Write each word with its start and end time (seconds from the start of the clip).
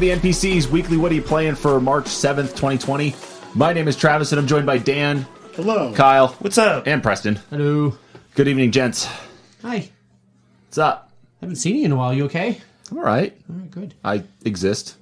the 0.00 0.08
NPC's 0.08 0.66
Weekly 0.66 0.96
What 0.96 1.12
Are 1.12 1.14
You 1.14 1.20
Playing 1.20 1.54
for 1.54 1.78
March 1.78 2.06
7th, 2.06 2.50
2020. 2.56 3.14
My 3.54 3.74
name 3.74 3.86
is 3.86 3.96
Travis, 3.96 4.32
and 4.32 4.38
I'm 4.40 4.46
joined 4.46 4.64
by 4.64 4.78
Dan, 4.78 5.26
Hello. 5.54 5.92
Kyle, 5.94 6.28
What's 6.38 6.56
up? 6.56 6.86
and 6.86 7.02
Preston. 7.02 7.36
Hello. 7.50 7.98
Good 8.34 8.48
evening, 8.48 8.70
gents. 8.70 9.06
Hi. 9.60 9.90
What's 10.68 10.78
up? 10.78 11.12
Haven't 11.42 11.56
seen 11.56 11.76
you 11.76 11.84
in 11.84 11.92
a 11.92 11.96
while. 11.96 12.14
You 12.14 12.24
okay? 12.24 12.58
I'm 12.90 12.96
all 12.96 13.04
right. 13.04 13.36
All 13.50 13.56
right, 13.56 13.70
good. 13.70 13.94
I 14.02 14.22
exist. 14.46 14.96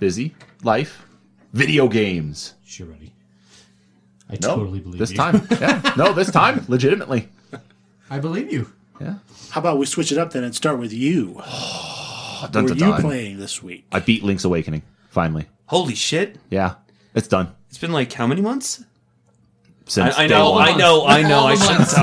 Busy. 0.00 0.34
Life. 0.64 1.04
Video 1.52 1.86
games. 1.86 2.54
Sure, 2.64 2.88
buddy. 2.88 3.12
I 4.28 4.32
No, 4.42 4.56
totally 4.56 4.80
believe 4.80 4.98
this 4.98 5.12
you. 5.12 5.16
time. 5.16 5.46
Yeah. 5.60 5.94
No, 5.96 6.12
this 6.12 6.30
time. 6.32 6.64
Legitimately. 6.66 7.28
I 8.10 8.18
believe 8.18 8.52
you. 8.52 8.72
Yeah. 9.00 9.14
How 9.50 9.60
about 9.60 9.78
we 9.78 9.86
switch 9.86 10.10
it 10.10 10.18
up 10.18 10.32
then 10.32 10.42
and 10.42 10.54
start 10.56 10.80
with 10.80 10.92
you? 10.92 11.40
Oh, 12.42 12.48
dun, 12.50 12.64
What 12.64 12.72
are 12.72 12.74
dun, 12.74 12.88
you 12.88 12.94
dun. 12.94 13.02
playing 13.02 13.38
this 13.38 13.62
week? 13.62 13.84
I 13.92 14.00
beat 14.00 14.22
Link's 14.22 14.44
Awakening. 14.44 14.82
Finally. 15.10 15.46
Holy 15.66 15.94
shit! 15.94 16.36
Yeah. 16.50 16.74
It's 17.14 17.28
done. 17.28 17.54
It's 17.68 17.78
been 17.78 17.92
like 17.92 18.12
how 18.12 18.26
many 18.26 18.40
months? 18.40 18.84
Since 19.86 20.14
I, 20.16 20.24
I 20.24 20.26
day 20.28 20.34
know, 20.34 20.50
one. 20.52 20.68
I 20.68 20.76
know, 20.76 21.04
I 21.06 21.22
know. 21.22 21.38
All 21.38 21.46
I 21.48 21.54
the 21.56 21.60
shouldn't 21.60 21.78
months. 21.78 21.94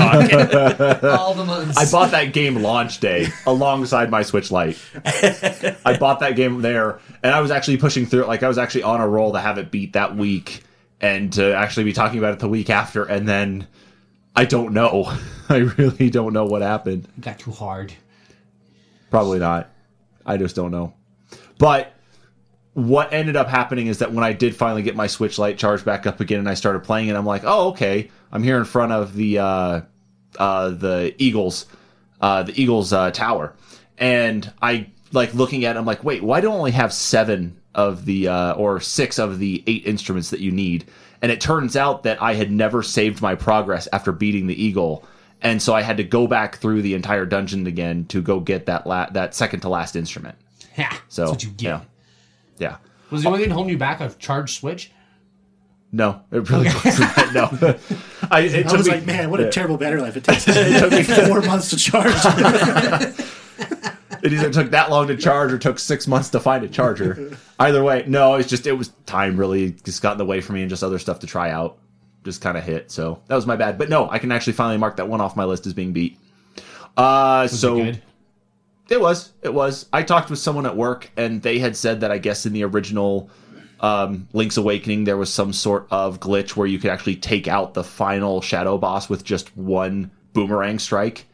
talk. 1.02 1.03
All 1.20 1.34
the 1.34 1.45
months. 1.45 1.78
I 1.78 1.89
bought 1.89 2.11
that 2.11 2.34
game 2.34 2.56
launch 2.61 3.00
day 3.00 3.28
alongside 3.45 4.09
my 4.11 4.23
Switch 4.23 4.52
Lite. 4.52 4.78
I 5.06 5.95
bought 5.98 6.20
that 6.20 6.36
game 6.36 6.61
there, 6.61 7.00
and 7.23 7.33
I 7.33 7.39
was 7.39 7.50
actually 7.50 7.78
pushing 7.78 8.06
through 8.06 8.23
it. 8.23 8.28
Like 8.28 8.44
I 8.44 8.50
was 8.50 8.58
actually 8.58 8.83
on 8.83 9.00
a 9.00 9.08
roll 9.08 9.31
to 9.33 9.39
have 9.39 9.58
it 9.58 9.72
beat 9.72 9.94
that 9.94 10.17
week, 10.17 10.64
and 11.00 11.31
to 11.33 11.56
actually 11.56 11.86
be 11.86 11.94
talking 11.94 12.20
about 12.20 12.33
it 12.33 12.39
the 12.39 12.50
week 12.50 12.70
after. 12.70 13.04
And 13.06 13.28
then 13.28 13.67
I 14.36 14.44
don't 14.44 14.73
know. 14.73 15.06
I 15.50 15.58
really 15.58 16.09
don't 16.09 16.33
know 16.33 16.45
what 16.45 16.61
happened. 16.61 17.08
got 17.22 17.39
too 17.39 17.52
hard. 17.52 17.94
Probably 19.09 19.39
not. 19.39 19.70
I 20.28 20.38
just 20.38 20.56
don't 20.56 20.72
know. 20.72 20.94
But 21.58 21.94
what 22.73 23.11
ended 23.11 23.36
up 23.36 23.47
happening 23.47 23.88
is 23.88 24.00
that 24.00 24.14
when 24.14 24.23
I 24.23 24.33
did 24.33 24.56
finally 24.56 24.83
get 24.83 24.95
my 24.95 25.08
Switch 25.08 25.39
Lite 25.39 25.58
charged 25.58 25.83
back 25.83 26.06
up 26.06 26.20
again 26.20 26.38
and 26.38 26.47
I 26.47 26.53
started 26.53 26.83
playing 26.83 27.08
it, 27.08 27.16
I'm 27.16 27.25
like, 27.25 27.42
oh, 27.44 27.70
okay. 27.70 28.11
I'm 28.31 28.44
here 28.44 28.58
in 28.58 28.66
front 28.66 28.92
of 28.92 29.16
the 29.16 29.39
uh, 29.39 29.81
uh, 30.38 30.70
the 30.70 31.16
Eagles, 31.17 31.66
uh, 32.22 32.44
the 32.44 32.61
Eagles 32.61 32.94
uh, 32.94 33.09
tower, 33.11 33.55
and 33.98 34.52
I 34.61 34.92
like 35.11 35.33
looking 35.33 35.66
at. 35.66 35.75
it, 35.75 35.80
I'm 35.80 35.86
like, 35.86 36.03
wait, 36.03 36.22
why 36.22 36.42
do 36.42 36.52
I 36.52 36.53
only 36.53 36.72
have 36.72 36.94
seven 36.94 37.59
of 37.73 38.05
the 38.05 38.28
uh, 38.28 38.53
or 38.53 38.80
six 38.80 39.17
of 39.17 39.39
the 39.39 39.64
eight 39.66 39.88
instruments 39.88 40.30
that 40.30 40.39
you 40.39 40.52
need? 40.52 40.86
And 41.22 41.31
it 41.31 41.42
turns 41.42 41.75
out 41.75 42.03
that 42.03 42.22
I 42.22 42.36
had 42.36 42.52
never 42.52 42.83
saved 42.83 43.22
my 43.22 43.33
progress 43.33 43.88
after 43.92 44.11
beating 44.11 44.45
the 44.45 44.61
eagle, 44.61 45.03
and 45.41 45.61
so 45.61 45.73
I 45.73 45.81
had 45.81 45.97
to 45.97 46.03
go 46.03 46.27
back 46.27 46.57
through 46.57 46.81
the 46.81 46.93
entire 46.93 47.25
dungeon 47.25 47.67
again 47.67 48.05
to 48.05 48.21
go 48.21 48.39
get 48.39 48.66
that 48.67 48.88
la- 48.88 49.09
that 49.11 49.35
second 49.35 49.59
to 49.61 49.69
last 49.69 49.95
instrument. 49.95 50.35
Yeah, 50.77 50.95
So 51.07 51.21
that's 51.21 51.31
what 51.31 51.43
you 51.43 51.49
get. 51.52 51.63
yeah, 51.63 51.81
yeah. 52.57 52.77
Was 53.09 53.23
the 53.23 53.30
only 53.30 53.39
thing 53.41 53.49
holding 53.49 53.71
you 53.71 53.77
back 53.77 53.99
a 54.02 54.09
charge 54.19 54.53
switch? 54.59 54.91
No, 55.91 56.21
it 56.31 56.49
really 56.49 56.67
wasn't. 56.83 57.11
No, 57.33 57.49
I, 58.30 58.41
it 58.41 58.65
I 58.65 58.69
took 58.69 58.77
was 58.80 58.88
me- 58.88 58.93
like, 58.95 59.05
man, 59.05 59.30
what 59.31 59.39
a 59.39 59.49
terrible 59.49 59.77
battery 59.77 60.02
life. 60.02 60.17
It 60.17 60.23
takes 60.25 60.45
it 60.47 60.80
took 60.80 60.92
me 60.92 61.03
four 61.03 61.42
months 61.42 61.70
to 61.70 61.77
charge. 61.77 62.14
it 64.23 64.33
either 64.33 64.49
took 64.52 64.71
that 64.71 64.89
long 64.89 65.08
to 65.08 65.15
charge 65.17 65.52
or 65.53 65.58
took 65.58 65.80
six 65.80 66.08
months 66.08 66.30
to 66.30 66.39
find 66.39 66.64
a 66.64 66.67
charger. 66.67 67.37
Either 67.59 67.83
way, 67.83 68.03
no, 68.08 68.36
it's 68.36 68.49
just 68.49 68.67
it 68.67 68.73
was 68.73 68.89
time 69.05 69.37
really 69.37 69.71
just 69.83 70.02
got 70.02 70.14
in 70.14 70.17
the 70.17 70.26
way 70.26 70.42
for 70.42 70.53
me 70.53 70.61
and 70.61 70.70
just 70.70 70.83
other 70.83 70.99
stuff 70.99 71.20
to 71.20 71.27
try 71.27 71.52
out. 71.52 71.77
Just 72.27 72.42
kind 72.42 72.58
of 72.58 72.64
hit, 72.65 72.92
so 72.92 73.21
that 73.27 73.36
was 73.36 73.48
my 73.48 73.55
bad. 73.55 73.77
But 73.77 73.88
no, 73.88 74.10
I 74.10 74.20
can 74.20 74.33
actually 74.33 74.52
finally 74.52 74.77
mark 74.77 74.98
that 74.98 75.08
one 75.08 75.21
off 75.21 75.38
my 75.38 75.45
list 75.45 75.65
as 75.65 75.73
being 75.73 75.93
beat. 75.93 76.20
Uh, 76.98 77.48
Was 77.49 77.58
so 77.58 77.77
it? 77.77 78.02
It 78.89 78.99
was. 78.99 79.32
It 79.42 79.54
was. 79.54 79.86
I 79.93 80.04
talked 80.04 80.30
with 80.30 80.39
someone 80.39 80.65
at 80.65 80.76
work, 80.76 81.10
and 81.15 81.42
they 81.42 81.58
had 81.58 81.77
said 81.77 82.02
that 82.02 82.11
I 82.11 82.17
guess 82.17 82.45
in 82.45 82.52
the 82.52 82.65
original 82.65 83.30
um, 83.80 84.27
Link's 84.33 84.58
Awakening, 84.58 85.05
there 85.05 85.15
was 85.15 85.33
some 85.33 85.54
sort 85.54 85.88
of 85.89 86.20
glitch 86.20 86.58
where 86.58 86.67
you 86.67 86.80
could 86.80 86.92
actually 86.92 87.15
take 87.15 87.48
out 87.48 87.73
the 87.73 87.83
final 87.83 88.42
shadow 88.42 88.77
boss 88.77 89.09
with 89.09 89.23
just 89.23 89.55
one 89.55 90.11
boomerang 90.33 90.80
strike. 90.80 91.27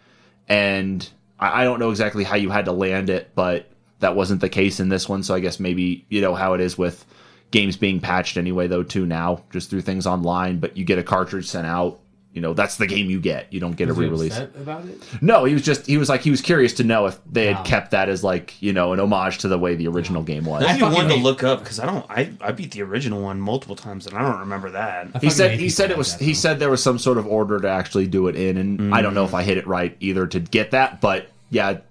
And 0.47 1.09
I, 1.39 1.61
I 1.61 1.63
don't 1.63 1.79
know 1.79 1.89
exactly 1.89 2.23
how 2.23 2.35
you 2.35 2.51
had 2.51 2.65
to 2.65 2.71
land 2.71 3.09
it, 3.09 3.31
but 3.33 3.69
that 3.99 4.15
wasn't 4.15 4.41
the 4.41 4.49
case 4.49 4.79
in 4.79 4.89
this 4.89 5.09
one. 5.09 5.23
So 5.23 5.33
I 5.33 5.39
guess 5.39 5.59
maybe 5.59 6.05
you 6.09 6.21
know 6.21 6.35
how 6.35 6.53
it 6.53 6.61
is 6.61 6.77
with 6.77 7.03
games 7.53 7.77
being 7.77 8.01
patched 8.01 8.35
anyway, 8.35 8.67
though. 8.67 8.83
Too 8.83 9.05
now, 9.05 9.43
just 9.51 9.69
through 9.69 9.81
things 9.81 10.05
online, 10.05 10.59
but 10.59 10.75
you 10.75 10.83
get 10.83 10.99
a 10.99 11.03
cartridge 11.03 11.47
sent 11.47 11.65
out. 11.65 12.01
You 12.33 12.41
know, 12.41 12.55
that's 12.55 12.77
the 12.77 12.87
game 12.87 13.11
you 13.11 13.21
get. 13.21 13.53
You 13.53 13.59
don't 13.59 13.73
get 13.75 13.89
Was 13.89 13.95
a 13.95 14.01
re-release. 14.01 14.31
upset 14.35 14.59
about 14.59 14.85
it? 14.85 14.99
No, 15.21 15.45
he 15.45 15.53
was 15.53 15.61
just 15.61 15.85
he 15.85 15.97
was 15.97 16.09
like 16.09 16.21
he 16.21 16.31
was 16.31 16.41
curious 16.41 16.73
to 16.73 16.83
know 16.83 17.05
if 17.05 17.19
they 17.31 17.53
had 17.53 17.63
kept 17.63 17.91
that 17.91 18.09
as 18.09 18.23
like 18.23 18.59
you 18.59 18.73
know 18.73 18.91
an 18.91 18.99
homage 18.99 19.37
to 19.39 19.47
the 19.47 19.59
way 19.59 19.75
the 19.75 19.87
original 19.87 20.23
game 20.23 20.43
was. 20.45 20.63
I 20.63 20.79
I 20.79 20.91
wanted 20.91 21.09
to 21.09 21.21
look 21.21 21.43
up 21.43 21.59
because 21.59 21.79
I 21.79 21.85
don't. 21.85 22.03
I 22.09 22.31
I 22.41 22.51
beat 22.51 22.71
the 22.71 22.81
original 22.81 23.21
one 23.21 23.39
multiple 23.39 23.75
times 23.75 24.07
and 24.07 24.17
I 24.17 24.23
don't 24.23 24.39
remember 24.39 24.71
that. 24.71 25.15
He 25.21 25.29
said 25.29 25.59
he 25.59 25.69
said 25.69 25.91
it 25.91 25.97
was 25.97 26.15
he 26.15 26.33
said 26.33 26.57
there 26.57 26.71
was 26.71 26.81
some 26.81 26.97
sort 26.97 27.19
of 27.19 27.27
order 27.27 27.59
to 27.59 27.69
actually 27.69 28.07
do 28.07 28.27
it 28.27 28.35
in, 28.35 28.57
and 28.57 28.95
I 28.95 29.03
don't 29.03 29.13
know 29.13 29.25
if 29.25 29.35
I 29.35 29.43
hit 29.43 29.59
it 29.59 29.67
right 29.67 29.95
either 29.99 30.25
to 30.25 30.39
get 30.39 30.71
that, 30.71 31.01
but 31.01 31.27
yeah, 31.51 31.81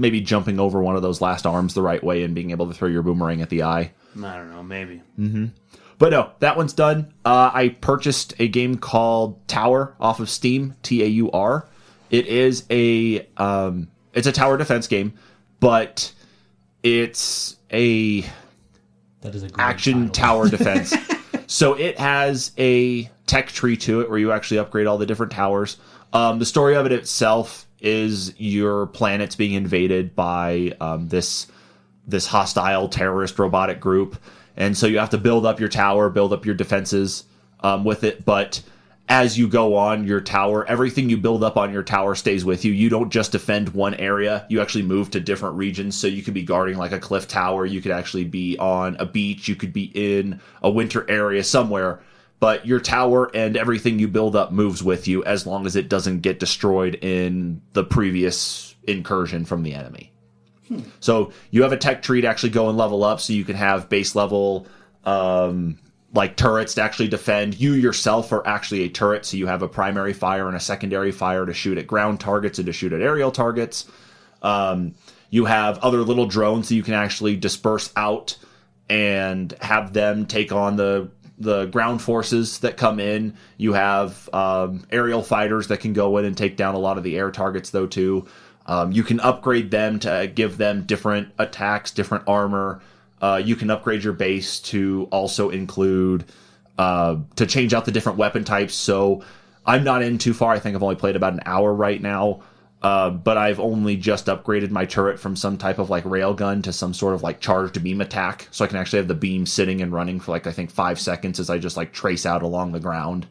maybe 0.00 0.20
jumping 0.20 0.58
over 0.58 0.82
one 0.82 0.96
of 0.96 1.02
those 1.02 1.20
last 1.20 1.46
arms 1.46 1.74
the 1.74 1.82
right 1.82 2.02
way 2.02 2.22
and 2.24 2.34
being 2.34 2.50
able 2.50 2.66
to 2.68 2.74
throw 2.74 2.88
your 2.88 3.02
boomerang 3.02 3.42
at 3.42 3.50
the 3.50 3.62
eye. 3.62 3.92
I 4.16 4.36
don't 4.36 4.50
know. 4.50 4.62
Maybe. 4.62 5.02
But 5.98 6.10
no, 6.12 6.30
that 6.40 6.56
one's 6.56 6.72
done. 6.72 7.12
Uh, 7.24 7.50
I 7.52 7.68
purchased 7.68 8.34
a 8.38 8.48
game 8.48 8.76
called 8.78 9.46
Tower 9.46 9.94
off 10.00 10.18
of 10.18 10.30
Steam, 10.30 10.74
T 10.82 11.02
A 11.02 11.06
U 11.06 11.30
R. 11.30 11.68
It 12.10 12.26
is 12.26 12.64
a 12.70 13.26
um, 13.36 13.88
it's 14.14 14.26
a 14.26 14.32
tower 14.32 14.56
defense 14.56 14.86
game, 14.88 15.12
but 15.60 16.12
it's 16.82 17.56
a 17.72 18.22
That 19.20 19.34
is 19.34 19.42
a 19.44 19.50
action 19.58 20.08
title. 20.08 20.12
tower 20.12 20.48
defense. 20.56 20.94
so 21.46 21.74
it 21.74 21.98
has 21.98 22.52
a 22.58 23.04
tech 23.26 23.48
tree 23.48 23.76
to 23.76 24.00
it 24.00 24.08
where 24.08 24.18
you 24.18 24.32
actually 24.32 24.58
upgrade 24.58 24.86
all 24.86 24.98
the 24.98 25.06
different 25.06 25.30
towers. 25.32 25.76
Um, 26.12 26.38
the 26.38 26.46
story 26.46 26.74
of 26.74 26.86
it 26.86 26.92
itself 26.92 27.66
is 27.80 28.38
your 28.38 28.86
planet's 28.86 29.36
being 29.36 29.52
invaded 29.52 30.14
by 30.14 30.74
um, 30.80 31.08
this 31.08 31.46
this 32.06 32.26
hostile 32.26 32.88
terrorist 32.88 33.38
robotic 33.38 33.80
group, 33.80 34.16
and 34.56 34.76
so 34.76 34.86
you 34.86 34.98
have 34.98 35.10
to 35.10 35.18
build 35.18 35.46
up 35.46 35.60
your 35.60 35.68
tower, 35.68 36.10
build 36.10 36.32
up 36.32 36.44
your 36.44 36.54
defenses 36.54 37.24
um, 37.60 37.84
with 37.84 38.04
it. 38.04 38.24
But 38.24 38.62
as 39.08 39.36
you 39.36 39.48
go 39.48 39.76
on 39.76 40.04
your 40.04 40.20
tower, 40.20 40.64
everything 40.66 41.10
you 41.10 41.16
build 41.16 41.42
up 41.42 41.56
on 41.56 41.72
your 41.72 41.82
tower 41.82 42.14
stays 42.14 42.44
with 42.44 42.64
you. 42.64 42.72
You 42.72 42.88
don't 42.88 43.10
just 43.10 43.32
defend 43.32 43.70
one 43.70 43.94
area; 43.94 44.46
you 44.48 44.60
actually 44.60 44.84
move 44.84 45.10
to 45.10 45.20
different 45.20 45.56
regions. 45.56 45.96
So 45.96 46.06
you 46.06 46.22
could 46.22 46.34
be 46.34 46.42
guarding 46.42 46.78
like 46.78 46.92
a 46.92 47.00
cliff 47.00 47.28
tower, 47.28 47.66
you 47.66 47.80
could 47.80 47.92
actually 47.92 48.24
be 48.24 48.56
on 48.58 48.96
a 48.96 49.06
beach, 49.06 49.48
you 49.48 49.56
could 49.56 49.72
be 49.72 49.90
in 49.94 50.40
a 50.62 50.70
winter 50.70 51.08
area 51.10 51.44
somewhere. 51.44 52.00
But 52.40 52.66
your 52.66 52.80
tower 52.80 53.30
and 53.34 53.56
everything 53.56 53.98
you 53.98 54.08
build 54.08 54.34
up 54.34 54.50
moves 54.50 54.82
with 54.82 55.06
you 55.06 55.22
as 55.24 55.46
long 55.46 55.66
as 55.66 55.76
it 55.76 55.88
doesn't 55.88 56.20
get 56.20 56.40
destroyed 56.40 56.94
in 56.96 57.60
the 57.74 57.84
previous 57.84 58.74
incursion 58.84 59.44
from 59.44 59.62
the 59.62 59.74
enemy. 59.74 60.10
So 61.00 61.32
you 61.50 61.62
have 61.62 61.72
a 61.72 61.76
tech 61.76 62.00
tree 62.00 62.20
to 62.20 62.28
actually 62.28 62.50
go 62.50 62.68
and 62.68 62.78
level 62.78 63.04
up, 63.04 63.20
so 63.20 63.32
you 63.32 63.44
can 63.44 63.56
have 63.56 63.88
base 63.88 64.14
level 64.14 64.66
um, 65.04 65.78
like 66.14 66.36
turrets 66.36 66.74
to 66.74 66.82
actually 66.82 67.08
defend. 67.08 67.60
You 67.60 67.72
yourself 67.72 68.32
are 68.32 68.46
actually 68.46 68.82
a 68.82 68.88
turret, 68.88 69.26
so 69.26 69.36
you 69.36 69.46
have 69.46 69.62
a 69.62 69.68
primary 69.68 70.12
fire 70.12 70.46
and 70.46 70.56
a 70.56 70.60
secondary 70.60 71.12
fire 71.12 71.44
to 71.44 71.52
shoot 71.52 71.76
at 71.76 71.86
ground 71.86 72.20
targets 72.20 72.58
and 72.58 72.66
to 72.66 72.72
shoot 72.72 72.92
at 72.92 73.00
aerial 73.00 73.32
targets. 73.32 73.86
Um, 74.42 74.94
you 75.28 75.44
have 75.44 75.78
other 75.78 75.98
little 75.98 76.26
drones 76.26 76.68
that 76.68 76.74
you 76.74 76.82
can 76.82 76.94
actually 76.94 77.36
disperse 77.36 77.92
out 77.96 78.36
and 78.88 79.52
have 79.60 79.92
them 79.92 80.26
take 80.26 80.52
on 80.52 80.76
the 80.76 81.10
the 81.40 81.64
ground 81.66 82.02
forces 82.02 82.58
that 82.58 82.76
come 82.76 83.00
in. 83.00 83.34
You 83.56 83.72
have 83.72 84.28
um, 84.32 84.86
aerial 84.90 85.22
fighters 85.22 85.68
that 85.68 85.80
can 85.80 85.94
go 85.94 86.18
in 86.18 86.26
and 86.26 86.36
take 86.36 86.56
down 86.56 86.74
a 86.74 86.78
lot 86.78 86.98
of 86.98 87.02
the 87.02 87.16
air 87.16 87.30
targets, 87.30 87.70
though 87.70 87.86
too. 87.86 88.26
Um, 88.66 88.92
you 88.92 89.02
can 89.02 89.18
upgrade 89.20 89.70
them 89.70 89.98
to 90.00 90.30
give 90.32 90.58
them 90.58 90.82
different 90.82 91.28
attacks, 91.38 91.90
different 91.90 92.24
armor. 92.28 92.82
Uh, 93.20 93.40
you 93.42 93.56
can 93.56 93.70
upgrade 93.70 94.04
your 94.04 94.12
base 94.12 94.60
to 94.60 95.08
also 95.10 95.50
include 95.50 96.24
uh, 96.78 97.16
to 97.36 97.46
change 97.46 97.74
out 97.74 97.84
the 97.84 97.92
different 97.92 98.18
weapon 98.18 98.44
types. 98.44 98.74
So 98.74 99.22
I'm 99.66 99.82
not 99.82 100.02
in 100.02 100.18
too 100.18 100.34
far. 100.34 100.52
I 100.52 100.58
think 100.58 100.76
I've 100.76 100.82
only 100.82 100.96
played 100.96 101.16
about 101.16 101.32
an 101.32 101.40
hour 101.46 101.72
right 101.74 102.00
now. 102.00 102.42
Uh, 102.82 103.10
but 103.10 103.36
I've 103.36 103.60
only 103.60 103.96
just 103.96 104.26
upgraded 104.26 104.70
my 104.70 104.86
turret 104.86 105.20
from 105.20 105.36
some 105.36 105.58
type 105.58 105.78
of 105.78 105.90
like 105.90 106.04
railgun 106.04 106.62
to 106.62 106.72
some 106.72 106.94
sort 106.94 107.14
of 107.14 107.22
like 107.22 107.40
charged 107.40 107.82
beam 107.82 108.00
attack, 108.00 108.48
so 108.50 108.64
I 108.64 108.68
can 108.68 108.78
actually 108.78 108.98
have 108.98 109.08
the 109.08 109.14
beam 109.14 109.44
sitting 109.44 109.82
and 109.82 109.92
running 109.92 110.18
for 110.18 110.32
like 110.32 110.46
I 110.46 110.52
think 110.52 110.70
five 110.70 110.98
seconds 110.98 111.38
as 111.38 111.50
I 111.50 111.58
just 111.58 111.76
like 111.76 111.92
trace 111.92 112.24
out 112.24 112.42
along 112.42 112.72
the 112.72 112.80
ground 112.80 113.26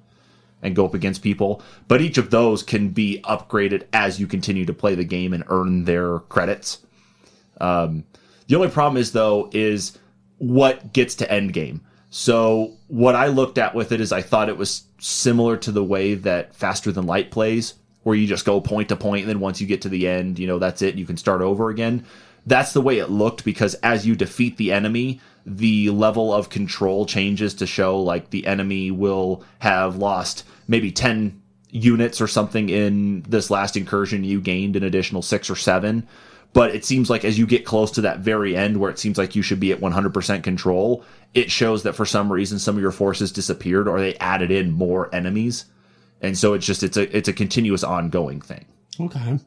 and 0.61 0.75
go 0.75 0.85
up 0.85 0.93
against 0.93 1.23
people. 1.23 1.63
But 1.87 2.01
each 2.01 2.17
of 2.17 2.29
those 2.29 2.61
can 2.61 2.89
be 2.89 3.21
upgraded 3.23 3.87
as 3.91 4.19
you 4.19 4.27
continue 4.27 4.65
to 4.65 4.73
play 4.73 4.93
the 4.93 5.03
game 5.03 5.33
and 5.33 5.43
earn 5.47 5.85
their 5.85 6.19
credits. 6.19 6.79
Um, 7.59 8.03
the 8.47 8.55
only 8.55 8.69
problem 8.69 8.97
is 8.97 9.13
though 9.13 9.49
is 9.51 9.97
what 10.37 10.93
gets 10.93 11.15
to 11.15 11.31
end 11.31 11.53
game. 11.53 11.81
So 12.11 12.77
what 12.87 13.15
I 13.15 13.27
looked 13.27 13.57
at 13.57 13.75
with 13.75 13.91
it 13.91 14.01
is 14.01 14.11
I 14.11 14.21
thought 14.21 14.49
it 14.49 14.57
was 14.57 14.83
similar 14.99 15.57
to 15.57 15.71
the 15.71 15.83
way 15.83 16.15
that 16.15 16.55
Faster 16.55 16.91
Than 16.91 17.05
Light 17.05 17.29
plays, 17.31 17.75
where 18.03 18.15
you 18.15 18.27
just 18.27 18.45
go 18.45 18.61
point 18.61 18.89
to 18.89 18.95
point, 18.95 19.21
and 19.21 19.29
then 19.29 19.39
once 19.39 19.59
you 19.59 19.67
get 19.67 19.81
to 19.83 19.89
the 19.89 20.07
end, 20.07 20.39
you 20.39 20.47
know 20.47 20.59
that's 20.59 20.81
it. 20.81 20.95
You 20.95 21.05
can 21.05 21.17
start 21.17 21.41
over 21.41 21.69
again. 21.69 22.05
That's 22.45 22.73
the 22.73 22.81
way 22.81 22.99
it 22.99 23.09
looked 23.09 23.43
because 23.43 23.75
as 23.75 24.07
you 24.07 24.15
defeat 24.15 24.57
the 24.57 24.71
enemy, 24.71 25.19
the 25.45 25.89
level 25.89 26.33
of 26.33 26.49
control 26.49 27.05
changes 27.05 27.53
to 27.55 27.67
show 27.67 27.99
like 27.99 28.29
the 28.29 28.47
enemy 28.47 28.91
will 28.91 29.43
have 29.59 29.97
lost 29.97 30.45
maybe 30.67 30.91
ten 30.91 31.41
units 31.69 32.19
or 32.19 32.27
something 32.27 32.69
in 32.69 33.23
this 33.27 33.51
last 33.51 33.77
incursion. 33.77 34.23
You 34.23 34.41
gained 34.41 34.75
an 34.75 34.83
additional 34.83 35.21
six 35.21 35.49
or 35.49 35.55
seven 35.55 36.07
but 36.53 36.73
it 36.73 36.83
seems 36.85 37.09
like 37.09 37.23
as 37.23 37.37
you 37.37 37.45
get 37.45 37.65
close 37.65 37.91
to 37.91 38.01
that 38.01 38.19
very 38.19 38.55
end 38.55 38.77
where 38.77 38.89
it 38.89 38.99
seems 38.99 39.17
like 39.17 39.35
you 39.35 39.41
should 39.41 39.59
be 39.59 39.71
at 39.71 39.79
100% 39.79 40.43
control 40.43 41.03
it 41.33 41.51
shows 41.51 41.83
that 41.83 41.93
for 41.93 42.05
some 42.05 42.31
reason 42.31 42.59
some 42.59 42.75
of 42.75 42.81
your 42.81 42.91
forces 42.91 43.31
disappeared 43.31 43.87
or 43.87 43.99
they 43.99 44.15
added 44.15 44.51
in 44.51 44.71
more 44.71 45.13
enemies 45.13 45.65
and 46.21 46.37
so 46.37 46.53
it's 46.53 46.65
just 46.65 46.83
it's 46.83 46.97
a 46.97 47.15
it's 47.15 47.29
a 47.29 47.33
continuous 47.33 47.83
ongoing 47.83 48.41
thing. 48.41 48.65
Okay. 48.99 49.39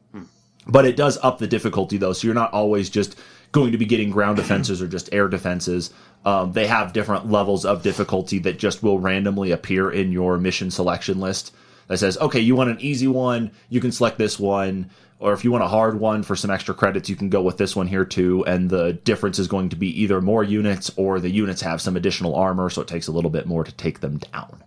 but 0.66 0.84
it 0.84 0.96
does 0.96 1.18
up 1.22 1.38
the 1.38 1.46
difficulty 1.46 1.96
though. 1.96 2.12
So 2.12 2.26
you're 2.26 2.34
not 2.34 2.52
always 2.52 2.88
just 2.88 3.18
going 3.52 3.72
to 3.72 3.78
be 3.78 3.84
getting 3.84 4.10
ground 4.10 4.36
defenses 4.36 4.80
or 4.80 4.88
just 4.88 5.12
air 5.12 5.28
defenses. 5.28 5.92
Um, 6.24 6.52
they 6.52 6.66
have 6.66 6.92
different 6.92 7.30
levels 7.30 7.64
of 7.64 7.82
difficulty 7.82 8.38
that 8.40 8.58
just 8.58 8.82
will 8.82 8.98
randomly 8.98 9.50
appear 9.50 9.90
in 9.90 10.12
your 10.12 10.38
mission 10.38 10.70
selection 10.70 11.20
list 11.20 11.54
that 11.88 11.98
says 11.98 12.16
okay 12.18 12.40
you 12.40 12.54
want 12.54 12.70
an 12.70 12.80
easy 12.80 13.08
one 13.08 13.50
you 13.68 13.80
can 13.80 13.92
select 13.92 14.18
this 14.18 14.38
one. 14.38 14.90
Or 15.18 15.32
if 15.32 15.44
you 15.44 15.52
want 15.52 15.62
a 15.62 15.68
hard 15.68 16.00
one 16.00 16.24
for 16.24 16.34
some 16.34 16.50
extra 16.50 16.74
credits 16.74 17.08
you 17.08 17.16
can 17.16 17.28
go 17.28 17.42
with 17.42 17.58
this 17.58 17.76
one 17.76 17.86
here 17.86 18.04
too. 18.04 18.44
And 18.46 18.70
the 18.70 18.94
difference 18.94 19.38
is 19.38 19.46
going 19.48 19.68
to 19.68 19.76
be 19.76 20.02
either 20.02 20.20
more 20.20 20.42
units 20.42 20.90
or 20.96 21.20
the 21.20 21.30
units 21.30 21.60
have 21.62 21.80
some 21.80 21.96
additional 21.96 22.34
armor 22.34 22.70
so 22.70 22.82
it 22.82 22.88
takes 22.88 23.06
a 23.08 23.12
little 23.12 23.30
bit 23.30 23.46
more 23.46 23.62
to 23.62 23.72
take 23.72 24.00
them 24.00 24.18
down 24.18 24.64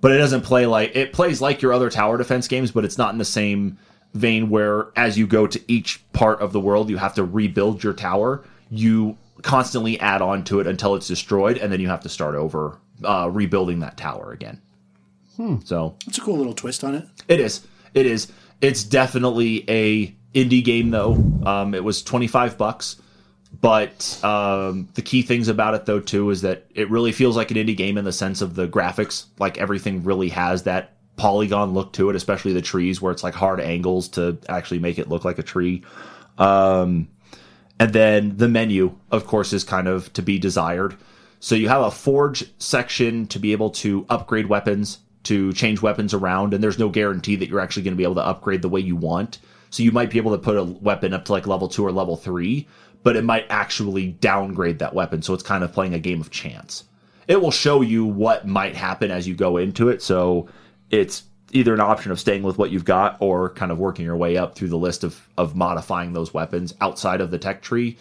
but 0.00 0.12
it 0.12 0.18
doesn't 0.18 0.42
play 0.42 0.66
like 0.66 0.94
it 0.94 1.12
plays 1.12 1.40
like 1.40 1.62
your 1.62 1.72
other 1.72 1.90
tower 1.90 2.18
defense 2.18 2.48
games, 2.48 2.70
but 2.70 2.84
it's 2.84 2.98
not 2.98 3.12
in 3.12 3.18
the 3.18 3.24
same 3.24 3.78
vein 4.14 4.48
where 4.48 4.88
as 4.96 5.18
you 5.18 5.26
go 5.26 5.46
to 5.46 5.60
each 5.70 6.02
part 6.12 6.40
of 6.40 6.52
the 6.52 6.60
world, 6.60 6.88
you 6.90 6.96
have 6.96 7.14
to 7.14 7.24
rebuild 7.24 7.82
your 7.82 7.92
tower. 7.92 8.44
You 8.70 9.16
constantly 9.42 9.98
add 10.00 10.22
on 10.22 10.44
to 10.44 10.60
it 10.60 10.66
until 10.66 10.94
it's 10.94 11.06
destroyed, 11.08 11.58
and 11.58 11.72
then 11.72 11.80
you 11.80 11.88
have 11.88 12.00
to 12.02 12.08
start 12.08 12.34
over, 12.34 12.78
uh, 13.04 13.28
rebuilding 13.32 13.80
that 13.80 13.96
tower 13.96 14.32
again. 14.32 14.60
So 15.64 15.94
it's 16.06 16.18
a 16.18 16.20
cool 16.20 16.36
little 16.36 16.52
twist 16.54 16.82
on 16.82 16.96
it. 16.96 17.06
it 17.28 17.38
is. 17.38 17.64
It 17.94 18.06
is. 18.06 18.26
It's 18.60 18.82
definitely 18.82 19.64
a 19.70 20.08
indie 20.34 20.64
game 20.64 20.90
though. 20.90 21.12
Um, 21.46 21.74
it 21.74 21.84
was 21.84 22.02
twenty 22.02 22.26
five 22.26 22.58
bucks, 22.58 22.96
but 23.60 24.22
um, 24.22 24.88
the 24.94 25.02
key 25.02 25.22
things 25.22 25.48
about 25.48 25.74
it 25.74 25.86
though 25.86 26.00
too 26.00 26.30
is 26.30 26.42
that 26.42 26.66
it 26.74 26.90
really 26.90 27.12
feels 27.12 27.36
like 27.36 27.50
an 27.50 27.56
indie 27.56 27.76
game 27.76 27.98
in 27.98 28.04
the 28.04 28.12
sense 28.12 28.40
of 28.40 28.54
the 28.54 28.68
graphics. 28.68 29.26
Like 29.38 29.58
everything 29.58 30.04
really 30.04 30.28
has 30.28 30.64
that 30.64 30.94
polygon 31.16 31.74
look 31.74 31.92
to 31.94 32.10
it, 32.10 32.16
especially 32.16 32.52
the 32.52 32.62
trees 32.62 33.02
where 33.02 33.12
it's 33.12 33.24
like 33.24 33.34
hard 33.34 33.60
angles 33.60 34.08
to 34.08 34.38
actually 34.48 34.78
make 34.78 34.98
it 34.98 35.08
look 35.08 35.24
like 35.24 35.38
a 35.38 35.42
tree. 35.42 35.82
Um, 36.38 37.08
and 37.80 37.92
then 37.92 38.36
the 38.36 38.48
menu, 38.48 38.96
of 39.10 39.26
course, 39.26 39.52
is 39.52 39.64
kind 39.64 39.88
of 39.88 40.12
to 40.14 40.22
be 40.22 40.38
desired. 40.38 40.96
So 41.40 41.54
you 41.54 41.68
have 41.68 41.82
a 41.82 41.90
forge 41.90 42.44
section 42.58 43.26
to 43.28 43.38
be 43.38 43.52
able 43.52 43.70
to 43.70 44.04
upgrade 44.08 44.46
weapons, 44.46 44.98
to 45.24 45.52
change 45.52 45.82
weapons 45.82 46.14
around, 46.14 46.54
and 46.54 46.62
there's 46.62 46.78
no 46.78 46.88
guarantee 46.88 47.36
that 47.36 47.48
you're 47.48 47.60
actually 47.60 47.82
going 47.82 47.94
to 47.94 47.98
be 47.98 48.04
able 48.04 48.16
to 48.16 48.26
upgrade 48.26 48.62
the 48.62 48.68
way 48.68 48.80
you 48.80 48.96
want. 48.96 49.38
So 49.70 49.82
you 49.82 49.92
might 49.92 50.10
be 50.10 50.18
able 50.18 50.32
to 50.32 50.38
put 50.38 50.56
a 50.56 50.64
weapon 50.64 51.12
up 51.12 51.26
to 51.26 51.32
like 51.32 51.46
level 51.46 51.68
two 51.68 51.84
or 51.84 51.92
level 51.92 52.16
three, 52.16 52.66
but 53.02 53.16
it 53.16 53.24
might 53.24 53.46
actually 53.50 54.08
downgrade 54.08 54.78
that 54.80 54.94
weapon. 54.94 55.22
So 55.22 55.34
it's 55.34 55.42
kind 55.42 55.64
of 55.64 55.72
playing 55.72 55.94
a 55.94 55.98
game 55.98 56.20
of 56.20 56.30
chance. 56.30 56.84
It 57.26 57.40
will 57.40 57.50
show 57.50 57.80
you 57.82 58.04
what 58.04 58.46
might 58.46 58.74
happen 58.74 59.10
as 59.10 59.28
you 59.28 59.34
go 59.34 59.56
into 59.56 59.88
it. 59.88 60.02
So 60.02 60.48
it's 60.90 61.24
either 61.52 61.74
an 61.74 61.80
option 61.80 62.12
of 62.12 62.20
staying 62.20 62.42
with 62.42 62.58
what 62.58 62.70
you've 62.70 62.84
got 62.84 63.16
or 63.20 63.50
kind 63.50 63.72
of 63.72 63.78
working 63.78 64.04
your 64.04 64.16
way 64.16 64.36
up 64.36 64.54
through 64.54 64.68
the 64.68 64.78
list 64.78 65.04
of, 65.04 65.28
of 65.36 65.56
modifying 65.56 66.12
those 66.12 66.34
weapons 66.34 66.74
outside 66.80 67.20
of 67.20 67.30
the 67.30 67.38
tech 67.38 67.62
tree. 67.62 67.96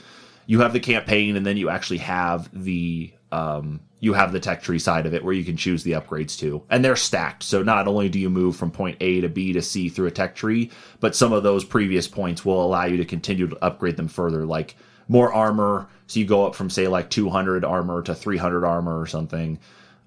You 0.45 0.61
have 0.61 0.73
the 0.73 0.79
campaign 0.79 1.35
and 1.35 1.45
then 1.45 1.57
you 1.57 1.69
actually 1.69 1.99
have 1.99 2.49
the 2.53 3.11
um, 3.31 3.81
you 3.99 4.13
have 4.13 4.31
the 4.31 4.39
tech 4.39 4.61
tree 4.61 4.79
side 4.79 5.05
of 5.05 5.13
it 5.13 5.23
where 5.23 5.33
you 5.33 5.43
can 5.43 5.57
choose 5.57 5.83
the 5.83 5.93
upgrades 5.93 6.37
to, 6.39 6.63
And 6.69 6.85
they're 6.85 6.95
stacked. 6.95 7.43
So 7.43 7.63
not 7.63 7.87
only 7.87 8.09
do 8.09 8.19
you 8.19 8.29
move 8.29 8.55
from 8.55 8.71
point 8.71 8.97
A 9.01 9.21
to 9.21 9.29
B 9.29 9.53
to 9.53 9.61
C 9.61 9.89
through 9.89 10.07
a 10.07 10.11
tech 10.11 10.35
tree, 10.35 10.71
but 10.99 11.15
some 11.15 11.33
of 11.33 11.43
those 11.43 11.65
previous 11.65 12.07
points 12.07 12.45
will 12.45 12.63
allow 12.63 12.85
you 12.85 12.97
to 12.97 13.05
continue 13.05 13.47
to 13.47 13.63
upgrade 13.63 13.97
them 13.97 14.07
further, 14.07 14.45
like 14.45 14.75
more 15.07 15.33
armor. 15.33 15.87
So 16.07 16.19
you 16.19 16.25
go 16.25 16.45
up 16.45 16.55
from 16.55 16.69
say 16.69 16.87
like 16.87 17.09
200 17.09 17.65
armor 17.65 18.01
to 18.03 18.15
300 18.15 18.65
armor 18.65 18.99
or 18.99 19.07
something. 19.07 19.59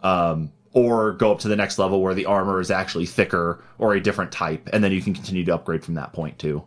Um, 0.02 0.52
or 0.72 1.12
go 1.12 1.32
up 1.32 1.40
to 1.40 1.48
the 1.48 1.56
next 1.56 1.78
level 1.78 2.00
where 2.00 2.14
the 2.14 2.26
armor 2.26 2.60
is 2.60 2.70
actually 2.70 3.06
thicker 3.06 3.62
or 3.78 3.94
a 3.94 4.00
different 4.00 4.30
type, 4.30 4.68
and 4.72 4.84
then 4.84 4.92
you 4.92 5.02
can 5.02 5.14
continue 5.14 5.44
to 5.44 5.54
upgrade 5.54 5.84
from 5.84 5.94
that 5.94 6.12
point 6.12 6.38
too. 6.38 6.62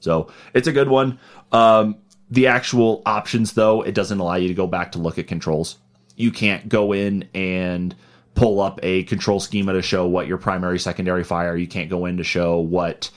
So 0.00 0.28
it's 0.52 0.66
a 0.66 0.72
good 0.72 0.88
one. 0.88 1.18
Um, 1.52 1.96
the 2.30 2.48
actual 2.48 3.02
options, 3.06 3.52
though, 3.52 3.82
it 3.82 3.94
doesn't 3.94 4.18
allow 4.18 4.34
you 4.34 4.48
to 4.48 4.54
go 4.54 4.66
back 4.66 4.92
to 4.92 4.98
look 4.98 5.18
at 5.18 5.26
controls. 5.26 5.78
You 6.16 6.30
can't 6.30 6.68
go 6.68 6.92
in 6.92 7.28
and 7.32 7.94
pull 8.34 8.60
up 8.60 8.80
a 8.82 9.04
control 9.04 9.38
schema 9.40 9.72
to 9.72 9.82
show 9.82 10.06
what 10.06 10.26
your 10.26 10.38
primary, 10.38 10.78
secondary 10.78 11.22
fire. 11.22 11.56
You 11.56 11.68
can't 11.68 11.88
go 11.90 12.06
in 12.06 12.16
to 12.16 12.24
show 12.24 12.58
what. 12.58 13.10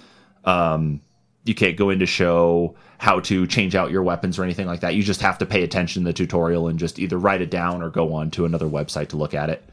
Um, 0.45 1.01
you 1.43 1.55
can't 1.55 1.77
go 1.77 1.89
in 1.89 1.99
to 1.99 2.05
show 2.05 2.75
how 2.97 3.19
to 3.21 3.45
change 3.45 3.75
out 3.75 3.91
your 3.91 4.03
weapons 4.03 4.39
or 4.39 4.43
anything 4.43 4.67
like 4.67 4.79
that. 4.79 4.95
You 4.95 5.03
just 5.03 5.21
have 5.21 5.37
to 5.39 5.45
pay 5.45 5.63
attention 5.63 6.03
to 6.03 6.09
the 6.09 6.13
tutorial 6.13 6.67
and 6.67 6.79
just 6.79 6.99
either 6.99 7.17
write 7.17 7.41
it 7.41 7.51
down 7.51 7.83
or 7.83 7.89
go 7.89 8.13
on 8.13 8.31
to 8.31 8.45
another 8.45 8.67
website 8.67 9.09
to 9.09 9.17
look 9.17 9.33
at 9.33 9.49
it. 9.49 9.63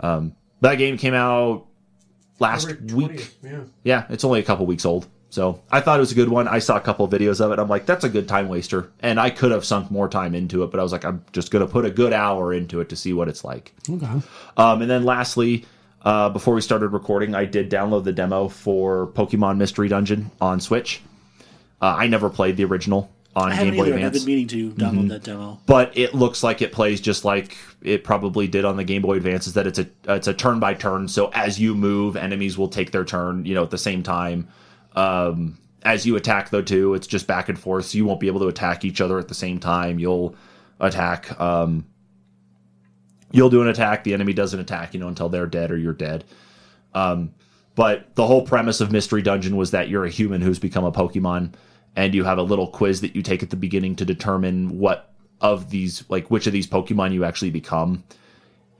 Um, 0.00 0.34
that 0.60 0.76
game 0.76 0.96
came 0.96 1.14
out 1.14 1.66
last 2.38 2.80
week. 2.92 3.34
Yeah. 3.42 3.60
Yeah, 3.84 4.06
it's 4.10 4.24
only 4.24 4.40
a 4.40 4.42
couple 4.42 4.66
weeks 4.66 4.84
old. 4.84 5.06
So 5.30 5.62
I 5.70 5.80
thought 5.80 5.98
it 5.98 6.00
was 6.00 6.12
a 6.12 6.16
good 6.16 6.30
one. 6.30 6.48
I 6.48 6.58
saw 6.58 6.76
a 6.76 6.80
couple 6.80 7.04
of 7.04 7.12
videos 7.12 7.40
of 7.44 7.52
it. 7.52 7.58
I'm 7.58 7.68
like, 7.68 7.84
that's 7.84 8.04
a 8.04 8.08
good 8.08 8.28
time 8.28 8.48
waster. 8.48 8.90
And 9.00 9.20
I 9.20 9.28
could 9.30 9.52
have 9.52 9.64
sunk 9.64 9.90
more 9.90 10.08
time 10.08 10.34
into 10.34 10.62
it, 10.62 10.70
but 10.70 10.80
I 10.80 10.82
was 10.82 10.90
like, 10.90 11.04
I'm 11.04 11.22
just 11.32 11.50
going 11.50 11.64
to 11.64 11.70
put 11.70 11.84
a 11.84 11.90
good 11.90 12.14
hour 12.14 12.52
into 12.52 12.80
it 12.80 12.88
to 12.88 12.96
see 12.96 13.12
what 13.12 13.28
it's 13.28 13.44
like. 13.44 13.74
Okay. 13.88 14.06
Um, 14.56 14.82
and 14.82 14.90
then 14.90 15.04
lastly, 15.04 15.66
uh, 16.02 16.30
before 16.30 16.54
we 16.54 16.62
started 16.62 16.88
recording, 16.88 17.34
I 17.34 17.44
did 17.44 17.70
download 17.70 18.04
the 18.04 18.12
demo 18.12 18.48
for 18.48 19.08
Pokemon 19.08 19.58
Mystery 19.58 19.88
Dungeon 19.88 20.30
on 20.40 20.60
Switch. 20.60 21.02
Uh, 21.80 21.94
I 21.98 22.06
never 22.08 22.28
played 22.30 22.56
the 22.56 22.64
original 22.64 23.10
on 23.36 23.50
Game 23.56 23.76
Boy 23.76 23.86
either. 23.86 23.96
and 23.96 24.04
I've 24.06 24.12
been 24.12 24.24
meaning 24.24 24.48
to 24.48 24.70
download 24.72 25.08
that 25.10 25.22
demo. 25.22 25.60
but 25.66 25.96
it 25.96 26.14
looks 26.14 26.42
like 26.42 26.60
it 26.60 26.72
plays 26.72 27.00
just 27.00 27.24
like 27.24 27.56
it 27.82 28.02
probably 28.02 28.48
did 28.48 28.64
on 28.64 28.76
the 28.76 28.84
Game 28.84 29.02
Boy 29.02 29.16
Advance. 29.16 29.46
Is 29.46 29.54
that 29.54 29.66
it's 29.66 29.78
a 29.78 29.86
it's 30.08 30.26
a 30.26 30.34
turn 30.34 30.58
by 30.58 30.74
turn. 30.74 31.06
So 31.08 31.30
as 31.32 31.60
you 31.60 31.74
move, 31.74 32.16
enemies 32.16 32.58
will 32.58 32.68
take 32.68 32.90
their 32.90 33.04
turn, 33.04 33.44
you 33.44 33.54
know, 33.54 33.62
at 33.62 33.70
the 33.70 33.78
same 33.78 34.02
time. 34.02 34.48
Um, 34.96 35.58
as 35.84 36.04
you 36.04 36.16
attack, 36.16 36.50
though, 36.50 36.62
too, 36.62 36.94
it's 36.94 37.06
just 37.06 37.28
back 37.28 37.48
and 37.48 37.56
forth. 37.58 37.86
So 37.86 37.98
you 37.98 38.04
won't 38.04 38.18
be 38.18 38.26
able 38.26 38.40
to 38.40 38.48
attack 38.48 38.84
each 38.84 39.00
other 39.00 39.18
at 39.18 39.28
the 39.28 39.34
same 39.34 39.60
time. 39.60 40.00
You'll 40.00 40.34
attack. 40.80 41.40
Um, 41.40 41.86
you'll 43.30 43.50
do 43.50 43.62
an 43.62 43.68
attack. 43.68 44.02
The 44.02 44.14
enemy 44.14 44.32
doesn't 44.32 44.58
attack, 44.58 44.94
you 44.94 45.00
know, 45.00 45.06
until 45.08 45.28
they're 45.28 45.46
dead 45.46 45.70
or 45.70 45.76
you're 45.76 45.92
dead. 45.92 46.24
Um, 46.94 47.32
but 47.76 48.12
the 48.16 48.26
whole 48.26 48.42
premise 48.44 48.80
of 48.80 48.90
Mystery 48.90 49.22
Dungeon 49.22 49.56
was 49.56 49.70
that 49.70 49.88
you're 49.88 50.04
a 50.04 50.10
human 50.10 50.40
who's 50.40 50.58
become 50.58 50.84
a 50.84 50.90
Pokemon, 50.90 51.52
and 51.96 52.14
you 52.14 52.24
have 52.24 52.38
a 52.38 52.42
little 52.42 52.68
quiz 52.68 53.00
that 53.00 53.16
you 53.16 53.22
take 53.22 53.42
at 53.42 53.50
the 53.50 53.56
beginning 53.56 53.96
to 53.96 54.04
determine 54.04 54.78
what 54.78 55.12
of 55.40 55.70
these, 55.70 56.04
like 56.08 56.30
which 56.30 56.46
of 56.46 56.52
these 56.52 56.66
Pokemon 56.66 57.12
you 57.12 57.24
actually 57.24 57.50
become. 57.50 58.04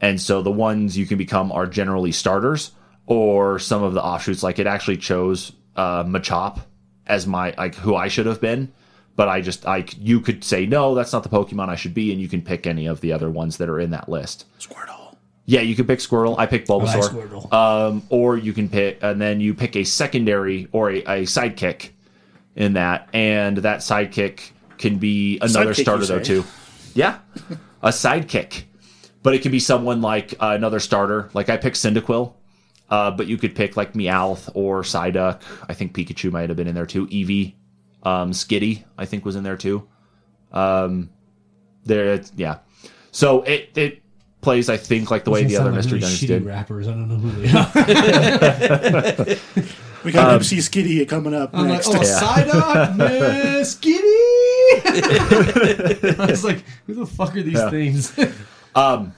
And 0.01 0.21
so 0.21 0.43
the 0.43 0.51
ones 0.51 0.97
you 0.97 1.07
can 1.07 1.19
become 1.19 1.51
are 1.53 1.67
generally 1.67 2.13
starters, 2.13 2.73
or 3.07 3.59
some 3.59 3.83
of 3.83 3.95
the 3.95 4.03
offshoots. 4.03 4.43
Like 4.43 4.59
it 4.59 4.67
actually 4.67 4.99
chose 4.99 5.53
uh, 5.77 6.05
Machop 6.05 6.61
as 7.07 7.27
my 7.27 7.55
like 7.59 7.75
who 7.75 7.97
I 7.97 8.09
should 8.09 8.27
have 8.27 8.41
been, 8.41 8.73
but 9.17 9.29
I 9.29 9.41
just 9.41 9.65
like 9.65 9.95
you 9.99 10.21
could 10.21 10.45
say 10.45 10.67
no, 10.67 10.95
that's 10.95 11.13
not 11.13 11.23
the 11.25 11.29
Pokemon 11.29 11.69
I 11.69 11.75
should 11.75 11.95
be, 11.95 12.13
and 12.13 12.21
you 12.21 12.29
can 12.29 12.43
pick 12.43 12.67
any 12.67 12.87
of 12.87 13.01
the 13.01 13.13
other 13.13 13.31
ones 13.31 13.57
that 13.57 13.69
are 13.69 13.81
in 13.81 13.91
that 13.91 14.09
list. 14.09 14.45
Squirtle. 14.61 15.17
Yeah, 15.47 15.63
you 15.63 15.75
can 15.75 15.87
pick 15.87 15.99
Squirtle. 15.99 16.39
I 16.39 16.47
picked 16.47 16.69
like 16.69 16.83
Bulbasaur. 16.83 17.09
Squirtle. 17.09 17.53
Um, 17.53 18.03
or 18.11 18.37
you 18.37 18.53
can 18.53 18.69
pick, 18.69 18.99
and 19.03 19.21
then 19.21 19.41
you 19.41 19.55
pick 19.55 19.75
a 19.77 19.85
secondary 19.85 20.69
or 20.73 20.91
a, 20.91 20.99
a 20.99 21.23
sidekick 21.23 21.91
in 22.59 22.75
that, 22.75 23.09
and 23.15 23.57
that 23.59 23.79
sidekick 23.79 24.51
can 24.77 24.99
be 24.99 25.39
another 25.41 25.73
Sidekick, 25.73 25.81
starter 25.81 26.05
though 26.07 26.21
too. 26.23 26.45
Yeah, 26.95 27.19
a 27.83 27.89
sidekick, 27.89 28.65
but 29.23 29.33
it 29.35 29.41
can 29.43 29.51
be 29.53 29.61
someone 29.61 30.03
like 30.03 30.35
uh, 30.41 30.53
another 30.57 30.81
starter. 30.81 31.31
Like 31.33 31.49
I 31.49 31.57
picked 31.57 31.77
Cyndaquil, 31.77 32.35
Uh, 32.91 33.11
but 33.13 33.27
you 33.29 33.37
could 33.39 33.55
pick 33.55 33.77
like 33.77 33.93
Meowth 33.95 34.51
or 34.55 34.83
Psyduck. 34.83 35.41
I 35.69 35.75
think 35.75 35.95
Pikachu 35.95 36.31
might 36.33 36.51
have 36.51 36.57
been 36.57 36.67
in 36.69 36.75
there 36.75 36.87
too. 36.87 37.07
Eevee, 37.07 37.55
um, 38.03 38.33
Skitty, 38.33 38.85
I 38.99 39.05
think 39.07 39.25
was 39.25 39.37
in 39.37 39.45
there 39.45 39.57
too. 39.57 39.87
Um, 40.53 41.11
there, 41.85 42.21
yeah. 42.37 42.59
So 43.13 43.43
it 43.43 43.71
it 43.77 44.03
plays, 44.41 44.69
I 44.69 44.77
think, 44.79 45.11
like 45.11 45.25
the 45.25 45.31
way 45.31 45.45
the 45.45 45.57
other 45.59 45.71
like 45.71 45.77
Mystery 45.77 45.99
really 46.01 46.11
Dungeons 46.11 46.29
did. 46.29 46.45
rappers. 46.45 46.89
I 46.89 46.93
don't 46.93 47.09
know 47.09 47.17
who 47.17 47.31
they 47.43 47.53
are. 49.27 49.37
We 50.05 50.13
got 50.13 50.29
um, 50.29 50.35
MC 50.37 50.59
Skitty 50.59 51.07
coming 51.09 51.35
up 51.35 51.51
I'm 51.53 51.69
like, 51.69 51.83
oh, 51.87 52.03
side 52.03 52.49
up, 52.49 52.97
Miss 52.97 53.75
Kitty. 53.75 54.03
I 56.19 56.27
was 56.31 56.45
like, 56.45 56.65
who 56.87 56.95
the 56.95 57.07
fuck 57.07 57.37
are 57.37 57.43
these 57.43 57.55
Yeah. 57.55 57.71
things? 57.71 58.19
Um, 58.75 59.13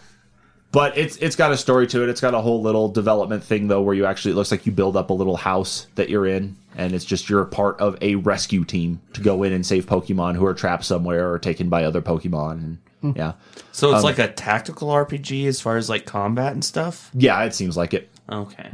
but 0.72 0.96
it's 0.96 1.16
it's 1.16 1.36
got 1.36 1.52
a 1.52 1.56
story 1.56 1.86
to 1.88 2.02
it. 2.02 2.08
It's 2.08 2.20
got 2.20 2.32
a 2.32 2.40
whole 2.40 2.62
little 2.62 2.88
development 2.88 3.44
thing 3.44 3.68
though, 3.68 3.82
where 3.82 3.94
you 3.94 4.06
actually 4.06 4.32
it 4.32 4.36
looks 4.36 4.50
like 4.50 4.64
you 4.64 4.72
build 4.72 4.96
up 4.96 5.10
a 5.10 5.12
little 5.12 5.36
house 5.36 5.86
that 5.96 6.08
you're 6.08 6.26
in, 6.26 6.56
and 6.76 6.94
it's 6.94 7.04
just 7.04 7.28
you're 7.28 7.42
a 7.42 7.46
part 7.46 7.78
of 7.78 7.98
a 8.00 8.14
rescue 8.14 8.64
team 8.64 9.02
to 9.12 9.20
go 9.20 9.42
in 9.42 9.52
and 9.52 9.66
save 9.66 9.86
Pokemon 9.86 10.36
who 10.36 10.46
are 10.46 10.54
trapped 10.54 10.84
somewhere 10.84 11.30
or 11.30 11.38
taken 11.38 11.68
by 11.68 11.84
other 11.84 12.00
Pokemon. 12.00 12.52
And 12.52 12.78
hmm. 13.02 13.12
yeah, 13.16 13.32
So 13.72 13.90
Um, 13.90 13.96
it's 13.96 14.04
like 14.04 14.18
a 14.20 14.28
tactical 14.28 14.88
RPG 14.88 15.46
as 15.46 15.60
far 15.60 15.76
as 15.76 15.90
like 15.90 16.06
combat 16.06 16.52
and 16.52 16.64
stuff. 16.64 17.10
yeah, 17.12 17.42
it 17.42 17.54
seems 17.54 17.76
like 17.76 17.92
it. 17.92 18.08
Okay. 18.30 18.68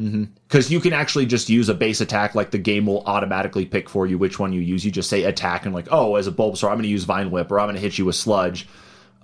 because 0.48 0.70
you 0.70 0.80
can 0.80 0.92
actually 0.92 1.24
just 1.24 1.48
use 1.48 1.68
a 1.68 1.74
base 1.74 2.00
attack 2.00 2.34
like 2.34 2.50
the 2.50 2.58
game 2.58 2.86
will 2.86 3.02
automatically 3.06 3.64
pick 3.64 3.88
for 3.88 4.06
you 4.06 4.18
which 4.18 4.38
one 4.38 4.52
you 4.52 4.60
use. 4.60 4.84
You 4.84 4.90
just 4.90 5.08
say 5.08 5.24
attack 5.24 5.64
and 5.64 5.74
like 5.74 5.88
oh 5.90 6.16
as 6.16 6.26
a 6.26 6.32
bulbasaur 6.32 6.64
i'm 6.64 6.74
going 6.74 6.82
to 6.82 6.88
use 6.88 7.04
vine 7.04 7.30
whip 7.30 7.50
or 7.50 7.58
i'm 7.58 7.66
going 7.66 7.76
to 7.76 7.80
hit 7.80 7.96
you 7.98 8.04
with 8.04 8.16
sludge 8.16 8.68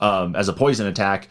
um, 0.01 0.35
as 0.35 0.49
a 0.49 0.53
poison 0.53 0.87
attack. 0.87 1.29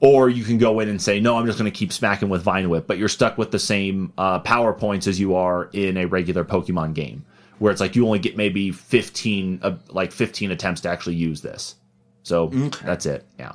Or 0.00 0.28
you 0.28 0.44
can 0.44 0.58
go 0.58 0.80
in 0.80 0.88
and 0.88 1.00
say 1.00 1.20
no 1.20 1.36
i'm 1.38 1.46
just 1.46 1.58
going 1.58 1.70
to 1.70 1.76
keep 1.76 1.92
smacking 1.92 2.28
with 2.28 2.42
vine 2.42 2.68
whip 2.68 2.86
but 2.86 2.98
you're 2.98 3.08
stuck 3.08 3.38
with 3.38 3.50
the 3.50 3.58
same 3.58 4.12
uh, 4.18 4.40
power 4.40 4.74
points 4.74 5.06
as 5.06 5.18
you 5.18 5.36
are 5.36 5.70
in 5.72 5.96
a 5.96 6.06
regular 6.06 6.44
pokemon 6.44 6.92
game 6.92 7.24
where 7.58 7.72
it's 7.72 7.80
like 7.80 7.96
you 7.96 8.04
only 8.04 8.18
get 8.18 8.36
maybe 8.36 8.72
15 8.72 9.60
uh, 9.62 9.76
like 9.88 10.12
15 10.12 10.50
attempts 10.50 10.82
to 10.82 10.90
actually 10.90 11.14
use 11.14 11.40
this. 11.40 11.76
So 12.22 12.48
that's 12.84 13.06
it. 13.06 13.24
Yeah 13.38 13.52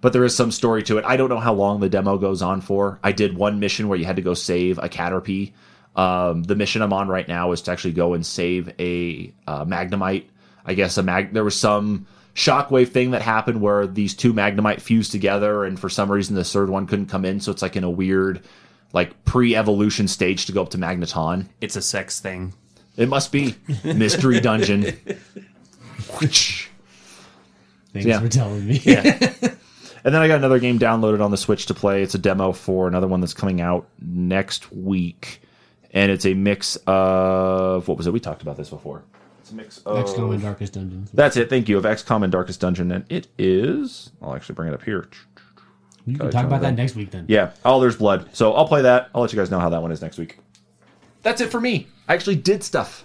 but 0.00 0.12
there 0.12 0.24
is 0.24 0.34
some 0.34 0.50
story 0.50 0.82
to 0.84 0.98
it. 0.98 1.04
I 1.04 1.16
don't 1.16 1.28
know 1.28 1.38
how 1.38 1.52
long 1.54 1.80
the 1.80 1.88
demo 1.88 2.18
goes 2.18 2.42
on 2.42 2.60
for. 2.60 2.98
I 3.02 3.12
did 3.12 3.36
one 3.36 3.60
mission 3.60 3.88
where 3.88 3.98
you 3.98 4.04
had 4.04 4.16
to 4.16 4.22
go 4.22 4.34
save 4.34 4.78
a 4.78 4.88
Caterpie. 4.88 5.52
Um, 5.96 6.42
the 6.44 6.54
mission 6.56 6.82
I'm 6.82 6.92
on 6.92 7.08
right 7.08 7.26
now 7.28 7.52
is 7.52 7.62
to 7.62 7.70
actually 7.72 7.92
go 7.94 8.14
and 8.14 8.24
save 8.24 8.72
a 8.78 9.32
uh, 9.46 9.64
Magnemite. 9.64 10.24
I 10.64 10.74
guess 10.74 10.96
a 10.98 11.02
mag. 11.02 11.32
There 11.32 11.44
was 11.44 11.58
some 11.58 12.06
shockwave 12.34 12.88
thing 12.90 13.10
that 13.10 13.22
happened 13.22 13.60
where 13.60 13.86
these 13.86 14.14
two 14.14 14.32
Magnemite 14.32 14.80
fused 14.80 15.10
together, 15.12 15.64
and 15.64 15.78
for 15.80 15.88
some 15.88 16.10
reason 16.10 16.36
the 16.36 16.44
third 16.44 16.70
one 16.70 16.86
couldn't 16.86 17.06
come 17.06 17.24
in. 17.24 17.40
So 17.40 17.50
it's 17.50 17.62
like 17.62 17.76
in 17.76 17.84
a 17.84 17.90
weird, 17.90 18.42
like 18.92 19.24
pre-evolution 19.24 20.06
stage 20.06 20.46
to 20.46 20.52
go 20.52 20.62
up 20.62 20.70
to 20.70 20.78
Magneton. 20.78 21.46
It's 21.60 21.76
a 21.76 21.82
sex 21.82 22.20
thing. 22.20 22.52
It 22.96 23.08
must 23.08 23.32
be 23.32 23.54
mystery 23.84 24.40
dungeon. 24.40 24.82
Thanks 26.20 26.68
Yeah. 27.94 28.20
for 28.20 28.28
telling 28.28 28.66
me. 28.66 28.80
And 30.04 30.14
then 30.14 30.22
I 30.22 30.28
got 30.28 30.36
another 30.36 30.58
game 30.58 30.78
downloaded 30.78 31.22
on 31.22 31.30
the 31.30 31.36
Switch 31.36 31.66
to 31.66 31.74
play. 31.74 32.02
It's 32.02 32.14
a 32.14 32.18
demo 32.18 32.52
for 32.52 32.88
another 32.88 33.06
one 33.06 33.20
that's 33.20 33.34
coming 33.34 33.60
out 33.60 33.88
next 34.00 34.72
week. 34.72 35.42
And 35.92 36.10
it's 36.10 36.24
a 36.24 36.34
mix 36.34 36.76
of 36.86 37.86
what 37.88 37.96
was 37.98 38.06
it? 38.06 38.12
We 38.12 38.20
talked 38.20 38.42
about 38.42 38.56
this 38.56 38.70
before. 38.70 39.02
It's 39.40 39.50
a 39.50 39.54
mix 39.54 39.78
of 39.78 40.06
XCOM 40.06 40.34
and 40.34 40.42
Darkest 40.42 40.72
Dungeons. 40.72 41.10
That's 41.12 41.36
it. 41.36 41.50
Thank 41.50 41.68
you. 41.68 41.76
Of 41.76 41.84
XCOM 41.84 42.22
and 42.22 42.32
Darkest 42.32 42.60
Dungeon. 42.60 42.92
And 42.92 43.04
it 43.10 43.28
is 43.38 44.10
I'll 44.22 44.34
actually 44.34 44.54
bring 44.54 44.68
it 44.68 44.74
up 44.74 44.82
here. 44.82 45.08
You 46.06 46.16
can 46.16 46.30
talk 46.30 46.46
about 46.46 46.62
that 46.62 46.74
next 46.74 46.94
week 46.96 47.10
then. 47.10 47.26
Yeah. 47.28 47.52
Oh, 47.64 47.80
there's 47.80 47.96
blood. 47.96 48.30
So 48.34 48.54
I'll 48.54 48.66
play 48.66 48.82
that. 48.82 49.10
I'll 49.14 49.20
let 49.20 49.32
you 49.32 49.38
guys 49.38 49.50
know 49.50 49.60
how 49.60 49.68
that 49.68 49.82
one 49.82 49.92
is 49.92 50.00
next 50.00 50.18
week. 50.18 50.38
That's 51.22 51.40
it 51.40 51.50
for 51.50 51.60
me. 51.60 51.88
I 52.08 52.14
actually 52.14 52.36
did 52.36 52.64
stuff. 52.64 53.04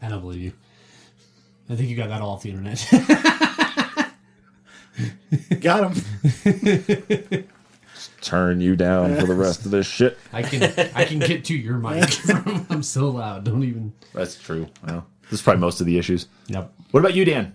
I 0.00 0.08
don't 0.08 0.20
believe 0.20 0.40
you. 0.40 0.52
I 1.68 1.76
think 1.76 1.90
you 1.90 1.96
got 1.96 2.08
that 2.08 2.22
all 2.22 2.30
off 2.30 2.42
the 2.42 2.50
internet. 2.50 2.86
Got 5.60 5.92
him. 5.92 7.44
Turn 8.20 8.60
you 8.60 8.76
down 8.76 9.16
for 9.16 9.26
the 9.26 9.34
rest 9.34 9.64
of 9.64 9.70
this 9.70 9.86
shit. 9.86 10.18
I 10.32 10.42
can 10.42 10.62
I 10.94 11.04
can 11.04 11.18
get 11.18 11.44
to 11.46 11.54
your 11.54 11.78
mic. 11.78 12.04
I'm 12.70 12.82
so 12.82 13.08
loud. 13.10 13.44
Don't 13.44 13.62
even. 13.62 13.92
That's 14.12 14.40
true. 14.40 14.68
Well, 14.86 15.06
this 15.22 15.34
is 15.34 15.42
probably 15.42 15.60
most 15.60 15.80
of 15.80 15.86
the 15.86 15.98
issues. 15.98 16.26
Yep. 16.48 16.72
What 16.90 17.00
about 17.00 17.14
you, 17.14 17.24
Dan? 17.24 17.54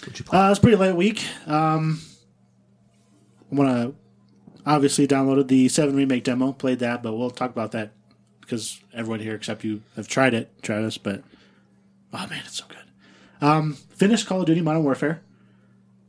What'd 0.00 0.18
you 0.18 0.24
play? 0.24 0.38
Uh, 0.38 0.50
it's 0.50 0.60
pretty 0.60 0.76
light 0.76 0.96
week. 0.96 1.24
Um, 1.46 2.00
I 3.50 3.54
want 3.54 3.70
to 3.70 3.94
obviously 4.66 5.06
downloaded 5.06 5.48
the 5.48 5.68
seven 5.68 5.96
remake 5.96 6.24
demo, 6.24 6.52
played 6.52 6.80
that, 6.80 7.02
but 7.02 7.14
we'll 7.14 7.30
talk 7.30 7.50
about 7.50 7.72
that 7.72 7.92
because 8.40 8.80
everyone 8.92 9.20
here 9.20 9.34
except 9.34 9.64
you 9.64 9.82
have 9.96 10.08
tried 10.08 10.34
it, 10.34 10.50
Travis. 10.62 10.98
But 10.98 11.22
oh 12.12 12.26
man, 12.28 12.42
it's 12.44 12.58
so 12.58 12.64
good. 12.68 12.78
Um, 13.40 13.74
finished 13.74 14.26
Call 14.26 14.40
of 14.40 14.46
Duty 14.46 14.60
Modern 14.60 14.84
Warfare. 14.84 15.22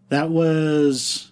That 0.09 0.29
was 0.29 1.31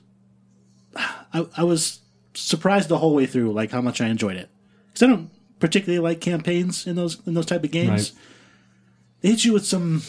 I, 0.96 1.46
I 1.58 1.64
was 1.64 2.00
surprised 2.34 2.90
the 2.90 2.98
whole 2.98 3.16
way 3.16 3.26
through, 3.26 3.52
like 3.54 3.72
how 3.72 3.82
much 3.82 4.02
I 4.02 4.08
enjoyed 4.08 4.38
it. 4.38 4.50
Because 4.88 5.04
I 5.04 5.08
don't 5.08 5.30
particularly 5.60 6.00
like 6.00 6.22
campaigns 6.22 6.86
in 6.88 6.96
those 6.96 7.26
in 7.28 7.34
those 7.34 7.46
type 7.46 7.64
of 7.64 7.72
games. 7.72 7.90
Right. 7.90 8.12
They 9.22 9.30
hit 9.30 9.46
you 9.46 9.54
with 9.54 9.66
some 9.66 10.02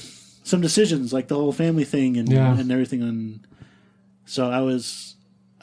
some 0.43 0.61
decisions, 0.61 1.13
like 1.13 1.29
the 1.29 1.37
whole 1.37 1.53
family 1.53 1.85
thing 1.85 2.17
and 2.17 2.29
Yeah. 2.31 2.59
and 2.59 2.71
everything. 2.71 3.03
And 3.03 3.47
so 4.27 4.51
I 4.51 4.61
was 4.61 5.15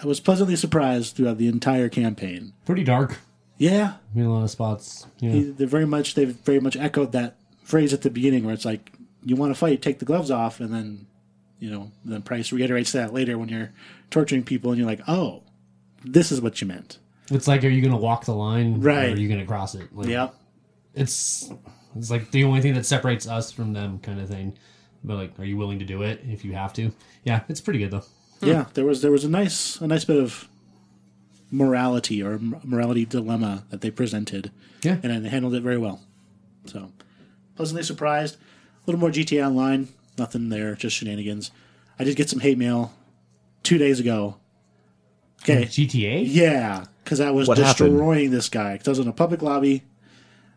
I 0.02 0.08
was 0.08 0.20
pleasantly 0.20 0.56
surprised 0.56 1.16
throughout 1.16 1.38
the 1.38 1.48
entire 1.48 1.90
campaign. 1.90 2.54
Pretty 2.66 2.84
dark. 2.84 3.18
Yeah, 3.58 3.96
In 4.16 4.24
a 4.26 4.34
lot 4.34 4.44
of 4.44 4.50
spots. 4.50 5.06
Yeah. 5.20 5.32
he- 5.34 5.44
they're 5.52 5.68
very 5.68 5.86
much 5.86 6.16
they've 6.16 6.36
very 6.36 6.60
much 6.60 6.76
echoed 6.76 7.12
that 7.12 7.36
phrase 7.64 7.94
at 7.94 8.02
the 8.02 8.10
beginning 8.10 8.44
where 8.44 8.54
it's 8.56 8.66
like 8.66 8.92
you 9.24 9.36
want 9.36 9.52
to 9.52 9.60
fight, 9.60 9.84
take 9.84 10.00
the 10.00 10.06
gloves 10.06 10.32
off, 10.32 10.60
and 10.60 10.74
then 10.74 11.06
you 11.62 11.70
know 11.72 11.92
then 12.04 12.22
Price 12.24 12.52
reiterates 12.52 12.92
that 12.92 13.14
later 13.14 13.38
when 13.38 13.48
you're 13.48 13.72
torturing 14.10 14.44
people 14.44 14.72
and 14.72 14.78
you're 14.78 14.88
like, 14.90 15.00
oh, 15.08 15.44
this 16.04 16.32
is 16.34 16.42
what 16.42 16.60
you 16.60 16.68
meant. 16.68 16.98
It's 17.30 17.48
like, 17.48 17.64
are 17.64 17.70
you 17.70 17.82
going 17.82 17.94
to 17.94 17.98
walk 17.98 18.26
the 18.26 18.36
line? 18.36 18.82
Right. 18.82 19.10
Or 19.10 19.14
are 19.14 19.18
you 19.18 19.30
going 19.30 19.40
to 19.40 19.46
cross 19.46 19.74
it? 19.76 19.96
Like, 19.96 20.08
Yeah, 20.10 20.30
It's 20.96 21.50
it's 21.96 22.10
like 22.12 22.32
the 22.32 22.44
only 22.44 22.60
thing 22.62 22.74
that 22.74 22.86
separates 22.86 23.28
us 23.28 23.52
from 23.54 23.72
them, 23.74 24.00
kind 24.00 24.20
of 24.20 24.28
thing. 24.28 24.58
But 25.04 25.16
like, 25.16 25.40
are 25.40 25.46
you 25.46 25.56
willing 25.56 25.80
to 25.80 25.86
do 25.86 26.02
it 26.02 26.22
if 26.28 26.44
you 26.44 26.52
have 26.54 26.74
to? 26.74 26.92
Yeah, 27.24 27.42
it's 27.48 27.62
pretty 27.62 27.80
good 27.80 27.92
though. 27.92 28.04
yeah. 28.42 28.66
There 28.74 28.86
was 28.86 29.02
there 29.02 29.12
was 29.12 29.24
a 29.24 29.30
nice 29.30 29.80
a 29.80 29.88
nice 29.88 30.04
bit 30.04 30.18
of 30.18 30.50
morality 31.52 32.24
or 32.24 32.40
morality 32.64 33.06
dilemma 33.06 33.66
that 33.70 33.82
they 33.82 33.92
presented. 33.92 34.52
Yeah. 34.84 34.98
and 35.04 35.24
they 35.24 35.30
handled 35.30 35.54
it 35.54 35.62
very 35.62 35.78
well. 35.78 36.02
So, 36.66 36.92
pleasantly 37.56 37.84
surprised. 37.84 38.36
A 38.36 38.40
little 38.88 39.00
more 39.00 39.12
GTA 39.12 39.46
Online, 39.46 39.90
nothing 40.22 40.50
there, 40.50 40.76
just 40.76 40.96
shenanigans. 40.96 41.52
I 42.00 42.04
did 42.04 42.16
get 42.16 42.30
some 42.30 42.40
hate 42.40 42.58
mail 42.58 42.94
two 43.64 43.78
days 43.78 44.00
ago. 44.00 44.38
Okay, 45.44 45.66
GTA. 45.66 46.24
yeah, 46.26 46.86
because 47.04 47.20
I 47.20 47.32
was 47.32 47.48
What 47.48 47.58
happened? 47.58 47.92
destroying 47.94 48.30
this 48.32 48.48
guy. 48.48 48.74
Because 48.74 48.88
I 48.88 48.92
was 48.92 49.00
in 49.00 49.08
a 49.08 49.14
public 49.14 49.42
lobby. 49.42 49.84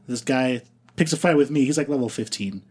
This 0.06 0.20
guy 0.20 0.60
picks 0.96 1.12
a 1.12 1.16
fight 1.16 1.36
with 1.36 1.50
me. 1.50 1.64
He's 1.64 1.78
like 1.78 1.88
level 1.88 2.08
fifteen. 2.10 2.62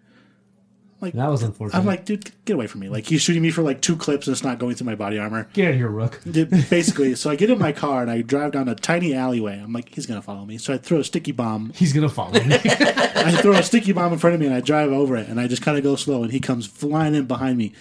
That 1.12 1.27
was 1.29 1.43
unfortunate. 1.43 1.77
I'm 1.79 1.86
like, 1.86 2.05
dude, 2.05 2.31
get 2.45 2.53
away 2.53 2.67
from 2.67 2.81
me! 2.81 2.89
Like 2.89 3.05
he's 3.05 3.22
shooting 3.22 3.41
me 3.41 3.51
for 3.51 3.62
like 3.62 3.81
two 3.81 3.95
clips, 3.95 4.27
and 4.27 4.33
it's 4.33 4.43
not 4.43 4.60
going 4.60 4.75
through 4.75 4.86
my 4.88 4.95
body 4.95 5.19
armor. 5.19 5.48
get 5.53 5.65
out 5.67 5.72
of 5.72 5.77
here, 5.77 5.89
Rook. 5.89 6.22
Basically, 6.69 7.15
so 7.15 7.29
I 7.29 7.36
get 7.36 7.50
in 7.50 7.60
my 7.60 7.72
car 7.72 8.01
and 8.01 8.10
I 8.10 8.22
drive 8.22 8.53
down 8.53 8.69
a 8.69 8.75
tiny 8.75 9.13
alleyway. 9.13 9.60
I'm 9.60 9.74
like, 9.74 9.93
he's 9.93 10.05
gonna 10.05 10.22
follow 10.22 10.45
me. 10.45 10.57
So 10.57 10.74
I 10.74 10.77
throw 10.77 11.00
a 11.00 11.03
sticky 11.03 11.33
bomb 11.33 11.72
He's 11.75 11.93
gonna 11.93 12.10
follow 12.10 12.31
me. 12.41 12.55
I 12.65 13.31
throw 13.41 13.53
a 13.53 13.63
sticky 13.63 13.91
bomb 13.91 14.13
in 14.13 14.19
front 14.19 14.33
of 14.36 14.39
me 14.39 14.48
and 14.48 14.55
I 14.55 14.62
drive 14.62 14.91
over 14.91 15.15
it 15.15 15.27
and 15.27 15.39
I 15.39 15.48
just 15.48 15.62
kind 15.62 15.77
of 15.77 15.83
go 15.83 15.95
slow 15.95 16.24
and 16.24 16.31
he 16.31 16.39
comes 16.39 16.65
flying 16.67 17.15
in 17.15 17.25
behind 17.25 17.57
me 17.57 17.74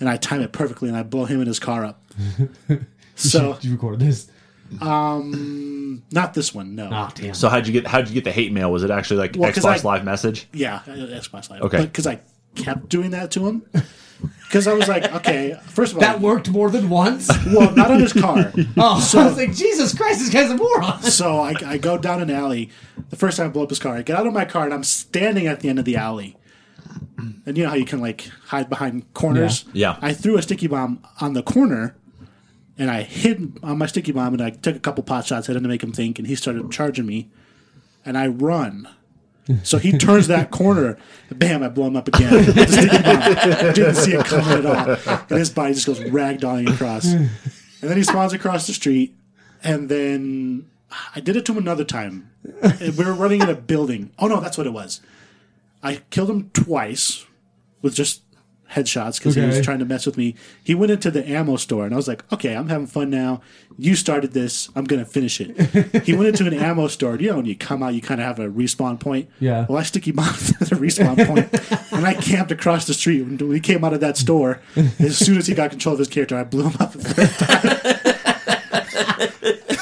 and 0.00 0.08
I 0.08 0.16
time 0.16 0.40
it 0.40 0.52
perfectly 0.52 0.88
and 0.88 0.96
I 0.96 1.02
blow 1.02 1.24
him 1.24 1.38
and 1.40 1.46
his 1.48 1.58
car 1.60 1.84
up. 1.84 2.02
So 3.14 3.54
Did 3.54 3.64
you 3.64 3.72
record 3.72 3.98
this? 3.98 4.30
Um, 4.80 6.02
not 6.12 6.34
this 6.34 6.54
one, 6.54 6.74
no. 6.74 6.88
Ah, 6.92 7.10
damn. 7.14 7.34
So 7.34 7.48
how'd 7.48 7.66
you 7.66 7.72
get 7.72 7.86
how'd 7.86 8.06
you 8.08 8.14
get 8.14 8.24
the 8.24 8.30
hate 8.32 8.52
mail? 8.52 8.70
Was 8.70 8.84
it 8.84 8.90
actually 8.90 9.16
like 9.18 9.34
Well, 9.36 9.52
'cause 9.52 9.64
Xbox 9.64 9.84
I- 9.84 9.88
Live 9.94 10.04
message? 10.04 10.46
Yeah, 10.52 10.76
uh, 10.86 10.90
Xbox 10.90 11.50
Live. 11.50 11.62
Okay. 11.62 11.82
because 11.82 12.06
I 12.06 12.20
kept 12.58 12.88
doing 12.88 13.10
that 13.12 13.30
to 13.32 13.46
him. 13.48 13.62
Because 14.42 14.66
I 14.66 14.72
was 14.72 14.88
like, 14.88 15.12
okay, 15.14 15.58
first 15.66 15.92
of 15.92 15.98
all, 15.98 16.00
that 16.00 16.20
worked 16.20 16.48
more 16.50 16.70
than 16.70 16.88
once. 16.88 17.28
well, 17.46 17.70
not 17.74 17.90
on 17.90 18.00
his 18.00 18.12
car. 18.12 18.52
Oh, 18.76 18.98
so 19.00 19.18
I 19.20 19.26
was 19.26 19.36
like, 19.36 19.54
Jesus 19.54 19.94
Christ, 19.96 20.20
this 20.20 20.30
guy's 20.30 20.50
a 20.50 20.56
moron. 20.56 21.02
So 21.02 21.38
I, 21.38 21.54
I 21.66 21.78
go 21.78 21.98
down 21.98 22.22
an 22.22 22.30
alley. 22.30 22.70
The 23.10 23.16
first 23.16 23.36
time 23.36 23.46
I 23.46 23.50
blow 23.50 23.64
up 23.64 23.68
his 23.68 23.78
car, 23.78 23.94
I 23.96 24.02
get 24.02 24.16
out 24.16 24.26
of 24.26 24.32
my 24.32 24.44
car 24.44 24.64
and 24.64 24.72
I'm 24.72 24.84
standing 24.84 25.46
at 25.46 25.60
the 25.60 25.68
end 25.68 25.78
of 25.78 25.84
the 25.84 25.96
alley. 25.96 26.36
And 27.46 27.56
you 27.58 27.64
know 27.64 27.70
how 27.70 27.76
you 27.76 27.84
can 27.84 28.00
like 28.00 28.22
hide 28.46 28.68
behind 28.68 29.12
corners? 29.14 29.64
Yeah. 29.72 29.92
Yeah. 29.92 29.98
I 30.00 30.12
threw 30.14 30.38
a 30.38 30.42
sticky 30.42 30.68
bomb 30.68 31.04
on 31.20 31.32
the 31.34 31.42
corner 31.42 31.96
and 32.78 32.90
I 32.90 33.02
hid 33.02 33.58
on 33.62 33.78
my 33.78 33.86
sticky 33.86 34.12
bomb 34.12 34.32
and 34.34 34.42
I 34.42 34.50
took 34.50 34.76
a 34.76 34.80
couple 34.80 35.02
pot 35.04 35.26
shots 35.26 35.48
at 35.50 35.56
him 35.56 35.62
to 35.62 35.68
make 35.68 35.82
him 35.82 35.92
think 35.92 36.18
and 36.18 36.26
he 36.28 36.34
started 36.34 36.70
charging 36.70 37.06
me. 37.06 37.28
And 38.04 38.16
I 38.16 38.28
run. 38.28 38.88
So 39.62 39.78
he 39.78 39.96
turns 39.96 40.26
that 40.28 40.50
corner, 40.50 40.98
bam! 41.30 41.62
I 41.62 41.68
blow 41.68 41.86
him 41.86 41.96
up 41.96 42.08
again. 42.08 42.30
Didn't 42.44 43.94
see 43.94 44.12
it 44.12 44.26
coming 44.26 44.58
at 44.58 44.66
all, 44.66 45.16
and 45.30 45.38
his 45.38 45.50
body 45.50 45.72
just 45.74 45.86
goes 45.86 46.00
ragdolling 46.00 46.72
across. 46.72 47.06
And 47.06 47.30
then 47.80 47.96
he 47.96 48.02
spawns 48.02 48.32
across 48.32 48.66
the 48.66 48.74
street, 48.74 49.16
and 49.62 49.88
then 49.88 50.68
I 51.14 51.20
did 51.20 51.36
it 51.36 51.46
to 51.46 51.52
him 51.52 51.58
another 51.58 51.84
time. 51.84 52.30
we 52.80 52.90
were 52.90 53.14
running 53.14 53.40
in 53.40 53.48
a 53.48 53.54
building. 53.54 54.10
Oh 54.18 54.26
no, 54.26 54.40
that's 54.40 54.58
what 54.58 54.66
it 54.66 54.72
was. 54.72 55.00
I 55.82 56.02
killed 56.10 56.30
him 56.30 56.50
twice 56.50 57.24
with 57.82 57.94
just 57.94 58.22
headshots 58.72 59.18
because 59.18 59.34
he 59.34 59.40
was 59.40 59.56
Okay. 59.56 59.64
trying 59.64 59.78
to 59.78 59.84
mess 59.84 60.06
with 60.06 60.16
me. 60.16 60.34
He 60.62 60.74
went 60.74 60.92
into 60.92 61.10
the 61.10 61.26
ammo 61.28 61.56
store 61.56 61.84
and 61.84 61.94
I 61.94 61.96
was 61.96 62.08
like, 62.08 62.22
"Okay, 62.32 62.54
I'm 62.54 62.68
having 62.68 62.86
fun 62.86 63.10
now. 63.10 63.40
You 63.78 63.94
started 63.96 64.32
this. 64.32 64.68
I'm 64.76 64.84
gonna 64.84 65.04
finish 65.04 65.40
it." 65.40 66.02
he 66.04 66.14
went 66.14 66.28
into 66.28 66.46
an 66.46 66.54
ammo 66.54 66.88
store. 66.88 67.16
You 67.16 67.30
know, 67.30 67.36
when 67.36 67.46
you 67.46 67.56
come 67.56 67.82
out, 67.82 67.94
you 67.94 68.00
kind 68.02 68.20
of 68.20 68.26
have 68.26 68.38
a 68.38 68.48
respawn 68.48 69.00
point. 69.00 69.28
Yeah. 69.40 69.66
Well, 69.68 69.78
I 69.78 69.82
sticky 69.84 70.12
bombed 70.12 70.36
the 70.36 70.76
respawn 70.76 71.26
point, 71.26 71.92
and 71.92 72.06
I 72.06 72.14
camped 72.14 72.52
across 72.52 72.86
the 72.86 72.94
street. 72.94 73.22
When 73.22 73.48
we 73.48 73.60
came 73.60 73.84
out 73.84 73.92
of 73.94 74.00
that 74.00 74.16
store, 74.16 74.60
as 74.98 75.16
soon 75.16 75.38
as 75.38 75.46
he 75.46 75.54
got 75.54 75.70
control 75.70 75.94
of 75.94 75.98
his 75.98 76.08
character, 76.08 76.36
I 76.36 76.44
blew 76.44 76.68
him 76.68 76.76
up. 76.80 76.94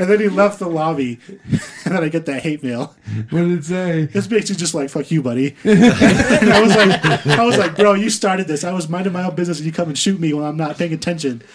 and 0.00 0.10
then 0.10 0.18
he 0.18 0.28
left 0.28 0.58
the 0.58 0.66
lobby, 0.68 1.20
and 1.28 1.94
then 1.94 2.02
I 2.02 2.08
get 2.08 2.26
that 2.26 2.42
hate 2.42 2.62
mail. 2.64 2.96
What 3.30 3.40
did 3.42 3.58
it 3.58 3.64
say? 3.64 4.08
It's 4.12 4.26
basically 4.26 4.56
just 4.56 4.74
like 4.74 4.90
"fuck 4.90 5.10
you, 5.12 5.22
buddy." 5.22 5.54
and 5.64 6.50
I 6.52 6.60
was 6.60 6.74
like, 6.74 7.26
I 7.26 7.44
was 7.44 7.56
like, 7.58 7.76
bro, 7.76 7.94
you 7.94 8.10
started 8.10 8.48
this. 8.48 8.64
I 8.64 8.72
was 8.72 8.88
minding 8.88 9.12
my 9.12 9.24
own 9.24 9.36
business, 9.36 9.58
and 9.58 9.66
you 9.66 9.72
come 9.72 9.88
and 9.88 9.96
shoot 9.98 10.18
me 10.18 10.32
when 10.32 10.44
I'm 10.44 10.56
not 10.56 10.76
paying 10.76 10.92
attention. 10.92 11.42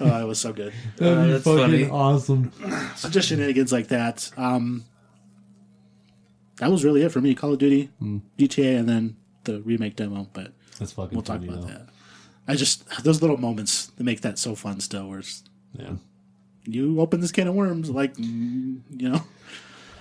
Oh, 0.00 0.22
it 0.22 0.26
was 0.26 0.38
so 0.38 0.52
good. 0.52 0.72
That'd 0.96 1.24
be 1.26 1.32
that's 1.32 1.44
fucking 1.44 1.60
funny. 1.60 1.90
awesome. 1.90 2.52
So 2.96 3.08
just 3.10 3.28
shenanigans 3.28 3.70
like 3.72 3.88
that. 3.88 4.30
Um, 4.36 4.84
that 6.56 6.70
was 6.70 6.84
really 6.84 7.02
it 7.02 7.12
for 7.12 7.20
me. 7.20 7.34
Call 7.34 7.52
of 7.52 7.58
Duty, 7.58 7.90
GTA, 8.38 8.78
and 8.78 8.88
then 8.88 9.16
the 9.44 9.60
remake 9.60 9.96
demo. 9.96 10.26
But 10.32 10.52
That's 10.78 10.92
fucking 10.92 11.14
we'll 11.16 11.22
talk 11.22 11.40
funny, 11.40 11.48
about 11.48 11.62
though. 11.62 11.68
that. 11.68 11.88
I 12.46 12.54
just 12.54 12.88
those 13.04 13.20
little 13.20 13.36
moments 13.36 13.86
that 13.96 14.04
make 14.04 14.22
that 14.22 14.38
so 14.38 14.54
fun. 14.54 14.80
Still, 14.80 15.08
where 15.08 15.18
it's, 15.20 15.42
Yeah. 15.74 15.96
You 16.68 17.00
open 17.00 17.20
this 17.20 17.32
can 17.32 17.48
of 17.48 17.54
worms, 17.54 17.90
like 17.90 18.14
mm, 18.14 18.80
you 18.90 19.08
know. 19.08 19.22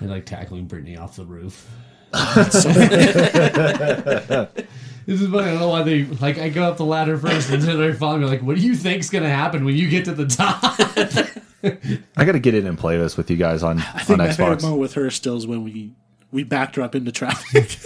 I 0.01 0.05
like 0.05 0.25
tackling 0.25 0.65
Brittany 0.65 0.97
off 0.97 1.15
the 1.15 1.25
roof. 1.25 1.69
This 5.07 5.21
is 5.21 5.29
funny. 5.29 5.47
I 5.47 5.51
don't 5.51 5.62
know 5.62 5.69
why 5.69 5.83
they 5.83 6.03
like. 6.03 6.38
I 6.38 6.50
go 6.50 6.65
up 6.65 6.75
the 6.75 6.83
ladder 6.83 7.17
first, 7.17 7.50
and 7.50 7.63
then 7.63 7.77
they're 7.77 7.93
following 7.93 8.24
me. 8.24 8.27
Like, 8.27 8.41
what 8.41 8.57
do 8.57 8.62
you 8.62 8.75
think's 8.75 9.09
gonna 9.09 9.29
happen 9.29 9.63
when 9.63 9.77
you 9.77 9.89
get 9.89 10.03
to 10.03 10.13
the 10.13 10.27
top? 10.27 10.59
I 12.17 12.25
got 12.25 12.33
to 12.33 12.39
get 12.39 12.53
in 12.53 12.67
and 12.67 12.77
play 12.77 12.97
this 12.97 13.15
with 13.15 13.31
you 13.31 13.38
guys 13.38 13.63
on 13.63 13.79
I 13.79 14.00
think 14.00 14.19
on 14.19 14.27
my 14.27 14.33
favorite 14.33 14.59
Xbox. 14.59 14.63
moment 14.63 14.81
with 14.81 14.93
her 14.95 15.09
still 15.09 15.38
is 15.38 15.47
when 15.47 15.63
we 15.63 15.93
we 16.31 16.43
backed 16.43 16.75
her 16.75 16.81
up 16.81 16.93
into 16.93 17.13
traffic. 17.13 17.77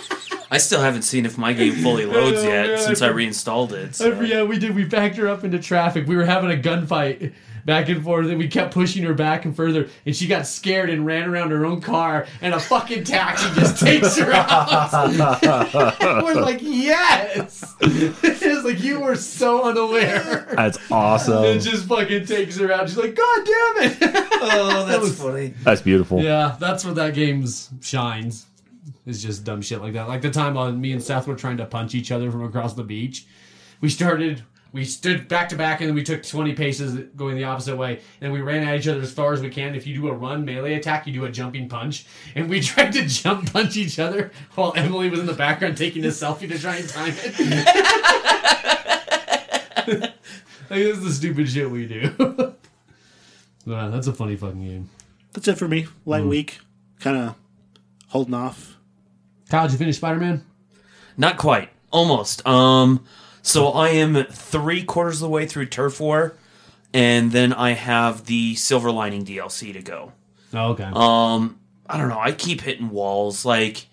I 0.50 0.56
still 0.56 0.80
haven't 0.80 1.02
seen 1.02 1.26
if 1.26 1.36
my 1.36 1.52
game 1.52 1.74
fully 1.74 2.06
loads 2.06 2.42
yet 2.42 2.68
man, 2.68 2.78
since 2.78 3.02
I 3.02 3.08
I 3.08 3.10
reinstalled 3.10 3.74
it. 3.74 3.94
So. 3.94 4.16
forget 4.16 4.28
yeah, 4.28 4.42
we 4.42 4.58
did. 4.58 4.74
We 4.74 4.84
backed 4.84 5.16
her 5.16 5.28
up 5.28 5.44
into 5.44 5.58
traffic. 5.58 6.06
We 6.06 6.16
were 6.16 6.24
having 6.24 6.50
a 6.50 6.60
gunfight 6.60 7.34
back 7.64 7.88
and 7.88 8.02
forth, 8.02 8.28
and 8.28 8.38
we 8.38 8.48
kept 8.48 8.74
pushing 8.74 9.02
her 9.04 9.14
back 9.14 9.44
and 9.44 9.54
further. 9.54 9.88
And 10.06 10.14
she 10.14 10.26
got 10.26 10.46
scared 10.46 10.90
and 10.90 11.06
ran 11.06 11.28
around 11.28 11.50
her 11.50 11.64
own 11.64 11.80
car, 11.80 12.26
and 12.40 12.54
a 12.54 12.60
fucking 12.60 13.04
taxi 13.04 13.48
just 13.60 13.82
takes 13.82 14.16
her 14.18 14.32
out. 14.32 14.92
we're 16.24 16.40
like, 16.40 16.60
yes. 16.60 17.74
it's 17.80 18.64
like 18.64 18.82
you 18.82 19.00
were 19.00 19.16
so 19.16 19.64
unaware. 19.64 20.52
That's 20.54 20.78
awesome. 20.90 21.44
It 21.44 21.60
just 21.60 21.86
fucking 21.86 22.26
takes 22.26 22.58
her 22.58 22.72
out. 22.72 22.88
She's 22.88 22.98
like, 22.98 23.14
God 23.14 23.46
damn 23.46 23.90
it! 23.90 24.28
Oh, 24.44 24.84
that's 24.86 25.00
was- 25.00 25.20
funny. 25.20 25.54
That's 25.62 25.82
beautiful. 25.82 26.20
yeah, 26.20 26.56
that's 26.58 26.84
where 26.84 26.94
that 26.94 27.14
game's 27.14 27.70
shines. 27.80 28.46
It's 29.06 29.22
just 29.22 29.44
dumb 29.44 29.62
shit 29.62 29.80
like 29.80 29.92
that. 29.94 30.08
Like 30.08 30.22
the 30.22 30.30
time 30.30 30.56
on 30.56 30.80
me 30.80 30.92
and 30.92 31.02
Seth 31.02 31.26
were 31.26 31.34
trying 31.36 31.56
to 31.58 31.64
punch 31.66 31.94
each 31.94 32.10
other 32.10 32.30
from 32.30 32.44
across 32.44 32.74
the 32.74 32.82
beach. 32.84 33.26
We 33.80 33.88
started, 33.88 34.42
we 34.72 34.84
stood 34.86 35.28
back 35.28 35.50
to 35.50 35.56
back, 35.56 35.80
and 35.80 35.88
then 35.88 35.94
we 35.94 36.02
took 36.02 36.22
20 36.22 36.54
paces 36.54 36.94
going 37.14 37.36
the 37.36 37.44
opposite 37.44 37.76
way. 37.76 38.00
And 38.20 38.32
we 38.32 38.40
ran 38.40 38.66
at 38.66 38.74
each 38.74 38.88
other 38.88 39.02
as 39.02 39.12
far 39.12 39.34
as 39.34 39.42
we 39.42 39.50
can. 39.50 39.74
If 39.74 39.86
you 39.86 39.94
do 39.94 40.08
a 40.08 40.12
run 40.14 40.46
melee 40.46 40.74
attack, 40.74 41.06
you 41.06 41.12
do 41.12 41.26
a 41.26 41.30
jumping 41.30 41.68
punch. 41.68 42.06
And 42.34 42.48
we 42.48 42.60
tried 42.62 42.92
to 42.92 43.06
jump 43.06 43.52
punch 43.52 43.76
each 43.76 43.98
other 43.98 44.32
while 44.54 44.72
Emily 44.74 45.10
was 45.10 45.20
in 45.20 45.26
the 45.26 45.34
background 45.34 45.76
taking 45.76 46.04
a 46.04 46.08
selfie 46.08 46.48
to 46.48 46.58
try 46.58 46.76
and 46.76 46.88
time 46.88 47.14
it. 47.18 47.38
like, 50.70 50.78
this 50.80 50.98
is 50.98 51.04
the 51.04 51.12
stupid 51.12 51.48
shit 51.50 51.70
we 51.70 51.86
do. 51.86 52.54
Wow, 53.64 53.90
that's 53.90 54.08
a 54.08 54.12
funny 54.12 54.34
fucking 54.34 54.60
game. 54.60 54.90
That's 55.32 55.46
it 55.46 55.56
for 55.56 55.68
me. 55.68 55.86
Light 56.04 56.24
week, 56.24 56.58
kind 56.98 57.16
of 57.16 57.36
holding 58.08 58.34
off. 58.34 58.76
Kyle, 59.48 59.66
did 59.66 59.72
you 59.72 59.78
finish 59.78 59.98
Spider 59.98 60.18
Man? 60.18 60.44
Not 61.16 61.36
quite. 61.36 61.68
Almost. 61.92 62.44
Um 62.44 63.04
so 63.42 63.68
I 63.68 63.90
am 63.90 64.24
three 64.24 64.84
quarters 64.84 65.16
of 65.16 65.26
the 65.26 65.28
way 65.28 65.46
through 65.46 65.66
Turf 65.66 66.00
War, 66.00 66.36
and 66.94 67.32
then 67.32 67.52
I 67.52 67.72
have 67.72 68.26
the 68.26 68.54
Silver 68.54 68.90
Lining 68.90 69.24
DLC 69.24 69.72
to 69.72 69.82
go. 69.82 70.12
Oh, 70.54 70.70
okay. 70.70 70.90
Um, 70.94 71.58
I 71.86 71.98
don't 71.98 72.08
know. 72.08 72.18
I 72.18 72.32
keep 72.32 72.60
hitting 72.60 72.90
walls, 72.90 73.44
like, 73.44 73.88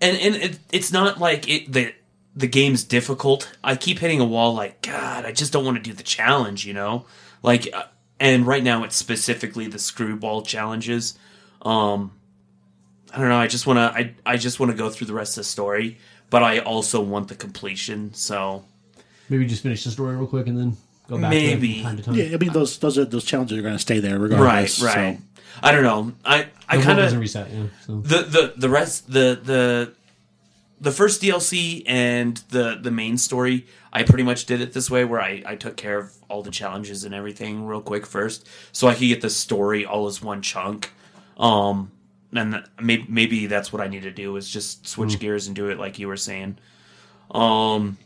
and 0.00 0.16
and 0.18 0.34
it, 0.36 0.58
it's 0.70 0.92
not 0.92 1.18
like 1.18 1.48
it 1.48 1.72
the 1.72 1.94
the 2.34 2.46
game's 2.46 2.84
difficult. 2.84 3.56
I 3.62 3.76
keep 3.76 3.98
hitting 3.98 4.20
a 4.20 4.24
wall, 4.24 4.54
like 4.54 4.82
God, 4.82 5.24
I 5.24 5.32
just 5.32 5.52
don't 5.52 5.64
want 5.64 5.76
to 5.76 5.82
do 5.82 5.92
the 5.92 6.02
challenge, 6.02 6.66
you 6.66 6.74
know. 6.74 7.06
Like, 7.42 7.68
uh, 7.72 7.84
and 8.20 8.46
right 8.46 8.62
now 8.62 8.84
it's 8.84 8.96
specifically 8.96 9.66
the 9.66 9.78
screwball 9.78 10.42
challenges. 10.42 11.18
Um, 11.62 12.12
I 13.12 13.18
don't 13.18 13.28
know. 13.28 13.36
I 13.36 13.46
just 13.46 13.66
want 13.66 13.78
to. 13.78 13.98
I 13.98 14.14
I 14.24 14.36
just 14.36 14.60
want 14.60 14.72
to 14.72 14.78
go 14.78 14.90
through 14.90 15.06
the 15.06 15.14
rest 15.14 15.36
of 15.36 15.42
the 15.42 15.44
story, 15.44 15.98
but 16.32 16.42
I 16.42 16.58
also 16.60 17.00
want 17.00 17.28
the 17.28 17.36
completion. 17.36 18.12
So 18.14 18.64
Maybe 19.28 19.46
just 19.46 19.62
finish 19.62 19.84
the 19.84 19.90
story 19.90 20.16
real 20.16 20.26
quick 20.26 20.46
and 20.48 20.58
then 20.58 20.76
go 21.08 21.18
back 21.18 21.30
Maybe. 21.30 21.76
to 21.76 21.82
time 21.82 21.96
to 21.98 22.02
time. 22.02 22.14
Yeah, 22.14 22.30
I 22.34 22.36
mean 22.38 22.52
those 22.52 22.78
those 22.78 22.98
are 22.98 23.04
those 23.04 23.24
challenges 23.24 23.56
are 23.58 23.62
going 23.62 23.74
to 23.74 23.78
stay 23.78 24.00
there 24.00 24.18
regardless. 24.18 24.82
right, 24.82 24.96
right. 24.96 25.18
So. 25.18 25.22
I 25.62 25.70
don't 25.72 25.82
know. 25.84 26.12
I 26.24 26.48
I 26.68 26.76
The 26.76 26.78
world 26.78 26.84
kind 26.84 26.98
doesn't 26.98 27.16
of 27.18 27.20
reset. 27.20 27.50
Yeah. 27.50 27.64
So. 27.86 28.00
the 28.00 28.18
the 28.22 28.52
the 28.56 28.68
rest 28.68 29.12
the 29.12 29.38
the 29.42 29.92
the 30.80 30.90
first 30.90 31.22
DLC 31.22 31.82
and 31.86 32.38
the 32.48 32.78
the 32.82 32.90
main 32.90 33.18
story, 33.18 33.66
I 33.92 34.02
pretty 34.02 34.24
much 34.24 34.46
did 34.46 34.60
it 34.60 34.72
this 34.72 34.90
way 34.90 35.04
where 35.04 35.20
I 35.20 35.42
I 35.46 35.56
took 35.56 35.76
care 35.76 35.98
of 35.98 36.12
all 36.28 36.42
the 36.42 36.50
challenges 36.50 37.04
and 37.04 37.14
everything 37.14 37.66
real 37.66 37.82
quick 37.82 38.06
first, 38.06 38.48
so 38.72 38.88
I 38.88 38.94
could 38.94 39.06
get 39.06 39.20
the 39.20 39.30
story 39.30 39.84
all 39.84 40.06
as 40.06 40.22
one 40.22 40.40
chunk. 40.42 40.92
Um, 41.36 41.92
and 42.32 42.64
maybe 42.80 43.04
maybe 43.08 43.46
that's 43.46 43.72
what 43.72 43.82
I 43.82 43.88
need 43.88 44.02
to 44.02 44.10
do 44.10 44.36
is 44.36 44.48
just 44.48 44.86
switch 44.86 45.18
gears 45.18 45.46
and 45.46 45.56
do 45.56 45.68
it 45.68 45.78
like 45.78 45.98
you 45.98 46.08
were 46.08 46.16
saying. 46.16 46.58
Um, 47.30 47.98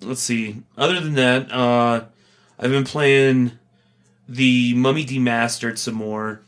let's 0.00 0.22
see. 0.22 0.62
Other 0.76 1.00
than 1.00 1.14
that, 1.14 1.52
uh, 1.52 2.04
I've 2.58 2.70
been 2.70 2.84
playing 2.84 3.52
the 4.28 4.74
Mummy 4.74 5.04
Demastered 5.04 5.78
some 5.78 5.94
more. 5.94 6.42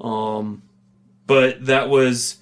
Um, 0.00 0.62
but 1.26 1.66
that 1.66 1.88
was 1.88 2.38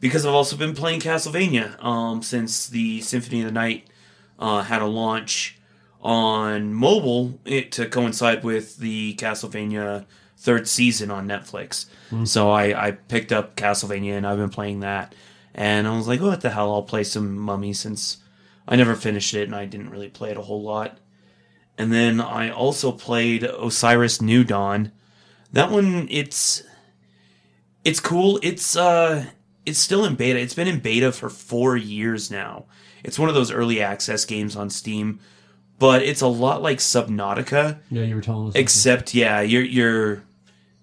because 0.00 0.26
I've 0.26 0.34
also 0.34 0.56
been 0.56 0.74
playing 0.74 1.00
Castlevania 1.00 1.82
um, 1.82 2.22
since 2.22 2.66
the 2.66 3.00
Symphony 3.00 3.40
of 3.40 3.46
the 3.46 3.52
Night 3.52 3.88
uh, 4.38 4.62
had 4.62 4.82
a 4.82 4.86
launch 4.86 5.58
on 6.00 6.72
mobile 6.72 7.38
it, 7.44 7.72
to 7.72 7.86
coincide 7.86 8.44
with 8.44 8.76
the 8.76 9.14
Castlevania 9.16 10.04
third 10.40 10.68
season 10.68 11.10
on 11.10 11.26
Netflix. 11.28 11.86
So 12.24 12.50
I, 12.50 12.86
I 12.86 12.90
picked 12.92 13.32
up 13.32 13.54
Castlevania 13.56 14.12
and 14.16 14.26
I've 14.26 14.38
been 14.38 14.48
playing 14.48 14.80
that. 14.80 15.14
And 15.54 15.86
I 15.86 15.94
was 15.96 16.08
like, 16.08 16.20
what 16.20 16.40
the 16.40 16.50
hell? 16.50 16.72
I'll 16.72 16.82
play 16.82 17.04
some 17.04 17.36
Mummy 17.36 17.72
since 17.72 18.18
I 18.66 18.76
never 18.76 18.94
finished 18.94 19.34
it 19.34 19.42
and 19.42 19.54
I 19.54 19.64
didn't 19.66 19.90
really 19.90 20.08
play 20.08 20.30
it 20.30 20.36
a 20.36 20.42
whole 20.42 20.62
lot. 20.62 20.98
And 21.76 21.92
then 21.92 22.20
I 22.20 22.50
also 22.50 22.92
played 22.92 23.42
Osiris 23.44 24.22
New 24.22 24.42
Dawn. 24.44 24.92
That 25.52 25.70
one, 25.70 26.06
it's 26.10 26.62
it's 27.84 28.00
cool. 28.00 28.38
It's 28.42 28.76
uh 28.76 29.26
it's 29.66 29.78
still 29.78 30.04
in 30.04 30.14
beta. 30.14 30.38
It's 30.38 30.54
been 30.54 30.68
in 30.68 30.80
beta 30.80 31.12
for 31.12 31.28
4 31.28 31.76
years 31.76 32.30
now. 32.30 32.64
It's 33.04 33.18
one 33.18 33.28
of 33.28 33.34
those 33.34 33.50
early 33.52 33.80
access 33.82 34.24
games 34.24 34.56
on 34.56 34.70
Steam, 34.70 35.20
but 35.78 36.02
it's 36.02 36.20
a 36.22 36.26
lot 36.26 36.62
like 36.62 36.78
Subnautica, 36.78 37.78
Yeah, 37.90 38.02
you 38.04 38.14
were 38.14 38.22
telling 38.22 38.48
us. 38.48 38.54
except 38.56 39.14
yeah, 39.14 39.40
you're 39.40 39.62
you're 39.64 40.22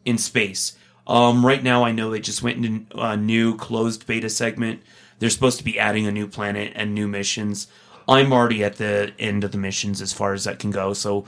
in 0.06 0.18
space. 0.18 0.78
Um 1.08 1.46
right 1.46 1.62
now 1.64 1.84
I 1.84 1.92
know 1.92 2.10
they 2.10 2.20
just 2.20 2.42
went 2.44 2.64
into 2.66 2.98
a 3.00 3.18
new 3.18 3.56
closed 3.58 4.06
beta 4.08 4.30
segment. 4.30 4.82
They're 5.20 5.30
supposed 5.30 5.58
to 5.60 5.64
be 5.64 5.80
adding 5.80 6.08
a 6.08 6.12
new 6.12 6.28
planet 6.28 6.72
and 6.76 6.94
new 6.94 7.08
missions. 7.08 7.68
I'm 8.08 8.32
already 8.32 8.64
at 8.64 8.76
the 8.76 9.14
end 9.18 9.44
of 9.44 9.52
the 9.52 9.58
missions 9.58 10.02
as 10.02 10.14
far 10.14 10.34
as 10.34 10.44
that 10.44 10.60
can 10.60 10.70
go, 10.72 10.94
so 10.94 11.26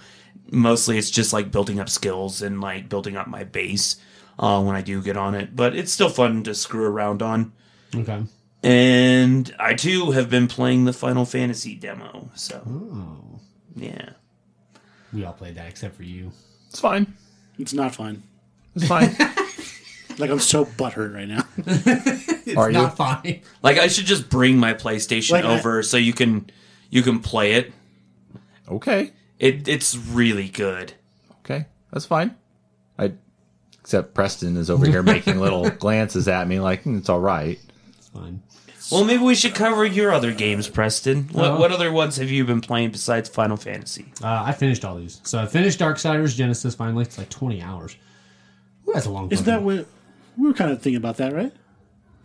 mostly 0.51 0.97
it's 0.97 1.09
just 1.09 1.33
like 1.33 1.51
building 1.51 1.79
up 1.79 1.89
skills 1.89 2.41
and 2.41 2.61
like 2.61 2.87
building 2.89 3.17
up 3.17 3.27
my 3.27 3.43
base 3.43 3.95
uh, 4.37 4.61
when 4.61 4.75
I 4.75 4.81
do 4.81 5.01
get 5.01 5.17
on 5.17 5.33
it. 5.33 5.55
But 5.55 5.75
it's 5.75 5.91
still 5.91 6.09
fun 6.09 6.43
to 6.43 6.53
screw 6.53 6.85
around 6.85 7.23
on. 7.23 7.51
Okay. 7.95 8.21
And 8.63 9.55
I 9.59 9.73
too 9.73 10.11
have 10.11 10.29
been 10.29 10.47
playing 10.47 10.85
the 10.85 10.93
Final 10.93 11.25
Fantasy 11.25 11.73
demo. 11.75 12.29
So 12.35 12.61
Oh. 12.67 13.39
yeah, 13.75 14.09
We 15.13 15.23
all 15.23 15.33
played 15.33 15.55
that 15.55 15.67
except 15.69 15.95
for 15.95 16.03
you. 16.03 16.31
It's 16.69 16.79
fine. 16.79 17.13
It's 17.57 17.73
not 17.73 17.95
fun. 17.95 18.21
It's 18.77 18.87
fine. 18.87 19.15
Like 20.19 20.31
I'm 20.31 20.39
so 20.39 20.65
butthurt 20.65 21.13
right 21.13 21.27
now. 21.27 21.43
It's 22.47 22.57
Are 22.57 22.71
you? 22.71 22.77
not 22.77 22.97
fine. 22.97 23.41
like 23.61 23.77
I 23.77 23.87
should 23.87 24.05
just 24.07 24.29
bring 24.29 24.57
my 24.57 24.73
PlayStation 24.73 25.31
Like, 25.33 25.45
I- 25.45 25.59
over 25.59 25.83
so 25.83 25.95
you 25.97 26.11
can 26.13 26.49
you 26.89 27.03
can 27.03 27.19
play 27.19 27.53
it. 27.53 27.71
okay. 28.67 29.11
It 29.37 29.67
it's 29.67 29.95
really 29.95 30.47
good. 30.49 30.93
Okay. 31.45 31.65
That's 31.91 32.05
fine. 32.07 32.35
I 32.97 33.11
Except 33.81 34.13
Preston 34.15 34.57
is 34.57 34.69
over 34.71 34.87
here 34.87 35.03
making 35.03 35.39
little 35.39 35.69
glances 35.85 36.27
at 36.27 36.47
me 36.47 36.59
like 36.59 36.81
"Hmm, 36.83 36.97
it's 36.97 37.09
all 37.09 37.19
right. 37.21 37.59
It's 37.99 38.07
fine. 38.09 38.41
Well, 38.91 39.03
maybe 39.03 39.21
we 39.21 39.35
should 39.35 39.53
cover 39.53 39.85
your 39.85 40.11
other 40.13 40.31
games, 40.33 40.67
Preston. 40.69 41.25
What, 41.33 41.45
Uh-huh. 41.45 41.59
what 41.59 41.71
other 41.71 41.91
ones 41.91 42.15
have 42.17 42.31
you 42.31 42.43
been 42.45 42.61
playing 42.61 42.91
besides 42.91 43.27
Final 43.29 43.57
Fantasy? 43.57 44.05
Uh, 44.23 44.43
I 44.47 44.53
finished 44.53 44.83
all 44.85 44.95
these. 44.95 45.19
So 45.23 45.37
I 45.39 45.45
finished 45.45 45.79
Darksiders 45.79 46.35
Genesis 46.35 46.73
finally. 46.73 47.03
It's 47.03 47.17
like 47.19 47.29
20 47.29 47.61
hours. 47.61 47.95
Ooh, 48.87 48.93
that's 48.93 49.05
a 49.05 49.09
long 49.11 49.29
time? 49.29 49.33
Isn't 49.33 49.45
that 49.45 49.61
what 49.63 49.85
we 50.37 50.47
were 50.47 50.53
kind 50.53 50.71
of 50.71 50.81
thinking 50.81 50.97
about 50.97 51.17
that, 51.17 51.33
right? 51.33 51.51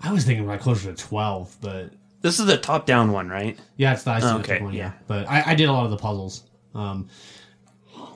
I 0.02 0.12
was 0.12 0.24
thinking 0.24 0.46
like 0.46 0.60
closer 0.60 0.92
to 0.92 1.00
12, 1.02 1.56
but 1.60 1.90
This 2.20 2.38
is 2.40 2.46
the 2.46 2.56
top-down 2.58 3.12
one, 3.12 3.28
right? 3.28 3.58
yeah, 3.76 3.92
it's 3.92 4.02
the 4.04 4.12
ICO 4.12 4.40
Okay, 4.40 4.60
one, 4.60 4.74
yeah. 4.74 4.86
yeah. 4.86 4.92
But 5.06 5.28
I, 5.28 5.52
I 5.52 5.54
did 5.54 5.68
a 5.68 5.72
lot 5.72 5.84
of 5.84 5.90
the 5.90 5.96
puzzles. 5.96 6.44
Um, 6.74 7.08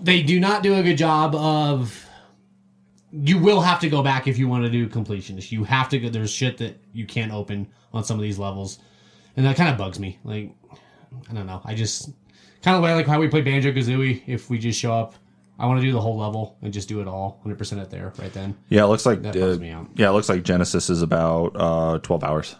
they 0.00 0.22
do 0.22 0.38
not 0.40 0.62
do 0.62 0.74
a 0.74 0.82
good 0.82 0.96
job 0.98 1.34
of. 1.34 2.02
You 3.12 3.38
will 3.38 3.60
have 3.60 3.80
to 3.80 3.88
go 3.88 4.02
back 4.02 4.26
if 4.26 4.36
you 4.36 4.46
want 4.48 4.64
to 4.64 4.70
do 4.70 4.88
completionist. 4.88 5.50
You 5.52 5.64
have 5.64 5.88
to 5.90 5.98
go. 5.98 6.08
There's 6.10 6.30
shit 6.30 6.58
that 6.58 6.78
you 6.92 7.06
can't 7.06 7.32
open 7.32 7.66
on 7.94 8.04
some 8.04 8.18
of 8.18 8.22
these 8.22 8.38
levels, 8.38 8.78
and 9.36 9.46
that 9.46 9.56
kind 9.56 9.70
of 9.70 9.78
bugs 9.78 9.98
me. 9.98 10.18
Like, 10.24 10.50
I 11.30 11.32
don't 11.32 11.46
know. 11.46 11.62
I 11.64 11.74
just 11.74 12.10
kind 12.62 12.76
of 12.76 12.82
like 12.82 13.06
how 13.06 13.18
we 13.20 13.28
play 13.28 13.40
Banjo 13.42 13.70
Kazooie. 13.72 14.22
If 14.26 14.50
we 14.50 14.58
just 14.58 14.78
show 14.78 14.92
up, 14.92 15.14
I 15.58 15.66
want 15.66 15.80
to 15.80 15.86
do 15.86 15.92
the 15.92 16.00
whole 16.00 16.18
level 16.18 16.58
and 16.62 16.72
just 16.72 16.88
do 16.88 17.00
it 17.00 17.08
all, 17.08 17.38
100 17.42 17.56
percent 17.56 17.80
it 17.80 17.90
there, 17.90 18.12
right 18.18 18.32
then. 18.32 18.56
Yeah, 18.68 18.84
it 18.84 18.88
looks 18.88 19.06
like 19.06 19.22
That 19.22 19.36
uh, 19.36 19.40
bugs 19.40 19.58
me 19.60 19.70
out. 19.70 19.88
yeah, 19.94 20.08
it 20.10 20.12
looks 20.12 20.28
like 20.28 20.42
Genesis 20.42 20.90
is 20.90 21.02
about 21.02 21.52
uh, 21.56 21.98
twelve 22.00 22.22
hours. 22.24 22.56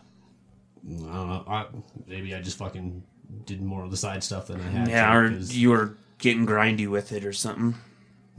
I 0.84 0.88
don't 0.88 1.04
know. 1.28 1.44
I, 1.48 1.66
maybe 2.06 2.34
I 2.34 2.40
just 2.40 2.58
fucking 2.58 3.02
did 3.44 3.60
more 3.60 3.84
of 3.84 3.90
the 3.90 3.96
side 3.96 4.22
stuff 4.22 4.46
than 4.46 4.60
I 4.60 4.68
had. 4.70 4.88
Yeah, 4.88 5.12
to, 5.12 5.18
or 5.18 5.28
'cause- 5.30 5.54
you 5.56 5.70
were 5.70 5.96
getting 6.18 6.46
grindy 6.46 6.88
with 6.88 7.12
it 7.12 7.24
or 7.24 7.32
something. 7.32 7.74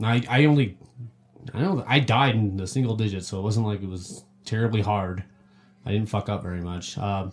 I 0.02 0.24
I 0.28 0.44
only 0.46 0.78
I 1.54 1.60
know 1.60 1.84
I 1.86 2.00
died 2.00 2.34
in 2.34 2.56
the 2.56 2.66
single 2.66 2.96
digits, 2.96 3.28
so 3.28 3.38
it 3.38 3.42
wasn't 3.42 3.66
like 3.66 3.82
it 3.82 3.88
was 3.88 4.24
terribly 4.44 4.80
hard. 4.80 5.24
I 5.84 5.92
didn't 5.92 6.08
fuck 6.08 6.28
up 6.28 6.42
very 6.42 6.60
much. 6.60 6.96
Um, 6.98 7.32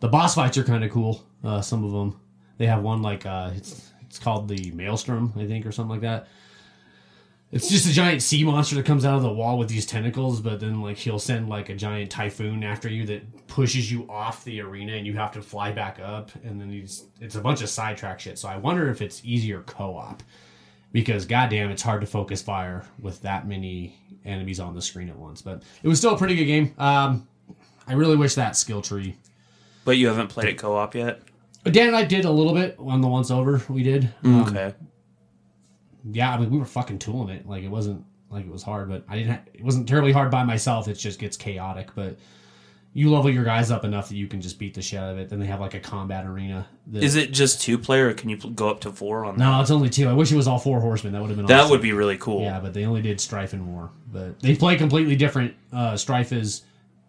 the 0.00 0.08
boss 0.08 0.34
fights 0.34 0.56
are 0.58 0.64
kind 0.64 0.82
of 0.84 0.90
cool. 0.90 1.24
Uh, 1.44 1.60
some 1.60 1.84
of 1.84 1.92
them 1.92 2.18
they 2.58 2.66
have 2.66 2.82
one 2.82 3.02
like 3.02 3.26
uh, 3.26 3.50
it's 3.54 3.89
it's 4.10 4.18
called 4.18 4.48
the 4.48 4.72
Maelstrom, 4.72 5.32
I 5.36 5.46
think, 5.46 5.64
or 5.64 5.70
something 5.70 5.92
like 5.92 6.00
that. 6.00 6.26
It's 7.52 7.68
just 7.68 7.88
a 7.88 7.92
giant 7.92 8.22
sea 8.22 8.42
monster 8.42 8.74
that 8.74 8.84
comes 8.84 9.04
out 9.04 9.14
of 9.14 9.22
the 9.22 9.32
wall 9.32 9.56
with 9.56 9.68
these 9.68 9.86
tentacles, 9.86 10.40
but 10.40 10.58
then 10.58 10.80
like 10.80 10.96
he'll 10.96 11.20
send 11.20 11.48
like 11.48 11.68
a 11.68 11.76
giant 11.76 12.10
typhoon 12.10 12.64
after 12.64 12.88
you 12.88 13.06
that 13.06 13.46
pushes 13.46 13.90
you 13.90 14.08
off 14.10 14.42
the 14.42 14.60
arena, 14.60 14.94
and 14.94 15.06
you 15.06 15.14
have 15.14 15.30
to 15.32 15.42
fly 15.42 15.70
back 15.70 16.00
up. 16.00 16.32
And 16.42 16.60
then 16.60 16.70
he's 16.70 17.04
it's 17.20 17.36
a 17.36 17.40
bunch 17.40 17.62
of 17.62 17.68
sidetrack 17.68 18.18
shit. 18.18 18.36
So 18.36 18.48
I 18.48 18.56
wonder 18.56 18.88
if 18.90 19.00
it's 19.00 19.24
easier 19.24 19.62
co-op 19.62 20.24
because 20.90 21.24
goddamn, 21.24 21.70
it's 21.70 21.82
hard 21.82 22.00
to 22.00 22.06
focus 22.08 22.42
fire 22.42 22.84
with 23.00 23.22
that 23.22 23.46
many 23.46 23.96
enemies 24.24 24.58
on 24.58 24.74
the 24.74 24.82
screen 24.82 25.08
at 25.08 25.16
once. 25.16 25.40
But 25.40 25.62
it 25.84 25.88
was 25.88 25.98
still 25.98 26.14
a 26.14 26.18
pretty 26.18 26.34
good 26.34 26.46
game. 26.46 26.74
Um, 26.78 27.28
I 27.86 27.92
really 27.92 28.16
wish 28.16 28.34
that 28.34 28.56
skill 28.56 28.82
tree. 28.82 29.16
But 29.84 29.98
you 29.98 30.08
haven't 30.08 30.28
played 30.28 30.48
it 30.48 30.58
co-op 30.58 30.96
yet. 30.96 31.22
Dan 31.64 31.88
and 31.88 31.96
I 31.96 32.04
did 32.04 32.24
a 32.24 32.30
little 32.30 32.54
bit 32.54 32.76
on 32.78 33.00
the 33.00 33.08
once 33.08 33.30
over. 33.30 33.62
We 33.68 33.82
did. 33.82 34.12
Um, 34.24 34.42
Okay. 34.42 34.74
yeah, 36.10 36.32
I 36.32 36.38
mean, 36.38 36.50
we 36.50 36.58
were 36.58 36.64
fucking 36.64 36.98
tooling 36.98 37.28
it. 37.28 37.46
Like 37.46 37.62
it 37.62 37.68
wasn't 37.68 38.04
like 38.30 38.46
it 38.46 38.50
was 38.50 38.62
hard, 38.62 38.88
but 38.88 39.04
I 39.08 39.16
didn't. 39.18 39.30
Ha- 39.32 39.40
it 39.54 39.64
wasn't 39.64 39.88
terribly 39.88 40.12
hard 40.12 40.30
by 40.30 40.44
myself. 40.44 40.88
It 40.88 40.94
just 40.94 41.18
gets 41.18 41.36
chaotic. 41.36 41.90
But 41.94 42.16
you 42.92 43.10
level 43.12 43.30
your 43.30 43.44
guys 43.44 43.70
up 43.70 43.84
enough 43.84 44.08
that 44.08 44.16
you 44.16 44.26
can 44.26 44.40
just 44.40 44.58
beat 44.58 44.74
the 44.74 44.82
shit 44.82 44.98
out 44.98 45.12
of 45.12 45.18
it. 45.18 45.28
Then 45.28 45.38
they 45.38 45.46
have 45.46 45.60
like 45.60 45.74
a 45.74 45.80
combat 45.80 46.24
arena. 46.26 46.66
That, 46.88 47.02
Is 47.04 47.14
it 47.16 47.30
just 47.32 47.60
two 47.60 47.78
player, 47.78 48.08
or 48.08 48.14
can 48.14 48.30
you 48.30 48.36
go 48.36 48.68
up 48.70 48.80
to 48.80 48.90
four 48.92 49.24
on 49.24 49.36
that? 49.36 49.44
No, 49.44 49.60
it's 49.60 49.70
only 49.70 49.90
two. 49.90 50.08
I 50.08 50.12
wish 50.12 50.32
it 50.32 50.36
was 50.36 50.48
all 50.48 50.58
four 50.58 50.80
horsemen. 50.80 51.12
That 51.12 51.20
would 51.20 51.28
have 51.28 51.36
been. 51.36 51.46
That 51.46 51.60
awesome. 51.60 51.70
would 51.72 51.82
be 51.82 51.92
really 51.92 52.16
cool. 52.16 52.40
Yeah, 52.42 52.58
but 52.60 52.72
they 52.72 52.86
only 52.86 53.02
did 53.02 53.20
Strife 53.20 53.52
and 53.52 53.66
War. 53.72 53.90
But 54.12 54.40
they 54.40 54.56
play 54.56 54.76
completely 54.76 55.14
different. 55.16 55.54
Uh, 55.72 55.96
Strife 55.96 56.32
is 56.32 56.62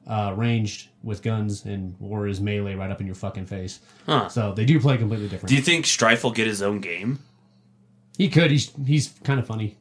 uh, 0.08 0.34
ranged 0.36 0.90
with 1.04 1.22
guns, 1.24 1.66
and 1.66 1.96
War 2.00 2.28
is 2.28 2.40
melee 2.40 2.76
right 2.76 2.92
up 2.92 3.00
in 3.02 3.08
your 3.08 3.16
fucking 3.16 3.46
face. 3.48 3.80
Huh. 4.06 4.30
So 4.30 4.54
they 4.54 4.66
do 4.66 4.80
play 4.80 4.98
completely 4.98 5.28
different. 5.28 5.50
Do 5.50 5.56
you 5.56 5.62
think 5.62 5.86
Strife 5.86 6.24
will 6.24 6.32
get 6.32 6.48
his 6.48 6.62
own 6.62 6.80
game? 6.80 7.20
he 8.18 8.30
could. 8.30 8.52
He's 8.52 8.72
he's 8.86 9.08
kind 9.24 9.40
of 9.40 9.48
funny. 9.48 9.78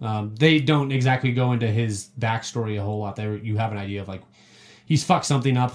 Um, 0.00 0.34
they 0.36 0.58
don't 0.58 0.90
exactly 0.90 1.32
go 1.32 1.52
into 1.52 1.66
his 1.68 2.08
backstory 2.18 2.78
a 2.78 2.82
whole 2.82 2.98
lot. 3.00 3.16
There, 3.16 3.36
you 3.36 3.56
have 3.58 3.70
an 3.72 3.78
idea 3.78 4.00
of 4.00 4.08
like 4.08 4.22
he's 4.86 5.04
fucked 5.04 5.26
something 5.26 5.56
up 5.56 5.74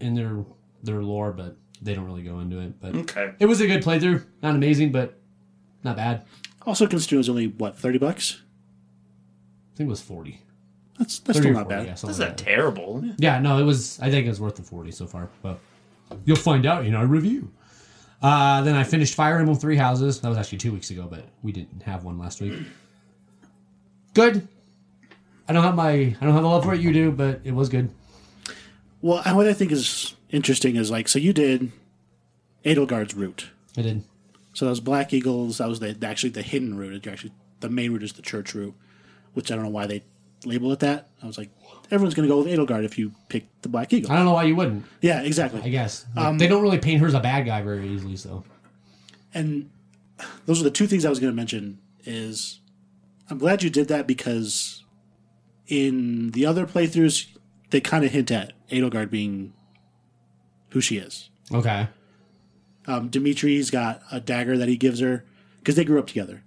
in 0.00 0.14
their 0.14 0.44
their 0.82 1.02
lore, 1.02 1.32
but 1.32 1.56
they 1.82 1.94
don't 1.94 2.06
really 2.06 2.22
go 2.22 2.38
into 2.40 2.58
it. 2.60 2.80
But 2.80 2.94
Okay. 2.96 3.32
it 3.38 3.46
was 3.46 3.60
a 3.60 3.66
good 3.66 3.82
playthrough. 3.82 4.24
Not 4.42 4.54
amazing, 4.54 4.92
but 4.92 5.20
not 5.84 5.96
bad. 5.96 6.24
Also, 6.62 6.86
considering 6.86 7.18
it 7.18 7.20
was 7.20 7.28
only 7.28 7.46
what 7.48 7.78
thirty 7.78 7.98
bucks. 7.98 8.40
I 9.74 9.76
think 9.76 9.88
it 9.88 9.90
was 9.90 10.00
forty. 10.00 10.40
That's 10.98 11.18
that's 11.20 11.38
30 11.38 11.40
still 11.40 11.52
not 11.54 11.64
40, 11.64 11.68
bad. 11.76 11.86
yeah, 11.86 11.94
something 11.94 12.08
That's 12.08 12.18
like 12.20 12.28
not 12.30 12.36
that. 12.38 12.44
terrible. 12.44 13.04
Yeah, 13.18 13.38
no, 13.40 13.58
it 13.58 13.64
was. 13.64 14.00
I 14.00 14.10
think 14.10 14.26
it 14.26 14.30
was 14.30 14.40
worth 14.40 14.56
the 14.56 14.62
forty 14.62 14.90
so 14.90 15.06
far, 15.06 15.28
but 15.42 15.58
you'll 16.24 16.36
find 16.36 16.64
out 16.66 16.86
in 16.86 16.94
our 16.94 17.06
review. 17.06 17.50
Uh, 18.22 18.62
then 18.62 18.74
I 18.74 18.82
finished 18.84 19.14
Fire 19.14 19.38
Emblem 19.38 19.58
Three 19.58 19.76
Houses. 19.76 20.20
That 20.20 20.28
was 20.28 20.38
actually 20.38 20.58
two 20.58 20.72
weeks 20.72 20.90
ago, 20.90 21.06
but 21.10 21.26
we 21.42 21.52
didn't 21.52 21.82
have 21.82 22.04
one 22.04 22.18
last 22.18 22.40
week. 22.40 22.54
Good. 24.14 24.48
I 25.48 25.52
don't 25.52 25.62
have 25.62 25.74
my. 25.76 25.90
I 25.90 26.16
don't 26.20 26.32
have 26.32 26.42
the 26.42 26.48
love 26.48 26.64
for 26.64 26.74
it 26.74 26.80
you 26.80 26.92
do, 26.92 27.12
but 27.12 27.40
it 27.44 27.52
was 27.54 27.68
good. 27.68 27.90
Well, 29.02 29.22
and 29.24 29.36
what 29.36 29.46
I 29.46 29.52
think 29.52 29.70
is 29.70 30.14
interesting 30.30 30.76
is 30.76 30.90
like, 30.90 31.06
so 31.08 31.18
you 31.18 31.32
did 31.32 31.70
Edelgard's 32.64 33.14
route. 33.14 33.50
I 33.76 33.82
did. 33.82 34.02
So 34.54 34.64
that 34.64 34.70
was 34.70 34.80
Black 34.80 35.12
Eagles. 35.12 35.58
That 35.58 35.68
was 35.68 35.80
the 35.80 35.96
actually 36.02 36.30
the 36.30 36.42
hidden 36.42 36.76
route. 36.76 37.04
You're 37.04 37.12
Actually, 37.12 37.32
the 37.60 37.68
main 37.68 37.92
route 37.92 38.02
is 38.02 38.14
the 38.14 38.22
church 38.22 38.54
route, 38.54 38.74
which 39.34 39.52
I 39.52 39.54
don't 39.54 39.64
know 39.64 39.70
why 39.70 39.86
they 39.86 40.02
label 40.44 40.72
it 40.72 40.80
that. 40.80 41.08
I 41.22 41.26
was 41.26 41.38
like, 41.38 41.50
everyone's 41.90 42.14
going 42.14 42.28
to 42.28 42.32
go 42.34 42.38
with 42.42 42.46
Edelgard 42.48 42.84
if 42.84 42.98
you 42.98 43.12
pick 43.28 43.46
the 43.62 43.68
Black 43.68 43.92
Eagle. 43.92 44.12
I 44.12 44.16
don't 44.16 44.24
know 44.26 44.32
why 44.32 44.44
you 44.44 44.54
wouldn't. 44.56 44.84
yeah, 45.00 45.22
exactly. 45.22 45.60
I 45.62 45.68
guess 45.68 46.04
Like, 46.14 46.38
they 46.38 46.46
don't 46.48 46.62
really 46.62 46.78
paint 46.78 47.00
her 47.00 47.06
as 47.06 47.14
a 47.14 47.20
bad 47.20 47.46
guy 47.46 47.62
very 47.62 47.88
easily. 47.88 48.16
So 48.16 48.44
And 49.34 49.70
those 50.46 50.60
are 50.60 50.64
the 50.64 50.70
two 50.70 50.86
things 50.86 51.04
I 51.04 51.10
was 51.10 51.18
going 51.20 51.32
to 51.32 51.36
mention. 51.36 51.78
Is 52.04 52.60
I'm 53.28 53.38
glad 53.38 53.62
you 53.62 53.70
did 53.70 53.88
that 53.88 54.06
because 54.06 54.84
in 55.66 56.30
the 56.30 56.46
other 56.46 56.66
playthroughs 56.66 57.26
they 57.70 57.80
kind 57.80 58.04
of 58.04 58.12
hint 58.12 58.30
at 58.30 58.52
Edelgard 58.70 59.10
being 59.10 59.52
who 60.70 60.80
she 60.80 60.98
is. 60.98 61.30
okay, 61.52 61.88
Um, 62.86 63.08
Dimitri's 63.10 63.70
got 63.70 64.02
a 64.12 64.20
dagger 64.20 64.56
that 64.58 64.68
he 64.68 64.76
gives 64.76 65.00
her 65.00 65.24
because 65.58 65.74
they 65.74 65.84
grew 65.84 65.98
up 65.98 66.06
together. 66.06 66.44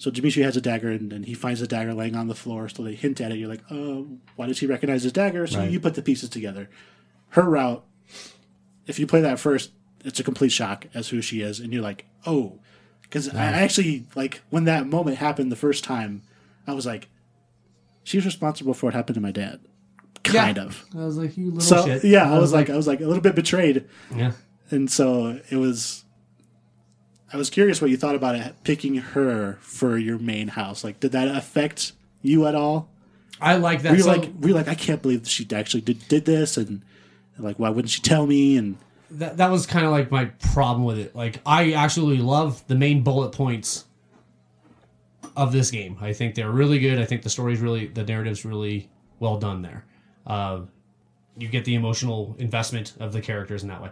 So 0.00 0.10
Dimitri 0.10 0.42
has 0.44 0.56
a 0.56 0.62
dagger, 0.62 0.90
and, 0.90 1.12
and 1.12 1.26
he 1.26 1.34
finds 1.34 1.60
the 1.60 1.66
dagger 1.66 1.92
laying 1.92 2.16
on 2.16 2.26
the 2.26 2.34
floor. 2.34 2.70
So 2.70 2.82
they 2.82 2.94
hint 2.94 3.20
at 3.20 3.32
it. 3.32 3.36
You're 3.36 3.50
like, 3.50 3.62
oh, 3.70 4.08
why 4.36 4.46
does 4.46 4.58
he 4.58 4.66
recognize 4.66 5.02
his 5.02 5.12
dagger? 5.12 5.46
So 5.46 5.58
Right. 5.58 5.70
you 5.70 5.78
put 5.78 5.94
the 5.94 6.00
pieces 6.00 6.30
together. 6.30 6.70
Her 7.30 7.42
route, 7.42 7.84
if 8.86 8.98
you 8.98 9.06
play 9.06 9.20
that 9.20 9.38
first, 9.38 9.72
it's 10.02 10.18
a 10.18 10.24
complete 10.24 10.52
shock 10.52 10.86
as 10.94 11.08
who 11.10 11.20
she 11.20 11.42
is, 11.42 11.60
and 11.60 11.70
you're 11.70 11.82
like, 11.82 12.06
oh, 12.24 12.58
because 13.02 13.28
I 13.28 13.44
actually 13.44 14.06
like 14.14 14.40
when 14.48 14.64
that 14.64 14.86
moment 14.86 15.18
happened 15.18 15.52
the 15.52 15.56
first 15.56 15.84
time, 15.84 16.22
I 16.66 16.72
was 16.72 16.86
like, 16.86 17.08
she's 18.02 18.24
responsible 18.24 18.72
for 18.72 18.86
what 18.86 18.94
happened 18.94 19.16
to 19.16 19.20
my 19.20 19.32
dad, 19.32 19.60
kind 20.24 20.56
Yeah. 20.56 20.62
of. 20.64 20.86
I 20.96 21.04
was 21.04 21.18
like, 21.18 21.36
you 21.36 21.46
little 21.52 21.60
So 21.60 21.84
shit. 21.84 22.04
yeah, 22.04 22.32
I 22.32 22.38
was 22.38 22.52
like, 22.54 22.70
I 22.70 22.76
was 22.76 22.86
like 22.86 23.00
a 23.00 23.06
little 23.06 23.22
bit 23.22 23.34
betrayed 23.34 23.84
yeah. 24.16 24.32
and 24.70 24.90
so 24.90 25.38
it 25.50 25.56
was 25.56 26.04
i 27.32 27.36
was 27.36 27.50
curious 27.50 27.80
what 27.80 27.90
you 27.90 27.96
thought 27.96 28.14
about 28.14 28.34
it 28.34 28.54
picking 28.64 28.96
her 28.96 29.58
for 29.60 29.96
your 29.98 30.18
main 30.18 30.48
house 30.48 30.82
like 30.84 30.98
did 31.00 31.12
that 31.12 31.28
affect 31.28 31.92
you 32.22 32.46
at 32.46 32.54
all 32.54 32.88
I 33.42 33.56
like 33.56 33.82
that. 33.82 33.90
were 33.92 33.96
you 33.96 34.02
So- 34.02 34.12
like 34.12 34.30
were 34.40 34.48
you 34.48 34.54
like 34.54 34.68
i 34.68 34.74
can't 34.74 35.00
believe 35.02 35.26
she 35.26 35.46
actually 35.54 35.80
did, 35.80 36.06
did 36.08 36.24
this 36.24 36.56
and, 36.56 36.82
and 37.36 37.44
like 37.44 37.58
why 37.58 37.70
wouldn't 37.70 37.90
she 37.90 38.00
tell 38.02 38.26
me 38.26 38.56
and 38.56 38.76
that, 39.12 39.38
that 39.38 39.50
was 39.50 39.66
kind 39.66 39.84
of 39.84 39.90
like 39.90 40.12
my 40.12 40.26
problem 40.52 40.84
with 40.84 40.96
it. 40.96 41.16
Like, 41.16 41.40
I 41.44 41.72
actually 41.72 42.18
love 42.18 42.64
the 42.68 42.76
main 42.76 43.02
bullet 43.02 43.32
points 43.32 43.84
of 45.36 45.52
this 45.52 45.70
game. 45.70 45.96
I 46.00 46.12
think 46.12 46.34
they're 46.36 46.50
really 46.50 46.78
good. 46.78 46.98
I 47.00 47.04
think 47.04 47.22
the 47.22 47.30
story's 47.30 47.60
really, 47.60 47.86
the 47.86 48.04
narrative's 48.04 48.44
really 48.44 48.88
well 49.18 49.36
done 49.38 49.62
there. 49.62 49.84
Uh, 50.26 50.60
you 51.36 51.48
get 51.48 51.64
the 51.64 51.74
emotional 51.74 52.36
investment 52.38 52.94
of 53.00 53.12
the 53.12 53.20
characters 53.20 53.62
in 53.62 53.68
that 53.68 53.82
way. 53.82 53.90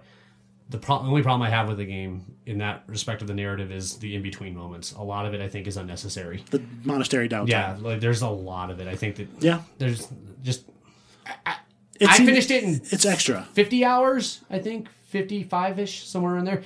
The 0.70 0.78
pro- 0.78 0.98
only 0.98 1.22
problem 1.22 1.42
I 1.42 1.50
have 1.50 1.66
with 1.68 1.78
the 1.78 1.86
game 1.86 2.24
in 2.44 2.58
that 2.58 2.84
respect 2.86 3.22
of 3.22 3.28
the 3.28 3.34
narrative 3.34 3.72
is 3.72 3.96
the 3.98 4.14
in 4.14 4.22
between 4.22 4.54
moments. 4.54 4.92
A 4.92 5.02
lot 5.02 5.24
of 5.26 5.32
it 5.34 5.40
I 5.40 5.48
think 5.48 5.66
is 5.66 5.76
unnecessary. 5.78 6.44
the 6.50 6.62
monastery 6.84 7.26
downtown 7.28 7.48
Yeah, 7.48 7.88
like 7.88 8.00
there's 8.00 8.20
a 8.22 8.28
lot 8.28 8.70
of 8.70 8.78
it. 8.80 8.86
I 8.88 8.94
think 8.94 9.16
that 9.16 9.28
yeah 9.40 9.62
there's 9.78 10.08
just 10.42 10.64
it 12.00 12.08
I 12.08 12.16
seemed- 12.16 12.28
finished 12.28 12.50
it 12.50 12.64
in 12.64 12.80
it's 12.90 13.04
extra 13.06 13.46
50 13.54 13.84
hours, 13.84 14.40
I 14.50 14.58
think, 14.58 14.88
55 15.04 15.78
ish, 15.78 16.06
somewhere 16.06 16.36
in 16.36 16.44
there. 16.44 16.62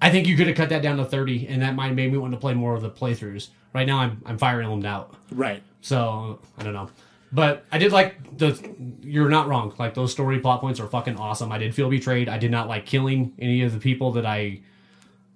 I 0.00 0.10
think 0.10 0.26
you 0.28 0.36
could 0.36 0.46
have 0.46 0.56
cut 0.56 0.68
that 0.68 0.82
down 0.82 0.98
to 0.98 1.04
30, 1.06 1.48
and 1.48 1.62
that 1.62 1.74
might 1.74 1.86
have 1.86 1.96
made 1.96 2.12
me 2.12 2.18
want 2.18 2.34
to 2.34 2.38
play 2.38 2.52
more 2.52 2.74
of 2.74 2.82
the 2.82 2.90
playthroughs. 2.90 3.48
Right 3.74 3.86
now, 3.86 3.98
I'm, 3.98 4.20
I'm 4.26 4.36
Fire 4.38 4.60
Emblemed 4.60 4.84
out. 4.84 5.14
right 5.32 5.62
So, 5.80 6.38
I 6.58 6.62
don't 6.62 6.74
know. 6.74 6.90
But 7.36 7.66
I 7.70 7.76
did 7.76 7.92
like 7.92 8.38
the. 8.38 8.58
You're 9.02 9.28
not 9.28 9.46
wrong. 9.46 9.74
Like, 9.78 9.92
those 9.92 10.10
story 10.10 10.38
plot 10.40 10.62
points 10.62 10.80
are 10.80 10.86
fucking 10.86 11.18
awesome. 11.18 11.52
I 11.52 11.58
did 11.58 11.74
feel 11.74 11.90
betrayed. 11.90 12.30
I 12.30 12.38
did 12.38 12.50
not 12.50 12.66
like 12.66 12.86
killing 12.86 13.34
any 13.38 13.60
of 13.62 13.74
the 13.74 13.78
people 13.78 14.12
that 14.12 14.24
I. 14.24 14.60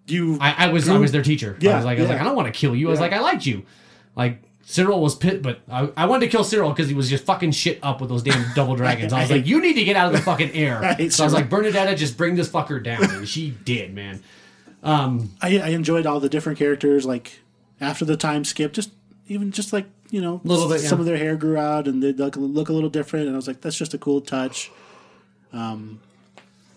you 0.06 0.38
I, 0.40 0.66
I 0.66 0.72
was 0.72 0.88
I 0.88 0.96
was 0.96 1.12
their 1.12 1.20
teacher. 1.22 1.58
I 1.60 1.64
Yeah, 1.64 1.76
was 1.76 1.84
like, 1.84 1.98
I 1.98 2.00
was 2.00 2.08
yeah. 2.08 2.14
like, 2.14 2.22
I 2.22 2.24
don't 2.24 2.36
want 2.36 2.46
to 2.52 2.58
kill 2.58 2.74
you. 2.74 2.88
I 2.88 2.90
was 2.90 3.00
like, 3.00 3.12
I 3.12 3.20
liked 3.20 3.44
you. 3.44 3.66
Like, 4.16 4.42
Cyril 4.62 5.02
was 5.02 5.14
pit, 5.14 5.42
but 5.42 5.60
I, 5.70 5.90
I 5.94 6.06
wanted 6.06 6.24
to 6.24 6.32
kill 6.32 6.42
Cyril 6.42 6.70
because 6.70 6.88
he 6.88 6.94
was 6.94 7.10
just 7.10 7.24
fucking 7.24 7.50
shit 7.52 7.78
up 7.82 8.00
with 8.00 8.08
those 8.08 8.22
damn 8.22 8.50
double 8.54 8.76
dragons. 8.76 9.12
I 9.12 9.20
was 9.20 9.30
like, 9.30 9.46
you 9.52 9.60
need 9.60 9.74
to 9.74 9.84
get 9.84 9.94
out 9.94 10.06
of 10.06 10.12
the 10.12 10.22
fucking 10.22 10.52
air. 10.52 10.78
I 10.82 10.94
hate 10.94 11.12
so 11.12 11.22
I 11.22 11.26
was 11.26 11.34
like, 11.34 11.50
Bernadetta, 11.50 11.96
just 11.98 12.16
bring 12.16 12.34
this 12.34 12.48
fucker 12.48 12.82
down. 12.82 13.04
And 13.10 13.28
she 13.28 13.50
did, 13.50 13.92
man. 13.94 14.22
Um, 14.82 15.32
I, 15.42 15.58
I 15.58 15.68
enjoyed 15.68 16.06
all 16.06 16.18
the 16.18 16.30
different 16.30 16.58
characters. 16.58 17.04
Like 17.04 17.40
after 17.78 18.06
the 18.06 18.16
time 18.16 18.44
skip, 18.44 18.72
just 18.72 18.90
even 19.28 19.50
just 19.52 19.72
like 19.74 19.84
you 20.10 20.20
know, 20.20 20.40
Little 20.44 20.68
bit, 20.68 20.80
some 20.80 20.98
yeah. 20.98 21.02
of 21.02 21.06
their 21.06 21.16
hair 21.16 21.36
grew 21.36 21.56
out 21.56 21.86
and 21.88 22.02
they 22.02 22.12
look, 22.12 22.36
look 22.36 22.68
a 22.68 22.72
little 22.72 22.90
different. 22.90 23.26
And 23.26 23.34
I 23.34 23.36
was 23.36 23.46
like, 23.46 23.60
that's 23.60 23.76
just 23.76 23.94
a 23.94 23.98
cool 23.98 24.20
touch. 24.20 24.70
Um, 25.52 26.00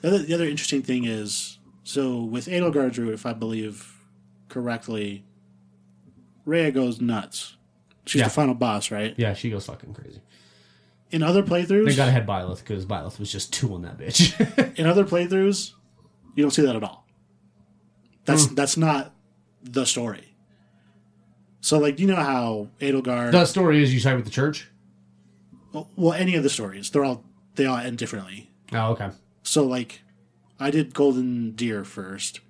the 0.02 0.08
other, 0.10 0.18
the 0.20 0.34
other 0.34 0.46
interesting 0.48 0.82
thing 0.82 1.06
is 1.06 1.58
so 1.84 2.22
with 2.24 2.48
Edelgard's 2.48 2.98
route, 3.00 3.14
if 3.14 3.26
I 3.26 3.34
believe 3.34 3.96
correctly, 4.50 5.26
Rhea 6.46 6.72
goes 6.72 7.00
nuts. 7.02 7.56
She's 8.06 8.20
Yeah. 8.20 8.26
the 8.26 8.34
final 8.34 8.54
boss, 8.54 8.92
right? 8.92 9.14
Yeah, 9.18 9.34
she 9.34 9.50
goes 9.50 9.66
fucking 9.66 9.94
crazy. 9.94 10.22
In 11.12 11.24
other 11.24 11.44
playthroughs, 11.44 11.86
They 11.88 11.96
got 11.96 12.06
to 12.08 12.12
head 12.12 12.26
Byleth 12.28 12.60
because 12.60 12.86
Byleth 12.86 13.20
was 13.20 13.32
just 13.32 13.54
tooling 13.54 13.84
that 13.84 13.98
bitch. 13.98 14.34
in 14.80 14.86
other 14.88 15.06
playthroughs, 15.06 15.72
you 16.36 16.44
don't 16.44 16.52
see 16.52 16.64
that 16.66 16.76
at 16.76 16.84
all. 16.84 17.06
That's 18.26 18.46
Hmm. 18.48 18.56
that's 18.56 18.78
not 18.78 19.14
the 19.62 19.86
story. 19.86 20.33
So, 21.64 21.80
like, 21.80 21.98
you 21.98 22.08
know 22.08 22.18
how 22.18 22.68
Edelgard, 22.82 23.32
the 23.32 23.46
story 23.46 23.82
is 23.82 23.94
you 23.94 24.02
side 24.02 24.18
with 24.18 24.26
the 24.26 24.32
church. 24.32 24.68
well, 25.96 26.12
any 26.14 26.36
of 26.36 26.44
the 26.44 26.50
stories, 26.50 26.90
they're 26.90 27.06
all 27.06 27.24
they 27.56 27.66
all 27.66 27.78
end 27.78 27.98
differently. 27.98 28.50
Oh, 28.74 28.92
okay. 28.92 29.12
So, 29.44 29.64
like, 29.64 30.02
I 30.60 30.72
did 30.72 30.94
Golden 30.94 31.52
Deer 31.52 31.86
first, 31.86 32.42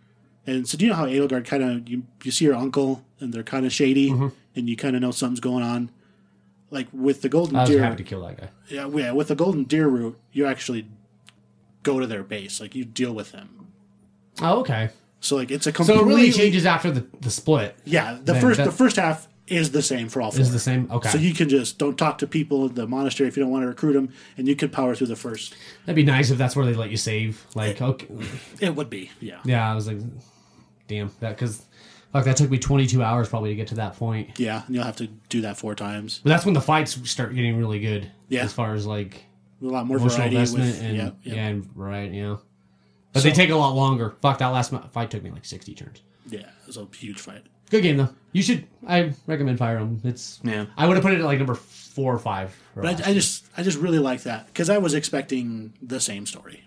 and 0.48 0.68
so 0.68 0.80
do 0.80 0.86
you 0.86 0.90
know 0.90 0.98
how 0.98 1.06
Edelgard 1.06 1.46
kind 1.46 1.62
of 1.64 1.88
you 1.88 2.04
you 2.24 2.32
see 2.32 2.46
your 2.46 2.56
uncle 2.56 3.06
and 3.20 3.32
they're 3.32 3.44
kind 3.44 3.68
of 3.68 3.72
shady, 3.72 4.10
Mm-hmm. 4.10 4.30
and 4.56 4.68
you 4.68 4.76
kind 4.76 4.96
of 4.96 5.02
know 5.04 5.12
something's 5.12 5.40
going 5.40 5.64
on. 5.64 5.92
Like 6.72 6.88
with 6.92 7.22
the 7.22 7.30
Golden 7.30 7.56
I 7.56 7.62
was 7.62 7.70
Deer, 7.70 7.84
happy 7.84 7.98
to 7.98 8.04
kill 8.04 8.26
that 8.26 8.38
guy. 8.42 8.50
yeah, 8.68 8.88
yeah, 8.88 9.12
with 9.12 9.28
the 9.28 9.36
Golden 9.36 9.64
Deer 9.66 9.88
route, 9.88 10.20
you 10.32 10.48
actually 10.48 10.88
go 11.84 12.00
to 12.00 12.08
their 12.08 12.24
base, 12.24 12.60
like 12.60 12.74
you 12.74 12.84
deal 12.84 13.14
with 13.14 13.32
them. 13.32 13.68
Oh, 14.42 14.62
okay. 14.62 14.90
So, 15.24 15.38
like, 15.38 15.52
it's 15.52 15.66
a 15.68 15.72
completely 15.72 16.04
So 16.04 16.10
it 16.10 16.14
really 16.14 16.32
changes 16.32 16.66
after 16.66 16.92
the, 16.92 17.08
the 17.22 17.30
split. 17.32 17.76
Yeah, 17.86 18.20
the 18.24 18.34
Then 18.34 18.42
first 18.42 18.64
the 18.64 18.72
first 18.72 18.98
half 18.98 19.28
is 19.48 19.72
the 19.72 19.82
same 19.82 20.10
for 20.10 20.22
all 20.22 20.32
four. 20.32 20.42
Is 20.42 20.52
the 20.52 20.60
same? 20.60 20.90
Okay. 20.92 21.10
So 21.10 21.18
you 21.18 21.34
can 21.34 21.48
just 21.50 21.78
don't 21.78 21.98
talk 21.98 22.18
to 22.20 22.28
people 22.28 22.66
in 22.68 22.76
the 22.76 22.86
monastery 22.88 23.28
if 23.30 23.38
you 23.38 23.44
don't 23.44 23.52
want 23.52 23.64
to 23.64 23.68
recruit 23.68 23.94
them, 23.94 24.10
and 24.38 24.48
you 24.48 24.56
can 24.56 24.70
power 24.70 24.96
through 24.96 25.08
the 25.08 25.16
first. 25.16 25.56
That'd 25.86 25.96
be 25.96 26.04
nice 26.04 26.30
if 26.30 26.38
that's 26.38 26.56
where 26.56 26.66
they 26.66 26.74
let 26.74 26.92
you 26.92 26.98
save. 26.98 27.46
Like, 27.56 27.82
okay. 27.82 28.08
It 28.60 28.76
would 28.76 28.90
be, 28.90 29.12
yeah, 29.22 29.40
Yeah, 29.46 29.72
I 29.72 29.76
was 29.76 29.88
like, 29.88 29.98
damn, 30.88 31.10
that 31.22 31.36
because 31.38 31.64
fuck, 32.12 32.26
that 32.26 32.36
took 32.38 32.50
me 32.50 32.60
22 32.60 33.02
hours 33.02 33.30
probably 33.30 33.50
to 33.52 33.56
get 33.56 33.68
to 33.68 33.76
that 33.76 33.96
point. 33.96 34.38
yeah. 34.40 34.64
And 34.66 34.76
you'll 34.76 34.84
have 34.84 34.98
to 34.98 35.08
do 35.30 35.42
that 35.42 35.58
four 35.58 35.74
times. 35.76 36.20
But 36.24 36.30
that's 36.32 36.46
when 36.46 36.54
the 36.54 36.62
fights 36.62 36.98
start 37.10 37.34
getting 37.34 37.58
really 37.58 37.80
good. 37.80 38.12
Yeah. 38.30 38.44
As 38.44 38.52
far 38.54 38.74
as 38.74 38.86
like 38.86 39.24
A 39.62 39.66
lot 39.66 39.86
more 39.88 39.98
emotional 39.98 40.28
investment 40.28 40.66
with, 40.66 40.84
and 40.84 40.98
yeah, 40.98 41.12
yeah, 41.24 41.34
yeah, 41.34 41.48
and 41.48 41.70
right, 41.76 42.12
yeah. 42.12 42.38
But 43.14 43.24
they 43.24 43.32
take 43.32 43.50
a 43.52 43.56
lot 43.56 43.76
longer. 43.76 44.16
Fuck, 44.22 44.40
that 44.40 44.48
last 44.48 44.74
fight 44.92 45.12
took 45.12 45.24
me 45.24 45.30
like 45.32 45.46
60 45.46 45.74
turns. 45.76 46.02
yeah. 46.28 46.40
It 46.40 46.68
was 46.68 46.78
a 46.78 46.88
huge 46.96 47.20
fight. 47.20 47.44
Good 47.70 47.82
game 47.84 47.98
though. 47.98 48.10
You 48.34 48.42
should. 48.44 48.66
I 48.88 49.14
recommend 49.28 49.58
Fire 49.60 49.78
Emblem. 49.78 50.02
It's 50.04 50.40
Yeah. 50.44 50.66
I 50.78 50.88
would 50.88 50.96
have 50.96 51.04
put 51.04 51.14
it 51.14 51.20
at 51.20 51.26
like 51.26 51.38
number 51.38 51.56
four 51.56 52.14
or 52.14 52.20
five. 52.20 52.56
or 52.76 52.84
But. 52.84 53.06
I, 53.06 53.12
I 53.12 53.14
just 53.14 53.46
I 53.58 53.64
just 53.64 53.78
really 53.78 54.00
like 54.00 54.24
that 54.24 54.48
because 54.48 54.70
I 54.70 54.78
was 54.80 54.94
expecting 54.94 55.74
the 55.82 56.00
same 56.00 56.26
story. 56.26 56.64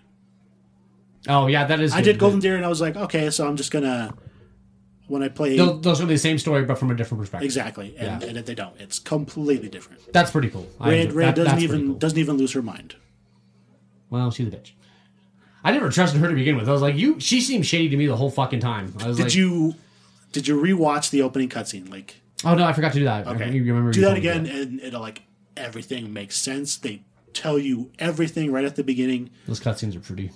oh 1.27 1.47
yeah, 1.47 1.65
that 1.65 1.79
is. 1.79 1.93
I 1.93 1.97
good, 1.97 2.03
did 2.13 2.19
Golden 2.19 2.39
Deer, 2.39 2.55
and 2.55 2.65
I 2.65 2.69
was 2.69 2.81
like, 2.81 2.95
okay, 2.95 3.29
so 3.29 3.47
I'm 3.47 3.55
just 3.57 3.71
gonna 3.71 4.13
when 5.07 5.23
I 5.23 5.29
play 5.29 5.55
Those, 5.57 5.81
those 5.81 6.01
are 6.01 6.05
the 6.05 6.17
same 6.17 6.37
story, 6.37 6.65
but 6.65 6.77
from 6.77 6.91
a 6.91 6.95
different 6.95 7.21
perspective. 7.21 7.45
exactly, 7.45 7.95
and, 7.97 8.21
Yeah. 8.21 8.27
and 8.29 8.37
they 8.45 8.55
don't. 8.55 8.79
It's 8.79 8.99
completely 8.99 9.69
different. 9.69 10.01
That's 10.11 10.31
pretty 10.31 10.49
cool. 10.49 10.67
I 10.79 10.89
Rhea, 11.05 11.11
that- 11.27 11.35
doesn't 11.35 11.59
even 11.59 11.87
cool. 11.87 11.95
doesn't 11.95 12.17
even 12.19 12.37
lose 12.37 12.51
her 12.53 12.61
mind. 12.61 12.95
Well, 14.09 14.31
she's 14.31 14.47
a 14.47 14.51
bitch. 14.51 14.71
I 15.63 15.71
never 15.71 15.89
trusted 15.89 16.21
her 16.21 16.29
to 16.29 16.35
begin 16.35 16.55
with. 16.55 16.69
I 16.69 16.71
was 16.71 16.81
like, 16.81 16.95
you. 16.95 17.19
She 17.19 17.41
seemed 17.41 17.65
shady 17.65 17.89
to 17.89 17.97
me 17.97 18.05
the 18.05 18.15
whole 18.15 18.31
fucking 18.31 18.59
time. 18.59 18.93
I 19.01 19.07
was 19.07 19.17
Did 19.17 19.23
like, 19.23 19.35
you 19.35 19.75
did 20.31 20.47
you 20.47 20.61
rewatch 20.61 21.09
the 21.09 21.21
opening 21.21 21.49
cutscene? 21.49 21.89
Like 21.89 22.21
Oh 22.43 22.55
no, 22.55 22.65
I 22.65 22.73
forgot 22.73 22.93
to 22.93 22.99
do 22.99 23.05
that. 23.05 23.27
Okay. 23.27 23.51
You 23.51 23.63
remember? 23.63 23.91
Do 23.91 24.01
that 24.01 24.17
again, 24.17 24.45
and 24.45 24.79
it'll 24.79 25.01
like 25.01 25.23
everything 25.55 26.13
makes 26.13 26.37
sense. 26.37 26.77
They 26.77 27.03
tell 27.33 27.57
you 27.57 27.91
everything 27.99 28.51
right 28.51 28.65
at 28.65 28.75
the 28.75 28.83
beginning. 28.83 29.31
Those 29.47 29.59
cutscenes 29.59 29.95
are 29.95 29.99
pretty. 29.99 30.31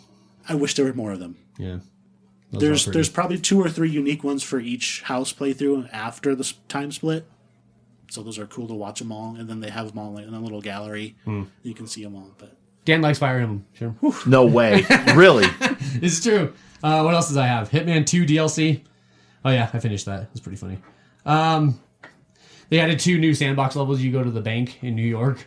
I 0.50 0.56
wish 0.56 0.74
there 0.74 0.86
were 0.86 0.94
more 0.94 1.12
of 1.12 1.20
them. 1.20 1.38
Yeah. 1.58 1.80
Those 2.52 2.62
There's 2.62 2.86
there's 2.86 3.10
probably 3.10 3.38
two 3.38 3.62
or 3.62 3.70
three 3.70 3.90
unique 3.90 4.24
ones 4.24 4.44
for 4.44 4.60
each 4.60 5.04
house 5.04 5.32
playthrough 5.32 5.90
after 5.94 6.36
the 6.36 6.52
time 6.68 6.92
split. 6.92 7.26
So 8.10 8.24
those 8.24 8.38
are 8.38 8.48
cool 8.48 8.68
to 8.68 8.74
watch 8.74 9.00
them 9.00 9.12
all, 9.12 9.36
and 9.36 9.48
then 9.50 9.62
they 9.62 9.70
have 9.70 9.90
them 9.90 10.00
all 10.00 10.18
in 10.18 10.34
a 10.34 10.40
little 10.40 10.62
gallery. 10.62 11.16
Hmm. 11.24 11.44
You 11.64 11.74
can 11.74 11.88
see 11.88 12.04
them 12.04 12.16
all. 12.16 12.32
But 12.38 12.58
Dan 12.86 13.02
likes 13.02 13.20
Fire 13.20 13.38
Emblem. 13.40 13.66
Sure. 13.74 13.96
No 14.26 14.46
way. 14.46 14.86
really? 15.16 15.46
It's 16.02 16.24
true. 16.24 16.54
Uh, 16.82 17.02
what 17.04 17.14
else 17.14 17.28
does 17.28 17.38
I 17.38 17.46
have? 17.46 17.70
Hitman 17.70 18.06
2 18.06 18.26
DLC. 18.26 18.82
Oh 19.44 19.52
yeah, 19.52 19.70
I 19.74 19.80
finished 19.80 20.06
that. 20.06 20.24
It 20.24 20.30
was 20.32 20.42
pretty 20.42 20.56
funny. 20.58 20.78
Um, 21.26 21.80
they 22.70 22.80
added 22.80 23.00
two 23.00 23.18
new 23.20 23.34
sandbox 23.36 23.76
levels. 23.76 24.02
You 24.02 24.12
go 24.12 24.24
to 24.24 24.32
the 24.32 24.42
bank 24.42 24.82
in 24.82 24.96
New 24.96 25.08
York. 25.08 25.46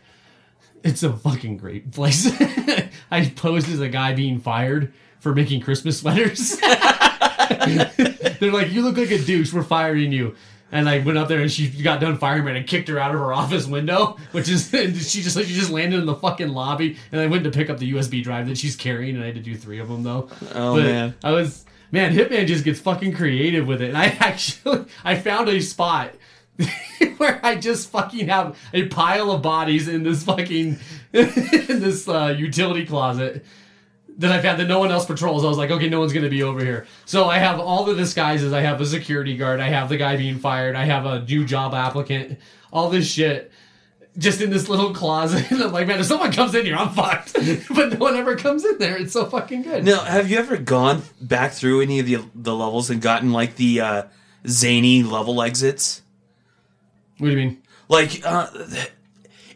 It's 0.84 1.02
a 1.02 1.12
fucking 1.14 1.56
great 1.56 1.90
place. 1.92 2.30
I 3.10 3.28
posed 3.34 3.70
as 3.70 3.80
a 3.80 3.88
guy 3.88 4.12
being 4.14 4.38
fired 4.38 4.92
for 5.18 5.34
making 5.34 5.62
Christmas 5.62 5.98
sweaters. 5.98 6.58
They're 6.60 8.52
like, 8.52 8.70
"You 8.70 8.82
look 8.82 8.98
like 8.98 9.10
a 9.10 9.18
douche. 9.18 9.52
We're 9.52 9.62
firing 9.62 10.12
you." 10.12 10.34
And 10.74 10.88
I 10.88 10.98
went 10.98 11.16
up 11.16 11.28
there 11.28 11.40
and 11.40 11.50
she 11.50 11.68
got 11.68 12.00
done 12.00 12.18
firing 12.18 12.44
me 12.44 12.50
and 12.50 12.58
I 12.58 12.62
kicked 12.64 12.88
her 12.88 12.98
out 12.98 13.14
of 13.14 13.20
her 13.20 13.32
office 13.32 13.64
window, 13.66 14.16
which 14.32 14.48
is 14.48 14.74
and 14.74 14.94
she 14.96 15.22
just 15.22 15.36
like 15.36 15.46
she 15.46 15.54
just 15.54 15.70
landed 15.70 16.00
in 16.00 16.04
the 16.04 16.16
fucking 16.16 16.48
lobby. 16.48 16.96
And 17.12 17.20
I 17.20 17.28
went 17.28 17.44
to 17.44 17.50
pick 17.50 17.70
up 17.70 17.78
the 17.78 17.92
USB 17.92 18.22
drive 18.22 18.48
that 18.48 18.58
she's 18.58 18.74
carrying, 18.74 19.14
and 19.14 19.22
I 19.22 19.26
had 19.28 19.36
to 19.36 19.40
do 19.40 19.56
three 19.56 19.78
of 19.78 19.88
them 19.88 20.02
though. 20.02 20.28
Oh, 20.52 20.74
But 20.74 20.82
man. 20.82 21.14
I 21.22 21.30
was 21.30 21.64
man, 21.92 22.12
Hitman 22.12 22.48
just 22.48 22.64
gets 22.64 22.80
fucking 22.80 23.14
creative 23.14 23.66
with 23.68 23.80
it. 23.82 23.88
And 23.90 23.96
I 23.96 24.06
actually 24.20 24.86
I 25.04 25.14
found 25.14 25.48
a 25.48 25.60
spot 25.60 26.16
where 27.18 27.38
I 27.42 27.54
just 27.54 27.90
fucking 27.90 28.26
have 28.28 28.58
a 28.72 28.86
pile 28.88 29.30
of 29.30 29.42
bodies 29.42 29.86
in 29.86 30.02
this 30.02 30.24
fucking 30.24 30.78
in 31.12 31.80
this 31.80 32.08
uh, 32.08 32.34
utility 32.36 32.84
closet 32.84 33.44
that 34.18 34.30
I 34.30 34.40
found 34.40 34.60
that 34.60 34.66
no 34.66 34.78
one 34.78 34.90
else 34.90 35.06
patrols. 35.06 35.44
I 35.44 35.48
was 35.48 35.58
like, 35.58 35.70
okay, 35.70 35.88
no 35.88 36.00
one's 36.00 36.12
gonna 36.12 36.28
be 36.28 36.42
over 36.42 36.64
here. 36.64 36.86
So 37.04 37.26
I 37.26 37.38
have 37.38 37.58
all 37.58 37.84
the 37.84 37.94
disguises. 37.94 38.52
I 38.52 38.60
have 38.60 38.80
a 38.80 38.86
security 38.86 39.36
guard. 39.36 39.60
I 39.60 39.68
have 39.68 39.88
the 39.88 39.96
guy 39.96 40.16
being 40.16 40.38
fired. 40.38 40.76
I 40.76 40.84
have 40.84 41.06
a 41.06 41.22
new 41.22 41.44
job 41.44 41.74
applicant. 41.74 42.38
All 42.72 42.90
this 42.90 43.10
shit. 43.10 43.50
Just 44.16 44.40
in 44.40 44.50
this 44.50 44.68
little 44.68 44.94
closet, 44.94 45.44
I'm 45.50 45.72
like, 45.72 45.88
man, 45.88 45.98
if 45.98 46.06
someone 46.06 46.30
comes 46.30 46.54
in 46.54 46.64
here, 46.64 46.76
I'm 46.76 46.90
fucked. 46.90 47.32
but 47.74 47.94
no 47.94 47.98
one 47.98 48.14
ever 48.14 48.36
comes 48.36 48.64
in 48.64 48.78
there. 48.78 48.96
It's 48.96 49.12
so 49.12 49.26
fucking 49.26 49.62
good. 49.62 49.84
Now, 49.84 50.04
have 50.04 50.30
you 50.30 50.38
ever 50.38 50.56
gone 50.56 51.02
back 51.20 51.52
through 51.52 51.80
any 51.80 51.98
of 51.98 52.06
the 52.06 52.18
the 52.34 52.54
levels 52.54 52.90
and 52.90 53.02
gotten 53.02 53.32
like 53.32 53.56
the 53.56 53.80
uh, 53.80 54.02
zany 54.46 55.02
level 55.02 55.42
exits? 55.42 56.02
What 57.18 57.28
do 57.28 57.32
you 57.32 57.38
mean? 57.38 57.62
Like, 57.88 58.24
uh, 58.24 58.46